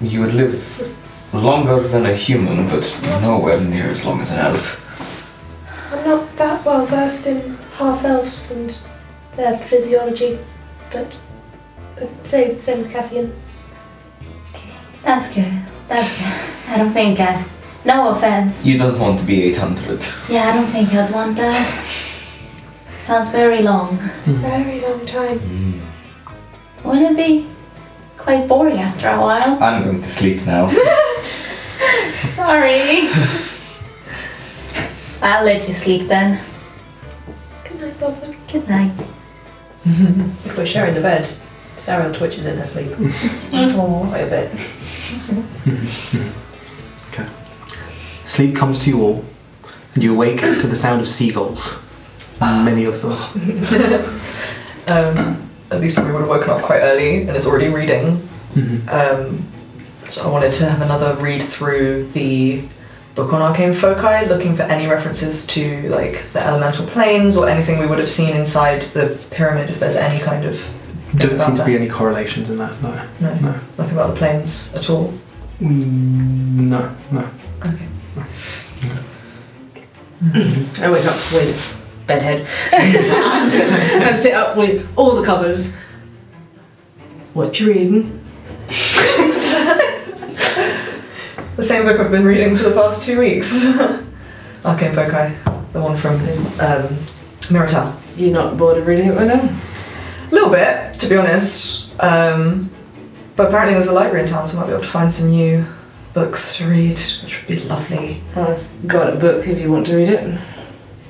You 0.00 0.20
would 0.20 0.34
live 0.34 0.96
longer 1.32 1.80
than 1.80 2.06
a 2.06 2.14
human, 2.14 2.68
but 2.68 2.96
nowhere 3.20 3.60
near 3.60 3.88
as 3.90 4.04
long 4.04 4.20
as 4.20 4.30
an 4.32 4.38
elf. 4.38 4.80
I'm 5.90 6.04
not 6.04 6.36
that 6.36 6.64
well 6.64 6.86
versed 6.86 7.26
in 7.26 7.56
half 7.76 8.04
elves 8.04 8.50
and 8.50 8.78
their 9.36 9.58
physiology, 9.58 10.38
but 10.92 11.12
I'd 12.00 12.26
say 12.26 12.52
the 12.52 12.58
same 12.58 12.80
as 12.80 12.88
Cassian. 12.88 13.34
That's 15.02 15.32
good. 15.34 15.52
That's 15.88 16.08
good. 16.16 16.34
I 16.68 16.78
don't 16.78 16.92
think 16.92 17.20
I. 17.20 17.44
No 17.84 18.10
offense. 18.10 18.66
You 18.66 18.78
don't 18.78 18.98
want 18.98 19.18
to 19.20 19.24
be 19.24 19.42
800. 19.44 20.04
Yeah, 20.28 20.50
I 20.50 20.52
don't 20.52 20.70
think 20.70 20.92
I'd 20.92 21.10
want 21.12 21.36
that. 21.36 21.86
Sounds 23.10 23.30
very 23.30 23.60
long. 23.60 23.98
It's 24.18 24.28
a 24.28 24.32
very 24.34 24.80
long 24.82 25.04
time. 25.04 25.40
Mm. 25.40 25.80
Wouldn't 26.84 27.18
it 27.18 27.26
be 27.26 27.48
quite 28.16 28.46
boring 28.46 28.78
after 28.78 29.08
a 29.08 29.20
while? 29.20 29.60
I'm 29.60 29.82
going 29.82 30.00
to 30.00 30.08
sleep 30.08 30.46
now. 30.46 30.68
Sorry. 32.28 33.08
I'll 35.20 35.44
let 35.44 35.66
you 35.66 35.74
sleep 35.74 36.06
then. 36.06 36.40
Good 37.64 37.80
night, 37.80 37.98
Bob. 37.98 38.22
Good 38.46 38.68
night. 38.68 38.92
If 40.44 40.56
we're 40.56 40.64
sharing 40.64 40.94
the 40.94 41.00
bed, 41.00 41.28
Sarah 41.78 42.16
twitches 42.16 42.46
in 42.46 42.58
her 42.58 42.64
sleep. 42.64 42.92
oh, 42.96 44.06
quite 44.08 44.20
a 44.20 44.30
bit. 44.30 44.52
Sleep 48.24 48.54
comes 48.54 48.78
to 48.78 48.88
you 48.88 49.02
all, 49.02 49.24
and 49.94 50.04
you 50.04 50.14
awake 50.14 50.38
to 50.38 50.68
the 50.68 50.76
sound 50.76 51.00
of 51.00 51.08
seagulls. 51.08 51.80
Many 52.40 52.84
of 52.84 53.00
them. 53.02 54.20
Um, 54.86 55.48
at 55.70 55.80
least 55.80 55.94
probably 55.94 56.12
would 56.14 56.20
have 56.22 56.28
woken 56.28 56.50
up 56.50 56.62
quite 56.62 56.80
early 56.80 57.20
and 57.22 57.36
is 57.36 57.46
already 57.46 57.68
reading. 57.68 58.28
Mhm. 58.54 58.88
Um, 58.88 59.46
so 60.10 60.22
I 60.24 60.26
wanted 60.26 60.52
to 60.54 60.68
have 60.68 60.80
another 60.80 61.14
read 61.22 61.42
through 61.42 62.08
the 62.12 62.64
book 63.14 63.32
on 63.32 63.40
arcane 63.40 63.74
foci, 63.74 64.26
looking 64.26 64.56
for 64.56 64.62
any 64.62 64.88
references 64.88 65.46
to 65.48 65.88
like 65.90 66.24
the 66.32 66.44
elemental 66.44 66.86
planes 66.86 67.36
or 67.36 67.48
anything 67.48 67.78
we 67.78 67.86
would 67.86 67.98
have 67.98 68.10
seen 68.10 68.34
inside 68.34 68.82
the 68.94 69.16
pyramid. 69.30 69.70
If 69.70 69.78
there's 69.78 69.94
any 69.96 70.18
kind 70.18 70.44
of 70.44 70.60
Don't 71.16 71.38
seem 71.38 71.54
to 71.56 71.64
be 71.64 71.76
any 71.76 71.88
correlations 71.88 72.48
in 72.50 72.56
that. 72.58 72.82
No. 72.82 72.90
no, 73.20 73.34
No. 73.34 73.54
nothing 73.78 73.92
about 73.96 74.14
the 74.14 74.16
planes 74.18 74.72
at 74.74 74.88
all. 74.90 75.12
Mm, 75.60 76.68
no. 76.68 76.90
No. 77.12 77.24
Okay. 77.64 77.86
I 80.82 80.90
wake 80.90 81.04
up 81.06 81.32
with 81.32 81.76
bedhead 82.10 82.46
and 82.72 84.16
sit 84.16 84.34
up 84.34 84.56
with 84.56 84.86
all 84.96 85.14
the 85.16 85.24
covers. 85.24 85.72
What 87.34 87.58
you 87.60 87.68
reading? 87.68 88.24
The 91.56 91.66
same 91.66 91.82
book 91.82 92.00
I've 92.00 92.10
been 92.10 92.24
reading 92.24 92.56
for 92.56 92.62
the 92.62 92.72
past 92.74 93.02
two 93.02 93.18
weeks. 93.18 93.66
arcane 94.64 94.94
foci, 94.94 95.34
the 95.74 95.80
one 95.82 95.94
from 95.94 96.14
um, 96.58 96.96
Miratel. 97.50 97.94
You're 98.16 98.32
not 98.32 98.56
bored 98.56 98.78
of 98.78 98.86
reading 98.86 99.08
it 99.08 99.14
right 99.14 99.26
now? 99.26 99.60
A 100.30 100.34
little 100.34 100.48
bit, 100.48 100.98
to 101.00 101.06
be 101.06 101.18
honest. 101.18 101.90
Um, 102.00 102.70
but 103.36 103.48
apparently 103.48 103.74
there's 103.74 103.88
a 103.88 103.92
library 103.92 104.22
in 104.22 104.30
town, 104.30 104.46
so 104.46 104.56
I 104.56 104.60
might 104.60 104.66
be 104.68 104.72
able 104.72 104.84
to 104.84 104.88
find 104.88 105.12
some 105.12 105.28
new 105.28 105.66
books 106.14 106.56
to 106.56 106.66
read, 106.66 106.98
which 107.24 107.42
would 107.46 107.46
be 107.46 107.64
lovely. 107.68 108.22
I've 108.36 108.66
got 108.86 109.12
a 109.12 109.16
book 109.16 109.46
if 109.46 109.58
you 109.58 109.70
want 109.70 109.86
to 109.88 109.96
read 109.96 110.08
it. 110.08 110.40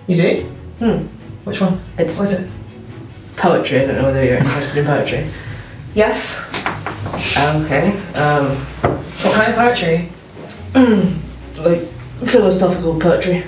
You 0.08 0.16
do? 0.16 0.56
Hmm. 0.80 1.06
Which 1.44 1.60
one? 1.60 1.80
It's 1.98 2.16
What 2.18 2.28
is 2.28 2.32
it? 2.40 2.50
poetry. 3.36 3.80
I 3.82 3.86
don't 3.86 3.96
know 3.96 4.04
whether 4.04 4.24
you're 4.24 4.38
interested 4.38 4.78
in 4.78 4.86
poetry. 4.86 5.30
Yes. 5.94 6.40
Okay. 7.36 7.92
Um, 8.14 8.56
What 9.22 9.34
kind 9.34 9.50
of 9.52 9.56
poetry? 9.56 10.10
like 11.56 11.86
philosophical 12.28 12.98
poetry. 12.98 13.44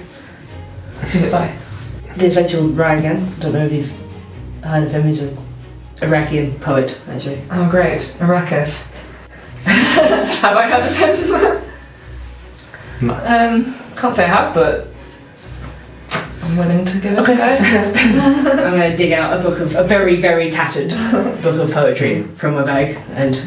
Who's 1.11 1.23
it 1.25 1.33
by? 1.33 1.57
The 2.17 2.27
essential 2.27 2.69
Ragan. 2.69 3.39
Don't 3.41 3.53
know 3.55 3.65
if 3.67 3.73
you've 3.73 3.91
heard 4.63 4.85
of 4.85 4.91
him. 4.93 5.05
He's 5.05 5.21
an 5.21 5.37
Iraqi 6.03 6.53
poet, 6.61 6.97
actually. 7.09 7.43
Oh, 7.51 7.67
great. 7.71 8.01
Arrakis. 8.19 8.83
have 9.65 10.57
I 10.57 10.69
heard 10.69 11.19
of 11.19 11.31
him? 11.31 11.69
No. 13.09 13.15
Um, 13.15 13.75
can't 13.97 14.15
say 14.15 14.25
I 14.25 14.29
have, 14.29 14.55
but 14.55 14.89
I'm 16.43 16.57
willing 16.57 16.85
to 16.85 16.99
give 16.99 17.13
it 17.13 17.19
Okay. 17.21 17.35
a 17.35 17.37
go. 17.37 18.01
I'm 18.51 18.77
going 18.77 18.91
to 18.91 18.97
dig 18.97 19.13
out 19.13 19.39
a 19.39 19.43
book 19.43 19.61
of 19.61 19.75
a 19.77 19.85
very, 19.85 20.21
very 20.21 20.51
tattered 20.51 20.91
book 21.43 21.57
of 21.61 21.71
poetry 21.71 22.25
from 22.37 22.55
my 22.55 22.65
bag 22.65 22.99
and 23.15 23.41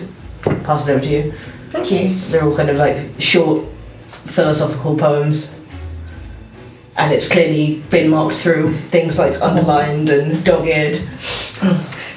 pass 0.63 0.88
it 0.88 0.91
over 0.91 1.01
to 1.01 1.09
you. 1.09 1.34
Thank 1.72 1.91
you. 1.91 2.15
They're 2.30 2.43
all 2.43 2.55
kind 2.55 2.69
of 2.69 2.77
like 2.77 3.09
short 3.19 3.65
philosophical 4.26 4.97
poems. 4.97 5.51
And 6.97 7.11
it's 7.13 7.27
clearly 7.27 7.84
been 7.89 8.09
marked 8.09 8.38
through 8.38 8.77
things 8.89 9.19
like 9.19 9.41
underlined 9.41 10.09
and 10.09 10.43
dog-eared. 10.45 11.01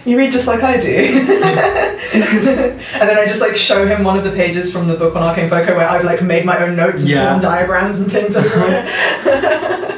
You 0.04 0.16
read 0.16 0.30
just 0.30 0.46
like 0.46 0.62
I 0.62 0.76
do. 0.78 0.88
and 2.14 2.22
then 2.22 3.18
I 3.18 3.26
just 3.26 3.40
like 3.40 3.56
show 3.56 3.84
him 3.86 4.04
one 4.04 4.16
of 4.16 4.22
the 4.22 4.30
pages 4.30 4.70
from 4.72 4.86
the 4.86 4.94
book 4.94 5.16
on 5.16 5.22
Arcane 5.24 5.50
Foci 5.50 5.72
where 5.72 5.88
I've 5.88 6.04
like 6.04 6.22
made 6.22 6.44
my 6.46 6.62
own 6.62 6.76
notes 6.76 7.00
and 7.02 7.10
Yeah. 7.10 7.24
drawn 7.24 7.40
diagrams 7.40 7.98
and 7.98 8.10
things 8.10 8.36
over 8.36 8.64
it. 8.68 8.84
Do 9.24 9.97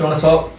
you 0.00 0.04
want 0.06 0.14
to 0.16 0.20
swap? 0.20 0.50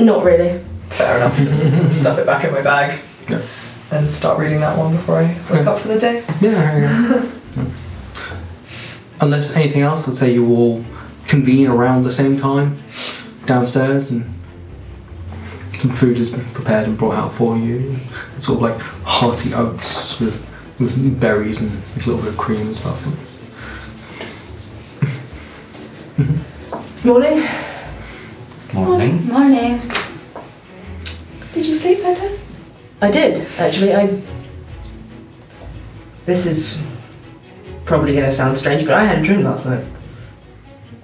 Not 0.00 0.24
really. 0.24 0.64
Fair 0.90 1.16
enough. 1.16 1.92
Stuff 1.92 2.18
it 2.18 2.26
back 2.26 2.44
in 2.44 2.52
my 2.52 2.60
bag. 2.62 3.00
Yeah. 3.28 3.42
And 3.90 4.10
start 4.12 4.38
reading 4.38 4.60
that 4.60 4.76
one 4.76 4.96
before 4.96 5.18
I 5.20 5.26
wake 5.50 5.60
Okay. 5.60 5.64
up 5.64 5.78
for 5.78 5.88
the 5.88 5.98
day. 6.00 6.24
Yeah. 6.40 6.78
yeah. 6.78 7.64
Unless 9.20 9.52
anything 9.52 9.82
else, 9.82 10.08
I'd 10.08 10.16
say 10.16 10.32
you 10.34 10.48
all 10.48 10.84
convene 11.28 11.68
around 11.68 12.02
the 12.04 12.12
same 12.12 12.36
time 12.36 12.82
downstairs 13.46 14.10
and 14.10 14.30
some 15.78 15.92
food 15.92 16.18
has 16.18 16.30
been 16.30 16.44
prepared 16.46 16.88
and 16.88 16.98
brought 16.98 17.14
out 17.14 17.32
for 17.32 17.56
you. 17.56 17.98
It's 18.36 18.46
sort 18.46 18.56
of 18.56 18.62
like 18.62 18.80
hearty 19.04 19.54
oats 19.54 20.18
with, 20.18 20.34
with 20.78 21.20
berries 21.20 21.60
and 21.60 21.70
a 21.70 21.98
little 21.98 22.16
bit 22.18 22.28
of 22.28 22.36
cream 22.36 22.66
and 22.68 22.76
stuff. 22.76 23.06
Morning. 27.04 27.46
Morning. 28.74 29.28
Morning. 29.28 29.80
Did 31.52 31.64
you 31.64 31.76
sleep 31.76 32.02
better? 32.02 32.36
I 33.00 33.08
did, 33.08 33.46
actually. 33.56 33.94
I. 33.94 34.20
This 36.26 36.44
is 36.44 36.82
probably 37.84 38.14
going 38.14 38.28
to 38.28 38.34
sound 38.34 38.58
strange, 38.58 38.84
but 38.84 38.94
I 38.94 39.04
had 39.04 39.20
a 39.20 39.22
dream 39.22 39.44
last 39.44 39.64
night. 39.64 39.84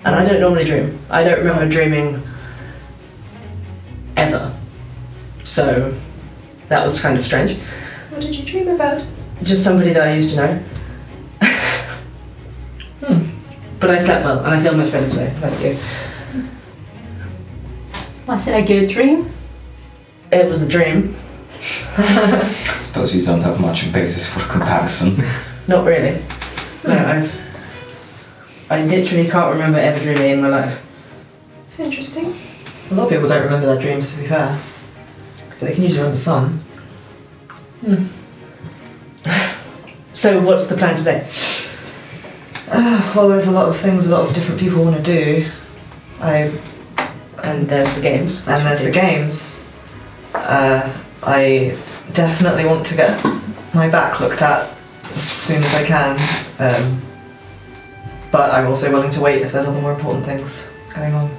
And 0.04 0.16
I 0.16 0.24
don't 0.24 0.40
normally 0.40 0.64
dream. 0.64 0.98
I 1.10 1.22
don't 1.22 1.38
remember 1.38 1.68
dreaming 1.68 2.20
ever. 4.16 4.52
So 5.44 5.94
that 6.68 6.84
was 6.84 6.98
kind 7.00 7.16
of 7.16 7.24
strange. 7.24 7.56
What 8.08 8.20
did 8.20 8.34
you 8.34 8.44
dream 8.44 8.66
about? 8.66 9.06
Just 9.44 9.62
somebody 9.62 9.92
that 9.92 10.08
I 10.08 10.14
used 10.14 10.30
to 10.30 10.36
know. 10.36 10.62
Hmm. 13.06 13.30
But 13.78 13.90
I 13.90 13.98
slept 13.98 14.24
well, 14.24 14.44
and 14.44 14.54
I 14.54 14.60
feel 14.60 14.74
much 14.74 14.90
better 14.90 15.08
today. 15.08 15.32
Thank 15.40 15.60
you. 15.62 15.78
Was 18.30 18.46
it 18.46 18.52
a 18.52 18.62
good 18.62 18.88
dream? 18.88 19.28
It 20.30 20.48
was 20.48 20.62
a 20.62 20.68
dream. 20.68 21.16
I 21.98 22.78
suppose 22.80 23.12
you 23.12 23.24
don't 23.24 23.42
have 23.42 23.58
much 23.58 23.92
basis 23.92 24.28
for 24.28 24.38
comparison. 24.46 25.20
Not 25.66 25.84
really. 25.84 26.22
No, 26.84 26.96
I've. 26.96 27.40
I 28.70 28.84
literally 28.84 29.28
can't 29.28 29.52
remember 29.52 29.80
ever 29.80 30.00
dreaming 30.00 30.30
in 30.30 30.42
my 30.42 30.48
life. 30.48 30.80
It's 31.66 31.80
interesting. 31.80 32.38
A 32.92 32.94
lot 32.94 33.02
of 33.02 33.08
people 33.08 33.28
don't 33.28 33.42
remember 33.42 33.66
their 33.66 33.82
dreams, 33.82 34.14
to 34.14 34.20
be 34.20 34.28
fair. 34.28 34.62
But 35.58 35.66
they 35.66 35.74
can 35.74 35.82
usually 35.82 35.98
remember 35.98 36.16
some. 36.16 36.62
Hmm. 37.80 38.06
So, 40.12 40.40
what's 40.40 40.66
the 40.66 40.76
plan 40.76 40.94
today? 40.94 41.28
Uh, 42.68 43.12
well, 43.16 43.28
there's 43.28 43.48
a 43.48 43.52
lot 43.52 43.68
of 43.68 43.76
things 43.76 44.06
a 44.06 44.12
lot 44.12 44.28
of 44.28 44.34
different 44.34 44.60
people 44.60 44.84
want 44.84 44.96
to 44.96 45.02
do. 45.02 45.50
I 46.20 46.52
And 47.44 47.68
there's 47.68 47.92
the 47.94 48.00
games. 48.00 48.46
and 48.46 48.66
there's 48.66 48.82
the 48.82 48.90
games. 48.90 49.60
Uh, 50.34 50.92
I 51.22 51.76
definitely 52.12 52.64
want 52.64 52.86
to 52.86 52.96
get 52.96 53.24
my 53.74 53.88
back 53.88 54.20
looked 54.20 54.42
at 54.42 54.70
as 55.14 55.22
soon 55.22 55.62
as 55.62 55.74
I 55.74 55.84
can. 55.84 56.18
Um, 56.58 57.02
but 58.30 58.52
I'm 58.52 58.66
also 58.66 58.92
willing 58.92 59.10
to 59.10 59.20
wait 59.20 59.42
if 59.42 59.52
there's 59.52 59.66
other 59.66 59.80
more 59.80 59.92
important 59.92 60.24
things 60.24 60.68
going 60.94 61.14
on. 61.14 61.30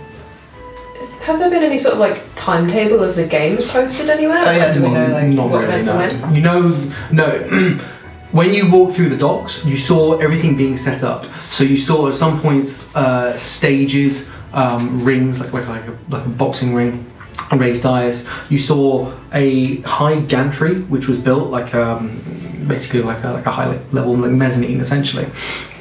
is- 0.99 1.09
has 1.21 1.37
there 1.39 1.49
been 1.49 1.63
any 1.63 1.77
sort 1.77 1.93
of 1.93 1.99
like 1.99 2.23
timetable 2.35 3.03
of 3.03 3.15
the 3.15 3.25
games 3.25 3.65
posted 3.67 4.09
anywhere? 4.09 4.43
Oh, 4.45 4.51
yeah, 4.51 4.73
do 4.73 4.83
we 4.83 4.91
know, 4.91 5.07
like, 5.07 5.27
not 5.27 5.49
what 5.49 5.61
really, 5.61 5.65
events 5.79 5.87
no. 5.87 5.93
are 5.93 5.97
when? 5.99 6.35
You 6.35 6.41
know, 6.41 6.93
no. 7.11 7.79
when 8.31 8.53
you 8.53 8.69
walk 8.69 8.93
through 8.93 9.09
the 9.09 9.17
docks, 9.17 9.63
you 9.65 9.77
saw 9.77 10.17
everything 10.19 10.55
being 10.57 10.77
set 10.77 11.03
up. 11.03 11.25
So 11.51 11.63
you 11.63 11.77
saw 11.77 12.07
at 12.09 12.15
some 12.15 12.39
points 12.41 12.93
uh, 12.95 13.37
stages, 13.37 14.29
um, 14.53 15.03
rings 15.03 15.39
like 15.39 15.53
like 15.53 15.67
like 15.67 15.87
a, 15.87 15.97
like 16.09 16.25
a 16.25 16.29
boxing 16.29 16.73
ring, 16.73 17.11
raised 17.55 17.83
dais. 17.83 18.25
You 18.49 18.59
saw 18.59 19.13
a 19.33 19.77
high 19.81 20.19
gantry 20.19 20.81
which 20.83 21.07
was 21.07 21.17
built 21.17 21.49
like 21.49 21.73
um, 21.75 22.21
basically 22.67 23.01
like 23.01 23.23
a, 23.23 23.31
like 23.31 23.45
a 23.45 23.51
high 23.51 23.79
level 23.91 24.15
like 24.15 24.31
mezzanine 24.31 24.79
essentially, 24.79 25.29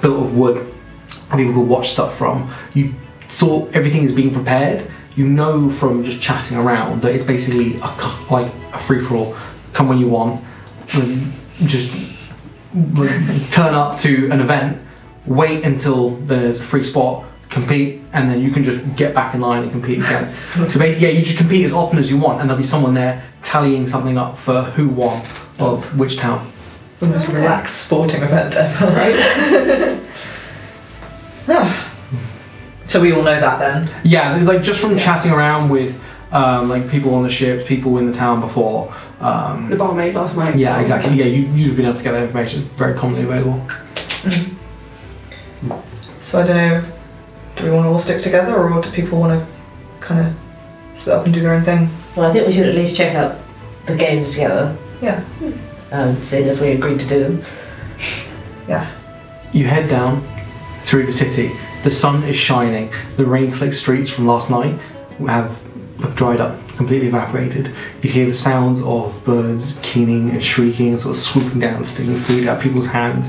built 0.00 0.22
of 0.22 0.36
wood. 0.36 0.66
People 1.36 1.54
could 1.54 1.68
watch 1.68 1.90
stuff 1.90 2.16
from. 2.18 2.52
You 2.74 2.94
saw 3.28 3.68
everything 3.68 4.02
is 4.02 4.12
being 4.12 4.32
prepared. 4.32 4.90
You 5.16 5.26
know 5.28 5.70
from 5.70 6.04
just 6.04 6.20
chatting 6.20 6.56
around 6.56 7.02
that 7.02 7.14
it's 7.14 7.24
basically 7.24 7.76
a, 7.80 8.26
like 8.30 8.52
a 8.72 8.78
free 8.78 9.02
for 9.02 9.16
all. 9.16 9.36
Come 9.72 9.88
when 9.88 9.98
you 9.98 10.08
want. 10.08 10.44
Just 11.64 11.92
turn 13.50 13.74
up 13.74 13.98
to 13.98 14.30
an 14.30 14.40
event, 14.40 14.80
wait 15.26 15.64
until 15.64 16.16
there's 16.16 16.60
a 16.60 16.62
free 16.62 16.84
spot, 16.84 17.24
compete, 17.50 18.00
and 18.12 18.30
then 18.30 18.40
you 18.40 18.50
can 18.50 18.62
just 18.64 18.80
get 18.96 19.14
back 19.14 19.34
in 19.34 19.40
line 19.40 19.62
and 19.64 19.70
compete 19.72 19.98
again. 19.98 20.34
so 20.54 20.78
basically, 20.78 21.06
yeah, 21.08 21.08
you 21.12 21.22
just 21.24 21.36
compete 21.36 21.64
as 21.64 21.72
often 21.72 21.98
as 21.98 22.10
you 22.10 22.16
want, 22.16 22.40
and 22.40 22.48
there'll 22.48 22.60
be 22.62 22.66
someone 22.66 22.94
there 22.94 23.22
tallying 23.42 23.86
something 23.86 24.16
up 24.16 24.36
for 24.38 24.62
who 24.62 24.88
won 24.88 25.22
of 25.58 25.98
which 25.98 26.16
town. 26.16 26.50
The 27.00 27.06
most 27.06 27.28
Okay. 27.28 27.38
relaxed 27.38 27.82
sporting 27.86 28.22
event 28.22 28.54
ever, 28.54 28.86
right? 28.86 30.00
Ah. 31.52 31.92
so 32.84 33.00
we 33.00 33.12
all 33.12 33.22
know 33.22 33.40
that 33.40 33.58
then. 33.58 33.90
Yeah, 34.04 34.36
like 34.44 34.62
just 34.62 34.80
from 34.80 34.92
Yeah. 34.92 34.98
chatting 34.98 35.32
around 35.32 35.68
with 35.68 35.98
um, 36.30 36.68
like 36.68 36.88
people 36.88 37.14
on 37.16 37.24
the 37.24 37.30
ship, 37.30 37.66
people 37.66 37.98
in 37.98 38.06
the 38.06 38.12
town 38.12 38.40
before. 38.40 38.94
Um, 39.20 39.68
The 39.68 39.74
barmaid 39.76 40.14
last 40.14 40.36
night. 40.36 40.56
yeah, 40.56 40.76
so- 40.76 40.80
exactly. 40.82 41.14
Yeah, 41.14 41.24
you, 41.24 41.46
you've 41.54 41.76
been 41.76 41.86
able 41.86 41.98
to 41.98 42.04
get 42.04 42.12
that 42.12 42.22
information. 42.22 42.60
It's 42.60 42.68
very 42.78 42.94
commonly 42.96 43.22
available. 43.24 43.66
So 46.20 46.40
I 46.42 46.46
don't 46.46 46.56
know. 46.56 46.84
Do 47.60 47.66
we 47.66 47.72
want 47.72 47.84
to 47.84 47.90
all 47.90 47.98
stick 47.98 48.22
together, 48.22 48.56
or 48.56 48.80
do 48.80 48.90
people 48.90 49.20
want 49.20 49.38
to 49.38 49.46
kind 50.00 50.26
of 50.26 50.98
split 50.98 51.14
up 51.14 51.24
and 51.26 51.34
do 51.34 51.42
their 51.42 51.52
own 51.52 51.62
thing? 51.62 51.90
Well, 52.16 52.30
I 52.30 52.32
think 52.32 52.46
we 52.46 52.54
should 52.54 52.66
at 52.66 52.74
least 52.74 52.96
check 52.96 53.14
out 53.14 53.36
the 53.84 53.94
games 53.94 54.30
together. 54.30 54.74
Yeah. 55.02 55.22
Um, 55.92 56.26
seeing 56.26 56.48
as 56.48 56.58
we 56.58 56.70
agreed 56.70 57.00
to 57.00 57.06
do 57.06 57.22
them. 57.22 57.44
Yeah. 58.66 58.90
You 59.52 59.66
head 59.66 59.90
down 59.90 60.26
through 60.84 61.04
the 61.04 61.12
city. 61.12 61.52
The 61.82 61.90
sun 61.90 62.22
is 62.24 62.36
shining. 62.36 62.90
The 63.16 63.26
rain-slick 63.26 63.74
streets 63.74 64.08
from 64.08 64.26
last 64.26 64.48
night 64.48 64.78
have, 65.26 65.60
have 66.00 66.14
dried 66.14 66.40
up, 66.40 66.66
completely 66.76 67.08
evaporated. 67.08 67.74
You 68.02 68.08
hear 68.08 68.26
the 68.26 68.34
sounds 68.34 68.80
of 68.82 69.22
birds 69.24 69.78
keening 69.82 70.30
and 70.30 70.42
shrieking 70.42 70.88
and 70.88 71.00
sort 71.00 71.14
of 71.14 71.22
swooping 71.22 71.60
down, 71.60 71.84
sticking 71.84 72.16
food 72.16 72.48
out 72.48 72.56
of 72.56 72.62
people's 72.62 72.86
hands. 72.86 73.28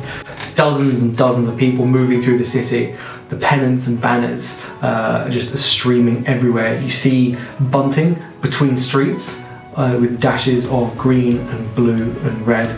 Dozens 0.55 1.03
and 1.03 1.17
dozens 1.17 1.49
of 1.49 1.57
people 1.57 1.85
moving 1.85 2.21
through 2.21 2.37
the 2.37 2.45
city. 2.45 2.95
The 3.31 3.37
pennants 3.37 3.87
and 3.87 3.99
banners 3.99 4.61
uh, 4.83 5.23
are 5.25 5.29
just 5.29 5.55
streaming 5.55 6.27
everywhere. 6.27 6.79
You 6.81 6.91
see 6.91 7.37
bunting 7.59 8.21
between 8.41 8.75
streets 8.75 9.39
uh, 9.75 9.97
with 10.01 10.19
dashes 10.19 10.67
of 10.67 10.97
green 10.97 11.37
and 11.39 11.75
blue 11.75 12.11
and 12.23 12.45
red 12.45 12.77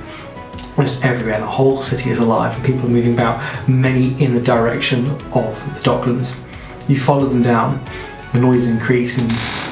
just 0.78 1.04
everywhere. 1.04 1.40
The 1.40 1.48
whole 1.48 1.82
city 1.82 2.12
is 2.12 2.20
alive 2.20 2.56
and 2.56 2.64
people 2.64 2.86
are 2.86 2.90
moving 2.90 3.16
about, 3.16 3.68
many 3.68 4.22
in 4.24 4.36
the 4.36 4.42
direction 4.42 5.10
of 5.34 5.60
the 5.74 5.80
Docklands. 5.82 6.36
You 6.88 7.00
follow 7.00 7.28
them 7.28 7.42
down, 7.42 7.84
the 8.34 8.40
noise 8.40 8.68
increases, 8.68 9.24
and 9.24 9.32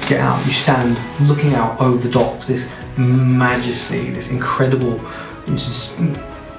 get 0.09 0.19
out. 0.19 0.43
You 0.47 0.53
stand 0.53 0.97
looking 1.27 1.53
out 1.53 1.79
over 1.79 2.01
the 2.01 2.09
docks, 2.09 2.47
this 2.47 2.67
majesty, 2.97 4.09
this 4.09 4.29
incredible 4.29 4.99
just 5.45 5.93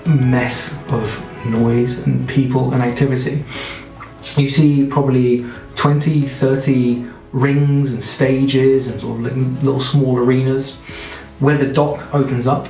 mess 0.06 0.76
of 0.92 1.46
noise 1.46 1.98
and 1.98 2.28
people 2.28 2.72
and 2.72 2.82
activity. 2.82 3.44
You 4.36 4.48
see 4.48 4.86
probably 4.86 5.44
20, 5.74 6.22
30 6.22 7.06
rings 7.32 7.92
and 7.92 8.02
stages 8.02 8.88
and 8.88 9.00
sort 9.00 9.26
of 9.26 9.36
little, 9.62 9.80
small 9.80 10.18
arenas. 10.18 10.76
Where 11.40 11.58
the 11.58 11.66
dock 11.66 12.14
opens 12.14 12.46
up, 12.46 12.68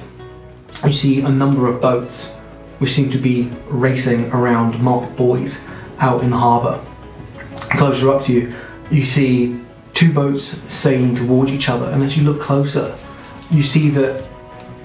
you 0.85 0.93
see 0.93 1.21
a 1.21 1.29
number 1.29 1.67
of 1.69 1.81
boats 1.81 2.33
which 2.79 2.93
seem 2.93 3.11
to 3.11 3.19
be 3.19 3.51
racing 3.69 4.31
around 4.33 4.81
marked 4.81 5.15
buoys 5.15 5.61
out 5.99 6.23
in 6.23 6.31
the 6.31 6.37
harbour. 6.37 6.83
Closer 7.77 8.11
up 8.11 8.23
to 8.25 8.33
you, 8.33 8.55
you 8.91 9.05
see 9.05 9.61
two 9.93 10.13
boats 10.13 10.59
sailing 10.73 11.15
towards 11.15 11.53
each 11.53 11.69
other, 11.69 11.91
and 11.91 12.03
as 12.03 12.17
you 12.17 12.25
look 12.25 12.41
closer, 12.41 12.97
you 13.51 13.63
see 13.63 13.89
that 13.91 14.27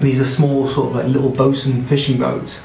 these 0.00 0.20
are 0.20 0.24
small, 0.24 0.68
sort 0.68 0.90
of 0.90 0.94
like 0.96 1.06
little 1.06 1.30
boats 1.30 1.64
and 1.64 1.86
fishing 1.88 2.18
boats 2.18 2.62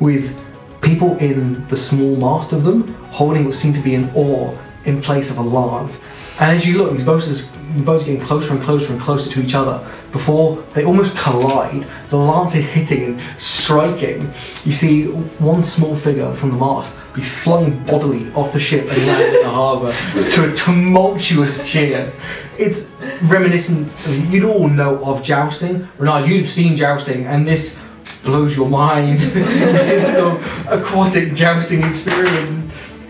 with 0.00 0.38
people 0.82 1.16
in 1.18 1.66
the 1.68 1.76
small 1.76 2.16
mast 2.16 2.52
of 2.52 2.64
them 2.64 2.94
holding 3.14 3.44
what 3.44 3.54
seem 3.54 3.72
to 3.72 3.80
be 3.80 3.94
an 3.94 4.10
oar 4.14 4.58
in 4.84 5.00
place 5.00 5.30
of 5.30 5.38
a 5.38 5.42
lance. 5.42 6.00
And 6.40 6.50
as 6.50 6.66
you 6.66 6.78
look, 6.78 6.90
these 6.90 7.04
boats, 7.04 7.28
is, 7.28 7.48
the 7.76 7.82
boats 7.82 8.02
are 8.02 8.06
getting 8.06 8.20
closer 8.20 8.52
and 8.52 8.60
closer 8.60 8.92
and 8.92 9.00
closer 9.00 9.30
to 9.30 9.40
each 9.40 9.54
other 9.54 9.88
before 10.10 10.60
they 10.74 10.84
almost 10.84 11.16
collide. 11.16 11.86
The 12.10 12.16
lance 12.16 12.56
is 12.56 12.64
hitting 12.64 13.04
and 13.04 13.40
striking. 13.40 14.32
You 14.64 14.72
see 14.72 15.06
one 15.38 15.62
small 15.62 15.94
figure 15.94 16.32
from 16.34 16.50
the 16.50 16.56
mast 16.56 16.96
be 17.14 17.22
flung 17.22 17.84
bodily 17.84 18.32
off 18.32 18.52
the 18.52 18.58
ship 18.58 18.90
and 18.90 19.06
land 19.06 19.36
in 19.36 19.42
the 19.44 19.50
harbour 19.50 19.92
to 20.32 20.50
a 20.50 20.54
tumultuous 20.54 21.70
cheer. 21.70 22.12
It's 22.58 22.90
reminiscent, 23.22 23.92
you'd 24.28 24.44
all 24.44 24.68
know 24.68 25.04
of 25.04 25.22
jousting. 25.22 25.88
Renard, 25.98 26.28
you've 26.28 26.48
seen 26.48 26.74
jousting, 26.74 27.26
and 27.26 27.46
this 27.46 27.78
blows 28.24 28.56
your 28.56 28.68
mind. 28.68 29.18
it's 29.22 30.18
an 30.18 30.66
aquatic 30.68 31.34
jousting 31.34 31.84
experience. 31.84 32.60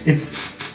It's 0.04 0.30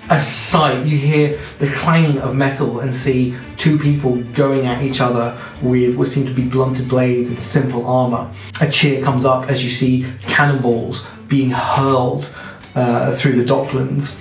a 0.10 0.20
sight. 0.20 0.86
You 0.86 0.98
hear 0.98 1.40
the 1.60 1.68
clanging 1.68 2.20
of 2.20 2.36
metal 2.36 2.80
and 2.80 2.94
see 2.94 3.36
two 3.58 3.78
people 3.78 4.18
going 4.34 4.66
at 4.66 4.82
each 4.82 5.02
other 5.02 5.38
with 5.62 5.96
what 5.96 6.08
seem 6.08 6.26
to 6.26 6.34
be 6.34 6.44
blunted 6.44 6.90
blades 6.90 7.30
and 7.30 7.42
simple 7.42 7.86
armor. 7.86 8.32
A 8.62 8.70
cheer 8.70 9.04
comes 9.04 9.26
up 9.26 9.50
as 9.50 9.64
you 9.64 9.70
see 9.70 10.06
cannonballs 10.22 11.06
being 11.28 11.52
hurled 11.52 12.28
uh, 12.76 13.16
through 13.16 13.44
the 13.44 13.46
docklands. 13.46 14.14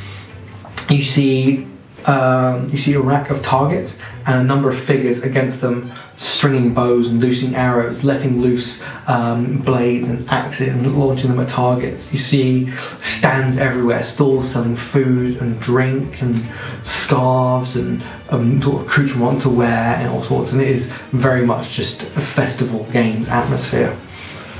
You 0.90 1.02
see. 1.02 1.66
Um, 2.08 2.68
you 2.70 2.78
see 2.78 2.94
a 2.94 3.00
rack 3.00 3.28
of 3.28 3.42
targets 3.42 4.00
and 4.24 4.40
a 4.40 4.42
number 4.42 4.70
of 4.70 4.80
figures 4.80 5.22
against 5.22 5.60
them, 5.60 5.92
stringing 6.16 6.72
bows 6.72 7.06
and 7.08 7.20
loosing 7.20 7.54
arrows, 7.54 8.02
letting 8.02 8.40
loose 8.40 8.82
um, 9.06 9.58
blades 9.58 10.08
and 10.08 10.26
axes 10.30 10.68
and 10.68 10.98
launching 10.98 11.28
them 11.28 11.38
at 11.38 11.48
targets. 11.48 12.10
You 12.10 12.18
see 12.18 12.70
stands 13.02 13.58
everywhere, 13.58 14.02
stalls 14.02 14.50
selling 14.50 14.74
food 14.74 15.36
and 15.42 15.60
drink 15.60 16.22
and 16.22 16.48
scarves 16.82 17.76
and 17.76 18.02
um, 18.30 18.62
sort 18.62 18.80
of 18.80 18.86
accoutrement 18.88 19.42
to 19.42 19.50
wear 19.50 19.96
and 19.96 20.08
all 20.08 20.22
sorts. 20.22 20.52
And 20.52 20.62
it 20.62 20.68
is 20.68 20.86
very 21.12 21.44
much 21.44 21.68
just 21.70 22.04
a 22.04 22.20
festival 22.22 22.84
games 22.90 23.28
atmosphere. 23.28 23.94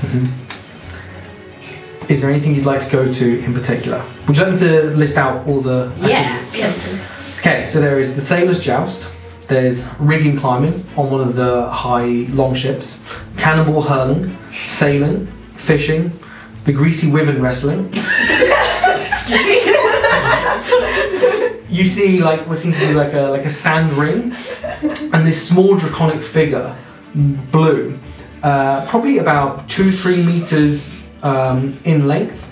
Mhm. 0.01 0.27
Is 2.09 2.21
there 2.21 2.29
anything 2.29 2.53
you'd 2.55 2.65
like 2.65 2.83
to 2.85 2.89
go 2.91 3.11
to 3.11 3.39
in 3.43 3.53
particular? 3.55 4.03
Would 4.27 4.37
you 4.37 4.43
like 4.43 4.53
me 4.53 4.59
to 4.59 4.81
list 4.95 5.17
out 5.17 5.47
all 5.47 5.61
the? 5.61 5.91
Yeah. 5.99 6.39
Yes, 6.53 6.77
please. 6.83 7.15
Okay, 7.39 7.67
so 7.67 7.79
there 7.79 7.99
is 8.01 8.15
the 8.15 8.21
Sailor's 8.21 8.59
Joust, 8.59 9.09
there's 9.47 9.85
rigging 9.97 10.37
climbing 10.37 10.85
on 10.97 11.09
one 11.09 11.21
of 11.21 11.35
the 11.35 11.69
high 11.69 12.27
long 12.31 12.53
ships, 12.53 12.99
cannonball 13.37 13.81
hurling, 13.81 14.37
sailing, 14.51 15.25
fishing, 15.55 16.11
the 16.65 16.73
greasy 16.73 17.09
wyvern 17.09 17.41
wrestling. 17.41 17.89
Excuse 19.07 19.41
me. 19.41 19.55
you 21.69 21.85
see 21.85 22.21
like 22.21 22.45
what 22.45 22.57
seems 22.57 22.77
to 22.77 22.87
be 22.87 22.93
like 22.93 23.13
a 23.13 23.21
like 23.21 23.45
a 23.45 23.49
sand 23.49 23.93
ring, 23.93 24.35
and 25.13 25.25
this 25.25 25.47
small 25.47 25.77
draconic 25.77 26.21
figure, 26.21 26.77
blue, 27.15 27.97
uh, 28.43 28.85
probably 28.87 29.19
about 29.19 29.69
two 29.69 29.93
three 29.93 30.25
meters 30.25 30.89
um, 31.23 31.77
in 31.85 32.05
length, 32.05 32.45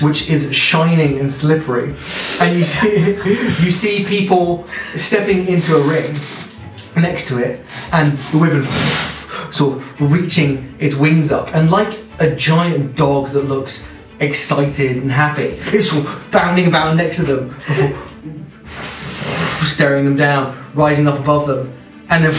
which 0.00 0.28
is 0.28 0.54
shining 0.54 1.18
and 1.20 1.32
slippery, 1.32 1.94
and 2.40 2.58
you 2.58 2.64
see 2.64 3.14
you 3.64 3.70
see 3.70 4.04
people 4.04 4.66
stepping 4.96 5.46
into 5.46 5.76
a 5.76 5.82
ring 5.86 6.18
next 6.96 7.28
to 7.28 7.38
it, 7.38 7.64
and 7.92 8.18
the 8.18 8.38
wyvern 8.38 9.52
sort 9.52 9.78
of 9.78 10.12
reaching 10.12 10.74
its 10.78 10.94
wings 10.94 11.30
up, 11.32 11.54
and 11.54 11.70
like 11.70 12.00
a 12.18 12.30
giant 12.34 12.96
dog 12.96 13.30
that 13.30 13.42
looks 13.42 13.86
excited 14.20 14.96
and 14.96 15.10
happy, 15.10 15.58
it's 15.76 15.90
sort 15.90 16.06
of 16.06 16.24
bounding 16.30 16.66
about 16.66 16.96
next 16.96 17.16
to 17.16 17.22
them 17.22 17.48
before 17.48 17.92
staring 19.64 20.04
them 20.04 20.16
down, 20.16 20.54
rising 20.74 21.08
up 21.08 21.18
above 21.18 21.46
them, 21.46 21.72
and 22.10 22.24
then 22.24 22.32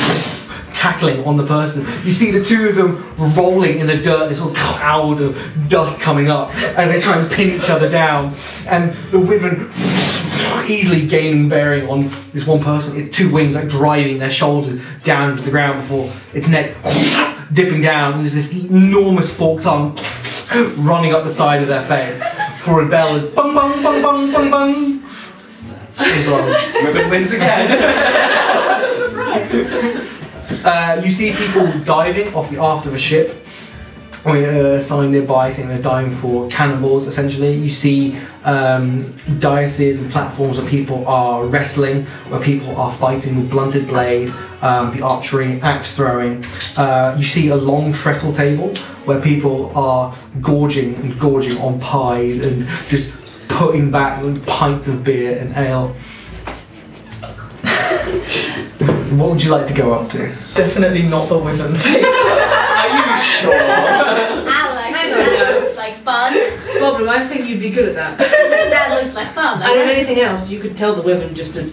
tackling 0.75 1.23
on 1.25 1.37
the 1.37 1.45
person. 1.45 1.85
You 2.03 2.11
see 2.11 2.31
the 2.31 2.43
two 2.43 2.67
of 2.67 2.75
them 2.75 3.15
rolling 3.35 3.79
in 3.79 3.87
the 3.87 3.97
dirt, 3.97 4.29
this 4.29 4.39
little 4.39 4.55
cloud 4.55 5.21
of 5.21 5.37
dust 5.67 5.99
coming 6.01 6.29
up 6.29 6.53
as 6.55 6.91
they 6.91 6.99
try 6.99 7.17
and 7.17 7.31
pin 7.31 7.51
each 7.51 7.69
other 7.69 7.89
down. 7.89 8.35
And 8.67 8.93
the 9.11 9.19
wyvern 9.19 9.71
easily 10.69 11.07
gaining 11.07 11.47
bearing 11.47 11.87
on 11.89 12.11
this 12.33 12.45
one 12.45 12.61
person, 12.61 12.97
it, 12.97 13.13
two 13.13 13.31
wings 13.31 13.55
like 13.55 13.67
driving 13.67 14.19
their 14.19 14.31
shoulders 14.31 14.81
down 15.03 15.37
to 15.37 15.43
the 15.43 15.51
ground 15.51 15.81
before 15.81 16.11
its 16.33 16.47
neck 16.47 16.75
dipping 17.53 17.81
down, 17.81 18.13
and 18.13 18.21
there's 18.21 18.33
this 18.33 18.53
enormous 18.53 19.29
forked 19.33 19.65
arm 19.65 19.95
running 20.77 21.13
up 21.13 21.23
the 21.23 21.29
side 21.29 21.61
of 21.61 21.67
their 21.67 21.83
face. 21.83 22.21
For 22.61 22.81
a 22.81 22.89
bell 22.89 23.15
is 23.15 23.23
bung 23.31 23.53
bung 23.53 23.81
bung 23.83 24.01
bung 24.01 24.31
bung 24.31 24.51
bung. 24.51 25.03
Wyvern 25.97 27.09
wins 27.09 27.31
again. 27.31 28.51
Uh, 30.65 30.99
you 31.05 31.11
see 31.11 31.31
people 31.31 31.71
diving 31.83 32.33
off 32.33 32.49
the 32.49 32.59
aft 32.59 32.87
of 32.87 32.93
a 32.95 32.97
ship. 32.97 33.35
With 34.25 34.49
a 34.49 34.81
sign 34.81 35.11
nearby 35.11 35.51
saying 35.51 35.67
they're 35.67 35.79
diving 35.79 36.11
for 36.11 36.49
cannonballs, 36.49 37.05
essentially. 37.05 37.53
You 37.53 37.69
see 37.69 38.17
um, 38.43 39.15
dioceses 39.37 39.99
and 39.99 40.11
platforms 40.11 40.57
where 40.57 40.67
people 40.67 41.07
are 41.07 41.45
wrestling, 41.45 42.07
where 42.29 42.41
people 42.41 42.75
are 42.75 42.91
fighting 42.91 43.35
with 43.35 43.51
blunted 43.51 43.87
blade, 43.87 44.33
um, 44.63 44.89
the 44.97 45.03
archery, 45.03 45.61
axe 45.61 45.95
throwing. 45.95 46.43
Uh, 46.75 47.15
you 47.15 47.23
see 47.23 47.49
a 47.49 47.55
long 47.55 47.93
trestle 47.93 48.33
table 48.33 48.75
where 49.05 49.21
people 49.21 49.71
are 49.77 50.17
gorging 50.41 50.95
and 50.95 51.19
gorging 51.19 51.59
on 51.59 51.79
pies 51.79 52.39
and 52.39 52.67
just 52.89 53.13
putting 53.47 53.91
back 53.91 54.23
pints 54.47 54.87
of 54.87 55.03
beer 55.03 55.37
and 55.37 55.55
ale. 55.55 55.95
What 59.17 59.29
would 59.31 59.43
you 59.43 59.51
like 59.51 59.65
to 59.67 59.73
go 59.73 59.93
up 59.93 60.09
to? 60.11 60.35
Definitely 60.55 61.03
not 61.03 61.29
the 61.29 61.37
wyvern 61.37 61.73
thing. 61.75 62.03
Are 62.05 62.87
you 62.87 63.21
sure? 63.21 63.53
I 63.53 64.73
like 64.75 64.93
I 64.95 65.09
don't 65.09 65.25
know. 65.25 65.61
That 65.61 65.75
like 65.77 65.97
fun. 66.03 66.33
Problem, 66.79 67.09
I 67.09 67.25
think 67.25 67.47
you'd 67.47 67.61
be 67.61 67.69
good 67.69 67.89
at 67.89 67.95
that. 67.95 68.19
That 68.65 68.89
looks 69.01 69.15
like 69.15 69.31
fun. 69.33 69.59
Like, 69.59 69.69
Out 69.69 69.77
of 69.77 69.85
wrest- 69.85 69.97
anything 69.97 70.19
else, 70.21 70.49
you 70.49 70.59
could 70.59 70.75
tell 70.75 70.95
the 70.95 71.01
women 71.01 71.33
just 71.33 71.53
to 71.53 71.63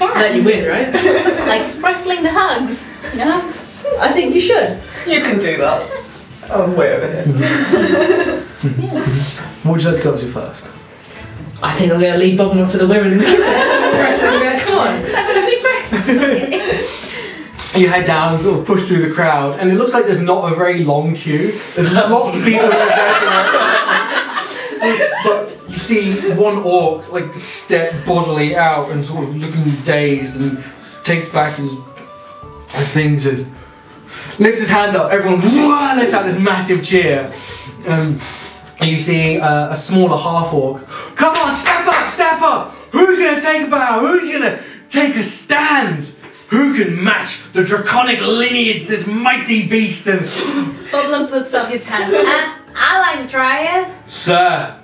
yeah. 0.00 0.12
let 0.14 0.34
you 0.34 0.42
win, 0.42 0.66
right? 0.66 0.92
like 1.46 1.82
wrestling 1.82 2.22
the 2.22 2.30
hugs. 2.32 2.86
You 3.12 3.24
know? 3.24 3.52
I 3.98 4.10
think 4.12 4.34
you 4.34 4.40
should. 4.40 4.80
You 5.06 5.20
can 5.20 5.38
do 5.38 5.58
that. 5.58 5.90
I'm 6.50 6.74
way 6.76 6.94
over 6.94 7.06
here. 7.10 7.26
What 9.62 9.72
would 9.72 9.82
you 9.82 9.88
like 9.90 9.98
to 9.98 10.02
go 10.04 10.14
up 10.14 10.20
to 10.20 10.32
first? 10.32 10.66
I 11.62 11.74
think 11.76 11.92
I'm 11.92 12.00
going 12.00 12.12
to 12.12 12.18
lead 12.18 12.38
Bob 12.38 12.56
up 12.56 12.70
to 12.70 12.78
the 12.78 12.86
wyvern. 12.86 13.20
First, 13.20 14.22
I'm 14.22 14.40
going 14.40 14.58
to 14.58 14.64
come 14.64 14.78
on. 14.78 14.94
I'm 15.04 15.12
gonna 15.12 15.46
be 15.46 15.49
first. 15.49 15.49
Okay. 15.49 15.49
You 17.74 17.88
head 17.88 18.04
down 18.04 18.36
sort 18.36 18.58
of 18.58 18.66
push 18.66 18.88
through 18.88 19.08
the 19.08 19.14
crowd, 19.14 19.60
and 19.60 19.70
it 19.70 19.76
looks 19.76 19.92
like 19.92 20.04
there's 20.04 20.20
not 20.20 20.52
a 20.52 20.56
very 20.56 20.82
long 20.82 21.14
queue. 21.14 21.52
There's 21.76 21.92
lots 21.92 22.36
of 22.36 22.42
people. 22.42 22.68
But 25.24 25.70
you 25.70 25.76
see 25.76 26.32
one 26.32 26.58
orc 26.58 27.12
like 27.12 27.32
step 27.32 27.94
bodily 28.04 28.56
out 28.56 28.90
and 28.90 29.04
sort 29.04 29.28
of 29.28 29.36
looking 29.36 29.70
dazed 29.84 30.40
and 30.40 30.64
takes 31.04 31.28
back 31.28 31.56
his, 31.58 31.70
his 32.70 32.88
things 32.88 33.26
and 33.26 33.54
lifts 34.40 34.60
his 34.60 34.68
hand 34.68 34.96
up. 34.96 35.12
Everyone 35.12 35.40
lets 35.96 36.12
out 36.12 36.24
this 36.24 36.38
massive 36.38 36.82
cheer. 36.82 37.32
Um, 37.86 38.20
and 38.80 38.90
you 38.90 38.98
see 38.98 39.38
uh, 39.38 39.70
a 39.70 39.76
smaller 39.76 40.16
half 40.16 40.52
orc. 40.52 40.88
Come 41.14 41.36
on, 41.36 41.54
step 41.54 41.86
up, 41.86 42.10
step 42.10 42.42
up! 42.42 42.74
Who's 42.92 43.18
gonna 43.18 43.40
take 43.40 43.68
a 43.68 43.70
bow? 43.70 44.00
Who's 44.00 44.32
gonna 44.32 44.60
take 44.90 45.16
a 45.16 45.22
stand? 45.22 46.12
Who 46.48 46.74
can 46.74 47.02
match 47.02 47.40
the 47.52 47.62
draconic 47.62 48.20
lineage, 48.20 48.88
this 48.88 49.06
mighty 49.06 49.66
beast? 49.68 50.06
And 50.08 50.20
Boblin 50.90 51.28
puts 51.30 51.54
up 51.54 51.68
his 51.70 51.84
hand. 51.84 52.12
I, 52.16 52.58
I 52.74 53.00
like 53.00 53.24
to 53.24 53.30
try 53.30 53.80
it. 53.80 53.88
sir, 54.08 54.76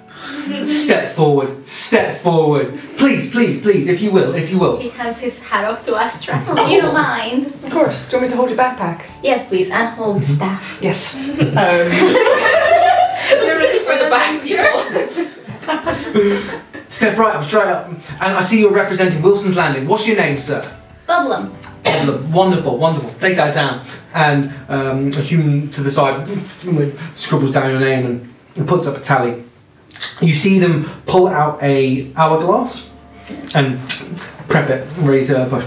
step 0.65 1.13
forward, 1.15 1.67
step 1.67 2.19
forward, 2.19 2.79
please, 2.97 3.31
please, 3.33 3.61
please, 3.61 3.89
if 3.89 4.01
you 4.01 4.13
will, 4.13 4.35
if 4.35 4.49
you 4.51 4.59
will. 4.61 4.79
He 4.79 4.91
hands 4.91 5.19
his 5.19 5.41
hat 5.41 5.65
off 5.65 5.85
to 5.87 5.97
Astra. 5.97 6.41
If 6.57 6.71
you 6.71 6.83
don't 6.83 6.95
mind. 6.95 7.47
Of 7.47 7.71
course. 7.73 8.09
Do 8.09 8.17
you 8.17 8.21
want 8.21 8.23
me 8.23 8.29
to 8.31 8.37
hold 8.37 8.51
your 8.51 8.59
backpack? 8.59 9.03
Yes, 9.25 9.49
please, 9.49 9.69
and 9.71 9.89
hold 9.97 10.23
the 10.23 10.27
staff. 10.27 10.79
Yes. 10.83 11.17
Um, 11.17 11.27
You're 13.29 13.57
ready 13.57 13.79
for 13.81 13.97
the 13.99 14.09
back 14.09 14.37
Step 16.89 17.19
right 17.19 17.35
up, 17.35 17.45
straight 17.45 17.67
up, 17.67 17.89
and 17.89 18.01
I 18.21 18.43
see 18.43 18.61
you're 18.61 18.73
representing 18.73 19.21
Wilson's 19.23 19.57
Landing. 19.57 19.87
What's 19.87 20.07
your 20.07 20.17
name, 20.17 20.39
sir? 20.39 20.63
Boblin. 21.09 21.53
Problem. 21.85 22.33
Wonderful, 22.33 22.79
wonderful. 22.79 23.11
Take 23.19 23.37
that 23.37 23.55
down. 23.55 23.85
And 24.15 24.53
um, 24.69 25.13
a 25.13 25.21
human 25.21 25.71
to 25.73 25.83
the 25.83 25.91
side 25.91 26.27
scribbles 27.15 27.53
down 27.53 27.71
your 27.71 27.81
name 27.81 28.07
and, 28.07 28.35
and 28.57 28.69
puts 28.69 28.87
up 28.87 28.97
a 28.97 29.01
tally. 29.01 29.45
You 30.21 30.35
see 30.35 30.59
them 30.59 30.85
pull 31.07 31.29
out 31.29 31.63
a 31.63 32.13
hourglass 32.15 32.89
and 33.55 33.81
prep 34.49 34.71
it, 34.71 34.87
ready 34.99 35.25
to 35.27 35.47
push. 35.49 35.65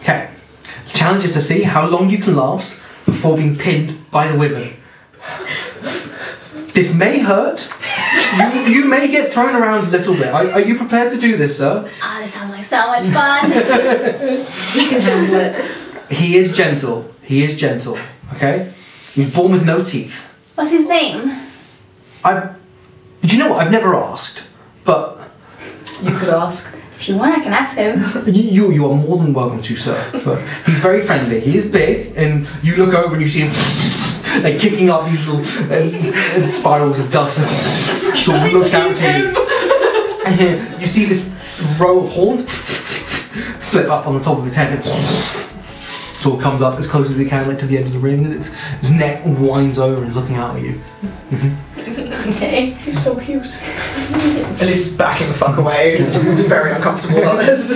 Okay. 0.00 0.30
The 0.86 0.92
challenge 0.92 1.24
is 1.24 1.34
to 1.34 1.42
see 1.42 1.62
how 1.62 1.86
long 1.88 2.10
you 2.10 2.18
can 2.18 2.36
last 2.36 2.78
before 3.04 3.36
being 3.36 3.56
pinned 3.56 4.10
by 4.10 4.28
the 4.28 4.38
wyvern. 4.38 4.74
This 6.74 6.94
may 6.94 7.20
hurt. 7.20 7.68
You, 8.36 8.60
you 8.74 8.84
may 8.84 9.08
get 9.08 9.32
thrown 9.32 9.54
around 9.54 9.86
a 9.86 9.90
little 9.90 10.14
bit. 10.14 10.28
Are, 10.28 10.50
are 10.52 10.60
you 10.60 10.76
prepared 10.76 11.12
to 11.12 11.18
do 11.18 11.36
this, 11.36 11.58
sir? 11.58 11.90
Ah, 12.02 12.18
this 12.20 12.34
sounds 12.34 12.50
like 12.50 12.64
so 12.64 12.86
much 12.86 13.02
fun. 13.12 13.50
He 14.72 14.88
can 14.88 15.00
handle 15.00 15.40
it. 15.40 16.12
He 16.12 16.36
is 16.36 16.52
gentle. 16.52 17.14
He 17.22 17.44
is 17.44 17.56
gentle. 17.56 17.98
Okay? 18.34 18.72
he's 19.14 19.32
born 19.34 19.52
with 19.52 19.64
no 19.64 19.82
teeth. 19.82 20.26
What's 20.54 20.70
his 20.70 20.86
name? 20.86 21.32
I. 22.24 22.54
Do 23.22 23.36
you 23.36 23.38
know 23.42 23.50
what? 23.50 23.64
I've 23.64 23.72
never 23.72 23.94
asked. 23.94 24.44
But 24.84 25.30
you 26.02 26.16
could 26.16 26.28
ask. 26.28 26.74
If 26.96 27.08
you 27.08 27.16
want, 27.16 27.36
I 27.38 27.40
can 27.40 27.52
ask 27.52 27.76
him. 27.76 28.02
you, 28.34 28.72
you 28.72 28.90
are 28.90 28.94
more 28.94 29.18
than 29.18 29.32
welcome 29.32 29.62
to, 29.62 29.76
sir. 29.76 30.10
But 30.24 30.42
he's 30.66 30.78
very 30.78 31.00
friendly. 31.00 31.40
He 31.40 31.56
is 31.56 31.66
big, 31.66 32.16
and 32.16 32.48
you 32.62 32.76
look 32.76 32.94
over 32.94 33.14
and 33.14 33.22
you 33.22 33.28
see 33.28 33.40
him 33.40 33.50
like 34.42 34.58
kicking 34.58 34.90
off 34.90 35.08
these 35.10 35.26
little 35.26 35.42
uh, 35.72 36.50
spirals 36.50 36.98
of 36.98 37.10
dust. 37.10 37.38
and 37.38 38.16
Sort 38.16 38.38
of 38.46 38.52
looks 38.52 38.74
out 38.74 38.94
to 38.96 39.02
you. 39.04 40.24
And 40.26 40.80
you 40.80 40.86
see 40.86 41.04
this 41.06 41.28
row 41.78 42.00
of 42.00 42.10
horns 42.10 42.44
flip 43.70 43.88
up 43.90 44.06
on 44.06 44.14
the 44.16 44.20
top 44.22 44.38
of 44.38 44.44
his 44.44 44.56
head. 44.56 44.82
Sort 46.20 46.36
of 46.36 46.42
comes 46.42 46.62
up 46.62 46.78
as 46.78 46.86
close 46.88 47.10
as 47.10 47.16
he 47.18 47.24
can, 47.26 47.46
like 47.46 47.58
to 47.60 47.66
the 47.66 47.78
edge 47.78 47.86
of 47.86 47.92
the 47.92 47.98
ring, 48.00 48.24
and 48.24 48.34
its, 48.34 48.48
his 48.80 48.90
neck 48.90 49.22
winds 49.24 49.78
over 49.78 50.02
and 50.02 50.10
is 50.10 50.16
looking 50.16 50.34
out 50.34 50.56
at 50.56 50.62
you. 50.62 50.80
Okay. 51.76 52.70
He's 52.72 53.02
so 53.02 53.16
cute. 53.18 53.46
And 54.58 54.68
he's 54.68 54.96
backing 54.96 55.28
the 55.28 55.34
fuck 55.34 55.56
away. 55.58 55.98
Just 56.10 56.26
looks 56.28 56.40
very 56.42 56.72
uncomfortable 56.72 57.18
about 57.18 57.38
this. 57.38 57.70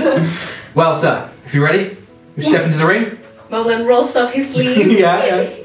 Well, 0.75 0.97
sir, 0.97 1.31
if 1.47 1.55
you're 1.55 1.65
ready, 1.65 1.97
you 2.37 2.43
step 2.43 2.65
into 2.65 2.77
the 2.79 2.87
ring. 2.87 3.19
Boblin 3.51 3.87
rolls 3.87 4.17
up 4.17 4.33
his 4.33 4.51
sleeves. 4.53 4.99
yeah, 4.99 5.25
yeah. 5.25 5.57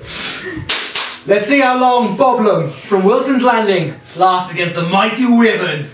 Let's 1.28 1.46
see 1.46 1.60
how 1.60 1.78
long 1.78 2.18
Boblin 2.18 2.72
from 2.72 3.04
Wilson's 3.04 3.44
Landing 3.44 4.00
lasts 4.16 4.54
against 4.54 4.76
the 4.76 4.88
mighty 4.88 5.26
Wyvern. 5.26 5.90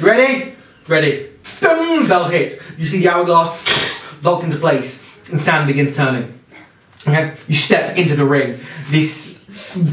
Ready? 0.00 0.54
Ready. 0.86 1.30
Boom! 1.60 2.06
Bell 2.06 2.28
hit. 2.28 2.62
You 2.78 2.86
see 2.86 3.00
the 3.00 3.08
hourglass 3.08 3.60
locked 4.22 4.44
into 4.44 4.56
place, 4.56 5.04
and 5.32 5.40
sand 5.40 5.66
begins 5.66 5.96
turning. 5.96 6.38
Okay. 7.00 7.34
You 7.48 7.56
step 7.56 7.96
into 7.96 8.14
the 8.14 8.24
ring. 8.24 8.60
This 8.88 9.36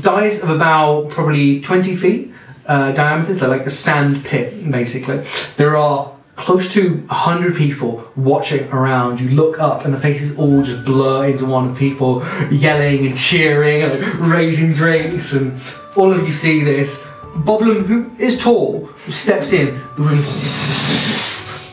dice 0.02 0.44
of 0.44 0.52
about 0.52 1.10
probably 1.10 1.60
20 1.60 1.96
feet 1.96 2.32
uh, 2.68 2.92
diameters. 2.92 3.40
They're 3.40 3.50
like 3.50 3.66
a 3.66 3.72
sand 3.72 4.24
pit, 4.24 4.70
basically. 4.70 5.26
There 5.58 5.76
are 5.76 6.13
close 6.44 6.74
to 6.74 6.98
100 7.08 7.56
people 7.56 8.04
watching 8.18 8.70
around. 8.72 9.20
You 9.22 9.30
look 9.30 9.60
up, 9.60 9.86
and 9.86 9.94
the 9.94 10.00
faces 10.00 10.38
all 10.38 10.62
just 10.62 10.84
blur 10.86 11.28
into 11.28 11.46
one 11.46 11.70
of 11.70 11.78
people 11.78 12.22
yelling 12.52 13.08
and 13.08 13.18
cheering 13.18 13.82
and 13.82 14.04
raising 14.28 14.74
drinks. 14.74 15.32
And 15.34 15.60
all 15.96 16.12
of 16.12 16.26
you 16.28 16.34
see 16.34 16.62
this. 16.64 17.02
Boblin, 17.48 17.86
who 17.86 18.12
is 18.20 18.38
tall, 18.38 18.90
steps 19.10 19.54
in. 19.54 19.68
The 19.96 20.04
room 20.04 20.22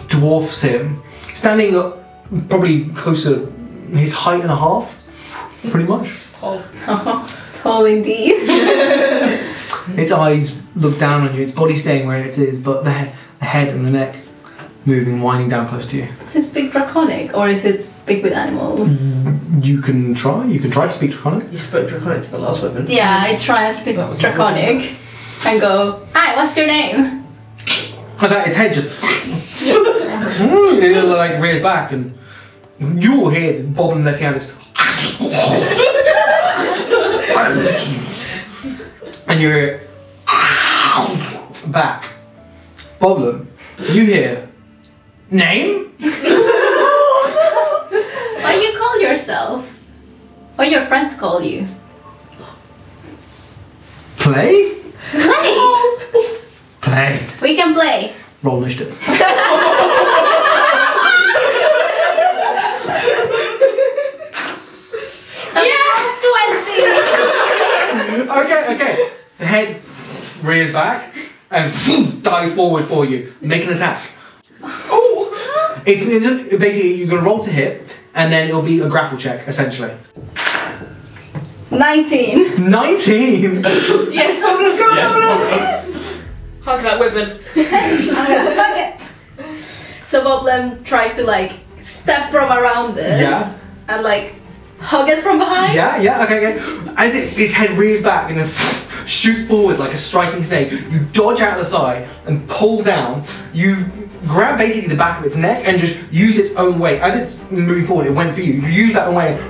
dwarfs 0.09 0.63
him, 0.63 1.03
standing 1.35 1.77
up 1.77 1.99
probably 2.49 2.87
close 2.91 3.25
to 3.25 3.47
his 3.93 4.13
height 4.13 4.41
and 4.41 4.51
a 4.51 4.57
half, 4.57 4.97
pretty 5.69 5.87
much. 5.89 6.11
Tall 6.41 7.85
indeed. 7.97 8.35
Its 9.97 10.13
eyes 10.13 10.55
look 10.77 10.99
down 10.99 11.27
on 11.29 11.35
you, 11.35 11.43
its 11.43 11.53
body 11.53 11.77
staying 11.77 12.07
where 12.07 12.25
it 12.25 12.39
is, 12.39 12.59
but 12.59 12.85
the, 12.85 12.93
he- 12.93 13.11
the 13.41 13.45
head 13.47 13.69
and 13.69 13.85
the 13.85 13.91
neck 13.91 14.15
moving, 14.85 15.21
winding 15.21 15.49
down 15.49 15.69
close 15.69 15.87
to 15.87 15.97
you. 15.97 16.09
Does 16.25 16.37
it 16.37 16.45
speak 16.45 16.73
draconic 16.73 17.37
or 17.37 17.49
is 17.49 17.65
it 17.65 17.85
speak 17.85 18.23
with 18.23 18.33
animals? 18.33 18.89
Mm, 18.89 19.65
you 19.65 19.81
can 19.81 20.15
try, 20.15 20.45
you 20.47 20.61
can 20.61 20.71
try 20.71 20.87
to 20.87 20.93
speak 20.93 21.13
Draconic. 21.13 21.53
You 21.53 21.59
spoke 21.59 21.89
draconic 21.89 22.25
to 22.25 22.31
the 22.31 22.39
last 22.39 22.63
wyvern. 22.63 22.87
Yeah, 22.89 23.23
I 23.23 23.37
try 23.37 23.67
and 23.67 23.77
speak 23.77 23.97
draconic 23.97 24.93
and 25.45 25.61
go, 25.61 26.07
Hi, 26.15 26.37
what's 26.37 26.57
your 26.57 26.67
name? 26.67 26.97
Oh, 26.97 27.27
mm, 27.67 28.23
like 28.23 28.31
that, 28.31 28.47
its 28.47 28.57
head 28.57 28.73
just. 28.73 28.99
it 29.63 31.05
like 31.05 31.41
rears 31.41 31.63
back, 31.63 31.93
and 31.93 32.17
you 32.79 33.21
will 33.21 33.31
hear 33.31 33.63
Boblin 33.63 34.05
letting 34.05 34.27
out 34.27 34.35
this. 34.35 34.53
and 39.27 39.41
you're 39.41 39.81
back. 41.67 42.13
Boblin, 43.01 43.47
you 43.93 44.05
hear 44.05 44.50
name? 45.31 45.93
What 48.43 48.55
do 48.55 48.61
you 48.67 48.79
call 48.79 49.01
yourself? 49.01 49.69
What 50.57 50.71
your 50.71 50.87
friends 50.87 51.15
call 51.15 51.43
you? 51.43 51.67
Play? 54.17 54.77
Play! 55.11 56.39
Play. 56.81 57.27
We 57.41 57.55
can 57.57 57.75
play. 57.75 58.13
Roll 58.43 58.63
initiative. 58.65 58.97
Yeah! 65.55 66.17
20! 68.17 68.31
Okay, 68.31 68.75
okay. 68.75 69.11
The 69.39 69.47
head 69.47 69.83
rears 70.43 70.73
back 70.73 71.15
and 71.51 72.23
dives 72.23 72.53
forward 72.55 72.85
for 72.85 73.05
you. 73.05 73.33
Make 73.41 73.65
an 73.65 73.73
attack. 73.75 74.01
Oh! 74.63 75.20
It's, 75.87 76.03
it's 76.05 76.57
basically 76.59 76.95
you're 76.95 77.09
gonna 77.09 77.23
roll 77.23 77.43
to 77.45 77.51
hit, 77.51 77.97
and 78.15 78.33
then 78.33 78.49
it'll 78.49 78.63
be 78.63 78.81
a 78.81 78.89
grapple 78.89 79.19
check 79.19 79.47
essentially. 79.49 79.93
19. 81.71 82.69
19. 82.71 83.63
Yes, 84.11 84.41
oh 84.43 84.57
Boblin, 84.59 84.79
go, 84.79 84.95
Yes, 84.95 85.15
Boblin! 85.95 86.13
Hug 86.63 86.83
that 86.83 86.99
woman. 86.99 87.39
So 90.05 90.25
Boblin 90.25 90.85
tries 90.85 91.15
to 91.17 91.23
like 91.25 91.53
step 91.81 92.33
from 92.33 92.51
around 92.51 92.99
it 92.99 93.21
Yeah. 93.21 93.57
and 93.87 94.03
like 94.03 94.35
hug 94.81 95.09
it 95.09 95.23
from 95.23 95.39
behind. 95.39 95.73
Yeah, 95.75 96.01
yeah, 96.03 96.25
okay, 96.25 96.57
okay. 96.57 96.93
As 96.97 97.15
it, 97.15 97.39
its 97.39 97.55
head 97.55 97.71
rears 97.79 98.03
back 98.03 98.29
and 98.31 98.41
then 98.41 98.49
shoots 99.07 99.47
forward 99.47 99.79
like 99.79 99.93
a 99.93 99.97
striking 99.97 100.43
snake, 100.43 100.73
you 100.73 100.99
dodge 101.13 101.41
out 101.43 101.59
the 101.59 101.65
side 101.65 102.09
and 102.27 102.49
pull 102.49 102.83
down. 102.83 103.23
You 103.53 104.00
grab 104.27 104.59
basically 104.59 104.89
the 104.89 104.97
back 104.97 105.19
of 105.19 105.27
its 105.27 105.37
neck 105.37 105.67
and 105.67 105.79
just 105.79 105.99
use 106.13 106.39
its 106.39 106.55
own 106.57 106.79
weight. 106.79 107.01
As 107.01 107.17
it's 107.17 107.51
moving 107.51 107.85
forward, 107.85 108.07
it 108.07 108.13
went 108.13 108.35
for 108.35 108.41
you. 108.41 108.55
You 108.55 108.69
use 108.69 108.95
that 108.95 109.09
own 109.09 109.15
weight. 109.15 109.41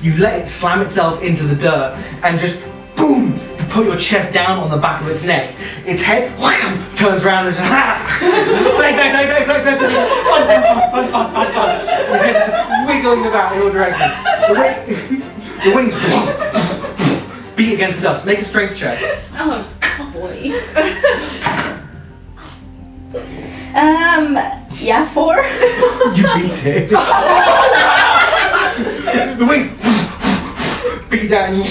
You 0.00 0.16
let 0.16 0.40
it 0.40 0.48
slam 0.48 0.80
itself 0.80 1.22
into 1.22 1.44
the 1.44 1.54
dirt 1.54 1.96
and 2.22 2.38
just 2.38 2.58
boom. 2.96 3.34
You 3.34 3.64
put 3.68 3.86
your 3.86 3.96
chest 3.96 4.32
down 4.32 4.58
on 4.58 4.70
the 4.70 4.76
back 4.76 5.02
of 5.02 5.08
its 5.08 5.24
neck. 5.24 5.54
Its 5.86 6.02
head 6.02 6.36
wham, 6.38 6.94
turns 6.96 7.24
around 7.24 7.46
and 7.46 7.54
just 7.54 7.66
ha! 7.66 8.18
bang, 8.80 8.96
bang, 8.96 9.12
bang, 9.12 9.28
bang, 9.28 9.46
bang, 9.46 9.64
bang, 9.64 9.78
bang. 9.78 11.12
Fun, 11.12 11.52
fun. 11.52 11.76
Its 12.14 12.22
head 12.22 12.34
just 12.34 12.88
wiggling 12.88 13.26
about 13.26 13.54
in 13.54 13.62
your 13.62 13.70
direction. 13.70 14.10
The, 14.48 14.54
wing, 14.58 15.22
the 15.64 15.70
wings 15.74 15.94
beat 17.56 17.74
against 17.74 17.98
the 17.98 18.04
dust. 18.08 18.26
Make 18.26 18.40
a 18.40 18.44
strength 18.44 18.76
check. 18.76 18.98
Oh 19.34 20.10
boy. 20.12 20.52
um 23.74 24.38
yeah, 24.78 25.08
four. 25.12 25.36
You 26.14 26.24
beat 26.34 26.66
it. 26.66 26.90
the 29.38 29.46
wings 29.48 29.68
beat 31.08 31.30
down. 31.30 31.54
You, 31.56 31.62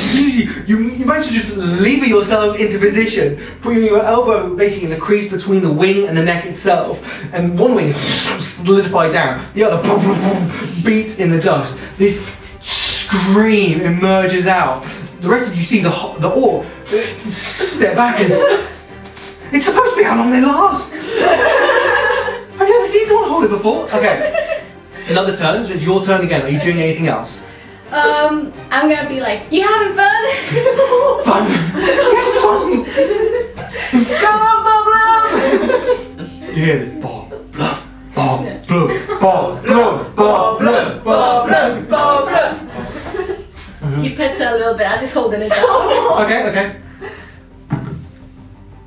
you, 0.65 0.79
you 0.91 1.05
manage 1.05 1.27
to 1.27 1.33
just 1.33 1.55
lever 1.57 2.05
yourself 2.05 2.57
into 2.57 2.79
position, 2.79 3.37
putting 3.61 3.83
your 3.83 4.03
elbow 4.03 4.55
basically 4.55 4.85
in 4.85 4.91
the 4.91 4.97
crease 4.99 5.29
between 5.29 5.61
the 5.61 5.71
wing 5.71 6.07
and 6.07 6.17
the 6.17 6.23
neck 6.23 6.45
itself. 6.45 6.99
And 7.33 7.59
one 7.59 7.75
wing 7.75 7.89
is 7.89 8.45
solidified 8.45 9.11
down, 9.13 9.45
the 9.53 9.63
other 9.65 9.81
beats 10.83 11.19
in 11.19 11.29
the 11.29 11.39
dust. 11.41 11.77
This 11.97 12.25
scream 12.59 13.81
emerges 13.81 14.47
out. 14.47 14.83
The 15.19 15.29
rest 15.29 15.49
of 15.49 15.55
you 15.55 15.63
see 15.63 15.81
the 15.81 15.91
the 16.19 16.29
orb 16.29 16.65
step 17.29 17.95
back 17.95 18.19
and 18.19 18.31
it's 19.53 19.65
supposed 19.65 19.91
to 19.93 19.97
be 19.97 20.03
how 20.03 20.15
long 20.17 20.31
they 20.31 20.41
last. 20.41 20.89
I've 22.61 22.69
never 22.69 22.85
seen 22.85 23.07
someone 23.07 23.27
hold 23.27 23.43
it 23.45 23.49
before. 23.49 23.85
Okay. 23.91 24.63
Another 25.07 25.35
turn. 25.35 25.65
So 25.65 25.73
it's 25.73 25.81
your 25.81 26.03
turn 26.03 26.21
again. 26.21 26.43
Are 26.43 26.49
you 26.49 26.59
doing 26.59 26.77
anything 26.79 27.07
else? 27.07 27.39
Um 27.91 28.53
I'm 28.69 28.87
gonna 28.87 29.09
be 29.09 29.19
like, 29.19 29.51
you 29.51 29.63
having 29.63 29.95
fun? 29.97 30.21
Fun. 31.25 31.49
yes, 32.15 32.37
fun. 32.37 32.83
Go 34.21 34.29
on, 34.29 34.57
Boblin! 34.67 36.55
You 36.55 36.65
hear 36.65 36.77
this? 36.85 37.03
Bob, 37.03 37.51
blah, 37.51 37.81
bob, 38.15 38.67
blue, 38.67 39.07
bob, 39.19 39.63
blue, 39.63 40.03
bob, 40.13 40.59
blue, 40.59 41.85
bob, 41.89 42.29
blue. 42.29 44.01
he 44.03 44.15
pets 44.15 44.39
it 44.39 44.47
a 44.47 44.55
little 44.55 44.75
bit 44.75 44.87
as 44.87 45.01
he's 45.01 45.13
holding 45.13 45.41
it 45.41 45.49
down. 45.49 46.21
Okay, 46.23 46.49
okay. 46.49 46.81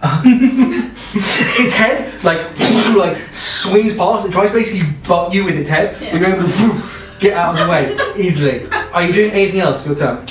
its 1.14 1.72
head 1.72 2.22
like 2.24 2.40
like 2.96 3.32
swings 3.32 3.94
past. 3.94 4.26
It 4.26 4.32
tries 4.32 4.48
to 4.50 4.54
basically 4.54 4.88
butt 5.06 5.32
you 5.32 5.44
with 5.44 5.56
its 5.56 5.68
head. 5.68 6.00
Yeah. 6.00 6.12
But 6.12 6.20
you're 6.20 6.30
able 6.36 6.48
to 6.48 6.82
get 7.20 7.32
out 7.36 7.54
of 7.58 7.66
the 7.66 7.70
way 7.70 7.96
easily. 8.22 8.66
Are 8.92 9.02
you 9.04 9.12
doing 9.12 9.30
anything 9.32 9.60
else? 9.60 9.86
Your 9.86 9.94
turn. 9.94 10.26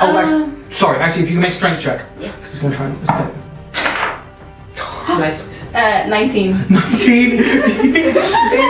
Oh, 0.00 0.16
act- 0.16 0.28
Um, 0.28 0.64
sorry. 0.70 0.98
Actually, 0.98 1.24
if 1.24 1.28
you 1.30 1.34
can 1.36 1.42
make 1.42 1.52
strength 1.52 1.80
check. 1.82 2.06
Yeah. 2.18 2.34
Because 2.36 2.52
it's 2.54 2.62
gonna 2.62 2.74
try 2.76 2.86
and. 2.86 3.00
It's 3.00 3.10
okay. 3.10 3.30
Nice. 5.18 5.52
Uh 5.74 6.06
19. 6.06 6.66
19. 6.70 7.36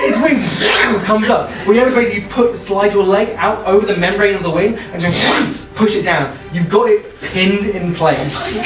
its 0.05 0.19
wings 0.23 1.05
comes 1.05 1.29
up. 1.29 1.51
We 1.67 1.77
have 1.79 1.89
to 1.89 1.95
basically 1.95 2.29
put 2.29 2.57
slide 2.57 2.93
your 2.93 3.05
leg 3.05 3.31
out 3.37 3.67
over 3.67 3.87
the 3.87 3.97
membrane 3.97 4.35
of 4.35 4.43
the 4.43 4.51
wing 4.51 4.77
and 4.77 5.03
just 5.03 5.75
push 5.75 5.97
it 5.97 6.03
down. 6.03 6.39
You've 6.53 6.69
got 6.69 6.89
it 6.89 7.21
pinned 7.21 7.67
in 7.67 7.95
place. 7.95 8.55
you 8.55 8.63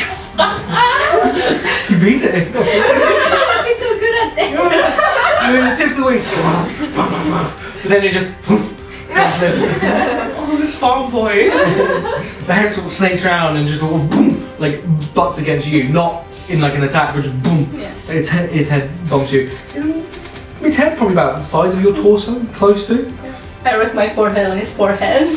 beat 1.98 2.22
it. 2.24 2.54
I'm 2.56 3.74
so 3.78 3.98
good 3.98 4.14
at 4.14 4.36
this. 4.36 4.52
And 5.40 5.54
then 5.54 5.70
the 5.70 5.76
tips 5.82 5.92
of 5.92 5.98
the 5.98 6.06
wing. 6.06 6.22
But 7.82 7.88
then 7.88 8.04
it 8.04 8.12
just. 8.12 8.32
Oh, 9.18 10.56
this 10.58 10.76
farm 10.76 11.10
boy. 11.10 11.48
the 11.48 12.52
head 12.52 12.72
sort 12.72 12.86
of 12.86 12.92
snakes 12.92 13.24
around 13.24 13.56
and 13.56 13.66
just 13.66 13.80
sort 13.80 13.94
of 13.94 14.10
boom, 14.10 14.46
like 14.58 14.82
butts 15.14 15.38
against 15.38 15.68
you. 15.68 15.88
Not 15.88 16.26
in 16.48 16.60
like 16.60 16.74
an 16.74 16.82
attack, 16.84 17.14
which 17.16 17.26
boom. 17.42 17.70
Yeah. 17.78 17.94
Its 18.08 18.28
head, 18.28 18.50
its 18.50 18.70
head 18.70 18.90
bumps 19.10 19.32
you. 19.32 19.50
Its 20.62 20.76
head 20.76 20.96
probably 20.96 21.14
about 21.14 21.36
the 21.36 21.42
size 21.42 21.74
of 21.74 21.82
your 21.82 21.94
torso, 21.94 22.44
close 22.54 22.86
to. 22.86 23.12
I 23.64 23.76
rest 23.76 23.94
my 23.94 24.08
forehead 24.14 24.46
on 24.50 24.56
his 24.58 24.72
forehead. 24.74 25.28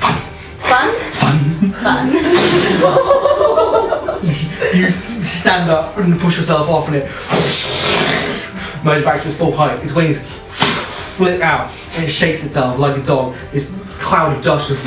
Fun? 0.00 0.94
Fun. 1.12 1.72
Fun. 1.72 2.12
Fun. 2.80 3.08
You 4.74 4.90
stand 5.20 5.70
up 5.70 5.96
and 5.96 6.18
push 6.20 6.36
yourself 6.36 6.68
off, 6.68 6.88
and 6.88 6.96
it 6.96 7.04
merges 8.84 9.04
back 9.04 9.22
to 9.22 9.28
its 9.28 9.36
full 9.36 9.52
height. 9.52 9.82
Its 9.82 9.92
wings 9.92 10.18
flip 10.18 11.40
out, 11.40 11.70
and 11.94 12.04
it 12.04 12.10
shakes 12.10 12.44
itself 12.44 12.78
like 12.78 12.96
a 12.98 13.02
dog. 13.06 13.34
This 13.52 13.72
cloud 13.98 14.36
of 14.36 14.42
dust 14.44 14.70
is 14.70 14.78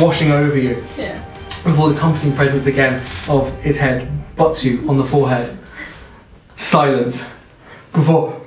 washing 0.00 0.30
over 0.30 0.56
you 0.58 0.84
Yeah. 0.96 1.18
before 1.64 1.88
the 1.92 1.98
comforting 1.98 2.34
presence 2.34 2.66
again 2.66 3.02
of 3.28 3.50
its 3.66 3.78
head 3.78 4.08
butts 4.42 4.64
you 4.64 4.84
on 4.88 4.96
the 4.96 5.04
forehead. 5.04 5.56
Silence 6.56 7.24
before. 7.92 8.40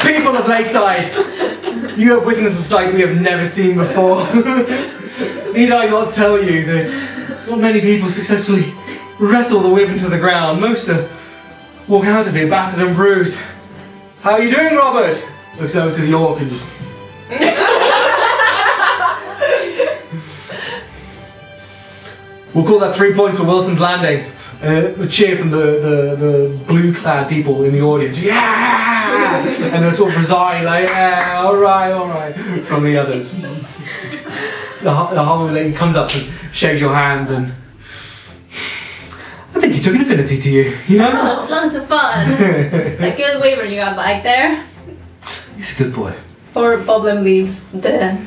People 0.00 0.34
of 0.38 0.46
Lakeside, 0.48 1.14
you 1.98 2.14
have 2.14 2.24
witnessed 2.24 2.58
a 2.58 2.62
sight 2.62 2.94
we 2.94 3.02
have 3.02 3.20
never 3.20 3.44
seen 3.44 3.76
before. 3.76 4.24
Need 5.52 5.72
I 5.72 5.88
not 5.90 6.10
tell 6.10 6.42
you 6.42 6.64
that 6.64 7.46
not 7.46 7.58
many 7.58 7.82
people 7.82 8.08
successfully 8.08 8.72
wrestle 9.18 9.60
the 9.60 9.68
whip 9.68 9.90
into 9.90 10.08
the 10.08 10.18
ground. 10.18 10.58
Most 10.58 10.88
uh, 10.88 11.06
walk 11.86 12.06
out 12.06 12.26
of 12.26 12.34
it 12.34 12.48
battered 12.48 12.86
and 12.86 12.96
bruised. 12.96 13.38
How 14.22 14.32
are 14.32 14.42
you 14.42 14.50
doing, 14.50 14.74
Robert? 14.74 15.22
Looks 15.60 15.76
over 15.76 15.94
to 15.94 16.00
the 16.00 16.14
orc 16.14 16.40
and 16.40 16.50
just. 16.50 16.79
We'll 22.54 22.66
call 22.66 22.78
that 22.80 22.96
three 22.96 23.14
points 23.14 23.38
for 23.38 23.44
Wilson's 23.44 23.80
landing. 23.80 24.30
Uh, 24.60 24.92
the 24.92 25.06
cheer 25.08 25.38
from 25.38 25.50
the, 25.50 25.56
the, 25.56 26.16
the 26.16 26.64
blue 26.66 26.92
clad 26.94 27.28
people 27.28 27.64
in 27.64 27.72
the 27.72 27.80
audience. 27.80 28.18
Yeah! 28.18 29.44
and 29.74 29.82
they're 29.82 29.92
sort 29.92 30.10
of 30.12 30.18
resigned, 30.18 30.66
like, 30.66 30.88
yeah, 30.88 31.42
alright, 31.44 31.92
alright, 31.92 32.34
from 32.64 32.84
the 32.84 32.96
others. 32.96 33.32
The, 34.82 34.92
ho- 34.94 35.14
the 35.14 35.22
Harlem 35.22 35.54
lady 35.54 35.72
comes 35.74 35.96
up 35.96 36.14
and 36.14 36.30
shakes 36.52 36.80
your 36.80 36.94
hand 36.94 37.28
and. 37.28 37.54
I 39.54 39.60
think 39.60 39.74
he 39.74 39.80
took 39.80 39.94
an 39.94 40.00
affinity 40.02 40.38
to 40.40 40.50
you, 40.50 40.78
you 40.88 40.98
know? 40.98 41.10
Oh, 41.12 41.42
it's 41.42 41.50
lots 41.50 41.74
of 41.74 41.86
fun. 41.86 42.30
It's 42.30 43.00
a 43.00 43.16
good 43.16 43.40
wyvern 43.40 43.68
you 43.70 43.76
got 43.76 43.96
back 43.96 44.22
there. 44.22 44.64
He's 45.56 45.72
a 45.74 45.82
good 45.82 45.94
boy. 45.94 46.14
Or 46.54 46.78
Boblin 46.78 47.22
leaves 47.22 47.66
the 47.68 48.18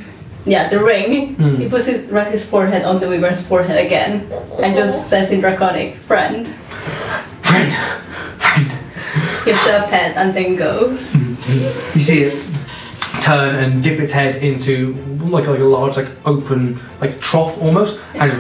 yeah, 0.45 0.69
the 0.69 0.83
ring. 0.83 1.35
Hmm. 1.35 1.55
He 1.55 1.69
puts 1.69 1.85
his 1.85 2.01
rests 2.11 2.33
his 2.33 2.45
forehead 2.45 2.83
on 2.83 2.99
the 2.99 3.07
wyvern's 3.07 3.41
forehead 3.41 3.85
again 3.85 4.31
and 4.59 4.75
just 4.75 5.09
says 5.09 5.29
in 5.31 5.41
draconic, 5.41 5.97
friend. 5.99 6.47
Friend! 7.41 7.73
Friend! 8.39 8.71
Gives 9.45 9.59
her 9.59 9.83
a 9.83 9.87
pet 9.87 10.15
and 10.17 10.35
then 10.35 10.55
goes. 10.55 11.15
You 11.95 12.01
see 12.01 12.23
it 12.23 12.53
turn 13.21 13.55
and 13.55 13.81
dip 13.81 13.99
its 13.99 14.11
head 14.11 14.43
into 14.43 14.93
like 15.23 15.47
like 15.47 15.59
a 15.59 15.63
large 15.63 15.95
like 15.95 16.09
open 16.25 16.79
like 16.99 17.19
trough 17.21 17.57
almost, 17.61 17.97
and 18.15 18.31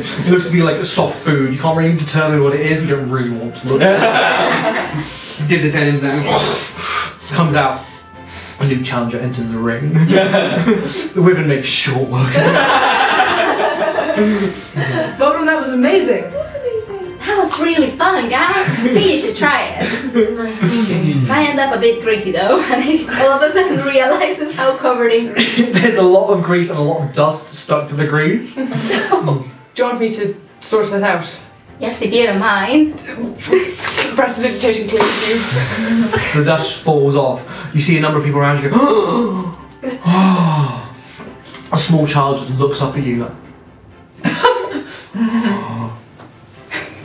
it 0.00 0.30
looks 0.30 0.46
to 0.46 0.52
be 0.52 0.62
like 0.62 0.82
soft 0.84 1.16
food. 1.18 1.52
You 1.52 1.60
can't 1.60 1.78
really 1.78 1.96
determine 1.96 2.42
what 2.42 2.54
it 2.54 2.60
is. 2.60 2.82
You 2.82 2.96
don't 2.96 3.10
really 3.10 3.30
want 3.30 3.54
to 3.56 3.68
look. 3.68 3.80
Dips 5.48 5.64
its 5.64 5.74
head 5.74 5.86
into 5.88 6.00
that, 6.00 7.18
comes 7.28 7.54
out. 7.54 7.84
A 8.58 8.66
new 8.66 8.82
challenger 8.82 9.18
enters 9.18 9.50
the 9.50 9.58
ring. 9.58 9.92
the 9.92 11.12
wyvern 11.16 11.48
make 11.48 11.64
short 11.64 12.08
work. 12.08 12.32
Bottom, 15.18 15.44
that 15.44 15.60
was 15.60 15.74
amazing. 15.74 16.22
That's 16.30 16.54
amazing. 16.54 17.18
That 17.18 17.36
was 17.36 17.58
really 17.60 17.90
fun, 17.90 18.30
guys. 18.30 18.66
I 18.68 18.88
think 18.94 19.10
you 19.12 19.20
should 19.20 19.36
try 19.36 19.78
it. 19.80 19.84
I 21.30 21.46
end 21.48 21.60
up 21.60 21.76
a 21.76 21.80
bit 21.80 22.02
greasy 22.02 22.32
though, 22.32 22.58
and 22.60 22.82
I 22.82 23.22
all 23.22 23.32
of 23.32 23.42
a 23.42 23.52
sudden 23.52 23.84
realizes 23.84 24.54
how 24.54 24.76
covered 24.78 25.12
in 25.12 25.34
grease. 25.34 25.56
There's 25.72 25.96
a 25.96 26.02
lot 26.02 26.30
of 26.30 26.42
grease 26.42 26.70
and 26.70 26.78
a 26.78 26.82
lot 26.82 27.06
of 27.06 27.14
dust 27.14 27.52
stuck 27.52 27.88
to 27.88 27.94
the 27.94 28.06
grease. 28.06 28.54
Do 28.54 28.62
you 28.62 29.84
want 29.84 30.00
me 30.00 30.08
to 30.10 30.34
sort 30.60 30.88
that 30.90 31.02
out? 31.02 31.42
Yes, 31.78 32.00
if 32.00 32.12
you 32.12 32.26
don't 32.26 32.38
mind. 32.38 32.98
Prestidigitation 34.16 34.88
clears 34.88 35.28
you. 35.28 35.38
The 36.34 36.44
dust 36.44 36.80
falls 36.82 37.14
off. 37.14 37.42
You 37.74 37.80
see 37.80 37.98
a 37.98 38.00
number 38.00 38.18
of 38.18 38.24
people 38.24 38.40
around 38.40 38.62
you 38.62 38.70
go, 38.70 39.56
A 41.72 41.76
small 41.76 42.06
child 42.06 42.38
just 42.38 42.58
looks 42.58 42.80
up 42.80 42.96
at 42.96 43.02
you 43.04 43.24
like, 43.24 43.32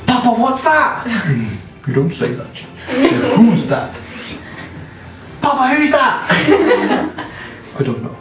Papa, 0.08 0.30
what's 0.40 0.64
that? 0.64 1.04
"Hmm, 1.08 1.56
you 1.88 1.94
don't 1.96 2.12
say 2.12 2.34
that. 2.34 2.56
Yeah, 2.88 3.36
who's 3.36 3.66
that? 3.66 3.94
Papa, 5.42 5.76
who's 5.76 5.92
that? 5.92 6.28
I 7.80 7.84
don't 7.84 8.04
know. 8.04 8.16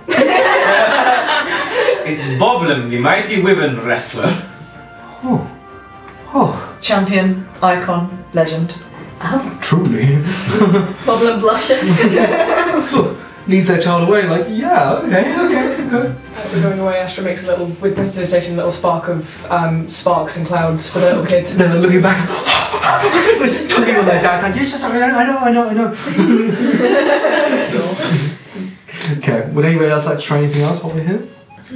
It's 2.07 2.27
Boblin, 2.41 2.91
the 2.91 2.99
mighty 2.99 3.43
Wyvern 3.43 3.81
wrestler. 3.87 4.49
Oh. 5.23 5.60
Oh, 6.33 6.79
Champion, 6.81 7.49
icon, 7.63 8.25
legend. 8.33 8.77
Oh, 9.23 9.59
truly. 9.61 10.07
Boblin 11.05 11.41
blushes. 11.41 11.83
Leads 13.49 13.67
their 13.67 13.81
child 13.81 14.09
away 14.09 14.29
like, 14.29 14.47
yeah, 14.49 14.93
okay, 14.93 15.35
okay, 15.41 15.87
okay. 15.89 16.15
As 16.37 16.53
they're 16.53 16.63
going 16.63 16.79
away, 16.79 16.99
Astra 16.99 17.25
makes 17.25 17.43
a 17.43 17.47
little, 17.47 17.67
with 17.67 17.95
prestidigitation, 17.97 18.53
a 18.53 18.57
little 18.57 18.71
spark 18.71 19.09
of 19.09 19.47
um, 19.51 19.89
sparks 19.91 20.37
and 20.37 20.47
clouds 20.47 20.89
for 20.89 21.01
the 21.01 21.07
little 21.07 21.27
kid. 21.27 21.47
Then 21.47 21.71
they're 21.73 21.81
looking 21.81 22.01
back, 22.03 22.29
tugging 23.69 23.97
on 23.97 24.05
their 24.07 24.23
dad's 24.23 24.43
hand. 24.45 24.55
Yes, 24.55 24.71
yes, 24.71 24.85
I 24.85 24.93
know, 24.93 25.01
I 25.19 25.27
know, 25.27 25.39
I 25.39 25.53
know, 25.53 25.69
I 25.69 25.73
know. 25.75 25.91
okay, 29.19 29.51
would 29.51 29.65
anybody 29.65 29.91
else 29.91 30.05
like 30.07 30.19
to 30.19 30.25
try 30.25 30.39
anything 30.39 30.63
else 30.63 30.83
while 30.83 30.95
we're 30.95 31.03
here? 31.03 31.27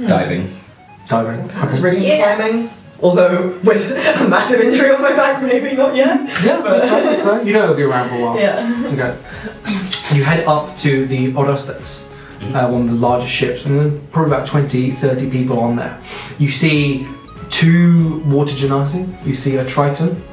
Diving. 0.07 0.59
Diving. 1.07 1.49
It's 1.49 1.77
Okay. 1.77 1.81
really 1.81 2.07
Yeah. 2.07 2.35
climbing. 2.35 2.69
Although 3.01 3.59
with 3.63 3.91
a 3.91 4.27
massive 4.27 4.61
injury 4.61 4.91
on 4.91 5.01
my 5.01 5.13
back, 5.13 5.41
maybe 5.41 5.75
not 5.75 5.95
yet. 5.95 6.27
Yeah, 6.43 6.61
that's 6.61 6.87
fine, 6.89 7.03
that's 7.03 7.21
fine. 7.21 7.47
You 7.47 7.53
know 7.53 7.63
it'll 7.63 7.75
be 7.75 7.83
around 7.83 8.09
for 8.09 8.15
a 8.15 8.21
while. 8.21 8.39
Yeah. 8.39 8.83
Okay. 8.93 10.15
You 10.15 10.23
head 10.23 10.45
up 10.47 10.77
to 10.79 11.05
the 11.05 11.33
Odostes, 11.33 12.05
uh, 12.53 12.69
one 12.69 12.83
of 12.83 12.89
the 12.89 12.95
largest 12.95 13.33
ships, 13.33 13.65
and 13.65 13.79
then 13.79 14.07
probably 14.07 14.33
about 14.33 14.47
20, 14.47 14.91
30 14.91 15.29
people 15.29 15.59
on 15.59 15.75
there. 15.75 15.99
You 16.37 16.49
see 16.49 17.07
two 17.49 18.19
water 18.25 18.53
genasi, 18.53 19.25
you 19.25 19.35
see 19.35 19.57
a 19.57 19.65
triton, 19.65 20.23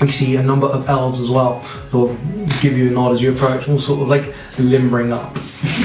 you 0.00 0.10
see 0.10 0.36
a 0.36 0.42
number 0.42 0.66
of 0.66 0.88
elves 0.88 1.20
as 1.20 1.28
well, 1.30 1.64
sort 1.90 2.10
of 2.10 2.60
give 2.60 2.76
you 2.76 2.88
a 2.88 2.90
nod 2.90 3.12
as 3.12 3.20
you 3.22 3.32
approach, 3.32 3.68
all 3.68 3.78
sort 3.78 4.00
of 4.00 4.08
like 4.08 4.34
limbering 4.58 5.12
up 5.12 5.36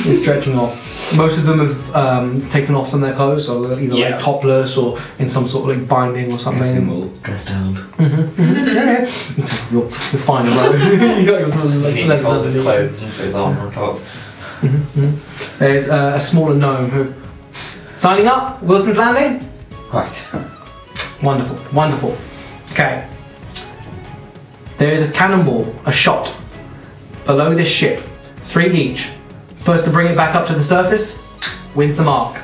and 0.05 0.17
stretching 0.17 0.57
off. 0.57 0.79
Most 1.15 1.37
of 1.37 1.45
them 1.45 1.59
have 1.59 1.95
um, 1.95 2.49
taken 2.49 2.73
off 2.75 2.89
some 2.89 3.03
of 3.03 3.07
their 3.09 3.15
clothes, 3.15 3.45
so 3.45 3.61
they're 3.67 3.79
either 3.79 3.95
Yeah. 3.95 4.09
like 4.11 4.19
topless 4.19 4.77
or 4.77 4.97
in 5.19 5.29
some 5.29 5.47
sort 5.47 5.69
of 5.69 5.77
like 5.77 5.87
binding 5.87 6.31
or 6.31 6.39
something. 6.39 6.87
we'll 6.87 7.09
dress 7.21 7.45
down. 7.45 7.75
Mm-hmm. 7.97 8.41
Yeah, 8.41 8.73
yeah. 8.73 9.71
You're, 9.71 9.83
you're 9.83 9.89
fine, 9.91 10.45
right? 10.47 11.19
you 11.19 11.25
got 11.27 11.39
your 11.41 11.51
sort 11.51 11.65
of 11.65 11.75
like 11.83 11.93
He 11.93 12.05
leathers 12.05 12.25
folds 12.25 12.45
his 12.53 12.57
underneath. 12.65 12.89
clothes 12.97 13.01
and 13.03 13.11
put 13.13 13.25
his 13.25 13.35
arm 13.35 13.57
on 13.59 13.71
top. 13.71 13.99
Mhm. 14.61 15.17
There's 15.59 15.89
uh, 15.89 16.13
a 16.15 16.19
smaller 16.19 16.55
gnome 16.55 16.89
who. 16.89 17.13
Signing 17.97 18.27
up, 18.27 18.61
Wilson's 18.63 18.97
Landing? 18.97 19.49
Quite. 19.89 20.19
Wonderful, 21.21 21.57
wonderful. 21.73 22.17
Okay. 22.71 23.07
There 24.77 24.91
is 24.91 25.01
a 25.03 25.11
cannonball, 25.11 25.73
a 25.85 25.91
shot, 25.91 26.33
below 27.25 27.53
this 27.53 27.67
ship. 27.67 28.03
Three 28.47 28.71
each. 28.73 29.09
First 29.63 29.85
to 29.85 29.91
bring 29.91 30.07
it 30.07 30.17
back 30.17 30.35
up 30.35 30.45
to 30.47 30.53
the 30.53 30.61
surface 30.61 31.17
wins 31.73 31.95
the 31.95 32.03
mark. 32.03 32.35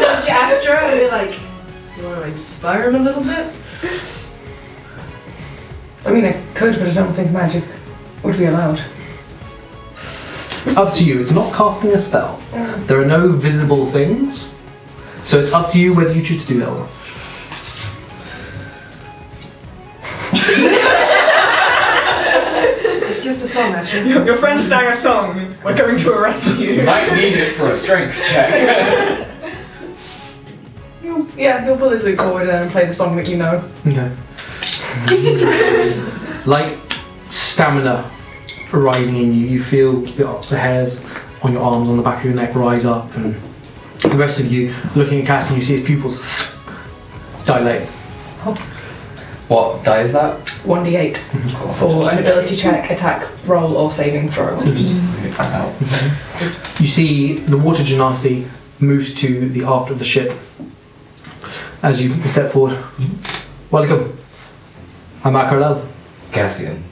Nudge 0.00 0.28
Astra 0.28 0.86
and 0.86 1.00
be 1.00 1.06
like, 1.08 1.40
you 1.96 2.04
want 2.04 2.20
to 2.20 2.24
inspire 2.24 2.90
him 2.90 2.96
a 2.96 3.04
little 3.04 3.22
bit? 3.22 3.54
I 6.04 6.10
mean, 6.10 6.26
I 6.26 6.32
could, 6.54 6.78
but 6.78 6.88
I 6.88 6.92
don't 6.92 7.14
think 7.14 7.30
magic 7.30 7.64
would 8.22 8.36
be 8.36 8.44
allowed. 8.44 8.84
It's 10.66 10.76
up 10.76 10.92
to 10.96 11.04
you. 11.04 11.22
It's 11.22 11.30
not 11.30 11.54
casting 11.54 11.90
a 11.92 11.98
spell. 11.98 12.38
There 12.86 13.00
are 13.00 13.06
no 13.06 13.28
visible 13.32 13.86
things. 13.86 14.46
So 15.22 15.38
it's 15.38 15.52
up 15.52 15.70
to 15.70 15.80
you 15.80 15.94
whether 15.94 16.12
you 16.12 16.22
choose 16.22 16.42
to 16.42 16.48
do 16.48 16.58
that 16.58 16.68
or 16.68 16.80
not. 16.80 16.90
Song, 23.54 23.72
Astra. 23.72 24.04
Your, 24.04 24.26
your 24.26 24.36
friend 24.36 24.60
sang 24.64 24.88
a 24.88 24.92
song. 24.92 25.56
We're 25.64 25.76
going 25.76 25.96
to 25.96 26.12
arrest 26.12 26.58
you. 26.58 26.82
Might 26.82 27.14
need 27.14 27.34
it 27.34 27.54
for 27.54 27.70
a 27.70 27.76
strength 27.76 28.20
check. 28.26 29.28
He'll, 31.00 31.28
yeah, 31.38 31.64
he'll 31.64 31.76
pull 31.76 31.90
his 31.90 32.02
lute 32.02 32.18
forward 32.18 32.48
and 32.48 32.68
play 32.72 32.86
the 32.86 32.92
song 32.92 33.14
that 33.14 33.28
you 33.28 33.36
know. 33.36 33.62
Okay. 33.86 34.10
like 36.46 36.76
stamina 37.28 38.10
rising 38.72 39.18
in 39.18 39.32
you, 39.32 39.46
you 39.46 39.62
feel 39.62 40.00
the, 40.00 40.24
the 40.48 40.58
hairs 40.58 41.00
on 41.42 41.52
your 41.52 41.62
arms, 41.62 41.88
on 41.88 41.96
the 41.96 42.02
back 42.02 42.18
of 42.18 42.24
your 42.24 42.34
neck 42.34 42.56
rise 42.56 42.84
up, 42.84 43.14
and 43.14 43.40
the 44.00 44.16
rest 44.16 44.40
of 44.40 44.50
you 44.50 44.74
looking 44.96 45.20
at 45.20 45.26
Cassian, 45.28 45.56
you 45.56 45.62
see 45.62 45.76
his 45.76 45.86
pupils 45.86 46.56
dilate. 47.44 47.88
Oh. 48.44 48.73
What 49.48 49.84
die 49.84 50.00
is 50.02 50.12
that? 50.12 50.46
1d8 50.64 51.14
Cool. 51.16 51.40
Mm-hmm. 51.40 51.70
for 51.72 52.10
an 52.10 52.18
ability 52.18 52.56
check, 52.56 52.90
attack, 52.90 53.28
roll, 53.46 53.76
or 53.76 53.90
saving 53.90 54.30
throw. 54.30 54.56
Maybe 54.56 54.70
mm-hmm. 54.70 55.32
find 55.32 55.54
out. 55.54 55.72
Mm-hmm. 55.74 56.82
You 56.82 56.88
see 56.88 57.34
the 57.38 57.58
water 57.58 57.82
genasi 57.82 58.48
moves 58.80 59.12
to 59.20 59.48
the 59.50 59.64
aft 59.64 59.90
of 59.90 59.98
the 59.98 60.04
ship. 60.04 60.38
As 61.82 62.00
you 62.00 62.26
step 62.26 62.50
forward, 62.50 62.82
welcome. 63.70 64.16
I'm 65.22 65.34
Akarel. 65.34 65.86
Cassian. 66.32 66.82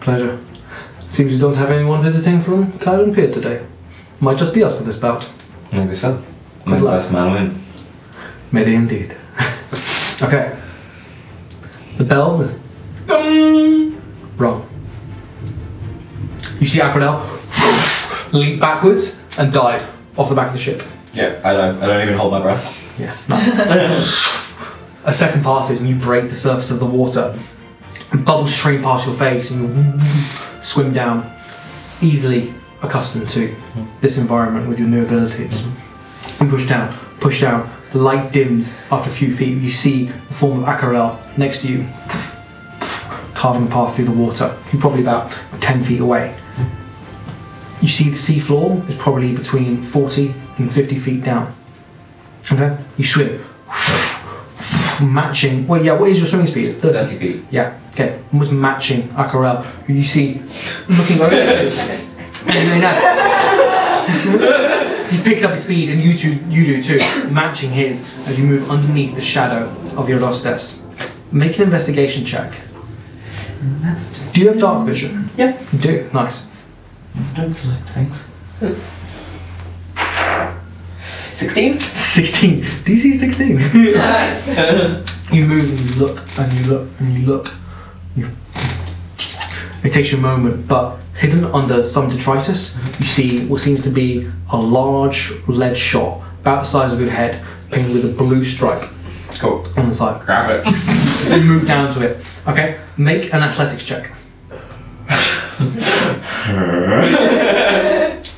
Pleasure. 0.00 0.38
Seems 1.08 1.32
you 1.32 1.38
don't 1.38 1.56
have 1.56 1.70
anyone 1.70 2.02
visiting 2.02 2.42
from 2.42 2.72
Kyron 2.74 3.14
Pier 3.14 3.32
today. 3.32 3.64
Might 4.20 4.36
just 4.36 4.52
be 4.52 4.62
us 4.62 4.76
for 4.76 4.84
this 4.84 4.96
bout. 4.96 5.26
Maybe 5.72 5.94
so. 5.94 6.22
Good 6.64 6.66
My 6.66 6.78
luck. 6.78 7.00
first 7.00 7.12
man 7.12 7.32
win. 7.32 7.64
May 8.52 8.64
they 8.64 8.74
indeed. 8.74 9.16
okay. 10.22 10.59
The 12.00 12.06
bell 12.06 12.38
was 12.38 12.50
wrong. 14.40 14.66
You 16.58 16.66
see 16.66 16.78
Aquadel 16.78 17.20
leap 18.32 18.58
backwards 18.58 19.18
and 19.36 19.52
dive 19.52 19.86
off 20.16 20.30
the 20.30 20.34
back 20.34 20.46
of 20.46 20.54
the 20.54 20.58
ship. 20.58 20.82
Yeah, 21.12 21.38
I 21.44 21.52
don't, 21.52 21.82
I 21.82 21.86
don't 21.86 22.00
even 22.00 22.16
hold 22.16 22.32
my 22.32 22.40
breath. 22.40 22.74
Yeah, 22.98 23.14
nice. 23.28 24.34
a 25.04 25.12
second 25.12 25.42
passes 25.42 25.80
and 25.80 25.90
you 25.90 25.94
break 25.94 26.30
the 26.30 26.34
surface 26.34 26.70
of 26.70 26.80
the 26.80 26.86
water. 26.86 27.38
And 28.12 28.24
Bubbles 28.24 28.54
stream 28.54 28.82
past 28.82 29.06
your 29.06 29.16
face 29.16 29.50
and 29.50 30.00
you 30.00 30.62
swim 30.62 30.94
down, 30.94 31.30
easily 32.00 32.54
accustomed 32.80 33.28
to 33.28 33.54
this 34.00 34.16
environment 34.16 34.70
with 34.70 34.78
your 34.78 34.88
new 34.88 35.02
abilities. 35.02 35.50
Mm-hmm. 35.50 36.44
You 36.44 36.50
push 36.50 36.66
down, 36.66 36.98
push 37.20 37.42
down. 37.42 37.70
The 37.90 37.98
light 37.98 38.32
dims 38.32 38.72
after 38.90 39.10
a 39.10 39.12
few 39.12 39.36
feet. 39.36 39.58
You 39.58 39.70
see 39.70 40.06
the 40.06 40.34
form 40.34 40.62
of 40.62 40.66
Akarel 40.66 41.19
next 41.36 41.60
to 41.62 41.68
you, 41.68 41.88
carving 43.34 43.66
a 43.66 43.70
path 43.70 43.96
through 43.96 44.06
the 44.06 44.12
water. 44.12 44.56
You're 44.72 44.80
probably 44.80 45.02
about 45.02 45.32
10 45.60 45.84
feet 45.84 46.00
away. 46.00 46.34
You 47.80 47.88
see 47.88 48.10
the 48.10 48.16
seafloor 48.16 48.88
is 48.88 48.94
probably 48.96 49.32
between 49.34 49.82
40 49.82 50.34
and 50.58 50.72
50 50.72 50.98
feet 50.98 51.24
down. 51.24 51.54
Okay? 52.52 52.76
You 52.96 53.04
swim. 53.04 53.44
Matching. 55.00 55.66
Well, 55.66 55.82
yeah, 55.82 55.94
what 55.94 56.10
is 56.10 56.18
your 56.18 56.28
swimming 56.28 56.48
speed? 56.48 56.78
30. 56.80 56.98
30 56.98 57.16
feet. 57.18 57.44
Yeah, 57.50 57.78
okay. 57.92 58.18
Almost 58.32 58.52
matching 58.52 59.08
Akarel, 59.10 59.64
you 59.88 60.04
see 60.04 60.42
looking 60.88 61.20
over 61.20 61.34
you. 61.34 61.70
And 62.46 62.68
you 62.74 62.80
know, 62.82 62.94
he 65.10 65.18
picks 65.22 65.42
up 65.42 65.52
his 65.52 65.62
speed, 65.64 65.88
and 65.90 66.02
you 66.02 66.16
two, 66.16 66.34
you 66.48 66.64
do 66.66 66.82
too, 66.82 66.98
matching 67.30 67.70
his 67.70 68.02
as 68.26 68.38
you 68.38 68.44
move 68.44 68.70
underneath 68.70 69.14
the 69.14 69.22
shadow 69.22 69.68
of 69.96 70.06
the 70.06 70.12
Odostes. 70.12 70.78
Make 71.32 71.56
an 71.58 71.64
investigation 71.64 72.24
check. 72.24 72.52
Do 74.32 74.40
you 74.40 74.48
have 74.48 74.58
dark 74.58 74.86
vision? 74.86 75.30
Yeah. 75.36 75.60
You 75.72 75.78
do. 75.78 76.10
Nice. 76.12 76.42
Don't 77.36 77.52
select 77.52 77.88
things. 77.90 78.26
16? 81.34 81.80
16. 81.80 82.62
DC 82.84 83.18
16. 83.18 83.56
Nice. 83.94 85.06
You 85.30 85.46
move 85.46 85.70
and 85.70 85.88
you 85.88 85.94
look 85.94 86.38
and 86.38 86.52
you 86.52 86.64
look 86.64 86.88
and 86.98 87.14
you 87.14 87.24
look. 87.24 87.54
You... 88.16 88.30
It 89.84 89.92
takes 89.92 90.10
you 90.10 90.18
a 90.18 90.20
moment, 90.20 90.66
but 90.66 90.98
hidden 91.16 91.44
under 91.44 91.84
some 91.84 92.08
detritus, 92.08 92.74
you 92.98 93.06
see 93.06 93.46
what 93.46 93.60
seems 93.60 93.80
to 93.82 93.90
be 93.90 94.28
a 94.50 94.56
large 94.56 95.32
lead 95.46 95.76
shot, 95.76 96.20
about 96.40 96.62
the 96.62 96.66
size 96.66 96.92
of 96.92 96.98
your 96.98 97.10
head, 97.10 97.44
painted 97.70 97.94
with 97.94 98.04
a 98.06 98.12
blue 98.12 98.42
stripe 98.42 98.90
Cool. 99.40 99.64
on 99.76 99.88
the 99.88 99.94
side. 99.94 100.24
Grab 100.26 100.50
it. 100.50 100.64
You 101.30 101.42
move 101.44 101.66
down 101.66 101.92
to 101.94 102.02
it. 102.02 102.24
Okay, 102.46 102.80
make 102.96 103.32
an 103.32 103.42
athletics 103.42 103.84
check. 103.84 104.10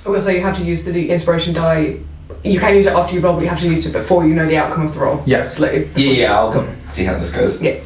Okay, 0.04 0.20
so 0.20 0.30
you 0.30 0.40
have 0.42 0.56
to 0.56 0.64
use 0.64 0.82
the 0.82 1.10
inspiration 1.10 1.54
die. 1.54 1.98
You 2.42 2.58
can 2.58 2.74
use 2.74 2.86
it 2.86 2.92
after 2.92 3.14
you 3.14 3.20
roll, 3.20 3.34
but 3.34 3.42
you 3.42 3.48
have 3.48 3.60
to 3.60 3.68
use 3.68 3.86
it 3.86 3.92
before 3.92 4.26
you 4.26 4.34
know 4.34 4.46
the 4.46 4.56
outcome 4.56 4.86
of 4.86 4.94
the 4.94 5.00
roll. 5.00 5.22
Yeah. 5.26 5.46
So 5.48 5.62
like, 5.62 5.88
Yeah, 5.96 6.10
yeah, 6.10 6.38
I'll 6.38 6.52
come. 6.52 6.68
see 6.90 7.04
how 7.04 7.18
this 7.18 7.30
goes. 7.30 7.60
Yeah. 7.60 7.78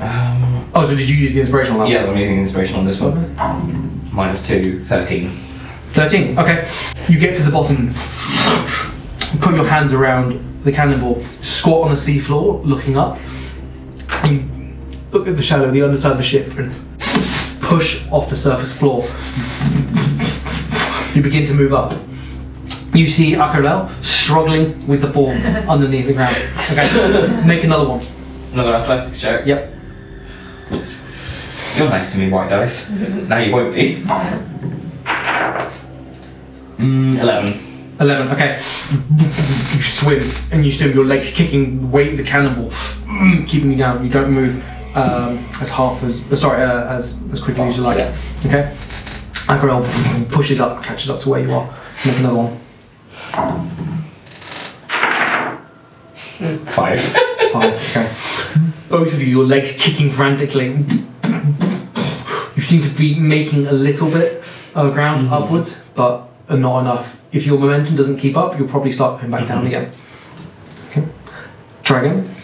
Um, 0.00 0.70
Oh, 0.74 0.86
so 0.86 0.94
did 0.96 1.08
you 1.08 1.16
use 1.16 1.34
the 1.34 1.40
inspiration 1.40 1.74
on 1.74 1.80
that? 1.80 1.88
yeah, 1.90 2.06
I'm 2.06 2.16
using 2.16 2.38
inspiration 2.38 2.76
on 2.76 2.84
this 2.86 3.00
one. 3.00 3.34
Minus 4.12 4.46
2, 4.46 4.84
13. 4.84 5.30
13. 5.90 6.38
Okay. 6.38 6.68
You 7.08 7.18
get 7.18 7.36
to 7.36 7.42
the 7.42 7.50
bottom, 7.50 7.92
put 9.40 9.54
your 9.54 9.66
hands 9.66 9.92
around 9.92 10.64
the 10.64 10.72
cannonball, 10.72 11.24
squat 11.42 11.82
on 11.84 11.90
the 11.90 11.96
seafloor, 11.96 12.64
looking 12.64 12.96
up, 12.96 13.18
and 14.08 14.34
you 14.34 14.98
look 15.12 15.28
at 15.28 15.36
the 15.36 15.42
shadow, 15.42 15.70
the 15.70 15.82
underside 15.82 16.12
of 16.12 16.18
the 16.18 16.24
ship, 16.24 16.56
and 16.58 16.72
push 17.60 18.06
off 18.10 18.28
the 18.30 18.36
surface 18.36 18.72
floor. 18.72 19.02
You 21.14 21.22
begin 21.22 21.46
to 21.46 21.54
move 21.54 21.72
up. 21.74 21.92
You 22.94 23.08
see 23.08 23.32
Akarel 23.32 23.88
struggling 24.04 24.86
with 24.86 25.02
the 25.02 25.08
ball 25.08 25.30
underneath 25.68 26.06
the 26.06 26.14
ground. 26.14 26.36
Okay. 26.72 27.42
Make 27.46 27.64
another 27.64 27.88
one. 27.88 28.06
Another 28.52 28.74
athletics 28.74 29.20
check. 29.20 29.46
Yep. 29.46 29.74
You're 31.76 31.88
nice 31.88 32.10
to 32.12 32.18
me, 32.18 32.28
white 32.30 32.48
guys. 32.48 32.90
now 32.90 33.38
you 33.38 33.52
won't 33.52 33.74
be. 33.74 34.04
Mm, 36.78 37.18
11. 37.20 37.67
11, 38.00 38.28
okay. 38.28 38.60
You 39.76 39.82
swim 39.82 40.30
and 40.52 40.64
you 40.64 40.72
swim, 40.72 40.92
your 40.94 41.04
legs 41.04 41.32
kicking 41.32 41.80
the 41.80 41.86
weight 41.88 42.12
of 42.12 42.18
the 42.18 42.24
cannonball, 42.24 42.70
keeping 43.46 43.72
you 43.72 43.76
down. 43.76 44.04
You 44.04 44.10
don't 44.10 44.30
move 44.30 44.62
um, 44.96 45.44
as 45.60 45.68
half 45.68 46.02
as, 46.04 46.20
uh, 46.30 46.36
sorry, 46.36 46.62
uh, 46.62 46.94
as, 46.94 47.18
as 47.32 47.40
quickly 47.40 47.64
as 47.64 47.76
you 47.76 47.82
like. 47.82 47.98
Yeah. 47.98 48.16
Okay? 48.46 48.76
Agarel 49.48 49.84
pushes 50.30 50.60
up, 50.60 50.82
catches 50.84 51.10
up 51.10 51.20
to 51.20 51.28
where 51.28 51.40
you 51.40 51.52
are. 51.52 51.76
Make 52.04 52.18
another 52.18 52.36
one. 52.36 52.60
Five. 56.66 57.00
Five, 57.52 57.74
okay. 57.74 58.12
Both 58.88 59.12
of 59.12 59.20
you, 59.20 59.26
your 59.26 59.44
legs 59.44 59.76
kicking 59.76 60.10
frantically. 60.10 60.84
You 62.54 62.62
seem 62.62 62.82
to 62.82 62.90
be 62.90 63.18
making 63.18 63.66
a 63.66 63.72
little 63.72 64.10
bit 64.10 64.44
of 64.74 64.92
ground 64.92 65.28
upwards, 65.28 65.80
but 65.94 66.27
not 66.56 66.80
enough. 66.80 67.20
If 67.32 67.46
your 67.46 67.58
momentum 67.58 67.94
doesn't 67.96 68.18
keep 68.18 68.36
up, 68.36 68.58
you'll 68.58 68.68
probably 68.68 68.92
start 68.92 69.20
going 69.20 69.30
back 69.30 69.46
down 69.48 69.64
mm-hmm. 69.64 69.66
again. 69.66 69.92
Okay. 70.90 71.04
Try 71.82 72.00
again. 72.00 72.34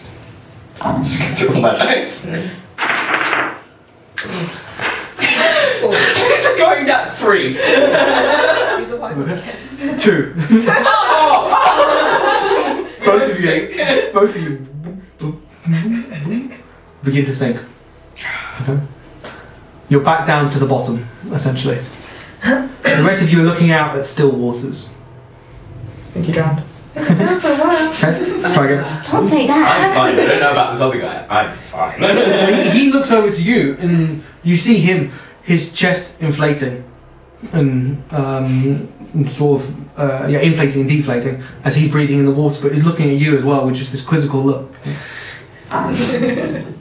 Just 1.01 1.19
go 1.29 1.35
through 1.35 1.55
all 1.55 1.61
my 1.61 1.73
dice. 1.73 2.25
it's 5.87 6.47
going 6.57 6.85
down 6.85 7.15
three. 7.15 7.47
use 7.49 7.57
the 8.89 8.97
white 8.97 9.15
Two. 9.99 10.33
both 13.05 13.29
of 13.29 13.39
you. 13.39 14.09
Both 14.13 14.35
of 14.35 14.41
you 14.41 14.67
begin 17.05 17.23
to 17.25 17.33
sink. 17.33 17.61
Okay. 18.61 18.79
You're 19.87 20.03
back 20.03 20.25
down 20.25 20.49
to 20.51 20.59
the 20.59 20.65
bottom, 20.65 21.07
essentially. 21.31 21.79
The 22.45 23.03
rest 23.03 23.21
of 23.23 23.31
you 23.31 23.41
are 23.41 23.43
looking 23.43 23.71
out 23.71 23.97
at 23.97 24.05
still 24.05 24.31
waters. 24.31 24.89
think 26.13 26.27
you 26.27 26.33
drowned. 26.33 26.63
Okay. 26.95 27.15
Try 28.53 28.65
again. 28.65 29.03
Don't 29.11 29.27
say 29.27 29.41
I'm 29.41 29.47
that. 29.47 29.95
fine. 29.95 30.13
I 30.13 30.25
don't 30.25 30.39
know 30.39 30.51
about 30.51 30.73
this 30.73 30.81
other 30.81 30.99
guy. 30.99 31.25
I'm 31.27 31.57
fine. 31.57 32.01
he, 32.01 32.69
he 32.79 32.91
looks 32.91 33.11
over 33.11 33.31
to 33.31 33.41
you 33.41 33.75
and 33.79 34.23
you 34.43 34.55
see 34.55 34.77
him, 34.79 35.11
his 35.41 35.73
chest 35.73 36.21
inflating 36.21 36.83
and 37.51 38.01
um, 38.13 39.27
sort 39.29 39.61
of 39.61 39.99
uh, 39.99 40.27
yeah, 40.27 40.39
inflating 40.39 40.81
and 40.81 40.89
deflating 40.89 41.43
as 41.63 41.75
he's 41.75 41.89
breathing 41.91 42.19
in 42.19 42.25
the 42.25 42.31
water, 42.31 42.61
but 42.61 42.73
he's 42.73 42.83
looking 42.83 43.09
at 43.09 43.17
you 43.17 43.37
as 43.37 43.43
well 43.43 43.65
with 43.65 43.75
just 43.75 43.91
this 43.91 44.01
quizzical 44.03 44.41
look. 44.43 44.71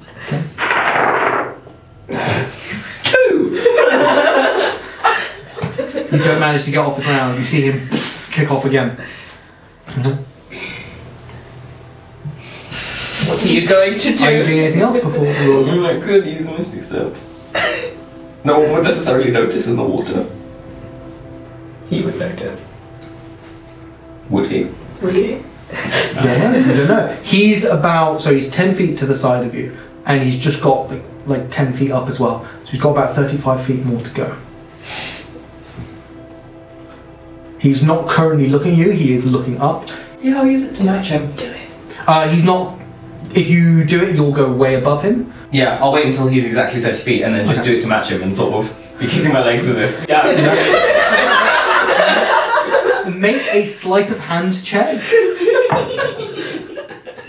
Two. 3.05 3.61
You 6.15 6.25
don't 6.25 6.41
manage 6.41 6.65
to 6.65 6.71
get 6.71 6.79
off 6.79 6.97
the 6.97 7.03
ground. 7.03 7.39
You 7.39 7.45
see 7.45 7.71
him 7.71 7.89
kick 8.31 8.51
off 8.51 8.65
again. 8.65 8.97
Mm-hmm. 9.87 10.23
What 13.29 13.43
are 13.43 13.49
you 13.49 13.67
going 13.67 13.99
to 13.99 14.25
Are 14.25 14.33
you 14.33 14.43
do? 14.43 14.45
doing 14.45 14.59
anything 14.61 14.83
else 14.83 14.97
before 14.97 15.21
we 15.21 15.27
roll? 15.27 15.65
Mm, 15.65 16.03
I 16.03 16.05
could 16.05 16.27
use 16.27 16.47
Misty 16.47 16.81
Step. 16.81 17.15
No 18.45 18.61
one 18.61 18.73
would 18.73 18.85
necessarily 18.85 19.31
notice 19.31 19.67
in 19.67 19.77
the 19.77 19.83
water. 19.83 20.27
He 21.89 22.03
would 22.03 22.19
notice. 22.19 22.61
Would 24.29 24.51
he? 24.51 24.69
Would 25.03 25.15
he? 25.15 25.31
You 25.31 25.43
don't 26.15 26.25
know. 26.25 26.59
You 26.59 26.77
don't 26.77 26.89
know. 26.89 27.19
He's 27.23 27.65
about 27.65 28.21
so 28.21 28.33
he's 28.35 28.49
ten 28.51 28.75
feet 28.75 28.99
to 28.99 29.07
the 29.07 29.15
side 29.15 29.47
of 29.47 29.55
you, 29.55 29.77
and 30.07 30.23
he's 30.23 30.37
just 30.37 30.61
got 30.63 30.91
like 30.91 31.03
like 31.27 31.51
ten 31.51 31.73
feet 31.73 31.91
up 31.91 32.09
as 32.09 32.21
well. 32.21 32.47
So 32.65 32.73
he's 32.73 32.81
got 32.81 32.91
about 32.91 33.15
thirty-five 33.17 33.65
feet 33.65 33.85
more 33.85 34.03
to 34.03 34.11
go. 34.11 34.37
He's 37.65 37.83
not 37.83 38.07
currently 38.07 38.49
looking 38.51 38.73
at 38.73 38.77
you. 38.79 38.91
He 38.91 39.15
is 39.15 39.25
looking 39.25 39.59
up. 39.59 39.89
Yeah, 40.21 40.39
I'll 40.39 40.47
use 40.47 40.65
it 40.65 40.75
to 40.75 40.85
match 40.85 41.07
him. 41.07 41.35
Do 41.35 41.47
it. 41.47 41.71
Uh, 42.07 42.29
he's 42.29 42.45
not. 42.45 42.79
If 43.33 43.49
you 43.49 43.85
do 43.87 44.05
it, 44.05 44.15
you'll 44.15 44.33
go 44.33 44.53
way 44.53 44.75
above 44.75 45.03
him. 45.03 45.33
Yeah, 45.51 45.79
I'll 45.83 45.91
wait 45.91 46.05
until 46.05 46.27
he's 46.27 46.45
exactly 46.45 46.83
30 46.83 46.99
feet 46.99 47.23
and 47.23 47.35
then 47.35 47.47
just 47.47 47.63
Okay. 47.63 47.71
do 47.71 47.77
it 47.79 47.81
to 47.81 47.87
match 47.87 48.11
him 48.11 48.23
and 48.23 48.35
sort 48.37 48.53
of 48.53 48.71
be 48.99 49.07
kicking 49.07 49.33
my 49.33 49.43
legs 49.43 49.67
as 49.67 49.79
if. 49.79 50.07
Yeah. 50.07 50.25
Make 53.17 53.43
a 53.55 53.65
sleight 53.65 54.11
of 54.11 54.19
hand 54.19 54.63
check. 54.63 54.97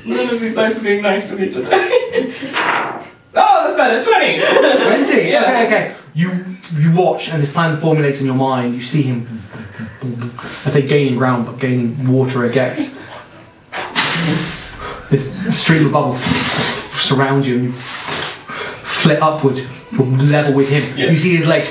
None 0.05 0.19
of 0.33 0.41
these 0.41 0.53
dice 0.55 0.77
are 0.77 0.81
being 0.83 1.01
nice 1.01 1.29
to 1.29 1.37
me 1.37 1.49
today. 1.49 2.33
oh, 2.53 3.73
that's 3.73 3.77
better. 3.77 4.03
20! 4.03 4.39
Twenty. 4.83 5.29
Yeah. 5.29 5.43
Okay, 5.43 5.65
okay. 5.67 5.95
You 6.13 6.57
you 6.77 6.91
watch, 6.93 7.29
and 7.29 7.41
his 7.41 7.51
plan 7.51 7.77
formulates 7.77 8.19
in 8.19 8.25
your 8.25 8.35
mind. 8.35 8.75
You 8.75 8.81
see 8.81 9.01
him. 9.01 9.43
I'd 10.65 10.73
say 10.73 10.85
gaining 10.85 11.17
ground, 11.17 11.45
but 11.45 11.59
gaining 11.59 12.07
water, 12.07 12.45
I 12.45 12.49
guess. 12.49 12.93
This 15.09 15.59
stream 15.61 15.85
of 15.87 15.91
bubbles 15.91 16.19
surrounds 16.93 17.47
you, 17.47 17.55
and 17.55 17.65
you 17.65 17.71
flit 17.71 19.21
upwards, 19.21 19.61
level 19.91 20.53
with 20.53 20.69
him. 20.69 20.97
Yeah. 20.97 21.09
You 21.11 21.17
see 21.17 21.35
his 21.35 21.45
legs 21.45 21.69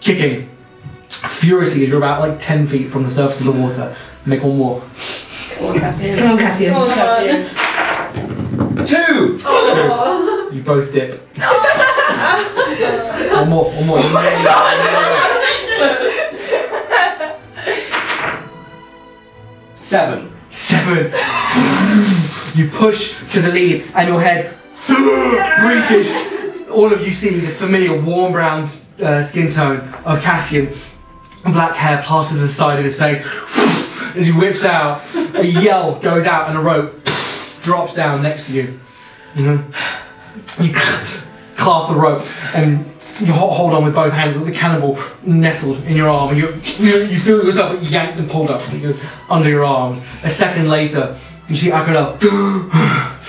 kicking 0.00 0.50
furiously 1.08 1.82
as 1.84 1.88
you're 1.88 1.98
about 1.98 2.20
like 2.20 2.38
ten 2.38 2.66
feet 2.66 2.90
from 2.90 3.02
the 3.02 3.08
surface 3.08 3.40
of 3.40 3.46
the 3.46 3.52
water. 3.52 3.96
Make 4.26 4.42
one 4.42 4.56
more. 4.56 4.82
Come 5.56 5.66
on, 5.66 5.78
Cassian. 5.78 6.18
Come 6.18 6.32
on, 6.32 6.38
Cassian. 6.38 6.72
Come 6.72 6.82
on, 6.82 6.88
Cassian. 6.90 7.64
Two! 8.86 9.38
You 10.54 10.62
both 10.62 10.92
dip. 10.92 11.20
one 13.32 13.48
more, 13.48 13.70
one 13.72 13.86
more. 13.86 13.98
Oh 14.06 15.13
Seven. 19.84 20.32
Seven. 20.48 21.12
You 22.54 22.70
push 22.70 23.18
to 23.32 23.42
the 23.42 23.52
lead, 23.52 23.84
and 23.94 24.08
your 24.08 24.18
head 24.18 24.56
breaches. 24.86 26.10
All 26.70 26.90
of 26.90 27.06
you 27.06 27.12
see 27.12 27.38
the 27.40 27.48
familiar 27.52 28.00
warm 28.00 28.32
brown 28.32 28.64
uh, 29.02 29.22
skin 29.22 29.50
tone 29.50 29.80
of 30.06 30.22
Cassian, 30.22 30.74
black 31.44 31.76
hair 31.76 32.00
plastered 32.02 32.38
to 32.38 32.46
the 32.46 32.48
side 32.48 32.78
of 32.78 32.84
his 32.86 32.96
face. 32.96 33.22
As 34.16 34.24
he 34.26 34.32
whips 34.32 34.64
out, 34.64 35.02
a 35.34 35.44
yell 35.44 35.96
goes 36.00 36.24
out, 36.24 36.48
and 36.48 36.56
a 36.56 36.62
rope 36.62 37.04
drops 37.60 37.94
down 37.94 38.22
next 38.22 38.46
to 38.46 38.54
you. 38.54 38.80
Mhm. 39.34 39.64
You 40.64 40.72
clasp 41.56 41.90
the 41.90 41.96
rope, 41.96 42.26
and 42.54 42.90
you 43.20 43.32
hold 43.32 43.72
on 43.72 43.84
with 43.84 43.94
both 43.94 44.12
hands 44.12 44.36
with 44.36 44.46
the 44.46 44.52
cannibal 44.52 44.98
nestled 45.22 45.84
in 45.84 45.96
your 45.96 46.08
arm, 46.08 46.30
and 46.30 46.38
you 46.38 46.48
you, 46.78 47.04
you 47.04 47.18
feel 47.18 47.44
yourself 47.44 47.80
yanked 47.88 48.18
and 48.18 48.28
pulled 48.28 48.50
up 48.50 48.62
under 49.30 49.48
your 49.48 49.64
arms. 49.64 50.04
A 50.24 50.30
second 50.30 50.68
later, 50.68 51.16
you 51.48 51.56
see 51.56 51.70
Akira. 51.70 52.18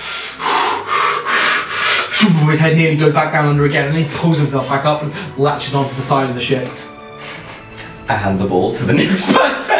His 2.46 2.60
head 2.60 2.76
nearly 2.76 2.96
goes 2.96 3.12
back 3.12 3.32
down 3.32 3.46
under 3.46 3.64
again, 3.66 3.88
and 3.88 3.96
he 3.96 4.04
pulls 4.18 4.38
himself 4.38 4.68
back 4.68 4.84
up 4.84 5.02
and 5.02 5.12
latches 5.38 5.74
onto 5.74 5.94
the 5.94 6.02
side 6.02 6.28
of 6.28 6.34
the 6.34 6.40
ship. 6.40 6.66
I 8.08 8.14
hand 8.16 8.40
the 8.40 8.46
ball 8.46 8.74
to 8.74 8.84
the 8.84 8.92
nearest 8.94 9.28
person. 9.28 9.76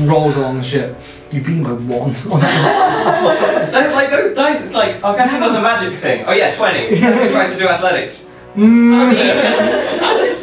Rolls 0.06 0.36
along 0.36 0.58
the 0.58 0.62
ship. 0.62 0.96
You 1.30 1.40
beat 1.40 1.56
him 1.56 1.62
by 1.62 1.72
one. 1.72 2.12
Those- 3.72 3.92
like 3.94 4.10
those 4.10 4.34
dice, 4.34 4.62
it's 4.62 4.74
like, 4.74 4.96
oh, 5.04 5.14
Cassie 5.14 5.38
does 5.38 5.54
a 5.54 5.60
magic 5.62 5.96
thing. 5.98 6.24
Oh 6.26 6.32
yeah, 6.32 6.50
20. 6.52 6.96
Cassie 6.98 7.28
tries 7.32 7.52
to 7.52 7.58
do 7.58 7.68
athletics. 7.68 8.24
Mm. 8.56 9.12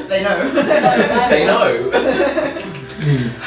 They 0.07 0.23
know. 0.23 0.49
They 1.29 1.45
know. 1.45 1.91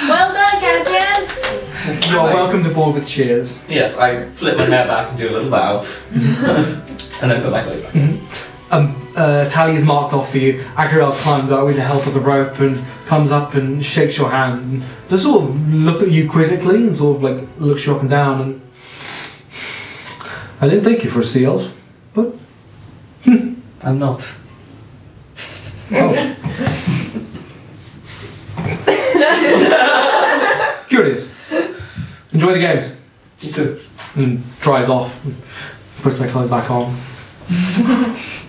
Well 0.09 0.33
done, 0.35 0.61
Cassian! 0.61 2.11
You 2.11 2.19
are 2.19 2.35
welcome 2.35 2.62
to 2.65 2.71
board 2.71 2.95
with 2.95 3.07
cheers. 3.09 3.62
yes, 3.69 3.97
I 3.97 4.29
flip 4.29 4.59
my 4.59 4.65
hair 4.67 4.87
back 4.87 5.09
and 5.11 5.19
do 5.19 5.29
a 5.31 5.33
little 5.33 5.51
bow. 5.51 5.85
and 6.12 7.31
then 7.31 7.43
put 7.43 7.51
my 7.51 7.62
clothes 7.62 7.81
back. 7.83 7.95
Um, 8.71 9.00
uh, 9.16 9.49
tally 9.49 9.74
is 9.74 9.85
marked 9.85 10.12
off 10.15 10.31
for 10.31 10.39
you. 10.39 10.62
Akirel 10.77 11.12
climbs 11.12 11.51
up 11.51 11.66
with 11.66 11.77
the 11.77 11.82
help 11.82 12.07
of 12.07 12.15
the 12.15 12.20
rope 12.20 12.59
and 12.61 12.85
comes 13.07 13.31
up 13.31 13.55
and 13.55 13.85
shakes 13.85 14.16
your 14.16 14.31
hand 14.31 14.61
and 14.62 14.82
does 15.09 15.23
sort 15.23 15.45
of 15.45 15.73
look 15.73 16.03
at 16.03 16.11
you 16.11 16.28
quizzically 16.28 16.77
and 16.87 16.97
sort 16.97 17.16
of 17.16 17.23
like 17.23 17.49
looks 17.59 17.87
you 17.87 17.95
up 17.95 18.01
and 18.01 18.11
down 18.11 18.41
and 18.41 18.61
I 20.61 20.69
didn't 20.69 20.85
take 20.85 21.03
you 21.05 21.11
for 21.11 21.20
a 21.20 21.24
sea 21.24 21.47
elf, 21.47 21.73
but 22.12 22.35
I'm 23.27 23.99
not. 23.99 24.27
oh. 25.93 26.37
Curious. 30.89 31.28
Enjoy 32.32 32.53
the 32.53 32.59
games. 32.59 32.93
Too. 33.43 33.81
And 34.16 34.59
dries 34.61 34.91
off 34.91 35.24
and 35.24 35.35
puts 36.03 36.16
their 36.16 36.28
clothes 36.31 36.51
back 36.51 36.70
on. 36.70 37.01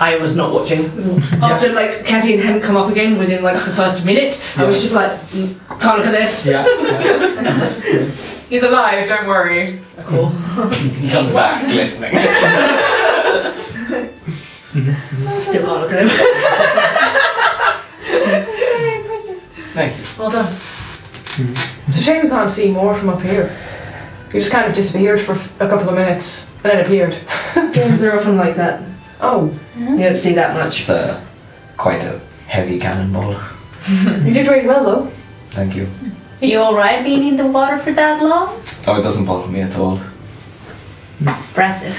I 0.00 0.16
was 0.16 0.34
not 0.36 0.52
watching. 0.52 0.86
After 1.42 1.72
like 1.72 2.04
Cassian 2.04 2.38
hadn't 2.40 2.62
come 2.62 2.76
up 2.76 2.90
again 2.90 3.18
within 3.18 3.42
like 3.42 3.62
the 3.64 3.72
first 3.74 4.04
minute, 4.04 4.40
I 4.56 4.64
was 4.64 4.80
just 4.82 4.94
like, 4.94 5.12
"Mm, 5.30 5.56
can't 5.80 5.98
look 5.98 6.06
at 6.06 6.12
this. 6.12 6.46
Yeah. 6.46 6.66
yeah. 6.66 8.10
He's 8.48 8.62
alive, 8.62 9.08
don't 9.08 9.26
worry. 9.26 9.80
Cool. 10.00 10.28
He 10.70 11.08
comes 11.08 11.32
back 11.32 11.64
glistening. 11.70 12.12
Still 15.40 15.64
can't 15.64 15.80
look 15.80 15.92
at 15.92 16.02
him. 16.02 16.08
Very 18.56 19.00
impressive. 19.00 19.42
Thank 19.72 19.96
you. 19.96 20.04
Well 20.18 20.30
done. 20.30 20.54
It's 21.88 21.98
a 21.98 22.02
shame 22.02 22.22
we 22.24 22.28
can't 22.28 22.50
see 22.50 22.70
more 22.70 22.94
from 22.94 23.08
up 23.08 23.22
here. 23.22 23.56
You 24.32 24.40
just 24.40 24.52
kind 24.52 24.66
of 24.66 24.74
disappeared 24.74 25.20
for 25.20 25.32
a 25.32 25.68
couple 25.68 25.88
of 25.88 25.94
minutes 25.94 26.46
and 26.64 26.72
then 26.72 26.84
appeared. 26.84 27.16
Games 27.72 28.02
are 28.02 28.18
often 28.18 28.36
like 28.36 28.56
that. 28.56 28.82
Oh, 29.20 29.58
Mm-hmm. 29.74 29.98
You 29.98 30.04
don't 30.04 30.16
see 30.16 30.34
that 30.34 30.54
much. 30.54 30.80
It's 30.80 30.88
a 30.90 31.24
quite 31.76 32.02
a 32.02 32.20
heavy 32.46 32.78
cannonball. 32.78 33.40
you 33.88 34.32
did 34.32 34.46
really 34.46 34.66
well 34.66 34.84
though. 34.84 35.12
Thank 35.50 35.74
you. 35.76 35.88
Are 36.40 36.46
you 36.46 36.58
alright 36.58 37.04
being 37.04 37.26
in 37.26 37.36
the 37.36 37.46
water 37.46 37.78
for 37.78 37.92
that 37.92 38.22
long? 38.22 38.62
Oh, 38.86 38.98
it 38.98 39.02
doesn't 39.02 39.24
bother 39.24 39.46
me 39.50 39.60
at 39.60 39.76
all. 39.76 40.00
That's 41.20 41.44
impressive. 41.46 41.96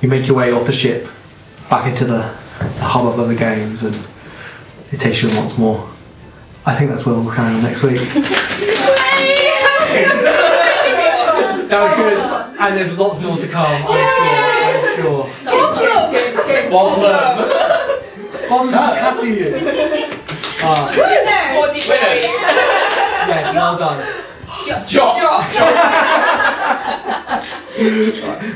You 0.00 0.08
make 0.08 0.26
your 0.26 0.36
way 0.36 0.50
off 0.50 0.66
the 0.66 0.72
ship, 0.72 1.06
back 1.68 1.86
into 1.86 2.06
the, 2.06 2.34
the 2.58 2.84
hubbub 2.84 3.20
of 3.20 3.28
the 3.28 3.34
games, 3.34 3.82
and 3.82 3.94
it 4.90 4.98
takes 4.98 5.20
you 5.22 5.28
in 5.28 5.36
once 5.36 5.58
more. 5.58 5.90
I 6.64 6.74
think 6.74 6.90
that's 6.90 7.04
where 7.04 7.14
we'll 7.14 7.34
carry 7.34 7.54
on 7.54 7.62
next 7.62 7.82
week. 7.82 8.00
That 11.68 11.82
was 11.82 11.94
good, 11.96 12.18
and 12.60 12.76
there's 12.76 12.98
lots 12.98 13.20
more 13.20 13.36
to 13.36 13.46
come. 13.46 13.64
I'm 13.66 14.96
sure. 14.96 15.24
I'm 15.24 15.44
sure. 15.44 15.59
Games, 16.70 16.96
games, 17.00 17.50
games. 17.50 18.48
Bond 18.48 18.70
Cassian. 18.70 19.54
Ah, 20.62 20.90
yes, 23.28 23.54
well 23.54 23.78
done. 23.78 24.00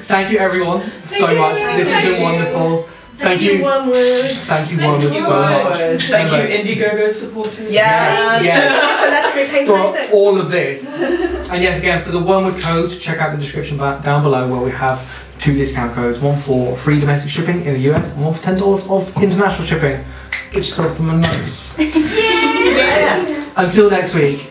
Thank 0.05 0.31
you, 0.31 0.39
everyone, 0.39 0.82
so 1.05 1.27
much. 1.35 1.57
This 1.77 1.91
has 1.91 2.05
been 2.05 2.23
wonderful. 2.23 2.89
Thank 3.16 3.43
you. 3.43 3.62
One 3.62 3.89
word. 3.91 4.27
Thank 4.27 4.70
you, 4.73 4.78
Wyrmwood, 4.78 5.15
so 5.15 5.31
much. 5.31 6.03
Thank 6.03 6.32
you, 6.32 6.57
Indiegogo 6.74 7.12
supporters. 7.12 7.70
Yes. 7.70 8.45
Yeah. 8.45 9.01
For 9.01 9.09
letting 9.11 9.36
me 9.45 9.49
pay 9.49 9.66
for 9.66 9.97
for 10.09 10.12
all 10.12 10.39
of 10.39 10.51
this. 10.51 10.95
And 10.95 11.62
yes, 11.62 11.78
again, 11.78 12.03
for 12.05 12.11
the 12.11 12.19
One 12.20 12.45
Wyrmwood 12.45 12.61
codes, 12.61 12.99
check 12.99 13.19
out 13.19 13.31
the 13.32 13.39
description 13.39 13.78
ba- 13.78 14.01
down 14.05 14.23
below 14.23 14.49
where 14.51 14.61
we 14.61 14.73
have 14.73 14.99
two 15.44 15.52
discount 15.52 15.92
codes 15.94 16.18
one 16.20 16.38
for 16.38 16.74
free 16.74 16.98
domestic 16.98 17.30
shipping 17.30 17.66
in 17.66 17.74
the 17.74 17.80
US 17.92 18.14
and 18.14 18.24
one 18.24 18.32
for 18.32 18.40
$10 18.40 18.88
off 18.88 19.14
international 19.22 19.66
shipping. 19.66 20.02
Get 20.50 20.54
yourself 20.54 20.92
some 20.94 21.20
nice. 21.20 21.76
Yeah. 22.64 23.50
Until 23.56 23.90
next 23.90 24.14
week, 24.14 24.50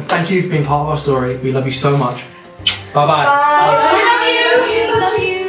thank 0.00 0.30
you 0.30 0.42
for 0.42 0.50
being 0.50 0.66
part 0.66 0.82
of 0.82 0.90
our 0.90 0.98
story. 0.98 1.38
We 1.38 1.50
love 1.50 1.64
you 1.64 1.72
so 1.72 1.96
much. 1.96 2.24
Bye 2.92 3.06
bye. 3.06 3.24
Bye. 3.24 3.92
We 3.94 4.02
love 4.04 4.22
you! 4.36 4.50
We 4.68 4.76
love 5.00 5.18
you! 5.18 5.44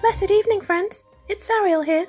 Blessed 0.00 0.30
evening, 0.30 0.60
friends. 0.60 1.06
It's 1.28 1.48
Sariel 1.48 1.84
here. 1.84 2.08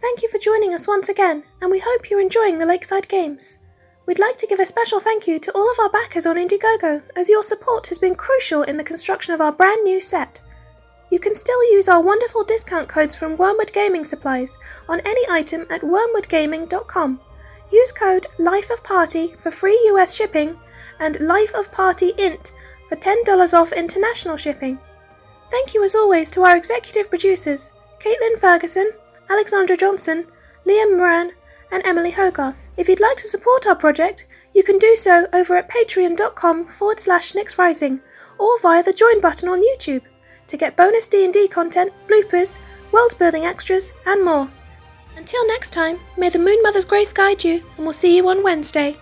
Thank 0.00 0.22
you 0.22 0.28
for 0.28 0.38
joining 0.38 0.72
us 0.72 0.88
once 0.88 1.10
again, 1.10 1.42
and 1.60 1.70
we 1.70 1.78
hope 1.84 2.08
you're 2.08 2.22
enjoying 2.22 2.56
the 2.56 2.64
Lakeside 2.66 3.06
Games. 3.06 3.58
We'd 4.06 4.18
like 4.18 4.38
to 4.38 4.46
give 4.46 4.58
a 4.58 4.64
special 4.64 4.98
thank 4.98 5.26
you 5.26 5.38
to 5.38 5.52
all 5.52 5.70
of 5.70 5.78
our 5.78 5.90
backers 5.90 6.24
on 6.24 6.36
Indiegogo, 6.36 7.02
as 7.14 7.28
your 7.28 7.42
support 7.42 7.88
has 7.88 7.98
been 7.98 8.14
crucial 8.14 8.62
in 8.62 8.78
the 8.78 8.84
construction 8.84 9.34
of 9.34 9.42
our 9.42 9.52
brand 9.52 9.84
new 9.84 10.00
set. 10.00 10.40
You 11.10 11.18
can 11.18 11.34
still 11.34 11.62
use 11.70 11.86
our 11.86 12.00
wonderful 12.00 12.44
discount 12.44 12.88
codes 12.88 13.14
from 13.14 13.36
Wyrmwood 13.36 13.74
Gaming 13.74 14.04
Supplies 14.04 14.56
on 14.88 15.00
any 15.00 15.22
item 15.30 15.66
at 15.68 15.82
wyrmwoodgaming.com. 15.82 17.20
Use 17.70 17.92
code 17.92 18.26
LIFEOFPARTY 18.38 19.38
for 19.38 19.50
free 19.50 19.78
US 19.92 20.14
shipping 20.14 20.58
and 20.98 21.20
Life 21.20 21.54
of 21.54 21.70
Party 21.70 22.14
Int 22.16 22.52
for 22.88 22.96
$10 22.96 23.54
off 23.54 23.72
international 23.72 24.38
shipping. 24.38 24.78
Thank 25.50 25.74
you 25.74 25.84
as 25.84 25.94
always 25.94 26.30
to 26.30 26.42
our 26.42 26.56
executive 26.56 27.10
producers, 27.10 27.72
Caitlin 27.98 28.38
Ferguson, 28.38 28.92
Alexandra 29.30 29.76
Johnson, 29.76 30.26
Liam 30.66 30.96
Moran, 30.96 31.32
and 31.70 31.82
Emily 31.86 32.10
Hogarth. 32.10 32.68
If 32.76 32.88
you'd 32.88 33.00
like 33.00 33.16
to 33.18 33.28
support 33.28 33.66
our 33.66 33.76
project, 33.76 34.26
you 34.52 34.62
can 34.62 34.78
do 34.78 34.96
so 34.96 35.28
over 35.32 35.56
at 35.56 35.70
patreon.com 35.70 36.66
forward 36.66 36.98
slash 36.98 37.32
nyxrising 37.32 38.00
or 38.38 38.58
via 38.60 38.82
the 38.82 38.92
join 38.92 39.20
button 39.20 39.48
on 39.48 39.62
YouTube 39.62 40.02
to 40.48 40.56
get 40.56 40.76
bonus 40.76 41.06
D&D 41.06 41.46
content, 41.48 41.92
bloopers, 42.08 42.58
world 42.90 43.16
building 43.18 43.44
extras, 43.44 43.92
and 44.04 44.24
more. 44.24 44.50
Until 45.16 45.46
next 45.46 45.70
time, 45.70 46.00
may 46.16 46.28
the 46.28 46.38
Moon 46.38 46.60
Mother's 46.62 46.84
grace 46.84 47.12
guide 47.12 47.44
you, 47.44 47.62
and 47.76 47.84
we'll 47.86 47.92
see 47.92 48.16
you 48.16 48.28
on 48.28 48.42
Wednesday. 48.42 48.96